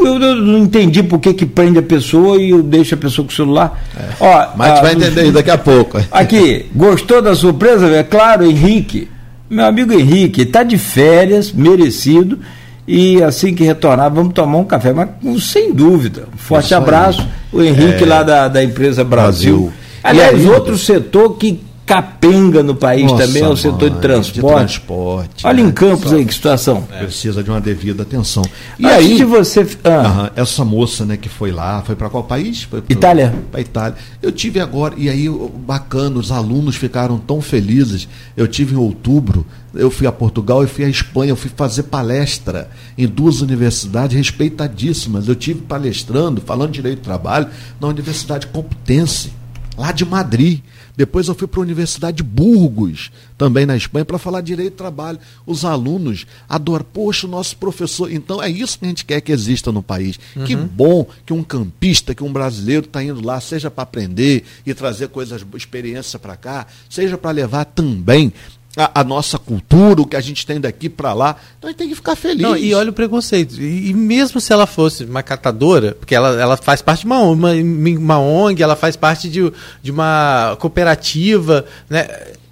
eu, 0.00 0.20
eu- 0.20 0.36
não 0.36 0.58
entendi 0.58 1.02
por 1.02 1.20
que, 1.20 1.32
que 1.32 1.46
prende 1.46 1.78
a 1.78 1.82
pessoa 1.82 2.36
e 2.40 2.50
eu 2.50 2.62
deixo 2.62 2.94
a 2.94 2.98
pessoa 2.98 3.24
com 3.26 3.32
o 3.32 3.36
celular. 3.36 3.80
Ó, 4.18 4.46
Mas 4.56 4.78
tu 4.78 4.82
vai 4.82 4.92
entender 4.94 5.20
aí 5.20 5.30
daqui 5.30 5.50
a 5.50 5.58
pouco. 5.58 5.98
Aqui, 6.10 6.66
gostou 6.74 7.22
da 7.22 7.34
surpresa? 7.34 7.86
É 7.94 8.02
claro, 8.02 8.44
Henrique. 8.44 9.08
Meu 9.48 9.64
amigo 9.66 9.92
Henrique, 9.92 10.42
está 10.42 10.62
de 10.62 10.76
férias, 10.76 11.52
merecido. 11.52 12.38
E 12.90 13.22
assim 13.22 13.54
que 13.54 13.62
retornar, 13.64 14.10
vamos 14.10 14.32
tomar 14.32 14.56
um 14.56 14.64
café. 14.64 14.94
Mas 14.94 15.44
sem 15.44 15.74
dúvida. 15.74 16.24
Um 16.34 16.38
forte 16.38 16.72
aí. 16.74 16.80
abraço. 16.80 17.28
O 17.52 17.62
Henrique 17.62 18.02
É. 18.02 18.06
lá 18.06 18.22
da, 18.22 18.48
da 18.48 18.64
empresa 18.64 19.04
Brasil. 19.04 19.56
Brasil. 19.58 19.72
Aliás, 20.02 20.38
E 20.38 20.46
aí, 20.46 20.50
outro 20.50 20.78
setor 20.78 21.36
que 21.36 21.60
capenga 21.88 22.62
no 22.62 22.74
país 22.74 23.10
Nossa, 23.10 23.26
também 23.26 23.42
é 23.42 23.48
o 23.48 23.56
setor 23.56 23.88
de 23.88 23.98
transporte. 24.00 24.56
transporte, 24.58 25.46
Olha 25.46 25.62
né? 25.62 25.70
em 25.70 25.72
Campos 25.72 26.12
aí 26.12 26.24
que 26.26 26.34
situação. 26.34 26.82
Precisa 26.82 27.42
de 27.42 27.48
uma 27.48 27.60
devida 27.62 28.02
atenção. 28.02 28.44
E 28.78 28.84
Antes 28.84 28.96
aí, 28.98 29.16
de 29.16 29.24
você. 29.24 29.66
Ah, 29.82 30.30
essa 30.36 30.64
moça, 30.66 31.06
né, 31.06 31.16
que 31.16 31.30
foi 31.30 31.50
lá, 31.50 31.80
foi 31.82 31.96
para 31.96 32.10
qual 32.10 32.22
país? 32.24 32.64
Foi 32.64 32.82
pro- 32.82 32.92
Itália. 32.92 33.34
Pra 33.50 33.60
Itália. 33.62 33.96
Eu 34.20 34.30
tive 34.30 34.60
agora, 34.60 34.94
e 34.98 35.08
aí, 35.08 35.26
bacana, 35.66 36.18
os 36.18 36.30
alunos 36.30 36.76
ficaram 36.76 37.16
tão 37.18 37.40
felizes. 37.40 38.06
Eu 38.36 38.46
tive 38.46 38.74
em 38.74 38.78
outubro, 38.78 39.46
eu 39.74 39.90
fui 39.90 40.06
a 40.06 40.12
Portugal 40.12 40.62
e 40.62 40.66
fui 40.66 40.84
à 40.84 40.88
Espanha, 40.90 41.30
eu 41.32 41.36
fui 41.36 41.50
fazer 41.56 41.84
palestra 41.84 42.68
em 42.98 43.06
duas 43.06 43.40
universidades 43.40 44.14
respeitadíssimas. 44.14 45.26
Eu 45.26 45.34
tive 45.34 45.62
palestrando, 45.62 46.42
falando 46.42 46.68
de 46.72 46.74
direito 46.82 46.98
do 47.00 47.04
trabalho, 47.04 47.46
na 47.80 47.88
Universidade 47.88 48.46
Complutense. 48.48 49.32
lá 49.76 49.92
de 49.92 50.04
Madrid. 50.04 50.60
Depois 50.98 51.28
eu 51.28 51.34
fui 51.36 51.46
para 51.46 51.60
a 51.60 51.62
Universidade 51.62 52.16
de 52.16 52.22
Burgos, 52.24 53.12
também 53.38 53.64
na 53.64 53.76
Espanha, 53.76 54.04
para 54.04 54.18
falar 54.18 54.40
direito 54.40 54.72
do 54.72 54.78
trabalho. 54.78 55.20
Os 55.46 55.64
alunos 55.64 56.26
adoram, 56.48 56.84
poxa, 56.92 57.24
o 57.24 57.30
nosso 57.30 57.56
professor. 57.56 58.10
Então 58.10 58.42
é 58.42 58.50
isso 58.50 58.76
que 58.76 58.84
a 58.84 58.88
gente 58.88 59.04
quer 59.04 59.20
que 59.20 59.30
exista 59.30 59.70
no 59.70 59.80
país. 59.80 60.18
Uhum. 60.34 60.44
Que 60.44 60.56
bom 60.56 61.06
que 61.24 61.32
um 61.32 61.44
campista, 61.44 62.16
que 62.16 62.24
um 62.24 62.32
brasileiro 62.32 62.84
está 62.84 63.00
indo 63.00 63.24
lá, 63.24 63.40
seja 63.40 63.70
para 63.70 63.84
aprender 63.84 64.42
e 64.66 64.74
trazer 64.74 65.06
coisas, 65.10 65.46
experiência 65.54 66.18
para 66.18 66.36
cá, 66.36 66.66
seja 66.90 67.16
para 67.16 67.30
levar 67.30 67.64
também 67.64 68.32
a, 68.78 69.00
a, 69.00 69.04
nossa 69.04 69.38
cultura, 69.38 70.00
o 70.00 70.06
que 70.06 70.16
a 70.16 70.20
gente 70.20 70.46
tem 70.46 70.60
daqui 70.60 70.88
para 70.88 71.12
lá. 71.12 71.36
Então 71.58 71.68
a 71.68 71.70
gente 71.72 71.78
tem 71.78 71.88
que 71.88 71.94
ficar 71.96 72.14
feliz. 72.14 72.40
Não, 72.40 72.56
e 72.56 72.72
olha 72.74 72.90
o 72.90 72.92
preconceito. 72.92 73.60
E, 73.60 73.90
e, 73.90 73.94
mesmo 73.94 74.40
se 74.40 74.52
ela 74.52 74.66
fosse 74.66 75.04
uma 75.04 75.22
catadora, 75.22 75.96
porque 75.98 76.14
ela, 76.14 76.40
ela 76.40 76.56
faz 76.56 76.80
parte 76.80 77.00
de 77.00 77.06
uma, 77.06 77.20
uma, 77.20 77.52
uma 77.52 78.20
ONG, 78.20 78.62
ela 78.62 78.76
faz 78.76 78.94
parte 78.94 79.28
de, 79.28 79.52
de 79.82 79.90
uma 79.90 80.56
cooperativa, 80.60 81.64
né? 81.90 82.08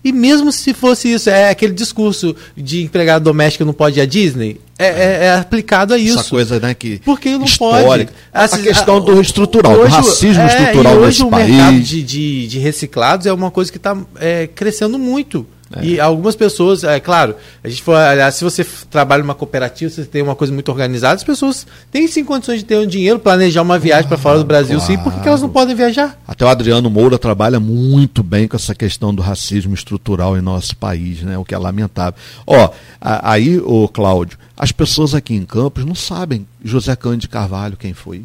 E 0.07 0.13
mesmo 0.13 0.53
se 0.53 0.73
fosse 0.73 1.13
isso, 1.13 1.29
é 1.29 1.51
aquele 1.51 1.73
discurso 1.73 2.37
de 2.57 2.85
empregado 2.85 3.25
doméstico 3.25 3.65
não 3.65 3.73
pode 3.73 3.99
ir 3.99 4.03
à 4.03 4.07
Disney, 4.07 4.61
é, 4.79 4.87
é, 4.87 5.25
é 5.25 5.35
aplicado 5.35 5.93
a 5.93 5.99
isso. 5.99 6.21
Essa 6.21 6.31
coisa, 6.31 6.61
né, 6.61 6.75
que 6.75 7.01
Porque 7.05 7.31
não 7.31 7.45
histórica. 7.45 8.13
pode. 8.33 8.55
a 8.55 8.59
questão 8.59 9.01
do 9.01 9.21
estrutural, 9.21 9.73
hoje, 9.73 9.91
do 9.91 9.97
racismo 9.97 10.43
é, 10.43 10.47
estrutural 10.47 10.95
hoje 10.95 11.07
nesse 11.07 11.23
o 11.25 11.29
país. 11.29 11.49
mercado 11.49 11.81
de, 11.81 12.03
de, 12.05 12.47
de, 12.47 12.59
reciclados 12.61 13.27
é 13.27 13.33
uma 13.33 13.51
coisa 13.51 13.73
que 13.73 13.79
está 13.79 13.97
é, 14.21 14.47
crescendo 14.47 14.97
muito. 14.97 15.45
É. 15.75 15.85
E 15.85 16.01
algumas 16.01 16.37
pessoas, 16.37 16.85
é 16.85 17.01
claro, 17.01 17.35
a 17.63 17.69
gente 17.69 17.83
for, 17.83 17.97
aliás, 17.97 18.37
se 18.37 18.45
você 18.45 18.65
trabalha 18.89 19.23
numa 19.23 19.35
cooperativa, 19.35 19.91
você 19.91 20.05
tem 20.05 20.23
uma 20.23 20.37
coisa 20.37 20.53
muito 20.53 20.69
organizada, 20.71 21.15
as 21.15 21.25
pessoas 21.25 21.67
têm 21.91 22.07
sim 22.07 22.25
condições 22.25 22.61
de 22.61 22.65
ter 22.65 22.79
um 22.79 22.87
dinheiro, 22.87 23.19
planejar 23.19 23.63
uma 23.63 23.79
viagem 23.79 24.07
para 24.07 24.17
fora 24.17 24.39
do 24.39 24.45
Brasil, 24.45 24.79
claro. 24.79 24.93
sim, 24.93 24.99
por 24.99 25.13
que 25.21 25.27
elas 25.27 25.43
não 25.43 25.49
podem 25.49 25.75
viajar? 25.75 26.17
Até 26.27 26.45
o 26.45 26.49
Adriano 26.49 26.89
Moura 26.89 27.19
trabalha 27.19 27.59
muito 27.59 28.23
bem 28.23 28.47
com 28.47 28.57
essa 28.57 28.75
questão 28.75 29.13
do 29.13 29.23
racismo 29.23 29.75
estrutural 29.75 30.37
em 30.39 30.41
nosso 30.41 30.77
país, 30.77 31.23
né? 31.23 31.37
O 31.37 31.45
que 31.45 31.55
é 31.55 31.59
lamentável. 31.59 32.15
Ó, 32.47 32.71
aí, 33.01 33.59
o 33.59 33.89
Cláudio, 33.89 34.39
as 34.57 34.71
pessoas 34.71 35.15
aqui 35.15 35.35
em 35.35 35.45
Campos 35.45 35.85
não 35.85 35.95
sabem 35.95 36.47
José 36.65 36.95
Cândido 36.95 37.33
Carvalho 37.33 37.77
quem 37.77 37.93
foi. 37.93 38.25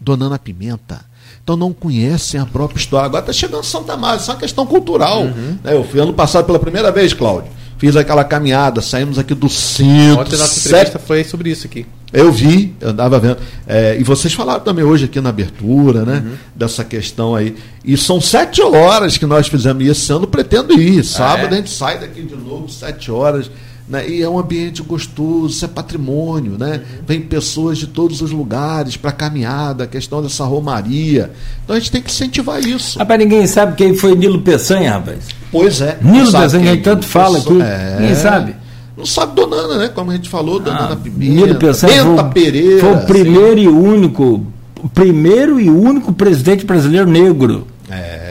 Dona 0.00 0.26
Ana 0.26 0.38
Pimenta 0.38 1.11
então 1.42 1.56
não 1.56 1.72
conhecem 1.72 2.40
a 2.40 2.46
própria 2.46 2.78
história. 2.78 3.06
Agora 3.06 3.22
está 3.22 3.32
chegando 3.32 3.64
Santa 3.64 3.96
Márcia, 3.96 4.22
isso 4.22 4.30
é 4.30 4.34
uma 4.34 4.40
questão 4.40 4.66
cultural. 4.66 5.22
Uhum. 5.22 5.58
Né? 5.62 5.74
Eu 5.74 5.84
fui 5.84 6.00
ano 6.00 6.12
passado 6.12 6.44
pela 6.44 6.58
primeira 6.58 6.92
vez, 6.92 7.12
Cláudio. 7.12 7.50
Fiz 7.78 7.96
aquela 7.96 8.22
caminhada, 8.22 8.80
saímos 8.80 9.18
aqui 9.18 9.34
do 9.34 9.48
centro. 9.48 10.20
Ontem 10.20 10.36
nossa 10.36 10.68
entrevista 10.68 11.00
foi 11.00 11.24
sobre 11.24 11.50
isso 11.50 11.66
aqui. 11.66 11.84
Eu 12.12 12.30
vi, 12.30 12.76
eu 12.80 12.90
andava 12.90 13.18
vendo. 13.18 13.38
É, 13.66 13.96
e 13.98 14.04
vocês 14.04 14.32
falaram 14.32 14.60
também 14.60 14.84
hoje 14.84 15.06
aqui 15.06 15.20
na 15.20 15.30
abertura, 15.30 16.04
né? 16.04 16.22
Uhum. 16.24 16.34
Dessa 16.54 16.84
questão 16.84 17.34
aí. 17.34 17.56
E 17.84 17.96
são 17.96 18.20
sete 18.20 18.62
horas 18.62 19.16
que 19.16 19.26
nós 19.26 19.48
fizemos. 19.48 19.84
E 19.84 19.88
esse 19.88 20.12
ano 20.12 20.28
pretendo 20.28 20.74
ir. 20.78 21.02
Sábado 21.02 21.46
ah, 21.46 21.50
é? 21.50 21.54
a 21.54 21.56
gente 21.56 21.70
sai 21.70 21.98
daqui 21.98 22.22
de 22.22 22.36
novo, 22.36 22.68
sete 22.68 23.10
horas. 23.10 23.50
Né? 23.92 24.08
E 24.08 24.22
é 24.22 24.28
um 24.28 24.38
ambiente 24.38 24.82
gostoso, 24.82 25.48
isso 25.48 25.66
é 25.66 25.68
patrimônio, 25.68 26.56
né? 26.58 26.76
Uhum. 26.76 27.02
Vem 27.06 27.20
pessoas 27.20 27.76
de 27.76 27.86
todos 27.86 28.22
os 28.22 28.30
lugares 28.30 28.96
para 28.96 29.12
caminhada, 29.12 29.84
a 29.84 29.86
questão 29.86 30.22
dessa 30.22 30.46
romaria. 30.46 31.30
Então 31.62 31.76
a 31.76 31.78
gente 31.78 31.92
tem 31.92 32.00
que 32.00 32.10
incentivar 32.10 32.58
isso. 32.64 32.98
Rapaz, 32.98 33.20
ninguém 33.20 33.46
sabe 33.46 33.76
quem 33.76 33.94
foi 33.94 34.14
Nilo 34.14 34.40
Peçanha, 34.40 34.92
rapaz. 34.92 35.26
Pois 35.50 35.82
é. 35.82 35.98
Nilo 36.00 36.32
Peçanha, 36.32 36.72
quem 36.72 36.80
tanto 36.80 37.06
fala 37.06 37.36
aqui. 37.36 37.60
É... 37.60 37.96
Ninguém 38.00 38.14
sabe. 38.14 38.56
Não 38.96 39.04
sabe 39.04 39.34
Donana, 39.34 39.76
né? 39.76 39.88
Como 39.88 40.10
a 40.10 40.14
gente 40.14 40.30
falou, 40.30 40.58
Donana 40.58 40.94
ah, 40.94 40.96
Pimenta, 40.96 41.34
Nilo 41.34 41.54
Peçanha 41.56 42.02
Benta 42.02 42.22
foi, 42.22 42.32
Pereira. 42.32 42.80
Foi 42.80 42.94
o 42.94 43.06
primeiro 43.06 43.60
assim. 43.60 43.62
e 43.64 43.68
único, 43.68 44.46
primeiro 44.94 45.60
e 45.60 45.68
único 45.68 46.14
presidente 46.14 46.64
brasileiro 46.64 47.10
negro. 47.10 47.66
É. 47.90 48.21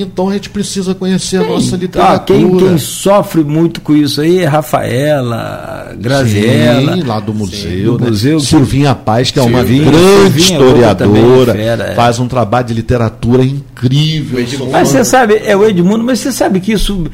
Então 0.00 0.28
a 0.28 0.32
gente 0.34 0.48
precisa 0.48 0.94
conhecer 0.94 1.38
a 1.38 1.44
nossa 1.44 1.76
literatura. 1.76 2.14
Ah, 2.14 2.18
quem, 2.20 2.56
quem, 2.56 2.78
sofre 2.78 3.42
muito 3.42 3.80
com 3.80 3.96
isso 3.96 4.20
aí 4.20 4.38
é 4.38 4.44
Rafaela, 4.44 5.92
Graziella. 5.98 6.94
Sim, 6.94 7.02
lá 7.02 7.18
do 7.18 7.34
museu. 7.34 7.98
Do 7.98 8.04
né? 8.04 8.10
museu 8.10 8.38
Silvinha 8.38 8.94
Paz, 8.94 9.32
que 9.32 9.40
é 9.40 9.42
uma 9.42 9.58
Silvinha, 9.58 9.90
grande 9.90 10.40
Silvinha, 10.40 10.58
historiadora, 10.60 11.52
fera, 11.52 11.84
é. 11.84 11.94
faz 11.96 12.20
um 12.20 12.28
trabalho 12.28 12.68
de 12.68 12.74
literatura 12.74 13.44
incrível. 13.44 14.68
Mas 14.70 14.88
você 14.88 15.04
sabe, 15.04 15.42
é 15.44 15.56
o 15.56 15.64
Edmundo, 15.64 16.04
mas 16.04 16.20
você 16.20 16.30
sabe 16.30 16.60
que 16.60 16.72
isso 16.72 17.04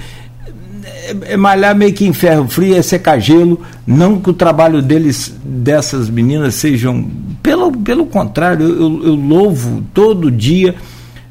é, 0.85 1.33
é 1.33 1.37
malhar 1.39 1.75
meio 1.75 1.93
que 1.95 2.07
em 2.07 2.13
ferro 2.13 2.47
frio, 2.49 2.77
é 2.77 2.83
secar 2.83 3.19
gelo. 3.19 3.61
Não 3.87 4.21
que 4.21 4.29
o 4.29 4.35
trabalho 4.35 4.83
deles, 4.83 5.35
dessas 5.43 6.11
meninas, 6.11 6.55
sejam. 6.55 7.11
Pelo, 7.43 7.73
pelo 7.73 8.05
contrário, 8.05 8.67
eu, 8.67 9.07
eu 9.07 9.15
louvo 9.15 9.83
todo 9.95 10.31
dia 10.31 10.75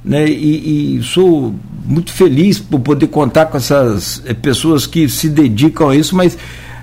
né, 0.04 0.28
e, 0.28 0.98
e, 0.98 1.04
sou 1.04 1.56
muito 1.86 2.12
feliz 2.12 2.60
por 2.60 2.80
poder 2.80 3.08
contar 3.08 3.46
com 3.46 3.58
essas 3.58 4.22
eh, 4.26 4.34
pessoas 4.34 4.86
que 4.86 5.08
se 5.08 5.30
dedicam 5.30 5.90
a 5.90 5.96
isso, 5.96 6.16
mas 6.16 6.38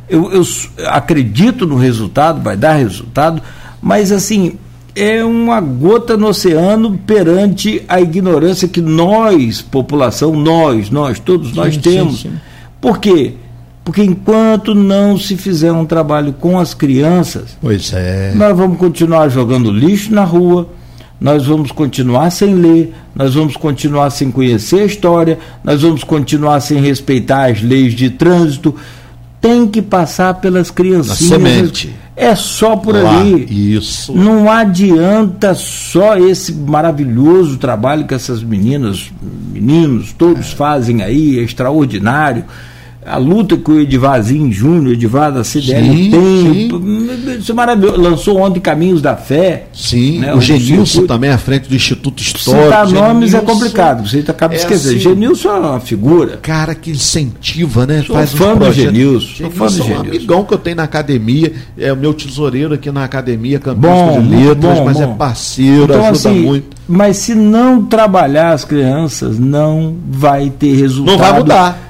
eu, 0.08 0.30
eu 0.32 0.42
acredito 0.86 1.66
no 1.66 1.76
resultado, 1.76 2.42
vai 2.42 2.56
dar 2.56 2.74
resultado, 2.74 3.42
mas 3.80 4.10
assim, 4.10 4.58
é 4.94 5.24
uma 5.24 5.60
gota 5.60 6.16
no 6.16 6.28
oceano 6.28 6.98
perante 7.06 7.82
a 7.88 8.00
ignorância 8.00 8.66
que 8.66 8.80
nós, 8.80 9.62
população, 9.62 10.34
nós, 10.34 10.90
nós, 10.90 11.18
todos 11.18 11.52
nós 11.54 11.74
sim, 11.74 11.80
temos. 11.80 12.22
Sim, 12.22 12.30
sim. 12.30 12.40
Por 12.80 12.98
quê? 12.98 13.34
Porque 13.84 14.02
enquanto 14.02 14.74
não 14.74 15.18
se 15.18 15.36
fizer 15.36 15.72
um 15.72 15.84
trabalho 15.84 16.32
com 16.32 16.58
as 16.58 16.74
crianças, 16.74 17.56
pois 17.60 17.92
é. 17.92 18.32
nós 18.34 18.56
vamos 18.56 18.78
continuar 18.78 19.28
jogando 19.28 19.70
lixo 19.70 20.12
na 20.12 20.24
rua, 20.24 20.68
nós 21.20 21.44
vamos 21.44 21.70
continuar 21.70 22.30
sem 22.30 22.54
ler, 22.54 22.94
nós 23.14 23.34
vamos 23.34 23.56
continuar 23.56 24.08
sem 24.10 24.30
conhecer 24.30 24.80
a 24.80 24.86
história, 24.86 25.38
nós 25.62 25.82
vamos 25.82 26.02
continuar 26.02 26.60
sem 26.60 26.80
respeitar 26.80 27.50
as 27.50 27.60
leis 27.60 27.94
de 27.94 28.08
trânsito. 28.08 28.74
Tem 29.40 29.66
que 29.66 29.80
passar 29.80 30.34
pelas 30.34 30.70
criancinhas. 30.70 31.18
semente. 31.18 31.94
É 32.14 32.34
só 32.34 32.76
por 32.76 32.94
Lá, 32.94 33.20
ali. 33.20 33.74
Isso. 33.74 34.14
Não 34.14 34.50
adianta 34.50 35.54
só 35.54 36.18
esse 36.18 36.52
maravilhoso 36.52 37.56
trabalho 37.56 38.06
que 38.06 38.12
essas 38.12 38.42
meninas, 38.42 39.10
meninos, 39.50 40.12
todos 40.12 40.52
é. 40.52 40.56
fazem 40.56 41.02
aí, 41.02 41.38
é 41.38 41.42
extraordinário 41.42 42.44
a 43.10 43.16
luta 43.16 43.56
que 43.56 43.70
o 43.70 43.80
Edivazinho 43.80 44.52
Júnior, 44.52 44.92
Edivar 44.92 45.32
da 45.32 45.42
CDL 45.42 45.86
sim, 45.86 46.10
tem. 46.10 46.68
Sim. 46.68 47.38
Isso 47.38 47.52
é 47.52 47.54
maravilhoso. 47.54 48.00
Lançou 48.00 48.38
ontem 48.40 48.60
Caminhos 48.60 49.02
da 49.02 49.16
Fé. 49.16 49.66
Sim, 49.72 50.20
né, 50.20 50.34
o 50.34 50.40
Genilson 50.40 51.06
também 51.06 51.30
à 51.30 51.38
frente 51.38 51.68
do 51.68 51.74
Instituto 51.74 52.22
Histórico. 52.22 52.64
Citar 52.64 52.88
nomes 52.88 53.34
é 53.34 53.40
complicado, 53.40 54.08
você 54.08 54.24
acaba 54.26 54.54
é 54.54 54.58
esquecendo. 54.58 54.96
Assim, 54.96 55.00
Genilson 55.00 55.48
é 55.48 55.58
uma 55.58 55.80
figura. 55.80 56.38
Cara 56.38 56.74
que 56.74 56.90
incentiva, 56.90 57.86
né? 57.86 58.02
Sou 58.06 58.14
Faz 58.14 58.32
fã 58.32 58.56
do 58.56 58.72
Genilson. 58.72 59.26
Sou 59.36 59.50
fã 59.50 59.66
do 59.66 59.72
Genilson. 59.72 59.92
É 59.92 59.96
um 59.96 60.00
amigão 60.00 60.44
que 60.44 60.54
eu 60.54 60.58
tenho 60.58 60.76
na 60.76 60.84
academia, 60.84 61.52
é 61.76 61.92
o 61.92 61.96
meu 61.96 62.14
tesoureiro 62.14 62.74
aqui 62.74 62.90
na 62.90 63.04
academia, 63.04 63.58
campista 63.58 64.20
de 64.20 64.28
letras, 64.28 64.78
bom, 64.78 64.84
mas 64.84 65.00
é 65.00 65.06
bom. 65.06 65.12
é 65.12 65.16
parceiro, 65.16 65.84
então, 65.84 66.06
ajuda 66.06 66.10
assim, 66.10 66.40
muito. 66.42 66.76
Mas 66.88 67.16
se 67.18 67.34
não 67.34 67.84
trabalhar 67.84 68.52
as 68.52 68.64
crianças, 68.64 69.38
não 69.38 69.96
vai 70.08 70.50
ter 70.50 70.74
resultado. 70.74 71.16
Não 71.16 71.18
vai 71.18 71.38
mudar? 71.38 71.89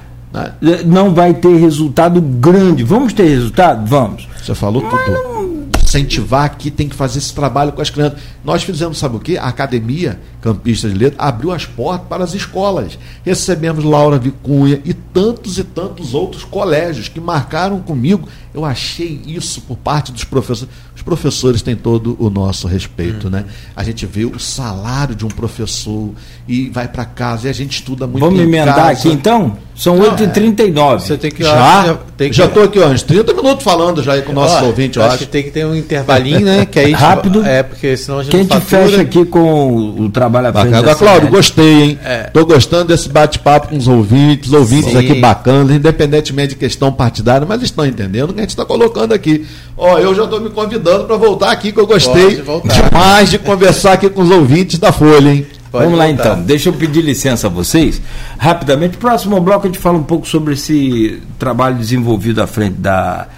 Não 0.87 1.13
vai 1.13 1.35
ter 1.35 1.57
resultado 1.57 2.21
grande. 2.21 2.85
Vamos 2.85 3.13
ter 3.13 3.25
resultado? 3.25 3.87
Vamos. 3.87 4.29
Você 4.43 4.55
falou 4.55 4.83
Mas 4.83 4.93
tudo. 4.93 5.13
Não... 5.13 5.41
Incentivar 5.83 6.45
aqui, 6.45 6.71
tem 6.71 6.89
que 6.89 6.95
fazer 6.95 7.19
esse 7.19 7.35
trabalho 7.35 7.73
com 7.73 7.83
as 7.83 7.91
crianças. 7.91 8.21
Nós 8.45 8.63
fizemos, 8.63 8.97
sabe 8.97 9.17
o 9.17 9.19
quê? 9.19 9.37
A 9.37 9.49
Academia 9.49 10.21
Campista 10.41 10.89
de 10.89 10.95
Letras 10.95 11.21
abriu 11.21 11.51
as 11.51 11.67
portas 11.67 12.07
para 12.07 12.23
as 12.23 12.33
escolas. 12.33 12.97
Recebemos 13.25 13.83
Laura 13.83 14.17
Vicunha 14.17 14.81
e 14.85 14.95
tantos 14.95 15.59
e 15.59 15.65
tantos 15.65 16.15
outros 16.15 16.45
colégios 16.45 17.09
que 17.09 17.19
marcaram 17.19 17.81
comigo. 17.81 18.29
Eu 18.55 18.65
achei 18.65 19.21
isso 19.27 19.63
por 19.63 19.77
parte 19.77 20.13
dos 20.13 20.23
professores. 20.23 20.73
Os 20.95 21.03
professores 21.03 21.61
têm 21.61 21.75
todo 21.75 22.17
o 22.21 22.31
nosso 22.31 22.69
respeito, 22.69 23.25
uhum. 23.25 23.33
né? 23.33 23.47
A 23.75 23.83
gente 23.83 24.07
vê 24.07 24.25
o 24.25 24.39
salário 24.39 25.17
de 25.17 25.27
um 25.27 25.29
professor 25.29 26.11
e 26.47 26.69
vai 26.69 26.87
para 26.87 27.05
casa 27.05 27.49
e 27.49 27.51
a 27.51 27.55
gente 27.55 27.73
estuda 27.81 28.07
muito 28.07 28.23
Vamos 28.23 28.39
emendar 28.41 28.77
casa. 28.77 28.91
aqui 28.93 29.09
então? 29.09 29.57
São 29.81 29.99
8h39. 29.99 30.97
É, 30.97 30.99
você 30.99 31.17
tem 31.17 31.31
que 31.31 31.43
já 31.43 31.97
já 32.31 32.45
estou 32.45 32.65
aqui, 32.65 32.79
ó, 32.79 32.89
uns 32.89 33.03
30 33.03 33.33
minutos 33.33 33.65
falando 33.65 34.03
já 34.03 34.21
com 34.21 34.33
o 34.33 34.35
nosso 34.35 34.63
Ó, 34.63 34.67
ouvinte, 34.67 34.99
eu 34.99 35.03
acho. 35.03 35.15
acho. 35.15 35.25
que 35.25 35.31
tem 35.31 35.43
que 35.43 35.51
ter 35.51 35.65
um 35.65 35.75
intervalinho, 35.75 36.41
né? 36.41 36.67
Que 36.67 36.81
aí 36.81 36.93
rápido. 36.93 37.43
É, 37.47 37.63
porque 37.63 37.97
senão 37.97 38.19
a 38.19 38.23
gente 38.23 38.33
Quem 38.33 38.45
te 38.45 38.61
fecha 38.61 39.01
aqui 39.01 39.25
com 39.25 39.95
o 39.99 40.11
trabalho 40.11 40.49
à 40.49 40.53
frente. 40.53 40.73
Bacana. 40.73 40.95
Cláudio, 40.95 41.31
gostei, 41.31 41.83
hein? 41.83 41.99
Estou 42.27 42.43
é. 42.43 42.45
gostando 42.45 42.85
desse 42.89 43.09
bate-papo 43.09 43.69
com 43.69 43.79
os 43.79 43.89
ouvintes, 43.89 44.53
ouvintes 44.53 44.93
Sim. 44.93 44.99
aqui 44.99 45.15
bacanas, 45.15 45.75
independentemente 45.75 46.51
de 46.51 46.57
questão 46.57 46.93
partidária, 46.93 47.47
mas 47.49 47.63
estão 47.63 47.87
entendendo 47.87 48.31
o 48.31 48.35
que 48.35 48.41
a 48.41 48.43
gente 48.43 48.51
está 48.51 48.67
colocando 48.67 49.15
aqui. 49.15 49.47
Ó, 49.79 49.99
eu 49.99 50.15
já 50.15 50.25
estou 50.25 50.43
me 50.43 50.51
convidando 50.51 51.05
para 51.05 51.17
voltar 51.17 51.53
aqui, 51.53 51.73
que 51.73 51.81
eu 51.81 51.87
gostei 51.87 52.43
demais 52.65 53.31
de 53.31 53.39
conversar 53.39 53.95
aqui 53.95 54.11
com 54.11 54.21
os 54.21 54.31
ouvintes 54.31 54.79
da 54.79 54.93
Folha, 54.93 55.31
hein? 55.31 55.47
Pode 55.71 55.85
Vamos 55.85 55.99
voltar. 55.99 56.05
lá 56.05 56.11
então, 56.11 56.43
deixa 56.43 56.69
eu 56.69 56.73
pedir 56.73 57.01
licença 57.01 57.47
a 57.47 57.51
vocês. 57.51 58.03
Rapidamente, 58.39 58.97
próximo 58.97 59.41
bloco 59.41 59.67
a 59.67 59.71
gente 59.71 59.79
fala 59.79 59.99
um 59.99 60.03
pouco 60.03 60.27
sobre 60.27 60.55
esse 60.55 61.23
trabalho 61.39 61.77
desenvolvido 61.77 62.43
à 62.43 62.47
frente 62.47 62.75
da 62.75 63.29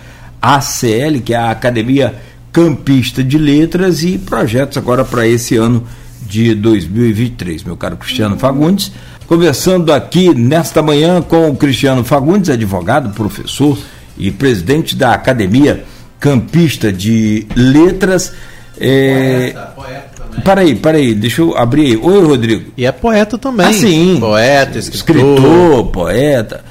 ACL, 0.41 1.21
que 1.23 1.35
é 1.35 1.37
a 1.37 1.51
Academia 1.51 2.15
Campista 2.51 3.23
de 3.23 3.37
Letras, 3.37 4.03
e 4.03 4.17
projetos 4.17 4.79
agora 4.79 5.05
para 5.05 5.27
esse 5.27 5.57
ano 5.57 5.87
de 6.23 6.55
2023. 6.55 7.65
Meu 7.65 7.77
caro 7.77 7.99
Cristiano 7.99 8.39
Fagundes, 8.39 8.93
conversando 9.27 9.93
aqui 9.93 10.35
nesta 10.35 10.81
manhã 10.83 11.21
com 11.21 11.51
o 11.51 11.57
Cristiano 11.57 12.03
Fagundes, 12.03 12.49
advogado, 12.49 13.11
professor 13.11 13.79
e 14.17 14.31
presidente 14.31 14.97
da 14.97 15.13
Academia 15.13 15.85
Campista 16.19 16.91
de 16.91 17.47
Letras. 17.55 18.33
É... 18.81 19.51
Poeta, 19.53 19.73
poeta. 19.75 20.02
Peraí, 20.45 20.75
peraí, 20.75 21.15
deixa 21.15 21.43
eu 21.43 21.57
abrir 21.57 21.87
aí. 21.87 21.97
Oi, 21.97 22.25
Rodrigo. 22.25 22.73
E 22.77 22.87
é 22.87 22.93
poeta 22.93 23.39
também. 23.39 23.67
Ah, 23.67 23.73
sim. 23.73 24.17
Poeta, 24.19 24.79
escritor. 24.79 25.37
escritor 25.37 25.87
poeta. 25.87 26.65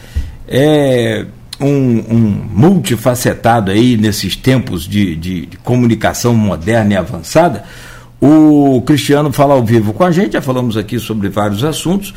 É 0.48 1.26
um, 1.62 1.68
um, 1.68 2.42
multifacetado 2.54 3.72
aí 3.72 3.96
nesses 3.96 4.36
tempos 4.36 4.88
de, 4.88 5.16
de, 5.16 5.46
de, 5.46 5.58
comunicação 5.58 6.34
moderna 6.34 6.94
e 6.94 6.98
avançada. 6.98 7.64
O 8.20 8.82
Cristiano 8.86 9.32
fala 9.32 9.54
ao 9.54 9.64
vivo 9.64 9.94
com 9.94 10.04
a 10.04 10.12
gente, 10.12 10.34
já 10.34 10.42
falamos 10.42 10.76
aqui 10.76 11.00
sobre 11.00 11.30
vários 11.30 11.64
assuntos. 11.64 12.14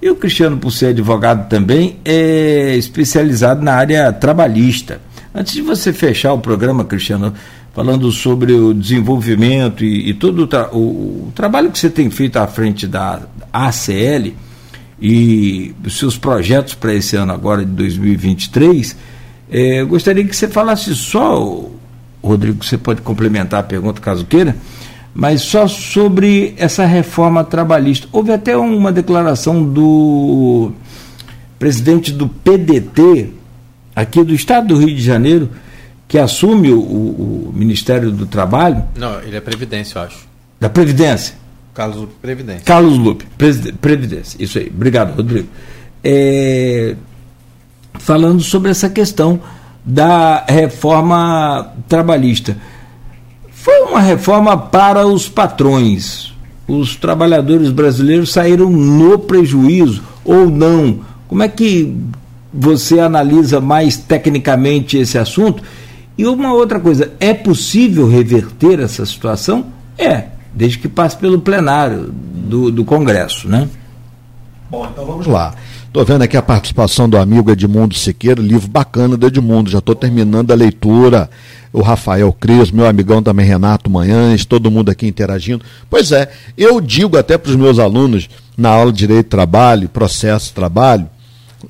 E 0.00 0.08
o 0.08 0.14
Cristiano, 0.14 0.56
por 0.58 0.70
ser 0.70 0.86
advogado 0.86 1.48
também, 1.48 1.96
é 2.04 2.74
especializado 2.76 3.62
na 3.62 3.74
área 3.74 4.12
trabalhista. 4.12 5.00
Antes 5.36 5.52
de 5.52 5.60
você 5.60 5.92
fechar 5.92 6.32
o 6.32 6.38
programa, 6.38 6.82
Cristiano, 6.82 7.34
falando 7.74 8.10
sobre 8.10 8.54
o 8.54 8.72
desenvolvimento 8.72 9.84
e, 9.84 10.08
e 10.08 10.14
todo 10.14 10.44
o, 10.44 10.46
tra 10.46 10.70
o, 10.74 10.78
o, 11.26 11.32
trabalho 11.34 11.70
que 11.70 11.78
você 11.78 11.90
tem 11.90 12.08
feito 12.08 12.38
à 12.38 12.46
frente 12.46 12.86
da 12.86 13.20
ACL 13.52 14.32
e 14.98 15.74
os 15.84 15.98
seus 15.98 16.16
projetos 16.16 16.72
para 16.72 16.94
esse 16.94 17.16
ano 17.16 17.34
agora 17.34 17.66
de 17.66 17.70
2023, 17.70 18.96
é, 19.50 19.82
eu 19.82 19.88
gostaria 19.88 20.24
que 20.24 20.34
você 20.34 20.48
falasse 20.48 20.94
só, 20.94 21.68
Rodrigo, 22.22 22.64
você 22.64 22.78
pode 22.78 23.02
complementar 23.02 23.60
a 23.60 23.62
pergunta 23.62 24.00
caso 24.00 24.24
queira, 24.24 24.56
mas 25.14 25.42
só 25.42 25.68
sobre 25.68 26.54
essa 26.56 26.86
reforma 26.86 27.44
trabalhista. 27.44 28.08
Houve 28.10 28.32
até 28.32 28.56
uma 28.56 28.90
declaração 28.90 29.62
do 29.62 30.72
presidente 31.58 32.10
do 32.10 32.26
PDT, 32.26 33.34
aqui 33.96 34.22
do 34.22 34.34
estado 34.34 34.68
do 34.68 34.78
Rio 34.78 34.94
de 34.94 35.02
Janeiro, 35.02 35.48
que 36.06 36.18
assume 36.18 36.70
o, 36.70 36.78
o, 36.78 37.52
Ministério 37.54 38.12
do 38.12 38.26
Trabalho. 38.26 38.84
Não, 38.94 39.20
ele 39.22 39.36
é 39.36 39.40
Previdência, 39.40 39.98
eu 39.98 40.02
acho. 40.02 40.28
Da 40.60 40.68
Previdência. 40.68 41.34
Carlos 41.72 41.96
Lupe, 41.96 42.14
Previdência. 42.20 42.62
Carlos 42.64 42.98
Lupe, 42.98 43.26
Previdência. 43.80 44.42
Isso 44.42 44.58
aí. 44.58 44.70
Obrigado, 44.74 45.16
Rodrigo. 45.16 45.48
É, 46.04 46.94
falando 47.98 48.40
sobre 48.40 48.70
essa 48.70 48.88
questão 48.88 49.40
da 49.84 50.44
reforma 50.48 51.72
trabalhista. 51.88 52.56
Foi 53.50 53.80
uma 53.82 54.00
reforma 54.00 54.56
para 54.56 55.06
os 55.06 55.28
patrões. 55.28 56.32
Os 56.68 56.96
trabalhadores 56.96 57.70
brasileiros 57.70 58.32
saíram 58.32 58.70
no 58.70 59.18
prejuízo 59.18 60.02
ou 60.24 60.48
não? 60.48 61.00
Como 61.28 61.42
é 61.42 61.48
que 61.48 61.94
você 62.56 62.98
analisa 62.98 63.60
mais 63.60 63.96
tecnicamente 63.96 64.96
esse 64.96 65.18
assunto? 65.18 65.62
E 66.18 66.24
uma 66.24 66.52
outra 66.52 66.80
coisa, 66.80 67.12
é 67.20 67.34
possível 67.34 68.08
reverter 68.08 68.80
essa 68.80 69.04
situação? 69.04 69.66
É, 69.98 70.24
desde 70.54 70.78
que 70.78 70.88
passe 70.88 71.16
pelo 71.16 71.40
plenário 71.40 72.10
do, 72.12 72.70
do 72.70 72.84
Congresso, 72.84 73.48
né? 73.48 73.68
Bom, 74.70 74.86
então 74.90 75.04
vamos 75.04 75.26
lá. 75.26 75.54
Estou 75.86 76.04
vendo 76.04 76.22
aqui 76.22 76.36
a 76.36 76.42
participação 76.42 77.08
do 77.08 77.16
amigo 77.16 77.50
Edmundo 77.50 77.94
Siqueira, 77.94 78.42
livro 78.42 78.68
bacana 78.68 79.16
do 79.16 79.26
Edmundo, 79.26 79.70
já 79.70 79.78
estou 79.78 79.94
terminando 79.94 80.50
a 80.50 80.54
leitura. 80.54 81.30
O 81.72 81.82
Rafael 81.82 82.32
Cris, 82.32 82.70
meu 82.70 82.86
amigão 82.86 83.22
também 83.22 83.46
Renato 83.46 83.90
Manhães, 83.90 84.44
todo 84.44 84.70
mundo 84.70 84.90
aqui 84.90 85.06
interagindo. 85.06 85.64
Pois 85.88 86.12
é, 86.12 86.30
eu 86.56 86.80
digo 86.80 87.18
até 87.18 87.36
para 87.36 87.50
os 87.50 87.56
meus 87.56 87.78
alunos 87.78 88.28
na 88.56 88.70
aula 88.70 88.92
de 88.92 88.98
Direito 88.98 89.24
de 89.24 89.30
Trabalho, 89.30 89.88
Processo 89.88 90.48
de 90.48 90.52
Trabalho, 90.52 91.06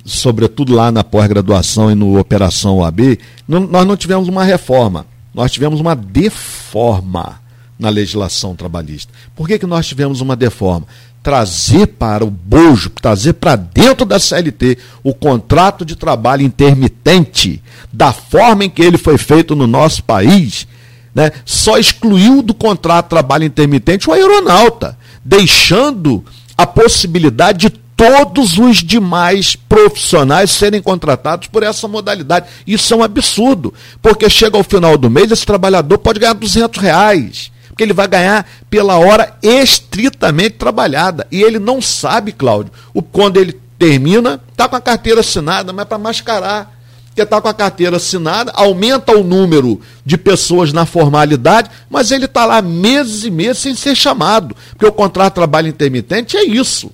sobretudo 0.05 0.73
lá 0.73 0.91
na 0.91 1.03
pós-graduação 1.03 1.91
e 1.91 1.95
no 1.95 2.19
Operação 2.19 2.77
OAB, 2.77 3.19
não, 3.47 3.61
nós 3.61 3.85
não 3.85 3.97
tivemos 3.97 4.27
uma 4.27 4.43
reforma, 4.43 5.05
nós 5.33 5.51
tivemos 5.51 5.79
uma 5.79 5.95
deforma 5.95 7.39
na 7.77 7.89
legislação 7.89 8.55
trabalhista. 8.55 9.11
Por 9.35 9.47
que, 9.47 9.59
que 9.59 9.65
nós 9.65 9.87
tivemos 9.87 10.21
uma 10.21 10.35
deforma? 10.35 10.87
Trazer 11.21 11.87
para 11.87 12.23
o 12.23 12.29
bojo, 12.29 12.89
trazer 12.89 13.33
para 13.33 13.55
dentro 13.55 14.05
da 14.05 14.19
CLT 14.19 14.77
o 15.03 15.13
contrato 15.13 15.83
de 15.85 15.95
trabalho 15.95 16.43
intermitente, 16.43 17.61
da 17.91 18.13
forma 18.13 18.65
em 18.65 18.69
que 18.69 18.81
ele 18.81 18.97
foi 18.97 19.17
feito 19.17 19.55
no 19.55 19.67
nosso 19.67 20.03
país, 20.03 20.67
né, 21.13 21.31
só 21.45 21.77
excluiu 21.77 22.41
do 22.41 22.53
contrato 22.53 23.05
de 23.05 23.09
trabalho 23.09 23.43
intermitente 23.43 24.09
o 24.09 24.13
aeronauta, 24.13 24.97
deixando 25.23 26.23
a 26.57 26.65
possibilidade 26.65 27.69
de 27.69 27.86
todos 27.97 28.59
os 28.59 28.77
demais 28.77 29.55
profissionais 29.55 30.51
serem 30.51 30.79
contratados 30.79 31.47
por 31.47 31.63
essa 31.63 31.87
modalidade. 31.87 32.45
Isso 32.65 32.93
é 32.93 32.97
um 32.97 33.03
absurdo, 33.03 33.73
porque 34.03 34.29
chega 34.29 34.55
ao 34.55 34.63
final 34.63 34.95
do 34.99 35.09
mês, 35.09 35.31
esse 35.31 35.45
trabalhador 35.45 35.97
pode 35.97 36.19
ganhar 36.19 36.33
200 36.33 36.79
reais, 36.79 37.51
porque 37.69 37.81
ele 37.81 37.93
vai 37.93 38.07
ganhar 38.07 38.47
pela 38.69 38.97
hora 38.97 39.35
estritamente 39.41 40.51
trabalhada. 40.51 41.25
E 41.31 41.41
ele 41.41 41.57
não 41.57 41.81
sabe, 41.81 42.31
Cláudio, 42.31 42.71
quando 43.11 43.37
ele 43.37 43.59
termina, 43.79 44.39
está 44.51 44.69
com 44.69 44.75
a 44.75 44.81
carteira 44.81 45.21
assinada, 45.21 45.73
mas 45.73 45.85
para 45.85 45.97
mascarar. 45.97 46.77
Porque 47.07 47.23
está 47.23 47.41
com 47.41 47.47
a 47.47 47.53
carteira 47.53 47.97
assinada, 47.97 48.51
aumenta 48.53 49.17
o 49.17 49.23
número 49.23 49.81
de 50.05 50.19
pessoas 50.19 50.71
na 50.71 50.85
formalidade, 50.85 51.71
mas 51.89 52.11
ele 52.11 52.25
está 52.25 52.45
lá 52.45 52.61
meses 52.61 53.23
e 53.23 53.31
meses 53.31 53.57
sem 53.57 53.73
ser 53.73 53.95
chamado. 53.95 54.55
Porque 54.69 54.85
o 54.85 54.91
contrato 54.91 55.33
de 55.33 55.35
trabalho 55.35 55.67
intermitente 55.67 56.37
é 56.37 56.45
isso 56.45 56.91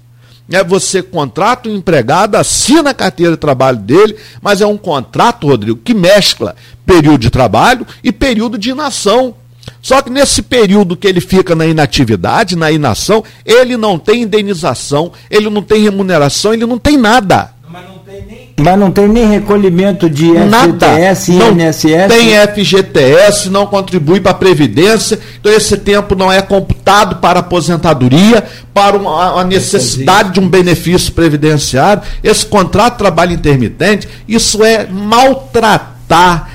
é 0.55 0.63
você 0.63 1.01
contrata 1.01 1.69
o 1.69 1.75
empregado, 1.75 2.35
assina 2.35 2.91
a 2.91 2.93
carteira 2.93 3.31
de 3.31 3.37
trabalho 3.37 3.77
dele, 3.77 4.15
mas 4.41 4.61
é 4.61 4.67
um 4.67 4.77
contrato, 4.77 5.47
Rodrigo, 5.47 5.79
que 5.83 5.93
mescla 5.93 6.55
período 6.85 7.19
de 7.19 7.29
trabalho 7.29 7.85
e 8.03 8.11
período 8.11 8.57
de 8.57 8.71
inação. 8.71 9.35
Só 9.81 10.01
que 10.01 10.09
nesse 10.09 10.41
período 10.41 10.95
que 10.95 11.07
ele 11.07 11.21
fica 11.21 11.55
na 11.55 11.65
inatividade, 11.65 12.55
na 12.55 12.71
inação, 12.71 13.23
ele 13.45 13.77
não 13.77 13.97
tem 13.97 14.21
indenização, 14.21 15.11
ele 15.29 15.49
não 15.49 15.61
tem 15.61 15.81
remuneração, 15.81 16.53
ele 16.53 16.65
não 16.65 16.77
tem 16.77 16.97
nada. 16.97 17.52
Mas 18.57 18.77
não 18.77 18.91
tem 18.91 19.07
nem, 19.07 19.25
não 19.25 19.31
recolhimento 19.31 20.09
de 20.09 20.31
FGTS 20.31 21.31
e 21.31 21.35
INSS? 21.35 22.07
Tem 22.07 22.33
FGTS, 22.47 23.49
não 23.49 23.65
contribui 23.65 24.19
para 24.19 24.31
a 24.31 24.35
Previdência, 24.35 25.19
então 25.39 25.51
esse 25.51 25.75
tempo 25.77 26.13
não 26.15 26.31
é 26.31 26.41
computado 26.41 27.15
para 27.15 27.39
aposentadoria, 27.39 28.43
para 28.73 28.95
uma, 28.95 29.33
uma 29.33 29.43
necessidade 29.43 30.33
de 30.33 30.39
um 30.39 30.47
benefício 30.47 31.11
previdenciário. 31.13 32.03
Esse 32.23 32.45
contrato 32.45 32.93
de 32.93 32.99
trabalho 32.99 33.33
intermitente, 33.33 34.07
isso 34.27 34.63
é 34.63 34.87
maltratado 34.87 35.92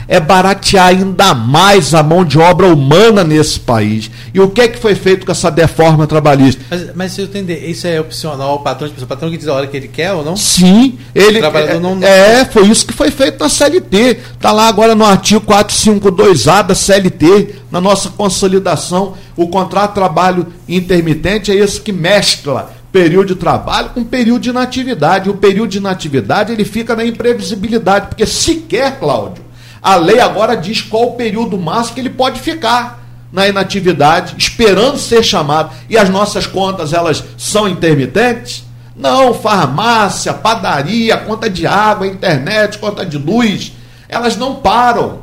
é 0.07 0.21
baratear 0.21 0.87
ainda 0.87 1.35
mais 1.35 1.93
a 1.93 2.03
mão 2.03 2.25
de 2.25 2.39
obra 2.39 2.67
humana 2.67 3.25
nesse 3.25 3.59
país. 3.59 4.11
E 4.33 4.41
o 4.41 4.49
que 4.49 4.61
é 4.61 4.69
que 4.69 4.79
foi 4.79 4.95
feito 4.95 5.27
com 5.27 5.33
essa 5.33 5.51
deforma 5.51 6.07
trabalhista? 6.07 6.63
Mas, 6.71 6.95
mas 6.95 7.13
se 7.13 7.21
eu 7.21 7.25
entender, 7.25 7.69
isso 7.69 7.87
é 7.87 8.01
opcional 8.01 8.51
ao 8.51 8.61
patrão, 8.61 8.89
tipo, 8.89 9.03
o 9.03 9.07
patrão 9.07 9.31
que 9.31 9.37
diz 9.37 9.49
a 9.49 9.55
hora 9.55 9.67
que 9.67 9.77
ele 9.77 9.89
quer 9.89 10.13
ou 10.13 10.25
não? 10.25 10.37
Sim, 10.37 10.99
ele. 11.15 11.39
É, 11.39 11.81
não, 11.81 11.97
não... 11.97 12.07
é, 12.07 12.45
foi 12.45 12.69
isso 12.69 12.87
que 12.87 12.93
foi 12.93 13.11
feito 13.11 13.41
na 13.41 13.49
CLT. 13.49 14.19
Está 14.35 14.53
lá 14.53 14.69
agora 14.69 14.95
no 14.95 15.05
artigo 15.05 15.45
452A 15.45 16.67
da 16.67 16.75
CLT, 16.75 17.55
na 17.71 17.81
nossa 17.81 18.11
consolidação. 18.11 19.15
O 19.37 19.49
contrato 19.49 19.91
de 19.91 19.95
trabalho 19.95 20.47
intermitente 20.69 21.51
é 21.51 21.55
esse 21.55 21.81
que 21.81 21.93
mescla 21.93 22.78
período 22.93 23.29
de 23.29 23.35
trabalho 23.37 23.91
com 23.91 24.05
período 24.05 24.41
de 24.41 24.51
inatividade. 24.51 25.31
O 25.31 25.37
período 25.37 25.71
de 25.71 25.79
inatividade 25.79 26.53
ele 26.53 26.65
fica 26.65 26.97
na 26.97 27.05
imprevisibilidade, 27.05 28.09
porque 28.09 28.27
sequer, 28.27 28.99
Cláudio, 28.99 29.45
a 29.83 29.95
lei 29.97 30.21
agora 30.21 30.57
diz 30.57 30.81
qual 30.81 31.11
o 31.11 31.13
período 31.13 31.57
máximo 31.59 31.95
que 31.95 32.01
ele 32.01 32.11
pode 32.11 32.41
ficar 32.41 32.99
na 33.33 33.47
inatividade, 33.47 34.35
esperando 34.39 34.99
ser 34.99 35.23
chamado. 35.23 35.71
E 35.89 35.97
as 35.97 36.09
nossas 36.09 36.47
contas, 36.47 36.93
elas 36.93 37.23
são 37.37 37.69
intermitentes? 37.69 38.65
Não, 38.97 39.33
farmácia, 39.35 40.33
padaria, 40.35 41.17
conta 41.19 41.49
de 41.49 41.67
água, 41.67 42.07
internet, 42.07 42.79
conta 42.79 43.07
de 43.07 43.17
luz, 43.17 43.73
elas 44.09 44.37
não 44.37 44.57
param. 44.57 45.21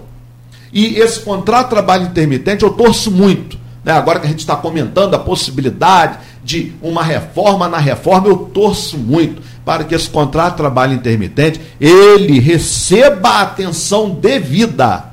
E 0.72 0.98
esse 0.98 1.20
contrato 1.20 1.66
de 1.66 1.70
trabalho 1.72 2.06
intermitente 2.06 2.64
eu 2.64 2.70
torço 2.70 3.12
muito. 3.12 3.58
Né? 3.86 3.92
Agora 3.92 4.20
que 4.20 4.26
a 4.26 4.30
gente 4.30 4.40
está 4.40 4.56
comentando 4.56 5.14
a 5.14 5.20
possibilidade 5.20 6.18
de 6.44 6.74
uma 6.82 7.04
reforma 7.04 7.70
na 7.70 7.78
reforma, 7.78 8.28
eu 8.28 8.38
torço 8.38 8.98
muito 8.98 9.42
para 9.64 9.84
que 9.84 9.94
esse 9.94 10.10
contrato 10.10 10.52
de 10.52 10.58
trabalho 10.58 10.94
intermitente 10.94 11.62
ele 11.80 12.40
receba 12.40 13.30
a 13.30 13.42
atenção 13.44 14.10
devida, 14.10 15.06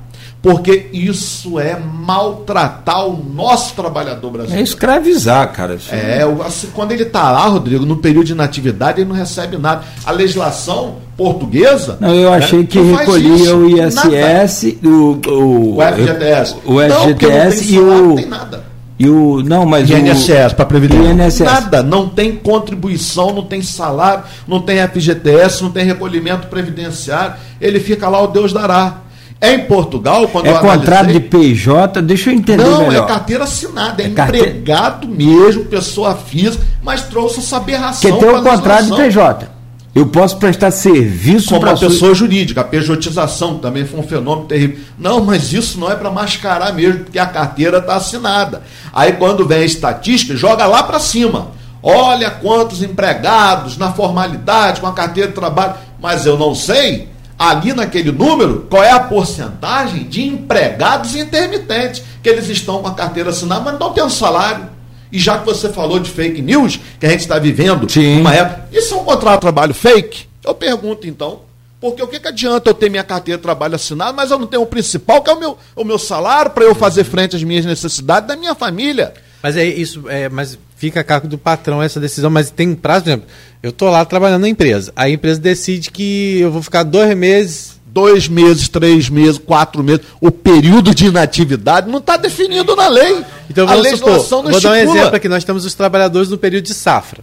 porque 0.43 0.89
isso 0.93 1.61
é 1.61 1.79
maltratar 1.79 3.07
o 3.07 3.17
nosso 3.17 3.75
trabalhador 3.75 4.29
brasileiro. 4.29 4.61
É 4.61 4.65
escravizar, 4.65 5.53
cara. 5.53 5.79
É, 5.89 6.23
assim, 6.45 6.69
quando 6.75 6.91
ele 6.91 7.05
está 7.05 7.31
lá, 7.31 7.47
Rodrigo, 7.47 7.87
no 7.87 7.99
período 7.99 8.27
de 8.27 8.33
inatividade, 8.33 9.01
ele 9.01 9.09
não 9.09 9.15
recebe 9.15 9.57
nada. 9.57 9.85
A 10.05 10.11
legislação 10.11 10.97
portuguesa. 11.17 11.97
Não, 12.01 12.13
eu 12.13 12.33
achei 12.33 12.61
né, 12.61 12.67
que 12.69 12.81
recolhia 12.81 13.57
o 13.57 13.69
ISS, 13.69 14.79
o, 14.83 15.21
o, 15.29 15.77
o 15.77 15.81
FGTS. 15.81 16.57
O, 16.65 16.75
o 16.75 16.81
FGTS 16.81 17.73
não, 17.73 17.73
e 17.73 17.79
o. 17.79 18.09
Não 18.09 18.17
tem 18.17 18.27
nada 18.27 18.65
E 18.99 19.09
o. 19.09 19.43
Não, 19.45 19.65
mas 19.65 19.89
INSS, 19.89 20.55
para 20.55 20.65
previdência. 20.65 21.13
INSS. 21.13 21.41
Nada, 21.41 21.85
não 21.85 22.09
tem 22.09 22.35
contribuição, 22.35 23.33
não 23.33 23.45
tem 23.45 23.63
salário, 23.63 24.25
não 24.49 24.61
tem 24.61 24.79
FGTS, 24.89 25.63
não 25.63 25.71
tem 25.71 25.85
recolhimento 25.85 26.49
previdenciário. 26.49 27.35
Ele 27.61 27.79
fica 27.79 28.09
lá, 28.09 28.21
o 28.21 28.27
Deus 28.27 28.53
dará. 28.53 29.03
É 29.43 29.55
em 29.55 29.65
Portugal, 29.65 30.29
quando 30.29 30.47
É 30.47 30.51
analisei- 30.51 30.77
contrato 30.79 31.13
de 31.13 31.19
PJ, 31.21 32.01
deixa 32.01 32.31
eu 32.31 32.35
entender 32.35 32.63
Não, 32.65 32.87
melhor. 32.87 33.05
é 33.05 33.07
carteira 33.09 33.43
assinada, 33.43 34.01
é, 34.01 34.07
É 34.07 34.09
empregado 34.09 35.09
mesmo, 35.09 35.65
pessoa 35.65 36.15
física, 36.15 36.65
mas 36.81 37.03
trouxe 37.03 37.41
essa 37.41 37.57
aberração. 37.57 38.09
Porque 38.09 38.25
tem 38.25 38.35
um 38.37 38.43
contrato 38.45 38.85
de. 38.85 38.97
PJ. 38.97 39.51
Eu 39.95 40.07
posso 40.07 40.37
prestar 40.39 40.71
serviço 40.71 41.49
Como 41.49 41.61
para 41.61 41.71
uma 41.73 41.79
pessoa 41.79 42.15
jurídica, 42.15 42.61
a 42.63 42.65
pejotização 42.65 43.59
também 43.59 43.85
foi 43.85 44.01
um 44.01 44.03
fenômeno 44.05 44.47
terrível. 44.47 44.79
Não, 44.97 45.23
mas 45.23 45.53
isso 45.53 45.79
não 45.79 45.91
é 45.91 45.95
para 45.97 46.11
mascarar 46.11 46.73
mesmo, 46.73 47.01
porque 47.01 47.19
a 47.19 47.27
carteira 47.27 47.79
está 47.79 47.97
assinada. 47.97 48.63
Aí 48.93 49.13
quando 49.15 49.47
vem 49.47 49.59
a 49.59 49.65
estatística, 49.65 50.35
joga 50.37 50.65
lá 50.67 50.85
para 50.85 50.99
cima. 51.01 51.49
Olha 51.83 52.31
quantos 52.31 52.81
empregados 52.83 53.77
na 53.77 53.93
formalidade, 53.93 54.81
com 54.81 54.87
a 54.87 54.93
carteira 54.93 55.29
de 55.29 55.35
trabalho. 55.35 55.75
Mas 56.01 56.25
eu 56.25 56.39
não 56.39 56.55
sei, 56.55 57.09
ali 57.39 57.73
naquele 57.73 58.13
número, 58.13 58.67
qual 58.69 58.83
é 58.83 58.91
a 58.91 59.01
porcentagem 59.01 60.05
de 60.05 60.23
empregados 60.23 61.17
intermitentes, 61.17 62.03
que 62.23 62.29
eles 62.29 62.49
estão 62.49 62.83
com 62.83 62.89
a 62.89 62.95
carteira 62.95 63.31
assinada, 63.31 63.63
mas 63.63 63.81
não 63.81 63.93
têm 63.93 64.05
um 64.05 64.11
salário. 64.11 64.69
E 65.11 65.19
já 65.19 65.39
que 65.39 65.45
você 65.45 65.69
falou 65.69 65.99
de 65.99 66.11
fake 66.11 66.41
news, 66.41 66.81
que 66.99 67.05
a 67.05 67.11
gente 67.11 67.21
está 67.21 67.39
vivendo 67.39 67.91
Sim. 67.91 68.21
uma 68.21 68.35
época. 68.35 68.69
Isso 68.73 68.95
é 68.95 68.97
um 68.97 69.05
contrato 69.05 69.35
de 69.35 69.41
trabalho 69.43 69.75
fake? 69.75 70.27
Eu 70.45 70.55
pergunto 70.55 71.07
então. 71.07 71.41
Porque 71.81 72.01
o 72.01 72.07
que, 72.07 72.21
que 72.21 72.29
adianta 72.29 72.71
eu 72.71 72.75
ter 72.75 72.89
minha 72.89 73.03
carteira 73.03 73.37
de 73.37 73.43
trabalho 73.43 73.75
assinada, 73.75 74.13
mas 74.13 74.31
eu 74.31 74.39
não 74.39 74.47
tenho 74.47 74.63
o 74.63 74.67
principal, 74.67 75.21
que 75.21 75.29
é 75.29 75.35
o 75.35 75.39
meu, 75.39 75.59
o 75.75 75.85
meu 75.85 75.99
salário, 75.99 76.53
para 76.53 76.65
eu 76.65 76.77
fazer 76.77 77.03
frente 77.03 77.35
às 77.35 77.43
minhas 77.43 77.67
necessidades 77.67 78.29
da 78.29 78.37
minha 78.37 78.55
família. 78.55 79.13
Mas 79.43 79.57
é 79.57 79.65
isso, 79.65 80.09
é, 80.09 80.29
mas 80.29 80.57
fica 80.83 80.99
a 80.99 81.05
cargo 81.05 81.29
do 81.29 81.39
patrão 81.39 81.81
essa 81.81 82.01
decisão, 82.01 82.29
mas 82.29 82.51
tem 82.51 82.75
prazo, 82.75 83.05
por 83.05 83.11
exemplo, 83.11 83.27
eu 83.63 83.71
tô 83.71 83.89
lá 83.89 84.05
trabalhando 84.05 84.43
na 84.43 84.49
empresa, 84.49 84.93
a 84.97 85.09
empresa 85.09 85.39
decide 85.39 85.93
que 85.93 86.41
eu 86.41 86.51
vou 86.51 86.61
ficar 86.61 86.83
dois 86.83 87.17
meses. 87.17 87.81
Dois 87.87 88.27
meses, 88.27 88.71
três 88.71 89.11
meses, 89.11 89.37
quatro 89.37 89.85
meses. 89.85 90.01
O 90.19 90.31
período 90.31 90.95
de 90.95 91.09
inatividade 91.09 91.91
não 91.91 91.99
está 91.99 92.17
definido 92.17 92.75
na 92.75 92.89
lei. 92.89 93.23
Então 93.51 93.69
a 93.69 93.75
legislação 93.75 94.39
supor, 94.39 94.45
não 94.45 94.51
vou 94.51 94.61
dar 94.63 94.71
um 94.71 94.75
estipula. 94.75 94.99
exemplo 94.99 95.17
aqui, 95.17 95.29
nós 95.29 95.45
temos 95.45 95.67
os 95.67 95.75
trabalhadores 95.75 96.31
no 96.31 96.39
período 96.39 96.65
de 96.65 96.73
safra. 96.73 97.23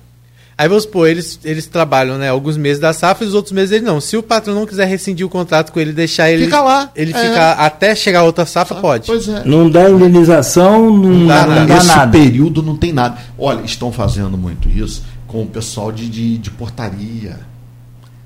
Aí 0.60 0.68
vamos 0.68 0.84
supor, 0.84 1.08
eles, 1.08 1.40
eles 1.46 1.68
trabalham 1.68 2.18
né, 2.18 2.28
alguns 2.28 2.58
meses 2.58 2.82
da 2.82 2.92
safra 2.92 3.24
e 3.24 3.28
os 3.30 3.34
outros 3.34 3.54
meses 3.54 3.72
eles 3.72 3.86
não. 3.88 4.02
Se 4.02 4.18
o 4.18 4.22
patrão 4.22 4.54
não 4.54 4.66
quiser 4.66 4.86
rescindir 4.90 5.26
o 5.26 5.30
contrato 5.30 5.72
com 5.72 5.80
ele, 5.80 5.94
deixar 5.94 6.30
ele. 6.30 6.44
Fica 6.44 6.60
lá, 6.62 6.92
Ele 6.94 7.14
é. 7.14 7.18
fica 7.18 7.52
até 7.54 7.96
chegar 7.96 8.20
a 8.20 8.24
outra 8.24 8.46
safra, 8.46 8.76
pode. 8.76 9.06
Pois 9.08 9.26
é. 9.30 9.42
Não 9.46 9.70
dá 9.70 9.90
indenização, 9.90 10.92
não, 10.94 11.26
dá 11.26 11.46
não 11.46 11.56
nada. 11.56 11.66
dá 11.66 11.76
Nesse 11.76 11.88
nada. 11.88 12.12
período 12.12 12.62
não 12.62 12.76
tem 12.76 12.92
nada. 12.92 13.18
Olha, 13.38 13.62
estão 13.62 13.90
fazendo 13.90 14.38
muito 14.38 14.68
isso 14.68 15.02
com 15.28 15.44
o 15.44 15.48
pessoal 15.48 15.94
de, 15.94 16.10
de, 16.10 16.38
de 16.38 16.52
portaria. 16.52 17.38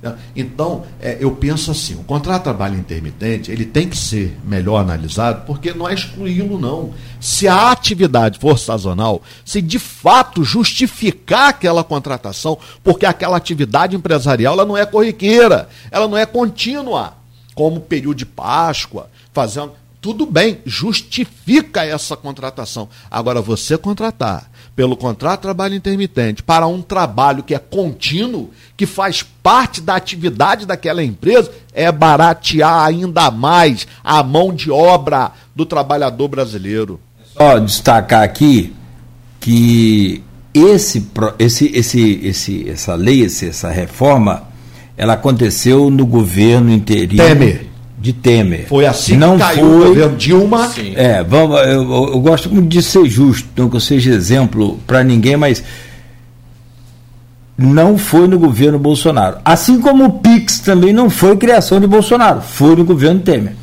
Né? 0.04 0.16
Então, 0.36 0.84
é, 1.02 1.18
eu 1.20 1.32
penso 1.32 1.72
assim, 1.72 1.96
o 1.96 2.04
contrato 2.04 2.40
de 2.40 2.44
trabalho 2.44 2.78
intermitente, 2.78 3.50
ele 3.50 3.66
tem 3.66 3.88
que 3.88 3.98
ser 3.98 4.38
melhor 4.44 4.80
analisado, 4.80 5.46
porque 5.48 5.74
não 5.74 5.88
é 5.88 5.94
excluí-lo, 5.94 6.60
não. 6.60 6.94
Se 7.22 7.48
a 7.48 7.72
atividade 7.72 8.38
for 8.38 8.60
sazonal, 8.60 9.22
se 9.46 9.62
de 9.62 9.80
fato 9.80 10.44
justificar 10.44 11.50
aquela 11.50 11.84
contratação, 11.84 12.58
porque 12.84 13.06
aquela 13.06 13.38
atividade 13.38 13.96
empresarial 13.96 14.54
ela 14.56 14.66
não 14.66 14.78
é 14.78 14.86
corriqueira, 14.86 15.70
ela 15.90 16.08
não 16.08 16.18
é 16.18 16.26
contínua, 16.26 17.14
como 17.56 17.80
período 17.80 18.18
de 18.18 18.26
Páscoa, 18.26 19.10
fazendo 19.32 19.72
tudo 20.04 20.26
bem, 20.26 20.58
justifica 20.66 21.86
essa 21.86 22.18
contratação. 22.18 22.90
Agora, 23.10 23.42
você 23.42 23.78
contratar 23.78 24.52
pelo 24.76 24.98
contrato 24.98 25.40
de 25.40 25.44
trabalho 25.44 25.76
intermitente 25.76 26.44
para 26.44 26.68
um 26.68 26.82
trabalho 26.82 27.42
que 27.42 27.56
é 27.56 27.58
contínuo, 27.58 28.52
que 28.76 28.86
faz 28.86 29.24
parte 29.24 29.80
da 29.80 29.96
atividade 29.96 30.66
daquela 30.66 31.02
empresa, 31.02 31.50
é 31.74 31.90
baratear 31.90 32.84
ainda 32.84 33.32
mais 33.32 33.88
a 34.04 34.22
mão 34.22 34.54
de 34.54 34.70
obra 34.70 35.32
do 35.56 35.66
trabalhador 35.66 36.28
brasileiro. 36.28 37.00
Só 37.38 37.58
destacar 37.58 38.24
aqui 38.24 38.76
que 39.40 40.22
esse, 40.54 41.10
esse, 41.40 41.72
esse, 41.74 42.20
esse, 42.26 42.70
essa 42.70 42.94
lei, 42.96 43.24
essa 43.24 43.72
reforma, 43.72 44.44
ela 44.98 45.14
aconteceu 45.14 45.90
no 45.90 46.06
governo 46.06 46.74
interino 46.74 47.24
Temer. 47.24 47.73
De 48.04 48.12
Temer. 48.12 48.68
Foi 48.68 48.86
assim 48.86 49.16
não 49.16 49.38
que 49.38 49.44
caiu 49.44 49.66
foi, 49.66 49.82
o 49.86 49.88
governo 49.88 50.18
Dilma. 50.18 50.68
Sim. 50.68 50.92
É, 50.94 51.24
vamos, 51.24 51.58
eu, 51.62 51.84
eu- 52.12 52.20
gosto 52.20 52.50
muito 52.54 52.68
de 52.68 52.84
ser 52.84 53.06
justo, 53.06 53.48
não 53.56 53.70
que 53.70 53.78
eu 53.78 53.80
seja 53.80 54.12
exemplo 54.12 54.78
para 54.86 55.02
ninguém, 55.06 55.38
mas 55.38 55.64
não 57.58 57.98
foi 57.98 58.28
no 58.28 58.38
governo 58.38 58.78
Bolsonaro. 58.78 59.38
Assim 59.46 59.80
como 59.80 60.04
o 60.04 60.12
Pix 60.20 60.60
também 60.60 60.92
não 60.92 61.10
foi 61.10 61.38
criação 61.38 61.80
de 61.80 61.88
Bolsonaro, 61.88 62.42
foi 62.42 62.76
no 62.76 62.84
governo 62.84 63.22
Temer. 63.22 63.56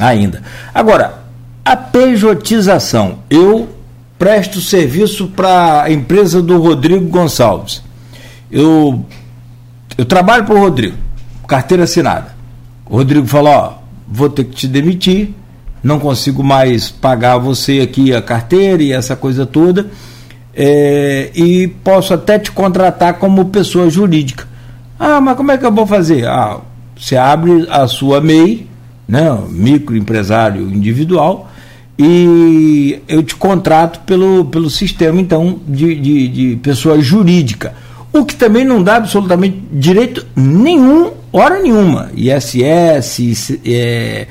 Ainda. 0.00 0.42
Agora, 0.74 1.22
a 1.64 1.76
pejotização. 1.76 3.20
Eu 3.30 3.68
presto 4.18 4.60
serviço 4.60 5.28
para 5.28 5.82
a 5.84 5.92
empresa 5.92 6.42
do 6.42 6.60
Rodrigo 6.60 7.06
Gonçalves. 7.06 7.82
Eu, 8.50 9.06
eu 9.96 10.04
trabalho 10.04 10.44
para 10.44 10.54
o 10.56 10.58
Rodrigo, 10.58 10.96
carteira 11.46 11.84
assinada. 11.84 12.34
O 12.88 12.96
Rodrigo 12.96 13.26
falou: 13.26 13.52
Ó, 13.52 13.72
vou 14.08 14.28
ter 14.28 14.44
que 14.44 14.54
te 14.54 14.68
demitir, 14.68 15.30
não 15.82 15.98
consigo 15.98 16.42
mais 16.42 16.90
pagar 16.90 17.38
você 17.38 17.80
aqui 17.80 18.14
a 18.14 18.22
carteira 18.22 18.82
e 18.82 18.92
essa 18.92 19.16
coisa 19.16 19.44
toda, 19.44 19.90
é, 20.54 21.30
e 21.34 21.68
posso 21.68 22.14
até 22.14 22.38
te 22.38 22.50
contratar 22.52 23.14
como 23.14 23.46
pessoa 23.46 23.90
jurídica. 23.90 24.46
Ah, 24.98 25.20
mas 25.20 25.36
como 25.36 25.52
é 25.52 25.58
que 25.58 25.66
eu 25.66 25.72
vou 25.72 25.86
fazer? 25.86 26.26
Ah, 26.26 26.60
você 26.96 27.16
abre 27.16 27.66
a 27.70 27.86
sua 27.86 28.20
MEI, 28.20 28.66
né, 29.06 29.38
microempresário 29.50 30.62
individual, 30.62 31.50
e 31.98 33.00
eu 33.06 33.22
te 33.22 33.34
contrato 33.36 34.00
pelo, 34.00 34.46
pelo 34.46 34.70
sistema, 34.70 35.20
então, 35.20 35.60
de, 35.66 35.94
de, 35.94 36.28
de 36.28 36.56
pessoa 36.56 37.00
jurídica. 37.00 37.74
O 38.12 38.24
que 38.24 38.34
também 38.34 38.64
não 38.64 38.82
dá 38.82 38.96
absolutamente 38.96 39.62
direito 39.70 40.26
nenhum, 40.34 41.12
hora 41.40 41.60
nenhuma. 41.60 42.10
ISS, 42.14 43.18
IC, 43.18 43.60
é, 43.66 44.26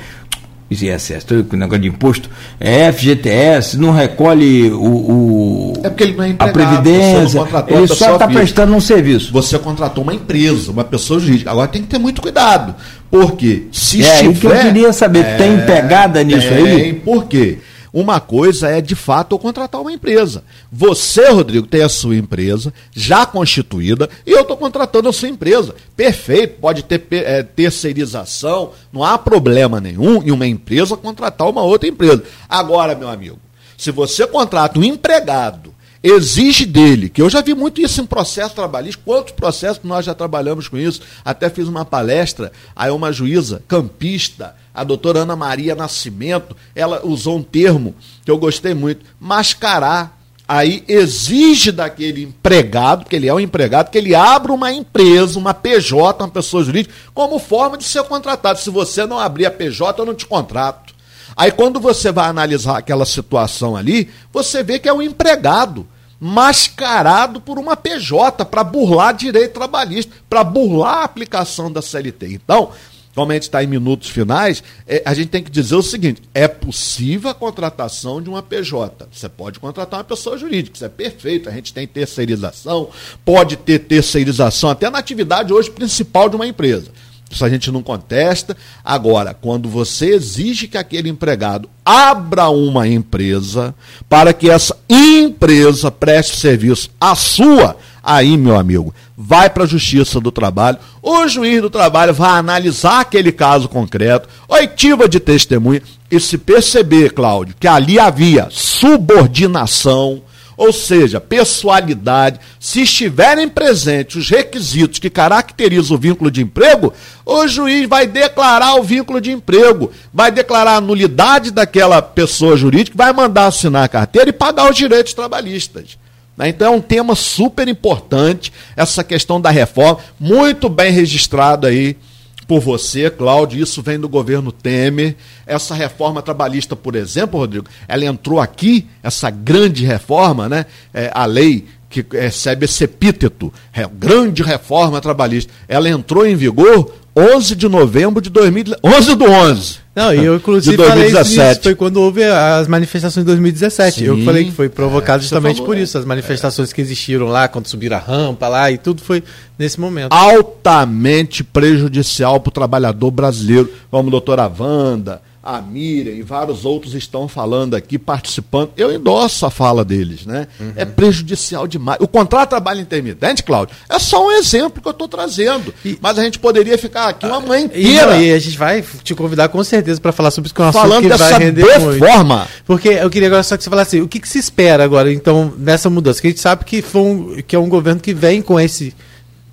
ISS, 0.70 1.12
estou 1.12 1.44
com 1.44 1.56
o 1.56 1.60
negócio 1.60 1.82
de 1.82 1.88
imposto, 1.88 2.30
é 2.60 2.92
FGTS, 2.92 3.78
não 3.78 3.92
recolhe 3.92 4.72
o, 4.72 4.82
o- 4.84 5.74
É 5.84 5.90
porque 5.90 6.04
ele 6.04 6.14
não 6.16 6.24
é 6.24 6.28
a 6.28 6.30
empregado, 6.32 6.58
você 6.60 6.66
Previdência, 6.82 7.42
a 7.42 7.66
ele 7.78 7.88
só 7.88 8.14
está 8.14 8.28
prestando 8.28 8.74
um 8.76 8.82
serviço. 8.82 9.32
Você 9.32 9.60
contratou 9.60 10.04
uma 10.04 10.14
empresa, 10.14 10.72
uma 10.72 10.84
pessoa 10.84 11.20
jurídica. 11.20 11.52
Agora 11.52 11.68
tem 11.68 11.82
que 11.84 11.88
ter 11.88 12.00
muito 12.00 12.22
cuidado. 12.22 12.74
Porque 13.12 13.68
se 13.72 14.04
É 14.04 14.16
estiver. 14.26 14.40
que 14.40 14.48
eu 14.48 14.62
queria 14.62 14.92
saber, 14.92 15.38
tem 15.38 15.58
pegada 15.66 16.24
nisso 16.24 16.48
aí? 16.52 16.76
Tem, 16.82 16.94
por 16.96 17.26
quê? 17.26 17.60
Uma 17.96 18.20
coisa 18.20 18.68
é, 18.68 18.82
de 18.82 18.94
fato, 18.94 19.36
eu 19.36 19.40
contratar 19.40 19.80
uma 19.80 19.94
empresa. 19.94 20.44
Você, 20.70 21.30
Rodrigo, 21.30 21.66
tem 21.66 21.82
a 21.82 21.88
sua 21.88 22.18
empresa 22.18 22.74
já 22.94 23.26
constituída 23.26 24.10
e 24.26 24.32
eu 24.32 24.42
estou 24.42 24.58
contratando 24.58 25.08
a 25.08 25.14
sua 25.14 25.30
empresa. 25.30 25.74
Perfeito, 25.96 26.60
pode 26.60 26.84
ter 26.84 27.08
eh, 27.10 27.44
terceirização, 27.44 28.72
não 28.92 29.02
há 29.02 29.18
problema 29.18 29.80
nenhum 29.80 30.22
em 30.22 30.32
uma 30.32 30.46
empresa 30.46 30.98
contratar 30.98 31.48
uma 31.48 31.62
outra 31.62 31.88
empresa. 31.88 32.22
Agora, 32.50 32.96
meu 32.96 33.08
amigo, 33.08 33.40
se 33.78 33.92
você 33.92 34.28
contrata 34.28 34.78
um 34.78 34.84
empregado 34.84 35.74
exige 36.08 36.68
dele, 36.68 37.10
que 37.10 37.20
eu 37.20 37.30
já 37.32 37.42
vi 37.42 37.56
muito 37.56 37.82
isso 37.82 38.00
em 38.00 38.06
processo 38.06 38.54
trabalhista, 38.54 39.02
quantos 39.04 39.34
processos 39.34 39.84
nós 39.84 40.06
já 40.06 40.14
trabalhamos 40.14 40.68
com 40.68 40.78
isso, 40.78 41.02
até 41.24 41.50
fiz 41.50 41.68
uma 41.68 41.84
palestra, 41.84 42.52
aí 42.76 42.92
uma 42.92 43.12
juíza 43.12 43.64
campista, 43.68 44.56
a 44.72 44.84
doutora 44.84 45.22
Ana 45.22 45.36
Maria 45.36 45.74
Nascimento, 45.74 46.56
ela 46.76 47.02
usou 47.04 47.38
um 47.38 47.42
termo 47.42 47.96
que 48.24 48.30
eu 48.30 48.38
gostei 48.38 48.76
muito, 48.76 49.04
mascarar. 49.20 50.14
Aí 50.48 50.84
exige 50.88 51.72
daquele 51.72 52.22
empregado, 52.22 53.06
que 53.06 53.16
ele 53.16 53.28
é 53.28 53.34
um 53.34 53.40
empregado, 53.40 53.90
que 53.90 53.98
ele 53.98 54.14
abra 54.14 54.54
uma 54.54 54.72
empresa, 54.72 55.40
uma 55.40 55.56
PJ, 55.56 56.24
uma 56.24 56.30
pessoa 56.30 56.64
jurídica, 56.64 56.94
como 57.16 57.40
forma 57.40 57.80
de 57.80 57.84
ser 57.84 58.04
contratado. 58.04 58.60
Se 58.60 58.70
você 58.70 59.08
não 59.08 59.18
abrir 59.18 59.48
a 59.48 59.52
PJ, 59.52 60.00
eu 60.00 60.06
não 60.06 60.14
te 60.14 60.28
contrato. 60.28 60.94
Aí 61.36 61.52
quando 61.52 61.80
você 61.80 62.12
vai 62.12 62.28
analisar 62.28 62.78
aquela 62.78 63.08
situação 63.08 63.76
ali, 63.76 64.08
você 64.32 64.62
vê 64.62 64.78
que 64.78 64.88
é 64.88 64.94
um 64.94 65.02
empregado 65.02 65.88
mascarado 66.20 67.42
por 67.42 67.60
uma 67.60 67.76
PJ 67.76 68.46
para 68.46 68.64
burlar 68.64 69.14
direito 69.14 69.54
trabalhista, 69.54 70.14
para 70.30 70.44
burlar 70.44 71.00
a 71.00 71.04
aplicação 71.04 71.72
da 71.72 71.82
CLT. 71.82 72.28
Então, 72.34 72.72
como 73.16 73.32
a 73.32 73.36
gente 73.36 73.44
está 73.44 73.64
em 73.64 73.68
minutos 73.68 74.10
finais, 74.10 74.62
é, 74.86 75.02
a 75.06 75.14
gente 75.14 75.30
tem 75.30 75.42
que 75.42 75.50
dizer 75.50 75.76
o 75.76 75.82
seguinte: 75.82 76.22
é 76.34 76.48
possível 76.48 77.30
a 77.30 77.34
contratação 77.34 78.22
de 78.22 78.30
uma 78.30 78.44
PJ. 78.44 79.08
Você 79.12 79.30
pode 79.30 79.60
contratar 79.60 80.00
uma 80.00 80.04
pessoa 80.04 80.38
jurídica, 80.38 80.76
isso 80.76 80.86
é 80.86 80.90
perfeito. 80.90 81.48
A 81.48 81.52
gente 81.54 81.74
tem 81.74 81.88
terceirização, 81.88 82.90
pode 83.24 83.56
ter 83.56 83.80
terceirização 83.80 84.70
até 84.70 84.90
na 84.90 85.00
atividade 85.00 85.54
hoje 85.54 85.72
principal 85.72 86.28
de 86.28 86.36
uma 86.36 86.46
empresa. 86.46 86.92
Isso 87.30 87.44
a 87.44 87.50
gente 87.50 87.72
não 87.72 87.82
contesta. 87.82 88.56
Agora, 88.84 89.34
quando 89.34 89.68
você 89.68 90.14
exige 90.14 90.68
que 90.68 90.78
aquele 90.78 91.10
empregado 91.10 91.70
abra 91.84 92.50
uma 92.50 92.88
empresa 92.88 93.74
para 94.08 94.34
que 94.34 94.50
essa 94.50 94.78
empresa 94.90 95.92
preste 95.92 96.38
serviço 96.38 96.90
à 97.00 97.16
sua, 97.16 97.78
aí, 98.04 98.38
meu 98.38 98.58
amigo, 98.58 98.94
vai 99.18 99.50
para 99.50 99.64
a 99.64 99.68
Justiça 99.68 100.20
do 100.20 100.32
Trabalho. 100.32 100.78
O 101.02 101.28
juiz 101.28 101.62
do 101.62 101.70
trabalho 101.70 102.14
vai 102.14 102.32
analisar 102.32 103.02
aquele 103.02 103.32
caso 103.32 103.68
concreto, 103.68 104.30
oitiva 104.48 105.08
de 105.10 105.20
testemunha, 105.20 105.82
e 106.10 106.20
se 106.20 106.38
perceber, 106.38 107.14
Cláudio, 107.14 107.56
que 107.60 107.68
ali 107.68 108.00
havia 108.00 108.48
subordinação, 108.52 110.22
ou 110.58 110.72
seja, 110.72 111.20
pessoalidade, 111.20 112.40
se 112.60 112.82
estiverem 112.82 113.50
presentes 113.50 114.16
os 114.16 114.30
requisitos 114.30 115.00
que 115.00 115.10
caracterizam 115.10 115.96
o 115.96 116.00
vínculo 116.00 116.32
de 116.32 116.42
emprego, 116.42 116.94
o 117.26 117.48
juiz 117.48 117.88
vai 117.88 118.08
declarar 118.08 118.76
o 118.76 118.84
vínculo 118.84 119.20
de 119.20 119.32
emprego, 119.32 119.92
vai 120.14 120.32
declarar 120.32 120.76
a 120.76 120.82
nulidade 120.82 121.52
daquela 121.52 122.02
pessoa 122.02 122.56
jurídica, 122.56 122.98
vai 122.98 123.12
mandar 123.12 123.48
assinar 123.48 123.84
a 123.84 123.90
carteira 123.90 124.30
e 124.30 124.34
pagar 124.34 124.70
os 124.70 124.78
direitos 124.78 125.14
trabalhistas. 125.14 125.98
Né? 126.38 126.50
Então 126.50 126.74
é 126.74 126.78
um 126.78 126.82
tema 126.82 127.16
super 127.16 127.68
importante, 127.68 128.52
essa 128.76 129.04
questão 129.04 129.40
da 129.40 129.50
reforma, 129.50 130.00
muito 130.20 130.70
bem 130.70 130.92
registrado 130.92 131.68
aí 131.68 131.98
por 132.48 132.60
você, 132.60 133.10
Cláudio, 133.10 133.62
isso 133.62 133.82
vem 133.82 134.00
do 134.00 134.08
governo 134.08 134.52
Temer. 134.52 135.16
Essa 135.46 135.74
reforma 135.74 136.22
trabalhista, 136.22 136.76
por 136.76 136.96
exemplo, 136.96 137.40
Rodrigo, 137.40 137.66
ela 137.88 138.06
entrou 138.06 138.40
aqui, 138.40 138.88
essa 139.02 139.30
grande 139.30 139.86
reforma, 139.86 140.48
né? 140.48 140.66
É, 140.94 141.12
a 141.14 141.26
lei 141.26 141.66
que 142.04 142.18
recebe 142.18 142.66
esse 142.66 142.84
epíteto, 142.84 143.54
grande 143.98 144.44
reforma 144.44 145.00
trabalhista, 145.00 145.52
ela 145.68 145.90
entrou 145.90 146.26
em 146.26 146.36
vigor 146.36 146.92
11 147.16 147.56
de 147.56 147.70
novembro 147.70 148.22
de 148.22 148.30
2000, 148.30 148.76
11 148.84 149.16
do 149.16 149.24
11. 149.24 149.78
Não, 149.96 150.14
e 150.14 150.26
eu 150.26 150.36
inclusive 150.36 150.76
de 150.76 150.84
2017. 150.84 151.36
falei 151.38 151.52
isso, 151.54 151.62
foi 151.64 151.76
quando 151.76 151.98
houve 152.02 152.22
as 152.22 152.68
manifestações 152.68 153.24
de 153.24 153.28
2017. 153.28 154.00
Sim, 154.00 154.04
eu 154.04 154.26
falei 154.26 154.44
que 154.44 154.52
foi 154.52 154.68
provocado 154.68 155.20
é, 155.20 155.22
justamente 155.22 155.58
falou, 155.58 155.68
por 155.68 155.78
isso, 155.78 155.98
as 155.98 156.04
manifestações 156.04 156.72
é. 156.72 156.76
que 156.76 156.82
existiram 156.82 157.28
lá, 157.28 157.48
quando 157.48 157.68
subiram 157.68 157.96
a 157.96 158.00
rampa 158.02 158.50
lá 158.50 158.70
e 158.70 158.78
tudo 158.78 159.02
foi 159.02 159.24
nesse 159.58 159.80
momento. 159.80 160.12
Altamente 160.12 161.46
prejudicial 161.46 162.42
para 162.42 162.50
o 162.50 162.52
trabalhador 162.52 163.10
brasileiro, 163.10 163.72
como 163.90 164.10
a 164.10 164.12
doutora 164.12 164.52
Wanda, 164.60 165.22
a 165.46 165.62
Miriam 165.62 166.16
e 166.16 166.24
vários 166.24 166.66
outros 166.66 166.96
estão 166.96 167.28
falando 167.28 167.76
aqui, 167.76 168.00
participando. 168.00 168.72
Eu 168.76 168.92
endosso 168.92 169.46
a 169.46 169.52
fala 169.52 169.86
deles, 169.86 170.26
né? 170.26 170.48
Uhum. 170.60 170.74
É 170.76 170.84
prejudicial 170.86 171.68
demais. 171.68 172.00
O 172.02 172.08
contrato 172.08 172.46
de 172.46 172.50
trabalho 172.50 172.82
intermitente, 172.82 173.44
Cláudio, 173.44 173.76
é 173.88 174.00
só 174.00 174.26
um 174.26 174.32
exemplo 174.32 174.82
que 174.82 174.88
eu 174.88 174.92
estou 174.92 175.08
trazendo. 175.08 175.72
E, 175.86 176.00
mas 176.02 176.18
a 176.18 176.24
gente 176.24 176.40
poderia 176.40 176.80
ficar 176.80 177.10
aqui 177.10 177.28
uma 177.28 177.40
manhã 177.40 177.66
inteira. 177.66 178.18
E, 178.18 178.30
e 178.30 178.34
a 178.34 178.40
gente 178.40 178.58
vai 178.58 178.84
te 179.04 179.14
convidar 179.14 179.50
com 179.50 179.64
certeza 179.64 180.02
para 180.02 180.12
falar 180.12 180.32
sobre 180.32 180.48
isso, 180.48 180.56
que 180.56 180.62
é 180.64 180.66
um 180.66 180.74
Falando 180.74 181.04
que 181.04 181.10
dessa 181.10 181.30
vai 181.30 181.40
render 181.40 181.80
forma. 182.00 182.38
Muito. 182.38 182.50
Porque 182.66 182.90
eu 182.90 183.10
queria 183.12 183.28
agora 183.28 183.44
só 183.44 183.56
que 183.56 183.64
você 183.64 183.70
falasse 183.70 183.98
assim, 183.98 184.04
o 184.04 184.08
que, 184.08 184.20
que, 184.20 184.28
se 184.28 184.40
espera 184.40 184.84
agora, 184.84 185.14
então, 185.14 185.54
nessa 185.60 185.92
mudança? 185.92 186.20
Que 186.20 186.28
a 186.28 186.30
gente 186.32 186.42
sabe 186.42 186.66
que, 186.66 186.82
foi 186.82 187.02
um, 187.02 187.42
que 187.46 187.56
é 187.56 187.60
um 187.60 187.70
governo 187.70 188.02
que 188.02 188.16
vem 188.16 188.42
com 188.42 188.60
esse 188.60 188.96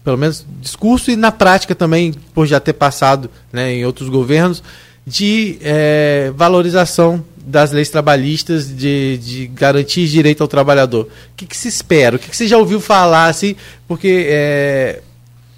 pelo 0.02 0.18
menos 0.18 0.44
discurso 0.60 1.10
e 1.10 1.16
na 1.16 1.30
prática 1.30 1.74
também, 1.74 2.12
por 2.34 2.46
já 2.46 2.58
ter 2.58 2.72
passado 2.72 3.30
né, 3.52 3.72
em 3.72 3.84
outros 3.84 4.08
governos, 4.08 4.62
de 5.06 5.58
é, 5.62 6.32
valorização 6.34 7.24
das 7.44 7.72
leis 7.72 7.90
trabalhistas, 7.90 8.68
de, 8.68 9.18
de 9.18 9.46
garantir 9.48 10.06
direito 10.06 10.42
ao 10.42 10.48
trabalhador. 10.48 11.06
O 11.32 11.36
que, 11.36 11.46
que 11.46 11.56
se 11.56 11.68
espera? 11.68 12.16
O 12.16 12.18
que, 12.18 12.30
que 12.30 12.36
você 12.36 12.46
já 12.46 12.56
ouviu 12.56 12.80
falar 12.80 13.26
assim? 13.26 13.56
Porque 13.88 14.26
é, 14.28 15.00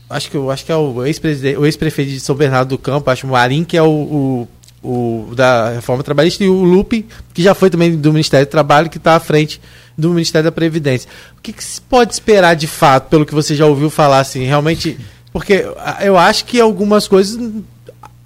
acho 0.09 0.31
que 0.31 0.39
acho 0.51 0.65
que 0.65 0.73
é 0.73 0.77
o 0.77 1.05
ex-prefeito 1.05 2.11
de 2.11 2.21
São 2.21 2.35
Bernardo 2.35 2.71
do 2.71 2.79
Campo, 2.79 3.11
acho 3.11 3.27
o 3.27 3.31
Marim, 3.31 3.65
que 3.65 3.77
é 3.77 3.83
o, 3.83 4.49
o, 4.83 5.29
o, 5.29 5.35
da 5.35 5.71
reforma 5.71 6.03
trabalhista, 6.03 6.43
e 6.43 6.49
o 6.49 6.63
Lupe, 6.63 7.07
que 7.35 7.43
já 7.43 7.55
foi 7.55 7.69
também 7.69 7.95
do 7.97 8.13
Ministério 8.13 8.47
do 8.47 8.51
Trabalho, 8.51 8.89
que 8.89 8.99
está 8.99 9.15
à 9.17 9.21
frente 9.21 9.61
do 9.97 10.11
Ministério 10.11 10.45
da 10.45 10.53
Previdência. 10.53 11.09
O 11.37 11.43
que, 11.43 11.53
que 11.53 11.63
se 11.63 11.81
pode 11.81 12.15
esperar 12.15 12.55
de 12.55 12.67
fato, 12.67 13.09
pelo 13.09 13.27
que 13.27 13.35
você 13.35 13.55
já 13.55 13.67
ouviu 13.67 13.91
falar, 13.91 14.21
assim, 14.21 14.45
realmente? 14.45 14.99
Porque 15.33 15.67
eu 16.01 16.17
acho 16.17 16.45
que 16.45 16.61
algumas 16.61 17.07
coisas 17.07 17.39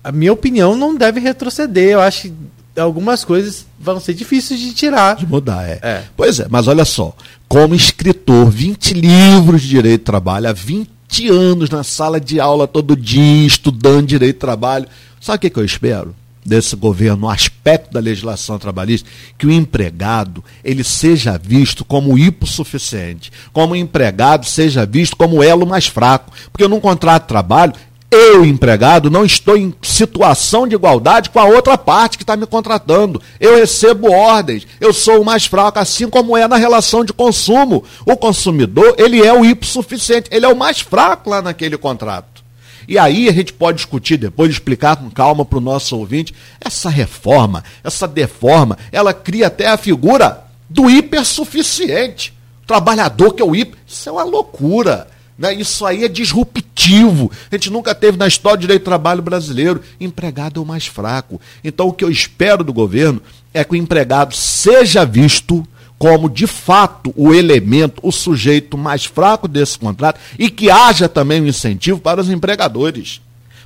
a 0.09 0.13
minha 0.13 0.33
opinião, 0.33 0.75
não 0.75 0.95
deve 0.95 1.21
retroceder. 1.21 1.91
Eu 1.91 2.01
acho 2.01 2.31
que 2.31 2.81
algumas 2.81 3.27
coisas 3.27 3.67
vão 3.79 4.01
ser 4.01 4.15
difíceis 4.15 4.59
de 4.59 4.73
tirar. 4.73 5.17
De 5.17 5.27
mudar, 5.27 5.69
é. 5.69 5.79
é. 5.83 6.05
Pois 6.17 6.41
é, 6.41 6.47
mas 6.49 6.67
olha 6.67 6.87
só, 6.87 7.15
como 7.47 7.75
escritor, 7.75 8.49
20 8.49 8.95
livros 8.95 9.61
de 9.61 9.69
direito 9.69 10.01
de 10.01 10.05
trabalho, 10.07 10.49
há 10.49 10.53
20 10.55 11.29
anos 11.29 11.69
na 11.69 11.85
sala 11.85 12.19
de 12.19 12.41
aula 12.41 12.67
todo 12.67 12.97
dia, 12.97 13.47
estudando 13.47 14.07
direito 14.07 14.37
de 14.37 14.41
trabalho. 14.41 14.89
Sabe 15.21 15.37
o 15.37 15.41
que, 15.41 15.51
que 15.51 15.59
eu 15.59 15.65
espero? 15.65 16.15
desse 16.49 16.75
governo, 16.75 17.27
um 17.27 17.31
aspecto 17.31 17.93
da 17.93 18.01
legislação 18.01 18.59
trabalhista, 18.59 19.09
que 19.37 19.47
o 19.47 19.53
empregado 19.53 20.43
ele 20.65 20.83
seja 20.83 21.39
visto 21.39 21.85
como 21.85 22.19
hipossuficiente, 22.19 23.31
como 23.53 23.75
o 23.75 23.77
empregado 23.77 24.47
seja 24.47 24.87
visto 24.87 25.15
como 25.15 25.43
elo 25.43 25.67
mais 25.67 25.87
fraco. 25.87 26.33
Porque 26.51 26.67
num 26.67 26.81
contrato 26.81 27.25
de 27.25 27.29
trabalho, 27.29 27.75
eu, 28.11 28.45
empregado, 28.45 29.11
não 29.11 29.25
estou 29.25 29.57
em 29.57 29.75
situação 29.83 30.67
de 30.67 30.75
igualdade 30.75 31.29
com 31.29 31.39
a 31.39 31.45
outra 31.45 31.77
parte 31.77 32.17
que 32.17 32.23
está 32.23 32.37
me 32.37 32.47
contratando. 32.47 33.21
Eu 33.39 33.57
recebo 33.57 34.11
ordens, 34.11 34.67
eu 34.81 34.95
sou 34.95 35.21
o 35.21 35.25
mais 35.25 35.45
fraco, 35.45 35.79
assim 35.79 36.09
como 36.09 36.37
é 36.37 36.49
na 36.49 36.57
relação 36.57 37.05
de 37.05 37.13
consumo. 37.13 37.85
O 38.07 38.17
consumidor, 38.17 38.95
ele 38.97 39.23
é 39.23 39.33
o 39.33 39.45
hipossuficiente, 39.45 40.31
ele 40.33 40.47
é 40.47 40.49
o 40.49 40.57
mais 40.57 40.81
fraco 40.81 41.29
lá 41.29 41.43
naquele 41.43 41.77
contrato. 41.77 42.43
E 42.89 42.99
aí 42.99 43.29
a 43.29 43.33
gente 43.33 43.53
pode 43.53 43.77
discutir 43.77 44.17
depois, 44.17 44.51
explicar 44.51 44.97
com 44.97 45.11
calma 45.11 45.45
para 45.45 45.59
o 45.59 45.61
nosso 45.61 45.95
ouvinte, 45.99 46.35
essa 46.59 46.89
reforma, 46.89 47.63
essa 47.85 48.09
deforma, 48.09 48.79
ela 48.91 49.13
cria 49.13 49.49
até 49.49 49.67
a 49.67 49.77
figura 49.77 50.45
do 50.71 50.89
hipersuficiente. 50.89 52.33
Trabalhador 52.67 53.35
que 53.35 53.43
é 53.43 53.45
o 53.45 53.55
hiper. 53.55 53.79
Isso 53.87 54.09
é 54.09 54.13
uma 54.13 54.25
loucura. 54.25 55.09
Né? 55.39 55.55
Isso 55.55 55.87
aí 55.87 56.05
é 56.05 56.09
disruptivo. 56.09 57.31
A 57.51 57.55
gente 57.55 57.71
nunca 57.71 57.95
teve 57.95 58.19
na 58.19 58.27
história 58.27 58.59
do 58.59 58.63
direito 58.63 58.83
do 58.83 58.87
trabalho 58.87 59.23
brasileiro. 59.23 59.81
Empregado 60.01 60.59
é 60.59 60.63
o 60.63 60.67
mais 60.67 60.87
fraco. 60.87 61.41
Então, 61.63 61.87
o 61.87 61.93
que 61.93 62.05
eu 62.05 62.11
espero 62.11 62.65
do 62.65 62.73
governo 62.73 63.23
é 63.55 63.63
que 63.63 63.73
o 63.73 63.77
empregado 63.77 64.35
seja 64.35 65.05
visto 65.05 65.67
como, 65.99 66.29
de 66.29 66.47
fato, 66.47 67.13
o 67.17 67.35
elemento, 67.35 68.01
o 68.03 68.13
sujeito 68.13 68.79
mais 68.79 69.05
fraco 69.05 69.49
desse 69.49 69.79
contrato 69.79 70.21
e 70.39 70.49
que 70.49 70.71
haja 70.71 71.09
também 71.09 71.41
um 71.41 71.47
incentivo 71.47 71.99
para 71.99 72.21
os 72.21 72.31
empregadores. 72.31 73.21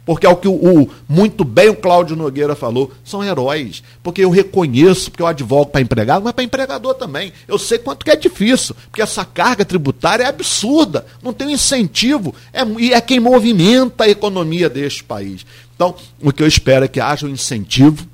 Porque 0.05 0.27
é 0.27 0.29
o 0.29 0.37
que 0.37 0.49
o, 0.49 0.53
o, 0.53 0.91
muito 1.09 1.45
bem 1.45 1.69
o 1.69 1.77
Cláudio 1.77 2.17
Nogueira 2.17 2.57
falou, 2.57 2.91
são 3.05 3.23
heróis. 3.23 3.83
Porque 4.03 4.25
eu 4.25 4.31
reconheço, 4.31 5.11
porque 5.11 5.23
eu 5.23 5.27
advogo 5.27 5.67
para 5.67 5.81
empregado, 5.81 6.25
mas 6.25 6.33
para 6.33 6.43
empregador 6.43 6.95
também. 6.95 7.33
Eu 7.47 7.57
sei 7.57 7.79
quanto 7.79 8.05
que 8.05 8.11
é 8.11 8.17
difícil, 8.17 8.75
porque 8.91 9.01
essa 9.01 9.25
carga 9.25 9.65
tributária 9.65 10.25
é 10.25 10.27
absurda, 10.27 11.07
não 11.23 11.33
tem 11.33 11.53
incentivo, 11.53 12.35
é, 12.53 12.65
e 12.79 12.93
é 12.93 13.01
quem 13.01 13.21
movimenta 13.21 14.05
a 14.05 14.09
economia 14.09 14.69
deste 14.69 15.05
país. 15.05 15.47
Então, 15.75 15.95
o 16.21 16.33
que 16.33 16.43
eu 16.43 16.49
espero 16.49 16.85
é 16.85 16.89
que 16.89 17.01
haja 17.01 17.27
um 17.27 17.31
incentivo 17.31 18.07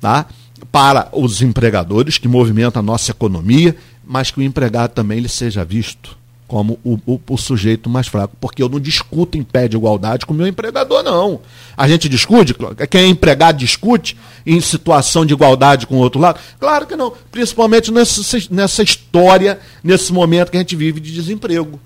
tá, 0.00 0.26
para 0.72 1.08
os 1.12 1.42
empregadores 1.42 2.16
que 2.16 2.26
movimentam 2.26 2.80
a 2.80 2.82
nossa 2.82 3.10
economia, 3.10 3.76
mas 4.02 4.30
que 4.30 4.40
o 4.40 4.42
empregado 4.42 4.92
também 4.92 5.18
ele 5.18 5.28
seja 5.28 5.64
visto 5.64 6.23
como 6.54 6.78
o, 6.84 6.96
o, 7.04 7.20
o, 7.30 7.36
sujeito 7.36 7.90
mais 7.90 8.06
fraco. 8.06 8.36
Porque 8.40 8.62
eu 8.62 8.68
não 8.68 8.78
discuto 8.78 9.36
em 9.36 9.42
pé 9.42 9.66
de 9.66 9.76
igualdade 9.76 10.24
com 10.24 10.32
o 10.32 10.36
meu 10.36 10.46
empregador, 10.46 11.02
não. 11.02 11.40
A 11.76 11.88
gente 11.88 12.08
discute, 12.08 12.54
quem 12.88 13.00
é 13.00 13.06
empregado 13.08 13.58
discute 13.58 14.16
em 14.46 14.60
situação 14.60 15.26
de 15.26 15.34
igualdade 15.34 15.84
com 15.84 15.96
o 15.96 15.98
outro 15.98 16.20
lado? 16.20 16.38
Claro 16.60 16.86
que 16.86 16.94
não. 16.94 17.12
Principalmente 17.32 17.90
nessa, 17.90 18.38
nessa 18.52 18.84
história, 18.84 19.58
nesse 19.82 20.12
momento 20.12 20.52
que 20.52 20.56
a 20.56 20.60
gente 20.60 20.76
vive 20.76 21.00
de 21.00 21.12
desemprego. 21.12 21.80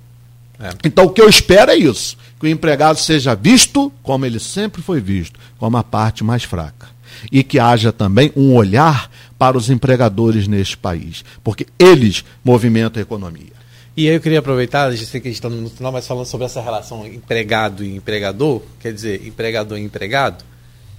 É. 0.61 0.69
Então 0.85 1.07
o 1.07 1.11
que 1.11 1.23
eu 1.23 1.31
espero 1.31 1.70
é 1.70 1.77
isso: 1.77 2.19
que 2.39 2.45
o 2.45 2.51
empregado 2.51 2.99
seja 2.99 3.35
visto 3.35 3.90
como 4.03 4.27
ele 4.27 4.39
sempre 4.39 4.82
foi 4.82 5.01
visto, 5.01 5.40
como 5.57 5.78
a 5.78 5.82
parte 5.82 6.23
mais 6.23 6.45
fraca. 6.45 6.89
E 7.32 7.43
que 7.43 7.59
haja 7.59 7.90
também 7.90 8.31
um 8.36 8.55
olhar 8.55 9.11
para 9.39 9.57
os 9.57 9.70
empregadores 9.70 10.47
neste 10.47 10.77
país, 10.77 11.24
porque 11.43 11.66
eles 11.78 12.23
movimentam 12.45 13.01
a 13.01 13.03
economia. 13.03 13.57
E 13.98 14.08
aí 14.08 14.14
eu 14.14 14.20
queria 14.20 14.38
aproveitar, 14.38 14.84
a 14.84 14.94
gente 14.94 15.06
sei 15.06 15.20
que 15.20 15.26
gente 15.26 15.38
está 15.38 15.48
no 15.48 15.68
final, 15.68 15.90
mas 15.90 16.06
falando 16.06 16.24
sobre 16.24 16.46
essa 16.46 16.60
relação 16.60 17.04
empregado 17.04 17.82
e 17.82 17.96
empregador, 17.96 18.62
quer 18.78 18.92
dizer, 18.92 19.26
empregador 19.26 19.76
e 19.76 19.80
empregado, 19.82 20.44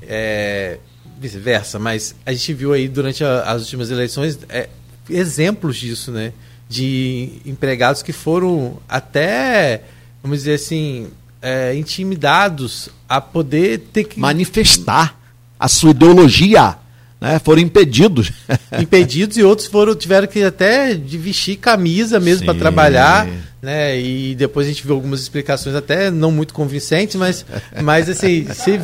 é, 0.01 0.79
vice-versa, 1.17 1.79
mas 1.79 2.13
a 2.25 2.33
gente 2.33 2.53
viu 2.53 2.73
aí 2.73 2.89
durante 2.89 3.23
a, 3.23 3.43
as 3.43 3.61
últimas 3.61 3.89
eleições 3.89 4.37
é, 4.49 4.67
exemplos 5.09 5.77
disso, 5.77 6.11
né? 6.11 6.33
De 6.67 7.39
empregados 7.45 8.03
que 8.03 8.11
foram 8.11 8.79
até, 8.89 9.83
vamos 10.21 10.39
dizer 10.39 10.55
assim, 10.55 11.07
é, 11.41 11.73
intimidados 11.75 12.89
a 13.07 13.21
poder 13.21 13.79
ter 13.93 14.03
que. 14.03 14.19
Manifestar 14.19 15.17
a 15.57 15.69
sua 15.69 15.91
ideologia 15.91 16.75
né, 17.19 17.39
foram 17.43 17.61
impedidos. 17.61 18.31
impedidos 18.79 19.37
e 19.37 19.43
outros 19.43 19.67
foram 19.67 19.95
tiveram 19.95 20.27
que 20.27 20.43
até 20.43 20.93
de 20.93 21.17
vestir 21.17 21.57
camisa 21.57 22.19
mesmo 22.19 22.45
para 22.45 22.53
trabalhar, 22.53 23.27
né? 23.61 23.99
E 23.99 24.35
depois 24.35 24.67
a 24.67 24.69
gente 24.69 24.85
viu 24.85 24.95
algumas 24.95 25.19
explicações 25.19 25.75
até 25.75 26.09
não 26.09 26.31
muito 26.31 26.53
convincentes, 26.53 27.15
mas 27.15 27.45
mas 27.81 28.09
assim, 28.09 28.43
você 28.43 28.79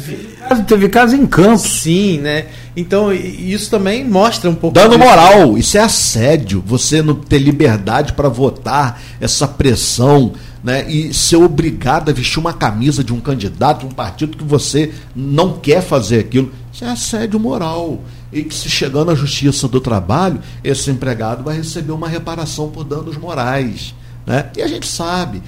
teve 0.68 0.90
caso 0.90 1.16
em 1.16 1.26
campo. 1.26 1.60
Sim, 1.60 2.20
né? 2.20 2.48
Então 2.76 3.14
isso 3.14 3.70
também 3.70 4.04
mostra 4.04 4.50
um 4.50 4.56
pouco 4.56 4.74
dando 4.76 5.00
moral, 5.00 5.58
isso 5.58 5.78
é 5.78 5.82
assédio, 5.82 6.62
você 6.66 7.02
não 7.02 7.16
ter 7.16 7.38
liberdade 7.38 8.14
para 8.14 8.28
votar, 8.28 9.02
essa 9.22 9.48
pressão 9.48 10.34
né, 10.66 10.84
e 10.90 11.14
ser 11.14 11.36
obrigado 11.36 12.10
a 12.10 12.14
vestir 12.14 12.40
uma 12.40 12.52
camisa 12.52 13.04
de 13.04 13.14
um 13.14 13.20
candidato, 13.20 13.82
de 13.82 13.86
um 13.86 13.92
partido 13.92 14.36
que 14.36 14.44
você 14.44 14.92
não 15.16 15.60
quer 15.60 15.80
fazer 15.80 16.20
aquilo, 16.20 16.52
isso 16.74 16.84
é 16.84 16.90
assédio 16.90 17.40
moral. 17.40 18.02
E 18.36 18.44
que 18.44 18.54
se 18.54 18.70
chegando 18.70 19.12
à 19.12 19.16
justiça 19.16 19.66
do 19.66 19.80
trabalho, 19.80 20.42
esse 20.62 20.92
empregado 20.92 21.42
vai 21.42 21.56
receber 21.56 21.94
uma 21.94 22.10
reparação 22.10 22.70
por 22.70 22.84
danos 22.84 23.16
morais. 23.16 23.96
Né? 24.26 24.50
E 24.58 24.62
a 24.62 24.68
gente 24.68 24.86
sabe 24.86 25.42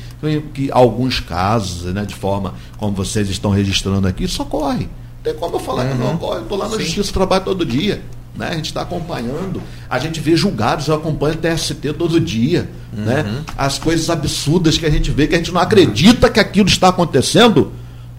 que 0.54 0.72
alguns 0.72 1.20
casos, 1.20 1.94
né, 1.94 2.06
de 2.06 2.16
forma 2.16 2.54
como 2.78 2.96
vocês 2.96 3.30
estão 3.30 3.52
registrando 3.52 4.08
aqui, 4.08 4.24
isso 4.24 4.42
ocorre. 4.42 4.88
Tem 5.22 5.34
como 5.34 5.58
eu 5.58 5.60
falar 5.60 5.84
uhum. 5.84 5.92
que 5.92 5.98
não 5.98 6.14
ocorre. 6.16 6.38
Eu 6.38 6.44
estou 6.44 6.58
lá 6.58 6.70
na 6.70 6.78
Sim. 6.78 6.84
justiça, 6.84 7.12
trabalho 7.12 7.44
todo 7.44 7.66
dia. 7.66 8.02
Né? 8.34 8.48
A 8.52 8.56
gente 8.56 8.68
está 8.68 8.84
acompanhando, 8.84 9.62
a 9.90 10.00
gente 10.00 10.22
vê 10.22 10.38
julgados, 10.38 10.88
eu 10.88 10.96
acompanho 10.96 11.34
o 11.34 11.38
TST 11.38 11.92
todo 11.98 12.22
dia. 12.22 12.70
Né? 12.94 13.18
Uhum. 13.18 13.32
Né? 13.34 13.44
As 13.58 13.78
coisas 13.78 14.10
absurdas 14.10 14.78
que 14.78 14.86
a 14.86 14.90
gente 14.90 15.12
vê, 15.12 15.28
que 15.28 15.36
a 15.36 15.38
gente 15.40 15.52
não 15.52 15.60
acredita 15.60 16.30
que 16.30 16.40
aquilo 16.40 16.70
está 16.70 16.88
acontecendo 16.88 17.74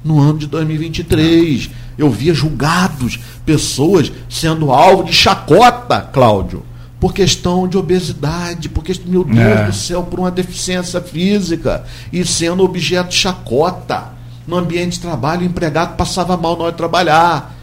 no 0.05 0.21
ano 0.21 0.39
de 0.39 0.47
2023. 0.47 1.71
Eu 1.99 2.09
via 2.09 2.33
julgados, 2.33 3.19
pessoas 3.45 4.11
sendo 4.31 4.71
alvo 4.71 5.03
de 5.05 5.13
chacota, 5.13 6.01
Cláudio, 6.01 6.65
por 7.01 7.13
questão 7.13 7.67
de 7.67 7.77
obesidade, 7.77 8.69
por 8.69 8.85
questão, 8.85 9.11
meu 9.11 9.25
Deus 9.25 9.39
é. 9.39 9.67
do 9.67 9.73
céu, 9.75 10.05
por 10.05 10.21
uma 10.21 10.31
deficiência 10.31 11.01
física, 11.01 11.85
e 12.13 12.25
sendo 12.25 12.65
objeto 12.65 13.09
de 13.09 13.17
chacota. 13.17 14.17
No 14.47 14.57
ambiente 14.57 14.93
de 14.93 15.01
trabalho, 15.01 15.43
o 15.43 15.45
empregado 15.45 15.97
passava 15.97 16.35
mal 16.37 16.57
na 16.57 16.63
hora 16.65 16.73
de 16.73 16.79
trabalhar 16.79 17.59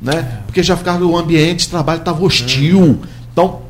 né? 0.00 0.40
Porque 0.46 0.62
já 0.62 0.76
ficava 0.76 1.04
o 1.04 1.16
ambiente 1.16 1.60
de 1.60 1.68
trabalho 1.68 1.98
estava 1.98 2.24
hostil. 2.24 3.00
Então, 3.32 3.62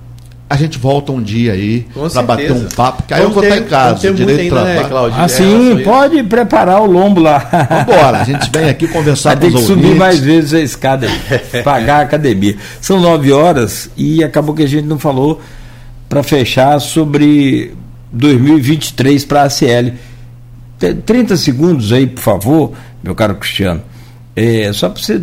a 0.50 0.56
gente 0.56 0.78
volta 0.78 1.12
um 1.12 1.22
dia 1.22 1.52
aí 1.52 1.86
para 2.12 2.22
bater 2.22 2.50
um 2.50 2.64
papo, 2.64 3.04
que 3.04 3.14
aí 3.14 3.22
eu 3.22 3.30
vou 3.30 3.40
estar 3.40 3.56
em 3.56 3.64
casa, 3.66 4.12
direito 4.12 4.58
ainda, 4.58 4.64
né, 4.64 4.88
Cláudio? 4.88 5.20
Ah, 5.20 5.28
sim, 5.28 5.80
pode 5.84 6.20
preparar 6.24 6.82
o 6.82 6.86
lombo 6.86 7.20
lá. 7.20 7.38
Vambora, 7.38 8.18
a 8.18 8.24
gente 8.24 8.50
vem 8.50 8.68
aqui 8.68 8.88
conversar 8.88 9.36
com 9.38 9.46
os 9.46 9.52
Tem 9.52 9.60
que 9.60 9.64
subir 9.64 9.94
mais 9.94 10.18
vezes 10.18 10.52
a 10.52 10.60
escada 10.60 11.06
aí, 11.06 11.62
pagar 11.62 12.00
a 12.00 12.02
academia. 12.02 12.56
São 12.80 12.98
nove 12.98 13.30
horas 13.30 13.90
e 13.96 14.24
acabou 14.24 14.52
que 14.52 14.64
a 14.64 14.66
gente 14.66 14.88
não 14.88 14.98
falou 14.98 15.40
para 16.08 16.24
fechar 16.24 16.80
sobre 16.80 17.72
2023 18.10 19.24
para 19.26 19.44
a 19.44 19.50
CL. 19.50 19.94
30 21.06 21.36
segundos 21.36 21.92
aí, 21.92 22.08
por 22.08 22.22
favor, 22.22 22.72
meu 23.04 23.14
caro 23.14 23.36
Cristiano. 23.36 23.82
É, 24.34 24.72
só 24.72 24.88
para 24.88 25.00
você 25.00 25.22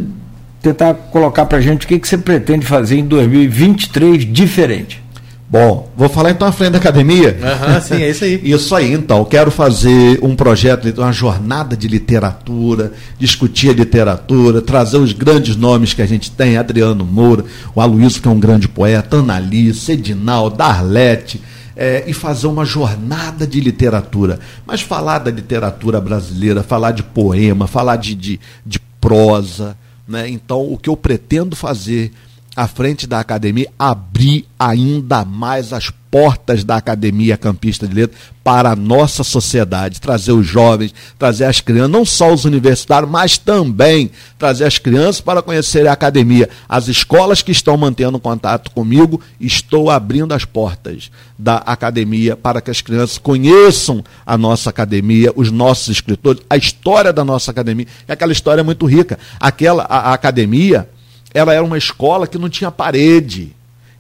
tentar 0.61 0.93
colocar 0.93 1.45
para 1.45 1.57
a 1.57 1.61
gente 1.61 1.85
o 1.85 1.87
que, 1.89 1.99
que 1.99 2.07
você 2.07 2.17
pretende 2.17 2.65
fazer 2.65 2.97
em 2.97 3.05
2023 3.05 4.31
diferente. 4.31 5.05
Bom, 5.49 5.89
vou 5.95 6.09
falar 6.09 6.31
então 6.31 6.45
à 6.45 6.51
frente 6.51 6.71
da 6.71 6.77
academia. 6.77 7.39
Uhum, 7.39 7.81
sim, 7.81 8.03
é 8.03 8.09
isso 8.09 8.23
aí. 8.25 8.41
isso 8.43 8.75
aí, 8.75 8.91
então. 8.91 9.23
Quero 9.23 9.49
fazer 9.49 10.19
um 10.21 10.35
projeto, 10.35 10.89
uma 10.99 11.13
jornada 11.13 11.77
de 11.77 11.87
literatura, 11.87 12.91
discutir 13.17 13.69
a 13.69 13.73
literatura, 13.73 14.61
trazer 14.61 14.97
os 14.97 15.13
grandes 15.13 15.55
nomes 15.55 15.93
que 15.93 16.01
a 16.01 16.05
gente 16.05 16.31
tem: 16.31 16.57
Adriano 16.57 17.05
Moura, 17.05 17.45
o 17.73 17.79
Aloysio, 17.79 18.21
que 18.21 18.27
é 18.27 18.31
um 18.31 18.39
grande 18.39 18.67
poeta, 18.67 19.17
Annalise, 19.17 19.93
Edinal, 19.93 20.49
Darlete. 20.49 21.41
É, 21.79 22.05
e 22.07 22.13
fazer 22.13 22.47
uma 22.47 22.65
jornada 22.65 23.45
de 23.45 23.61
literatura. 23.61 24.39
Mas 24.65 24.81
falar 24.81 25.19
da 25.19 25.29
literatura 25.29 26.01
brasileira, 26.01 26.63
falar 26.63 26.89
de 26.89 27.03
poema, 27.03 27.67
falar 27.67 27.97
de, 27.97 28.15
de, 28.15 28.39
de 28.65 28.79
prosa, 28.99 29.77
né? 30.07 30.27
Então, 30.27 30.59
o 30.59 30.75
que 30.75 30.89
eu 30.89 30.97
pretendo 30.97 31.55
fazer 31.55 32.11
à 32.57 32.67
frente 32.67 33.05
da 33.05 33.19
academia, 33.19 33.69
abrir 33.77 34.47
ainda 34.57 35.23
mais 35.23 35.71
as 35.71 35.91
portas 36.09 36.63
da 36.63 36.75
Academia 36.77 37.38
Campista 37.38 37.88
de 37.88 37.93
Letras 37.93 38.19
para 38.43 38.71
a 38.71 38.75
nossa 38.75 39.23
sociedade, 39.23 40.01
trazer 40.01 40.31
os 40.31 40.47
jovens, 40.47 40.91
trazer 41.19 41.45
as 41.45 41.61
crianças, 41.61 41.91
não 41.91 42.03
só 42.03 42.34
os 42.34 42.45
universitários, 42.45 43.11
mas 43.11 43.38
também 43.38 44.09
trazer 44.39 44.63
as 44.63 44.79
crianças 44.79 45.21
para 45.21 45.43
conhecerem 45.43 45.88
a 45.88 45.93
academia. 45.93 46.49
As 46.67 46.88
escolas 46.88 47.43
que 47.43 47.51
estão 47.51 47.77
mantendo 47.77 48.17
contato 48.17 48.71
comigo, 48.71 49.21
estou 49.39 49.91
abrindo 49.91 50.34
as 50.34 50.43
portas 50.43 51.11
da 51.38 51.57
academia 51.57 52.35
para 52.35 52.59
que 52.59 52.71
as 52.71 52.81
crianças 52.81 53.19
conheçam 53.19 54.03
a 54.25 54.35
nossa 54.35 54.71
academia, 54.71 55.31
os 55.35 55.51
nossos 55.51 55.89
escritores, 55.89 56.41
a 56.49 56.57
história 56.57 57.13
da 57.13 57.23
nossa 57.23 57.51
academia. 57.51 57.85
E 58.07 58.11
aquela 58.11 58.31
história 58.31 58.61
é 58.61 58.63
muito 58.63 58.88
rica. 58.88 59.19
Aquela 59.39 59.84
a, 59.84 60.09
a 60.09 60.13
academia 60.13 60.89
ela 61.38 61.53
era 61.53 61.64
uma 61.64 61.77
escola 61.77 62.27
que 62.27 62.38
não 62.38 62.49
tinha 62.49 62.72
parede. 62.72 63.55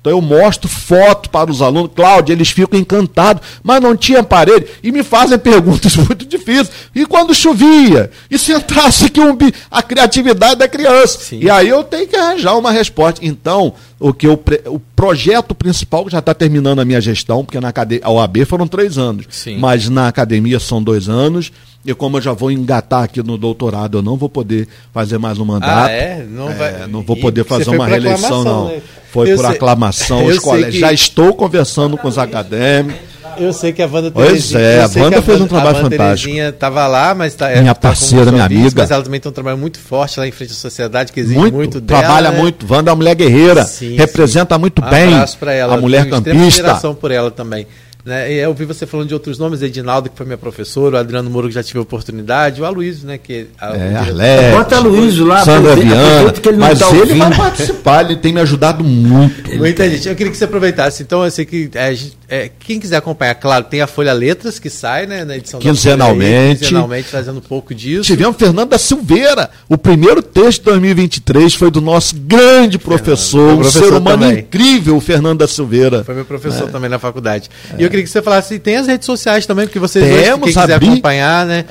Então 0.07 0.11
eu 0.11 0.21
mostro 0.21 0.69
foto 0.69 1.29
para 1.29 1.51
os 1.51 1.61
alunos, 1.61 1.91
Cláudio, 1.93 2.31
eles 2.31 2.49
ficam 2.49 2.79
encantados, 2.79 3.41
mas 3.61 3.81
não 3.81 3.93
tinha 3.95 4.23
parede. 4.23 4.67
E 4.81 4.89
me 4.89 5.03
fazem 5.03 5.37
perguntas 5.39 5.97
muito 5.97 6.25
difíceis. 6.25 6.71
E 6.95 7.05
quando 7.05 7.35
chovia? 7.35 8.09
E 8.31 8.37
se 8.39 8.53
entrasse 8.53 9.05
aqui 9.05 9.19
um, 9.19 9.37
a 9.69 9.83
criatividade 9.83 10.55
da 10.55 10.67
criança? 10.67 11.19
Sim. 11.19 11.39
E 11.41 11.49
aí 11.49 11.67
eu 11.67 11.83
tenho 11.83 12.07
que 12.07 12.15
arranjar 12.15 12.57
uma 12.57 12.71
resposta. 12.71 13.19
Então, 13.21 13.73
o 13.99 14.13
que 14.13 14.27
eu, 14.27 14.41
o 14.67 14.79
projeto 14.95 15.53
principal, 15.53 16.05
que 16.05 16.11
já 16.11 16.19
está 16.19 16.33
terminando 16.33 16.79
a 16.79 16.85
minha 16.85 17.01
gestão, 17.01 17.43
porque 17.43 17.59
na 17.59 17.73
a 18.01 18.09
OAB 18.09 18.45
foram 18.45 18.65
três 18.65 18.97
anos, 18.97 19.25
Sim. 19.29 19.57
mas 19.57 19.89
na 19.89 20.07
academia 20.07 20.59
são 20.59 20.81
dois 20.81 21.09
anos. 21.09 21.51
E 21.85 21.93
como 21.93 22.17
eu 22.17 22.21
já 22.21 22.33
vou 22.33 22.51
engatar 22.51 23.03
aqui 23.03 23.23
no 23.23 23.37
doutorado, 23.37 23.99
eu 23.99 24.01
não 24.01 24.17
vou 24.17 24.27
poder 24.27 24.67
fazer 24.93 25.17
mais 25.17 25.39
um 25.39 25.45
mandato. 25.45 25.87
Ah, 25.87 25.91
é? 25.91 26.25
Não, 26.29 26.47
vai... 26.53 26.83
É, 26.83 26.87
não 26.87 27.01
vou 27.01 27.15
poder 27.15 27.45
fazer 27.45 27.69
uma 27.69 27.87
reeleição, 27.87 28.43
não. 28.43 28.67
Né? 28.67 28.81
Foi 29.09 29.31
eu 29.31 29.37
por 29.37 29.45
sei... 29.45 29.55
aclamação. 29.55 30.25
Os 30.27 30.39
colegas. 30.39 30.73
Que... 30.73 30.79
Já 30.79 30.91
estou 30.91 31.33
conversando 31.33 31.97
com 31.97 32.07
os 32.07 32.17
acadêmicos. 32.17 33.17
Eu 33.39 33.53
sei 33.53 33.71
que 33.71 33.81
a 33.81 33.87
Wanda 33.87 34.09
Pois 34.09 34.53
é, 34.53 34.81
a 34.81 34.89
Wanda 34.99 35.21
fez 35.21 35.39
um 35.39 35.47
trabalho 35.47 35.77
a 35.77 35.83
Wanda 35.83 35.89
fantástico. 35.91 36.39
A 36.39 36.49
estava 36.49 36.87
lá, 36.87 37.13
mas 37.13 37.35
tá, 37.35 37.49
minha 37.49 37.75
tá 37.75 37.75
parceira, 37.75 38.31
minha 38.31 38.45
amiga. 38.45 38.71
Mas 38.75 38.91
ela 38.91 39.03
também 39.03 39.19
tem 39.19 39.29
um 39.29 39.33
trabalho 39.33 39.57
muito 39.57 39.79
forte 39.79 40.19
lá 40.19 40.27
em 40.27 40.31
frente 40.31 40.51
à 40.51 40.55
sociedade, 40.55 41.11
que 41.11 41.19
exige 41.19 41.39
muito, 41.39 41.55
muito 41.55 41.81
dela. 41.81 42.01
Trabalha 42.01 42.31
né? 42.31 42.37
muito. 42.37 42.65
Wanda 42.71 42.89
é 42.89 42.91
uma 42.91 42.95
mulher 42.97 43.15
guerreira, 43.15 43.63
sim, 43.63 43.95
representa 43.95 44.55
sim. 44.55 44.61
muito 44.61 44.83
um 44.83 44.89
bem 44.89 45.13
ela. 45.13 45.75
a 45.75 45.77
mulher 45.77 46.09
campista. 46.09 46.79
por 46.99 47.11
ela 47.11 47.29
também. 47.29 47.67
Né? 48.07 48.31
Eu 48.31 48.47
ouvi 48.47 48.63
você 48.63 48.85
falando 48.85 49.09
de 49.09 49.13
outros 49.13 49.37
nomes, 49.37 49.61
Edinaldo, 49.61 50.09
que 50.09 50.15
foi 50.15 50.25
minha 50.25 50.37
professora, 50.37 50.95
o 50.95 50.99
Adriano 51.01 51.29
Moro, 51.29 51.49
que 51.49 51.53
já 51.53 51.61
tive 51.61 51.79
a 51.79 51.81
oportunidade, 51.81 52.61
o 52.61 52.65
Aloysio, 52.65 53.05
né? 53.05 53.17
Que, 53.17 53.47
a, 53.59 53.75
é, 53.75 53.95
Arlete, 53.95 54.55
Bota 54.55 54.77
Aloysio 54.77 55.25
lá, 55.25 55.43
Sandra 55.43 55.75
Viana, 55.75 56.31
que 56.31 56.47
ele 56.47 56.57
mas 56.57 56.79
tá 56.79 56.89
ele 56.95 57.15
vai 57.15 57.35
participar, 57.35 58.05
ele 58.05 58.15
tem 58.15 58.31
me 58.31 58.39
ajudado 58.39 58.81
muito. 58.81 59.53
Muita 59.57 59.89
gente. 59.89 60.07
Eu 60.07 60.15
queria 60.15 60.31
que 60.31 60.37
você 60.37 60.45
aproveitasse. 60.45 61.03
Então, 61.03 61.25
eu 61.25 61.29
sei 61.29 61.43
que 61.43 61.69
é, 61.75 61.93
é, 62.29 62.49
quem 62.59 62.77
quiser 62.77 62.97
acompanhar, 62.97 63.35
claro, 63.35 63.63
tem 63.63 63.79
a 63.79 63.87
Folha 63.87 64.11
Letras 64.11 64.59
que 64.59 64.69
sai, 64.69 65.05
né, 65.05 65.23
na 65.23 65.37
edição 65.37 65.61
quinzenalmente, 65.61 66.59
quinzenalmente, 66.59 67.09
trazendo 67.09 67.37
um 67.37 67.41
pouco 67.41 67.73
disso. 67.73 68.03
Tivemos 68.03 68.35
Fernando 68.35 68.69
da 68.69 68.77
Silveira. 68.77 69.49
O 69.69 69.77
primeiro 69.77 70.21
texto 70.21 70.59
de 70.59 70.65
2023 70.65 71.53
foi 71.53 71.71
do 71.71 71.79
nosso 71.79 72.15
grande 72.17 72.77
professor, 72.77 73.53
um 73.53 73.57
professor 73.59 73.85
ser 73.85 73.93
humano 73.93 74.23
também. 74.23 74.39
incrível, 74.39 74.97
o 74.97 75.01
Fernando 75.01 75.39
da 75.39 75.47
Silveira. 75.47 76.03
Foi 76.03 76.15
meu 76.15 76.25
professor 76.25 76.67
é. 76.67 76.71
também 76.71 76.89
na 76.89 76.99
faculdade. 76.99 77.49
É. 77.71 77.81
E 77.81 77.83
eu 77.83 77.89
queria 77.89 78.03
que 78.03 78.11
você 78.11 78.21
falasse, 78.21 78.59
tem 78.59 78.75
as 78.75 78.87
redes 78.87 79.05
sociais 79.05 79.45
também, 79.45 79.65
porque 79.65 79.79
vocês 79.79 80.05
Temos, 80.05 80.53
quem 80.53 80.61
quiser 80.61 80.75
acompanhar, 80.75 81.45
né? 81.45 81.65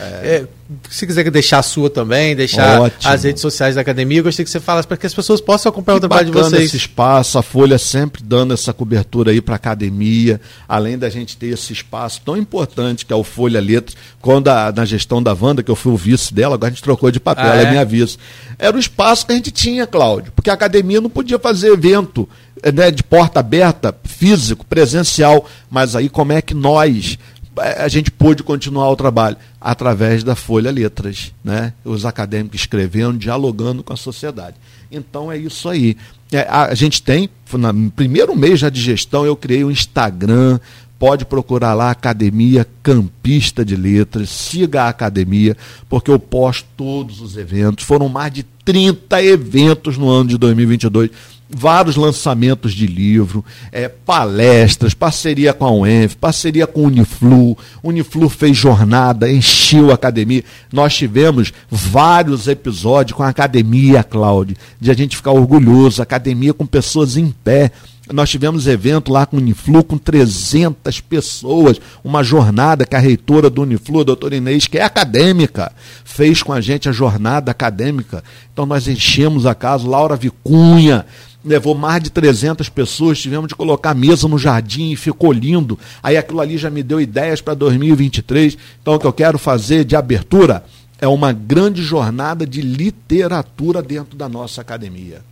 Se 0.90 1.06
quiser 1.06 1.30
deixar 1.30 1.60
a 1.60 1.62
sua 1.62 1.88
também, 1.88 2.34
deixar 2.34 2.80
Ótimo. 2.80 3.12
as 3.12 3.22
redes 3.22 3.40
sociais 3.40 3.76
da 3.76 3.80
academia, 3.80 4.18
eu 4.18 4.24
gostaria 4.24 4.44
que 4.44 4.51
você 4.51 4.59
falasse 4.59 4.88
para 4.88 4.97
que 4.97 5.06
as 5.06 5.14
pessoas 5.14 5.40
possam 5.40 5.70
acompanhar 5.70 5.98
o 5.98 6.01
trabalho 6.01 6.26
de 6.26 6.32
vocês. 6.32 6.64
esse 6.64 6.76
espaço, 6.76 7.38
a 7.38 7.43
Folha 7.43 7.78
sempre 7.78 8.22
dando 8.22 8.52
essa 8.52 8.72
cobertura 8.72 9.30
aí 9.30 9.40
para 9.40 9.55
a 9.55 9.56
academia, 9.56 10.40
além 10.68 10.98
da 10.98 11.09
gente 11.09 11.36
ter 11.36 11.48
esse 11.48 11.72
espaço 11.72 12.20
tão 12.24 12.36
importante 12.36 13.06
que 13.06 13.12
é 13.12 13.16
o 13.16 13.22
Folha 13.22 13.60
Letras, 13.60 13.97
quando 14.20 14.48
a, 14.48 14.72
na 14.72 14.84
gestão 14.84 15.22
da 15.22 15.36
Wanda, 15.38 15.62
que 15.62 15.70
eu 15.70 15.76
fui 15.76 15.93
o 15.93 15.97
vice 15.97 16.34
dela, 16.34 16.55
agora 16.55 16.72
a 16.72 16.74
gente 16.74 16.82
trocou 16.82 17.10
de 17.10 17.20
papel, 17.20 17.44
ah, 17.44 17.55
ela 17.55 17.62
é, 17.62 17.64
é 17.66 17.70
minha 17.70 17.84
vice. 17.84 18.18
Era 18.59 18.76
o 18.76 18.80
espaço 18.80 19.24
que 19.26 19.32
a 19.32 19.36
gente 19.36 19.52
tinha, 19.52 19.86
Cláudio, 19.86 20.32
porque 20.34 20.51
a 20.51 20.55
academia 20.55 21.01
não 21.01 21.10
podia 21.10 21.38
fazer 21.38 21.72
evento 21.72 22.28
né, 22.72 22.90
de 22.90 23.02
porta 23.02 23.40
aberta, 23.40 23.94
físico, 24.05 24.64
presencial, 24.64 25.47
mas 25.70 25.94
aí 25.94 26.09
como 26.09 26.32
é 26.32 26.40
que 26.40 26.55
nós 26.55 27.18
a 27.58 27.88
gente 27.88 28.10
pôde 28.10 28.42
continuar 28.42 28.90
o 28.90 28.96
trabalho 28.96 29.36
através 29.60 30.22
da 30.22 30.34
Folha 30.34 30.70
Letras, 30.70 31.32
né? 31.42 31.72
Os 31.84 32.04
acadêmicos 32.04 32.60
escrevendo, 32.60 33.18
dialogando 33.18 33.82
com 33.82 33.92
a 33.92 33.96
sociedade. 33.96 34.56
Então 34.90 35.30
é 35.30 35.38
isso 35.38 35.68
aí. 35.68 35.96
É, 36.32 36.40
a, 36.48 36.74
gente 36.74 37.02
tem, 37.02 37.28
no 37.52 37.90
primeiro 37.90 38.34
mês 38.36 38.60
já 38.60 38.68
de 38.68 38.80
gestão, 38.80 39.24
eu 39.24 39.36
criei 39.36 39.64
um 39.64 39.70
Instagram. 39.70 40.58
Pode 40.98 41.26
procurar 41.26 41.74
lá 41.74 41.90
Academia 41.90 42.66
Campista 42.82 43.62
de 43.62 43.76
Letras, 43.76 44.30
siga 44.30 44.84
a 44.84 44.88
academia, 44.88 45.54
porque 45.90 46.10
eu 46.10 46.18
posto 46.18 46.66
todos 46.74 47.20
os 47.20 47.36
eventos. 47.36 47.84
Foram 47.84 48.08
mais 48.08 48.32
de 48.32 48.42
30 48.64 49.22
eventos 49.22 49.98
no 49.98 50.08
ano 50.08 50.30
de 50.30 50.38
2022 50.38 51.10
vários 51.48 51.97
lançamentos 51.97 52.73
de 52.73 52.86
livro, 52.86 53.44
é, 53.70 53.89
palestras, 53.89 54.94
parceria 54.94 55.52
com 55.52 55.64
a 55.64 55.70
UENF, 55.70 56.16
parceria 56.16 56.66
com 56.66 56.82
o 56.82 56.86
Uniflu. 56.86 57.56
Uniflu 57.82 58.28
fez 58.28 58.56
jornada, 58.56 59.31
encheu 59.31 59.90
a 59.90 59.94
academia. 59.94 60.43
Nós 60.73 60.94
tivemos 60.94 61.52
vários 61.70 62.48
episódios 62.48 63.16
com 63.16 63.23
a 63.23 63.28
academia, 63.28 64.02
Cláudio, 64.02 64.56
de 64.81 64.90
a 64.90 64.94
gente 64.94 65.16
ficar 65.16 65.32
orgulhoso, 65.32 66.02
academia 66.02 66.52
com 66.52 66.66
pessoas 66.66 67.16
em 67.16 67.31
pé. 67.44 67.70
Nós 68.12 68.31
tivemos 68.31 68.68
evento 68.68 69.12
lá 69.12 69.27
com 69.27 69.36
o 69.36 69.40
Uniflu 69.40 69.82
com 69.82 69.98
300 69.98 71.01
pessoas, 71.01 71.81
uma 72.05 72.23
jornada 72.23 72.86
que 72.86 72.94
a 72.94 73.01
reitora 73.01 73.51
do 73.51 73.62
Uniflu, 73.62 74.01
a 74.01 74.05
doutora 74.05 74.36
Inês, 74.36 74.68
que 74.68 74.78
é 74.78 74.82
acadêmica, 74.82 75.73
fez 76.05 76.40
com 76.40 76.52
a 76.52 76.60
gente 76.60 76.89
a 76.89 76.93
jornada 76.93 77.51
acadêmica. 77.51 78.23
Então 78.52 78.64
nós 78.64 78.86
enchemos 78.86 79.44
a 79.44 79.56
casa, 79.56 79.89
Laura 79.89 80.14
Vicunha, 80.14 81.05
levou 81.47 81.74
mais 81.74 82.02
de 82.02 82.10
300 82.10 82.68
pessoas, 82.68 83.18
tivemos 83.20 83.48
de 83.48 83.55
colocar 83.55 83.94
mesa 83.94 84.27
no 84.27 84.36
jardim 84.36 84.90
e 84.90 84.97
ficou 84.97 85.32
lindo. 85.32 85.78
Aí 86.02 86.16
aquilo 86.16 86.40
ali 86.40 86.59
já 86.59 86.68
me 86.68 86.82
deu 86.82 87.01
ideias 87.01 87.40
para 87.40 87.55
2023. 87.55 88.59
Então 88.82 88.94
o 88.94 88.98
que 88.98 89.06
eu 89.06 89.12
quero 89.12 89.39
fazer 89.39 89.85
de 89.85 89.94
abertura 89.94 90.64
é 91.01 91.06
uma 91.06 91.32
grande 91.32 91.82
jornada 91.82 92.44
de 92.47 92.60
literatura 92.60 93.81
dentro 93.81 94.16
da 94.16 94.28
nossa 94.28 94.60
academia. 94.60 95.23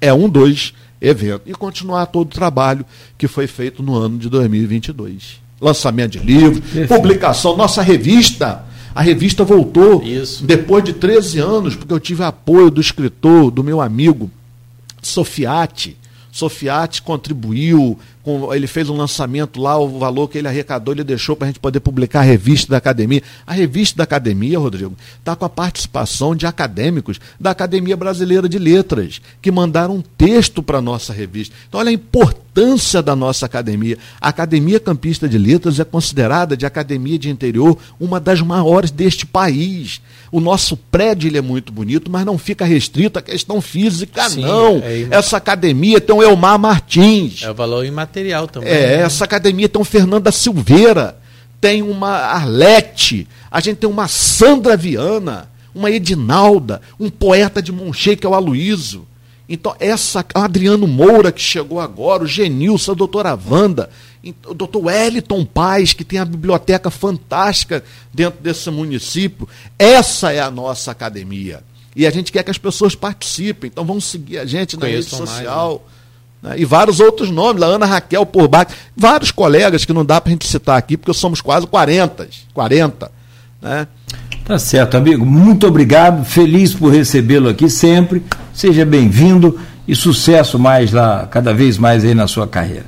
É 0.00 0.12
um 0.12 0.28
dois 0.28 0.74
evento 1.00 1.42
e 1.46 1.52
continuar 1.52 2.06
todo 2.06 2.26
o 2.26 2.34
trabalho 2.34 2.84
que 3.16 3.28
foi 3.28 3.46
feito 3.46 3.82
no 3.82 3.94
ano 3.94 4.18
de 4.18 4.28
2022. 4.28 5.40
Lançamento 5.60 6.12
de 6.12 6.18
livro, 6.18 6.60
Perfeito. 6.60 6.88
publicação, 6.88 7.56
nossa 7.56 7.80
revista. 7.80 8.64
A 8.94 9.02
revista 9.02 9.44
voltou 9.44 10.02
Isso. 10.02 10.44
depois 10.44 10.84
de 10.84 10.92
13 10.92 11.38
anos, 11.38 11.74
porque 11.74 11.92
eu 11.92 11.98
tive 12.00 12.22
apoio 12.22 12.70
do 12.70 12.80
escritor, 12.80 13.50
do 13.50 13.64
meu 13.64 13.80
amigo 13.80 14.30
Sofiati. 15.06 15.96
Sofiati 16.30 17.02
contribuiu, 17.02 17.96
com, 18.24 18.52
ele 18.54 18.66
fez 18.66 18.88
um 18.88 18.96
lançamento 18.96 19.60
lá, 19.60 19.78
o 19.78 19.98
valor 19.98 20.28
que 20.28 20.38
ele 20.38 20.48
arrecadou, 20.48 20.94
ele 20.94 21.04
deixou 21.04 21.36
para 21.36 21.46
a 21.46 21.50
gente 21.50 21.60
poder 21.60 21.80
publicar 21.80 22.20
a 22.20 22.22
revista 22.22 22.70
da 22.70 22.78
academia. 22.78 23.22
A 23.46 23.52
revista 23.52 23.98
da 23.98 24.04
academia, 24.04 24.58
Rodrigo, 24.58 24.94
está 25.18 25.36
com 25.36 25.44
a 25.44 25.48
participação 25.48 26.34
de 26.34 26.46
acadêmicos 26.46 27.20
da 27.38 27.50
Academia 27.50 27.96
Brasileira 27.96 28.48
de 28.48 28.58
Letras, 28.58 29.20
que 29.42 29.50
mandaram 29.50 29.96
um 29.96 30.00
texto 30.00 30.62
para 30.62 30.78
a 30.78 30.82
nossa 30.82 31.12
revista. 31.12 31.54
Então, 31.68 31.78
olha 31.78 31.90
a 31.90 31.92
importância 31.92 33.02
da 33.02 33.14
nossa 33.14 33.44
academia. 33.44 33.98
A 34.18 34.30
Academia 34.30 34.80
Campista 34.80 35.28
de 35.28 35.36
Letras 35.36 35.78
é 35.78 35.84
considerada, 35.84 36.56
de 36.56 36.64
academia 36.64 37.18
de 37.18 37.28
interior, 37.28 37.76
uma 38.00 38.18
das 38.18 38.40
maiores 38.40 38.90
deste 38.90 39.26
país. 39.26 40.00
O 40.32 40.40
nosso 40.40 40.76
prédio 40.76 41.28
ele 41.28 41.38
é 41.38 41.42
muito 41.42 41.72
bonito, 41.72 42.10
mas 42.10 42.24
não 42.24 42.38
fica 42.38 42.64
restrito 42.64 43.18
à 43.18 43.22
questão 43.22 43.60
física, 43.60 44.28
Sim, 44.30 44.42
não. 44.42 44.78
É, 44.78 45.08
Essa 45.10 45.36
academia 45.36 46.00
tem 46.00 46.16
o 46.16 46.22
Elmar 46.22 46.58
Martins. 46.58 47.42
É 47.42 47.50
o 47.50 47.54
valor 47.54 47.84
imaterial 47.84 48.13
também. 48.46 48.70
É, 48.70 48.96
né? 48.98 49.02
essa 49.02 49.24
academia 49.24 49.68
tem 49.68 49.80
o 49.80 49.84
Fernanda 49.84 50.30
Silveira, 50.30 51.16
tem 51.60 51.82
uma 51.82 52.10
Arlete, 52.10 53.26
a 53.50 53.60
gente 53.60 53.78
tem 53.78 53.88
uma 53.88 54.06
Sandra 54.08 54.76
Viana, 54.76 55.48
uma 55.74 55.90
Edinalda, 55.90 56.80
um 57.00 57.10
poeta 57.10 57.60
de 57.60 57.72
Monchê, 57.72 58.16
que 58.16 58.26
é 58.26 58.28
o 58.28 58.34
Aloísio. 58.34 59.06
Então, 59.48 59.76
essa 59.78 60.24
Adriano 60.34 60.86
Moura, 60.86 61.30
que 61.30 61.40
chegou 61.40 61.78
agora, 61.78 62.22
o 62.22 62.26
Genilson, 62.26 62.92
a 62.92 62.94
doutora 62.94 63.38
Wanda, 63.48 63.90
o 64.46 64.54
doutor 64.54 64.86
Wellington 64.86 65.44
Paz, 65.44 65.92
que 65.92 66.04
tem 66.04 66.18
a 66.18 66.24
biblioteca 66.24 66.90
fantástica 66.90 67.84
dentro 68.12 68.40
desse 68.42 68.70
município. 68.70 69.46
Essa 69.78 70.32
é 70.32 70.40
a 70.40 70.50
nossa 70.50 70.90
academia. 70.90 71.62
E 71.94 72.06
a 72.06 72.10
gente 72.10 72.32
quer 72.32 72.42
que 72.42 72.50
as 72.50 72.58
pessoas 72.58 72.94
participem. 72.94 73.68
Então 73.68 73.84
vamos 73.84 74.04
seguir 74.04 74.38
a 74.38 74.46
gente 74.46 74.76
na 74.76 74.86
rede 74.86 75.04
social. 75.04 75.68
Mais, 75.68 75.80
né? 75.80 75.93
E 76.56 76.64
vários 76.64 77.00
outros 77.00 77.30
nomes, 77.30 77.62
a 77.62 77.66
Ana 77.66 77.86
Raquel 77.86 78.26
Porbach, 78.26 78.72
vários 78.96 79.30
colegas 79.30 79.84
que 79.84 79.92
não 79.92 80.04
dá 80.04 80.20
para 80.20 80.30
a 80.30 80.32
gente 80.32 80.46
citar 80.46 80.76
aqui, 80.76 80.96
porque 80.96 81.14
somos 81.14 81.40
quase 81.40 81.66
40. 81.66 82.28
40 82.52 83.10
né? 83.64 83.86
Tá 84.44 84.58
certo, 84.58 84.96
amigo. 84.96 85.24
Muito 85.24 85.66
obrigado. 85.66 86.22
Feliz 86.24 86.74
por 86.74 86.92
recebê-lo 86.92 87.48
aqui 87.48 87.70
sempre. 87.70 88.22
Seja 88.52 88.84
bem-vindo 88.84 89.58
e 89.88 89.94
sucesso 89.94 90.58
mais 90.58 90.92
lá, 90.92 91.26
cada 91.30 91.54
vez 91.54 91.78
mais 91.78 92.04
aí 92.04 92.14
na 92.14 92.26
sua 92.26 92.46
carreira. 92.46 92.86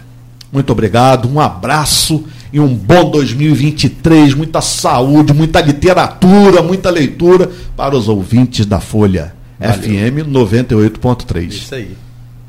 Muito 0.53 0.71
obrigado, 0.71 1.29
um 1.29 1.41
abraço 1.41 2.25
e 2.53 2.61
um 2.61 2.73
bom 2.75 3.11
2023, 3.11 4.35
muita 4.35 4.61
saúde, 4.61 5.33
muita 5.35 5.61
literatura, 5.61 6.63
muita 6.63 6.89
leitura 6.89 7.51
para 7.77 7.97
os 7.97 8.09
ouvintes 8.09 8.65
da 8.65 8.81
Folha 8.81 9.35
Valeu. 9.59 9.75
FM 9.75 10.29
98.3. 10.29 11.49
Isso 11.49 11.75
aí. 11.75 12.06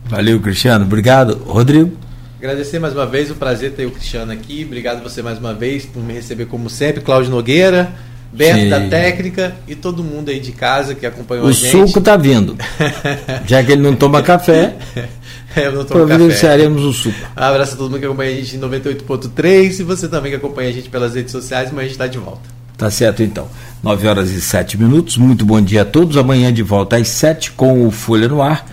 Valeu, 0.10 0.40
Cristiano. 0.40 0.86
Obrigado. 0.86 1.42
Rodrigo. 1.46 1.92
Agradecer 2.40 2.80
mais 2.80 2.94
uma 2.94 3.06
vez, 3.06 3.32
o 3.32 3.36
prazer 3.36 3.72
ter 3.72 3.86
o 3.86 3.92
Cristiano 3.92 4.32
aqui. 4.32 4.64
Obrigado 4.66 5.02
você 5.02 5.22
mais 5.22 5.40
uma 5.40 5.54
vez 5.54 5.86
por 5.86 6.04
me 6.04 6.14
receber 6.14 6.46
como 6.46 6.70
sempre, 6.70 7.02
Cláudio 7.02 7.32
Nogueira. 7.32 7.92
Beto 8.32 8.60
Sim. 8.60 8.70
da 8.70 8.82
técnica 8.82 9.56
e 9.68 9.74
todo 9.74 10.04
mundo 10.04 10.30
aí 10.30 10.40
de 10.40 10.52
casa 10.52 10.94
que 10.94 11.06
acompanhou 11.06 11.46
o 11.46 11.48
a 11.48 11.52
gente. 11.52 11.76
O 11.76 11.88
suco 11.88 12.02
tá 12.02 12.18
vindo. 12.18 12.58
Já 13.48 13.64
que 13.64 13.72
ele 13.72 13.82
não 13.82 13.96
toma 13.96 14.22
café, 14.22 14.76
eu 15.56 15.72
não 15.72 15.86
tomo 15.86 16.06
providenciaremos 16.06 16.78
café. 16.78 16.90
o 16.90 16.94
suco. 16.94 17.28
Um 17.38 17.44
abraço 17.44 17.74
a 17.74 17.78
todo 17.78 17.90
mundo 17.90 18.00
que 18.00 18.06
acompanha 18.06 18.32
a 18.32 18.36
gente 18.36 18.56
em 18.56 18.60
98.3 18.60 19.80
e 19.80 19.84
você 19.84 20.08
também 20.08 20.32
que 20.32 20.38
acompanha 20.38 20.70
a 20.70 20.74
gente 20.74 20.90
pelas 20.90 21.16
redes 21.16 21.32
sociais, 21.32 21.70
mas 21.72 21.80
a 21.80 21.84
gente 21.84 21.92
está 21.94 22.08
de 22.08 22.18
volta. 22.18 22.58
Tá 22.78 22.92
certo 22.92 23.24
então. 23.24 23.48
9 23.82 24.08
horas 24.08 24.30
e 24.30 24.40
7 24.40 24.78
minutos. 24.78 25.18
Muito 25.18 25.46
bom 25.46 25.60
dia 25.60 25.82
a 25.82 25.86
todos. 25.86 26.16
Amanhã 26.18 26.54
de 26.54 26.62
volta 26.62 26.98
às 26.98 27.08
7 27.08 27.54
com 27.54 27.88
o 27.88 27.92
Folha 27.92 28.28
no 28.28 28.42
Ar, 28.42 28.68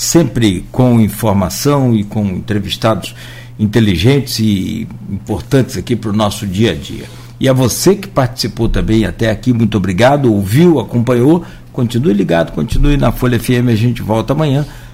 sempre 0.00 0.64
com 0.72 0.98
informação 0.98 1.94
e 1.94 2.02
com 2.02 2.24
entrevistados 2.24 3.14
inteligentes 3.58 4.38
e 4.38 4.88
importantes 5.10 5.76
aqui 5.76 5.94
para 5.94 6.08
o 6.08 6.12
nosso 6.14 6.46
dia 6.46 6.70
a 6.70 6.74
dia. 6.74 7.04
E 7.38 7.46
a 7.46 7.52
você 7.52 7.94
que 7.94 8.08
participou 8.08 8.66
também 8.66 9.04
até 9.04 9.30
aqui, 9.30 9.52
muito 9.52 9.76
obrigado, 9.76 10.32
ouviu, 10.32 10.80
acompanhou. 10.80 11.44
Continue 11.70 12.14
ligado, 12.14 12.52
continue 12.52 12.96
na 12.96 13.12
Folha 13.12 13.38
FM, 13.38 13.68
a 13.68 13.74
gente 13.74 14.00
volta 14.00 14.32
amanhã 14.32 14.66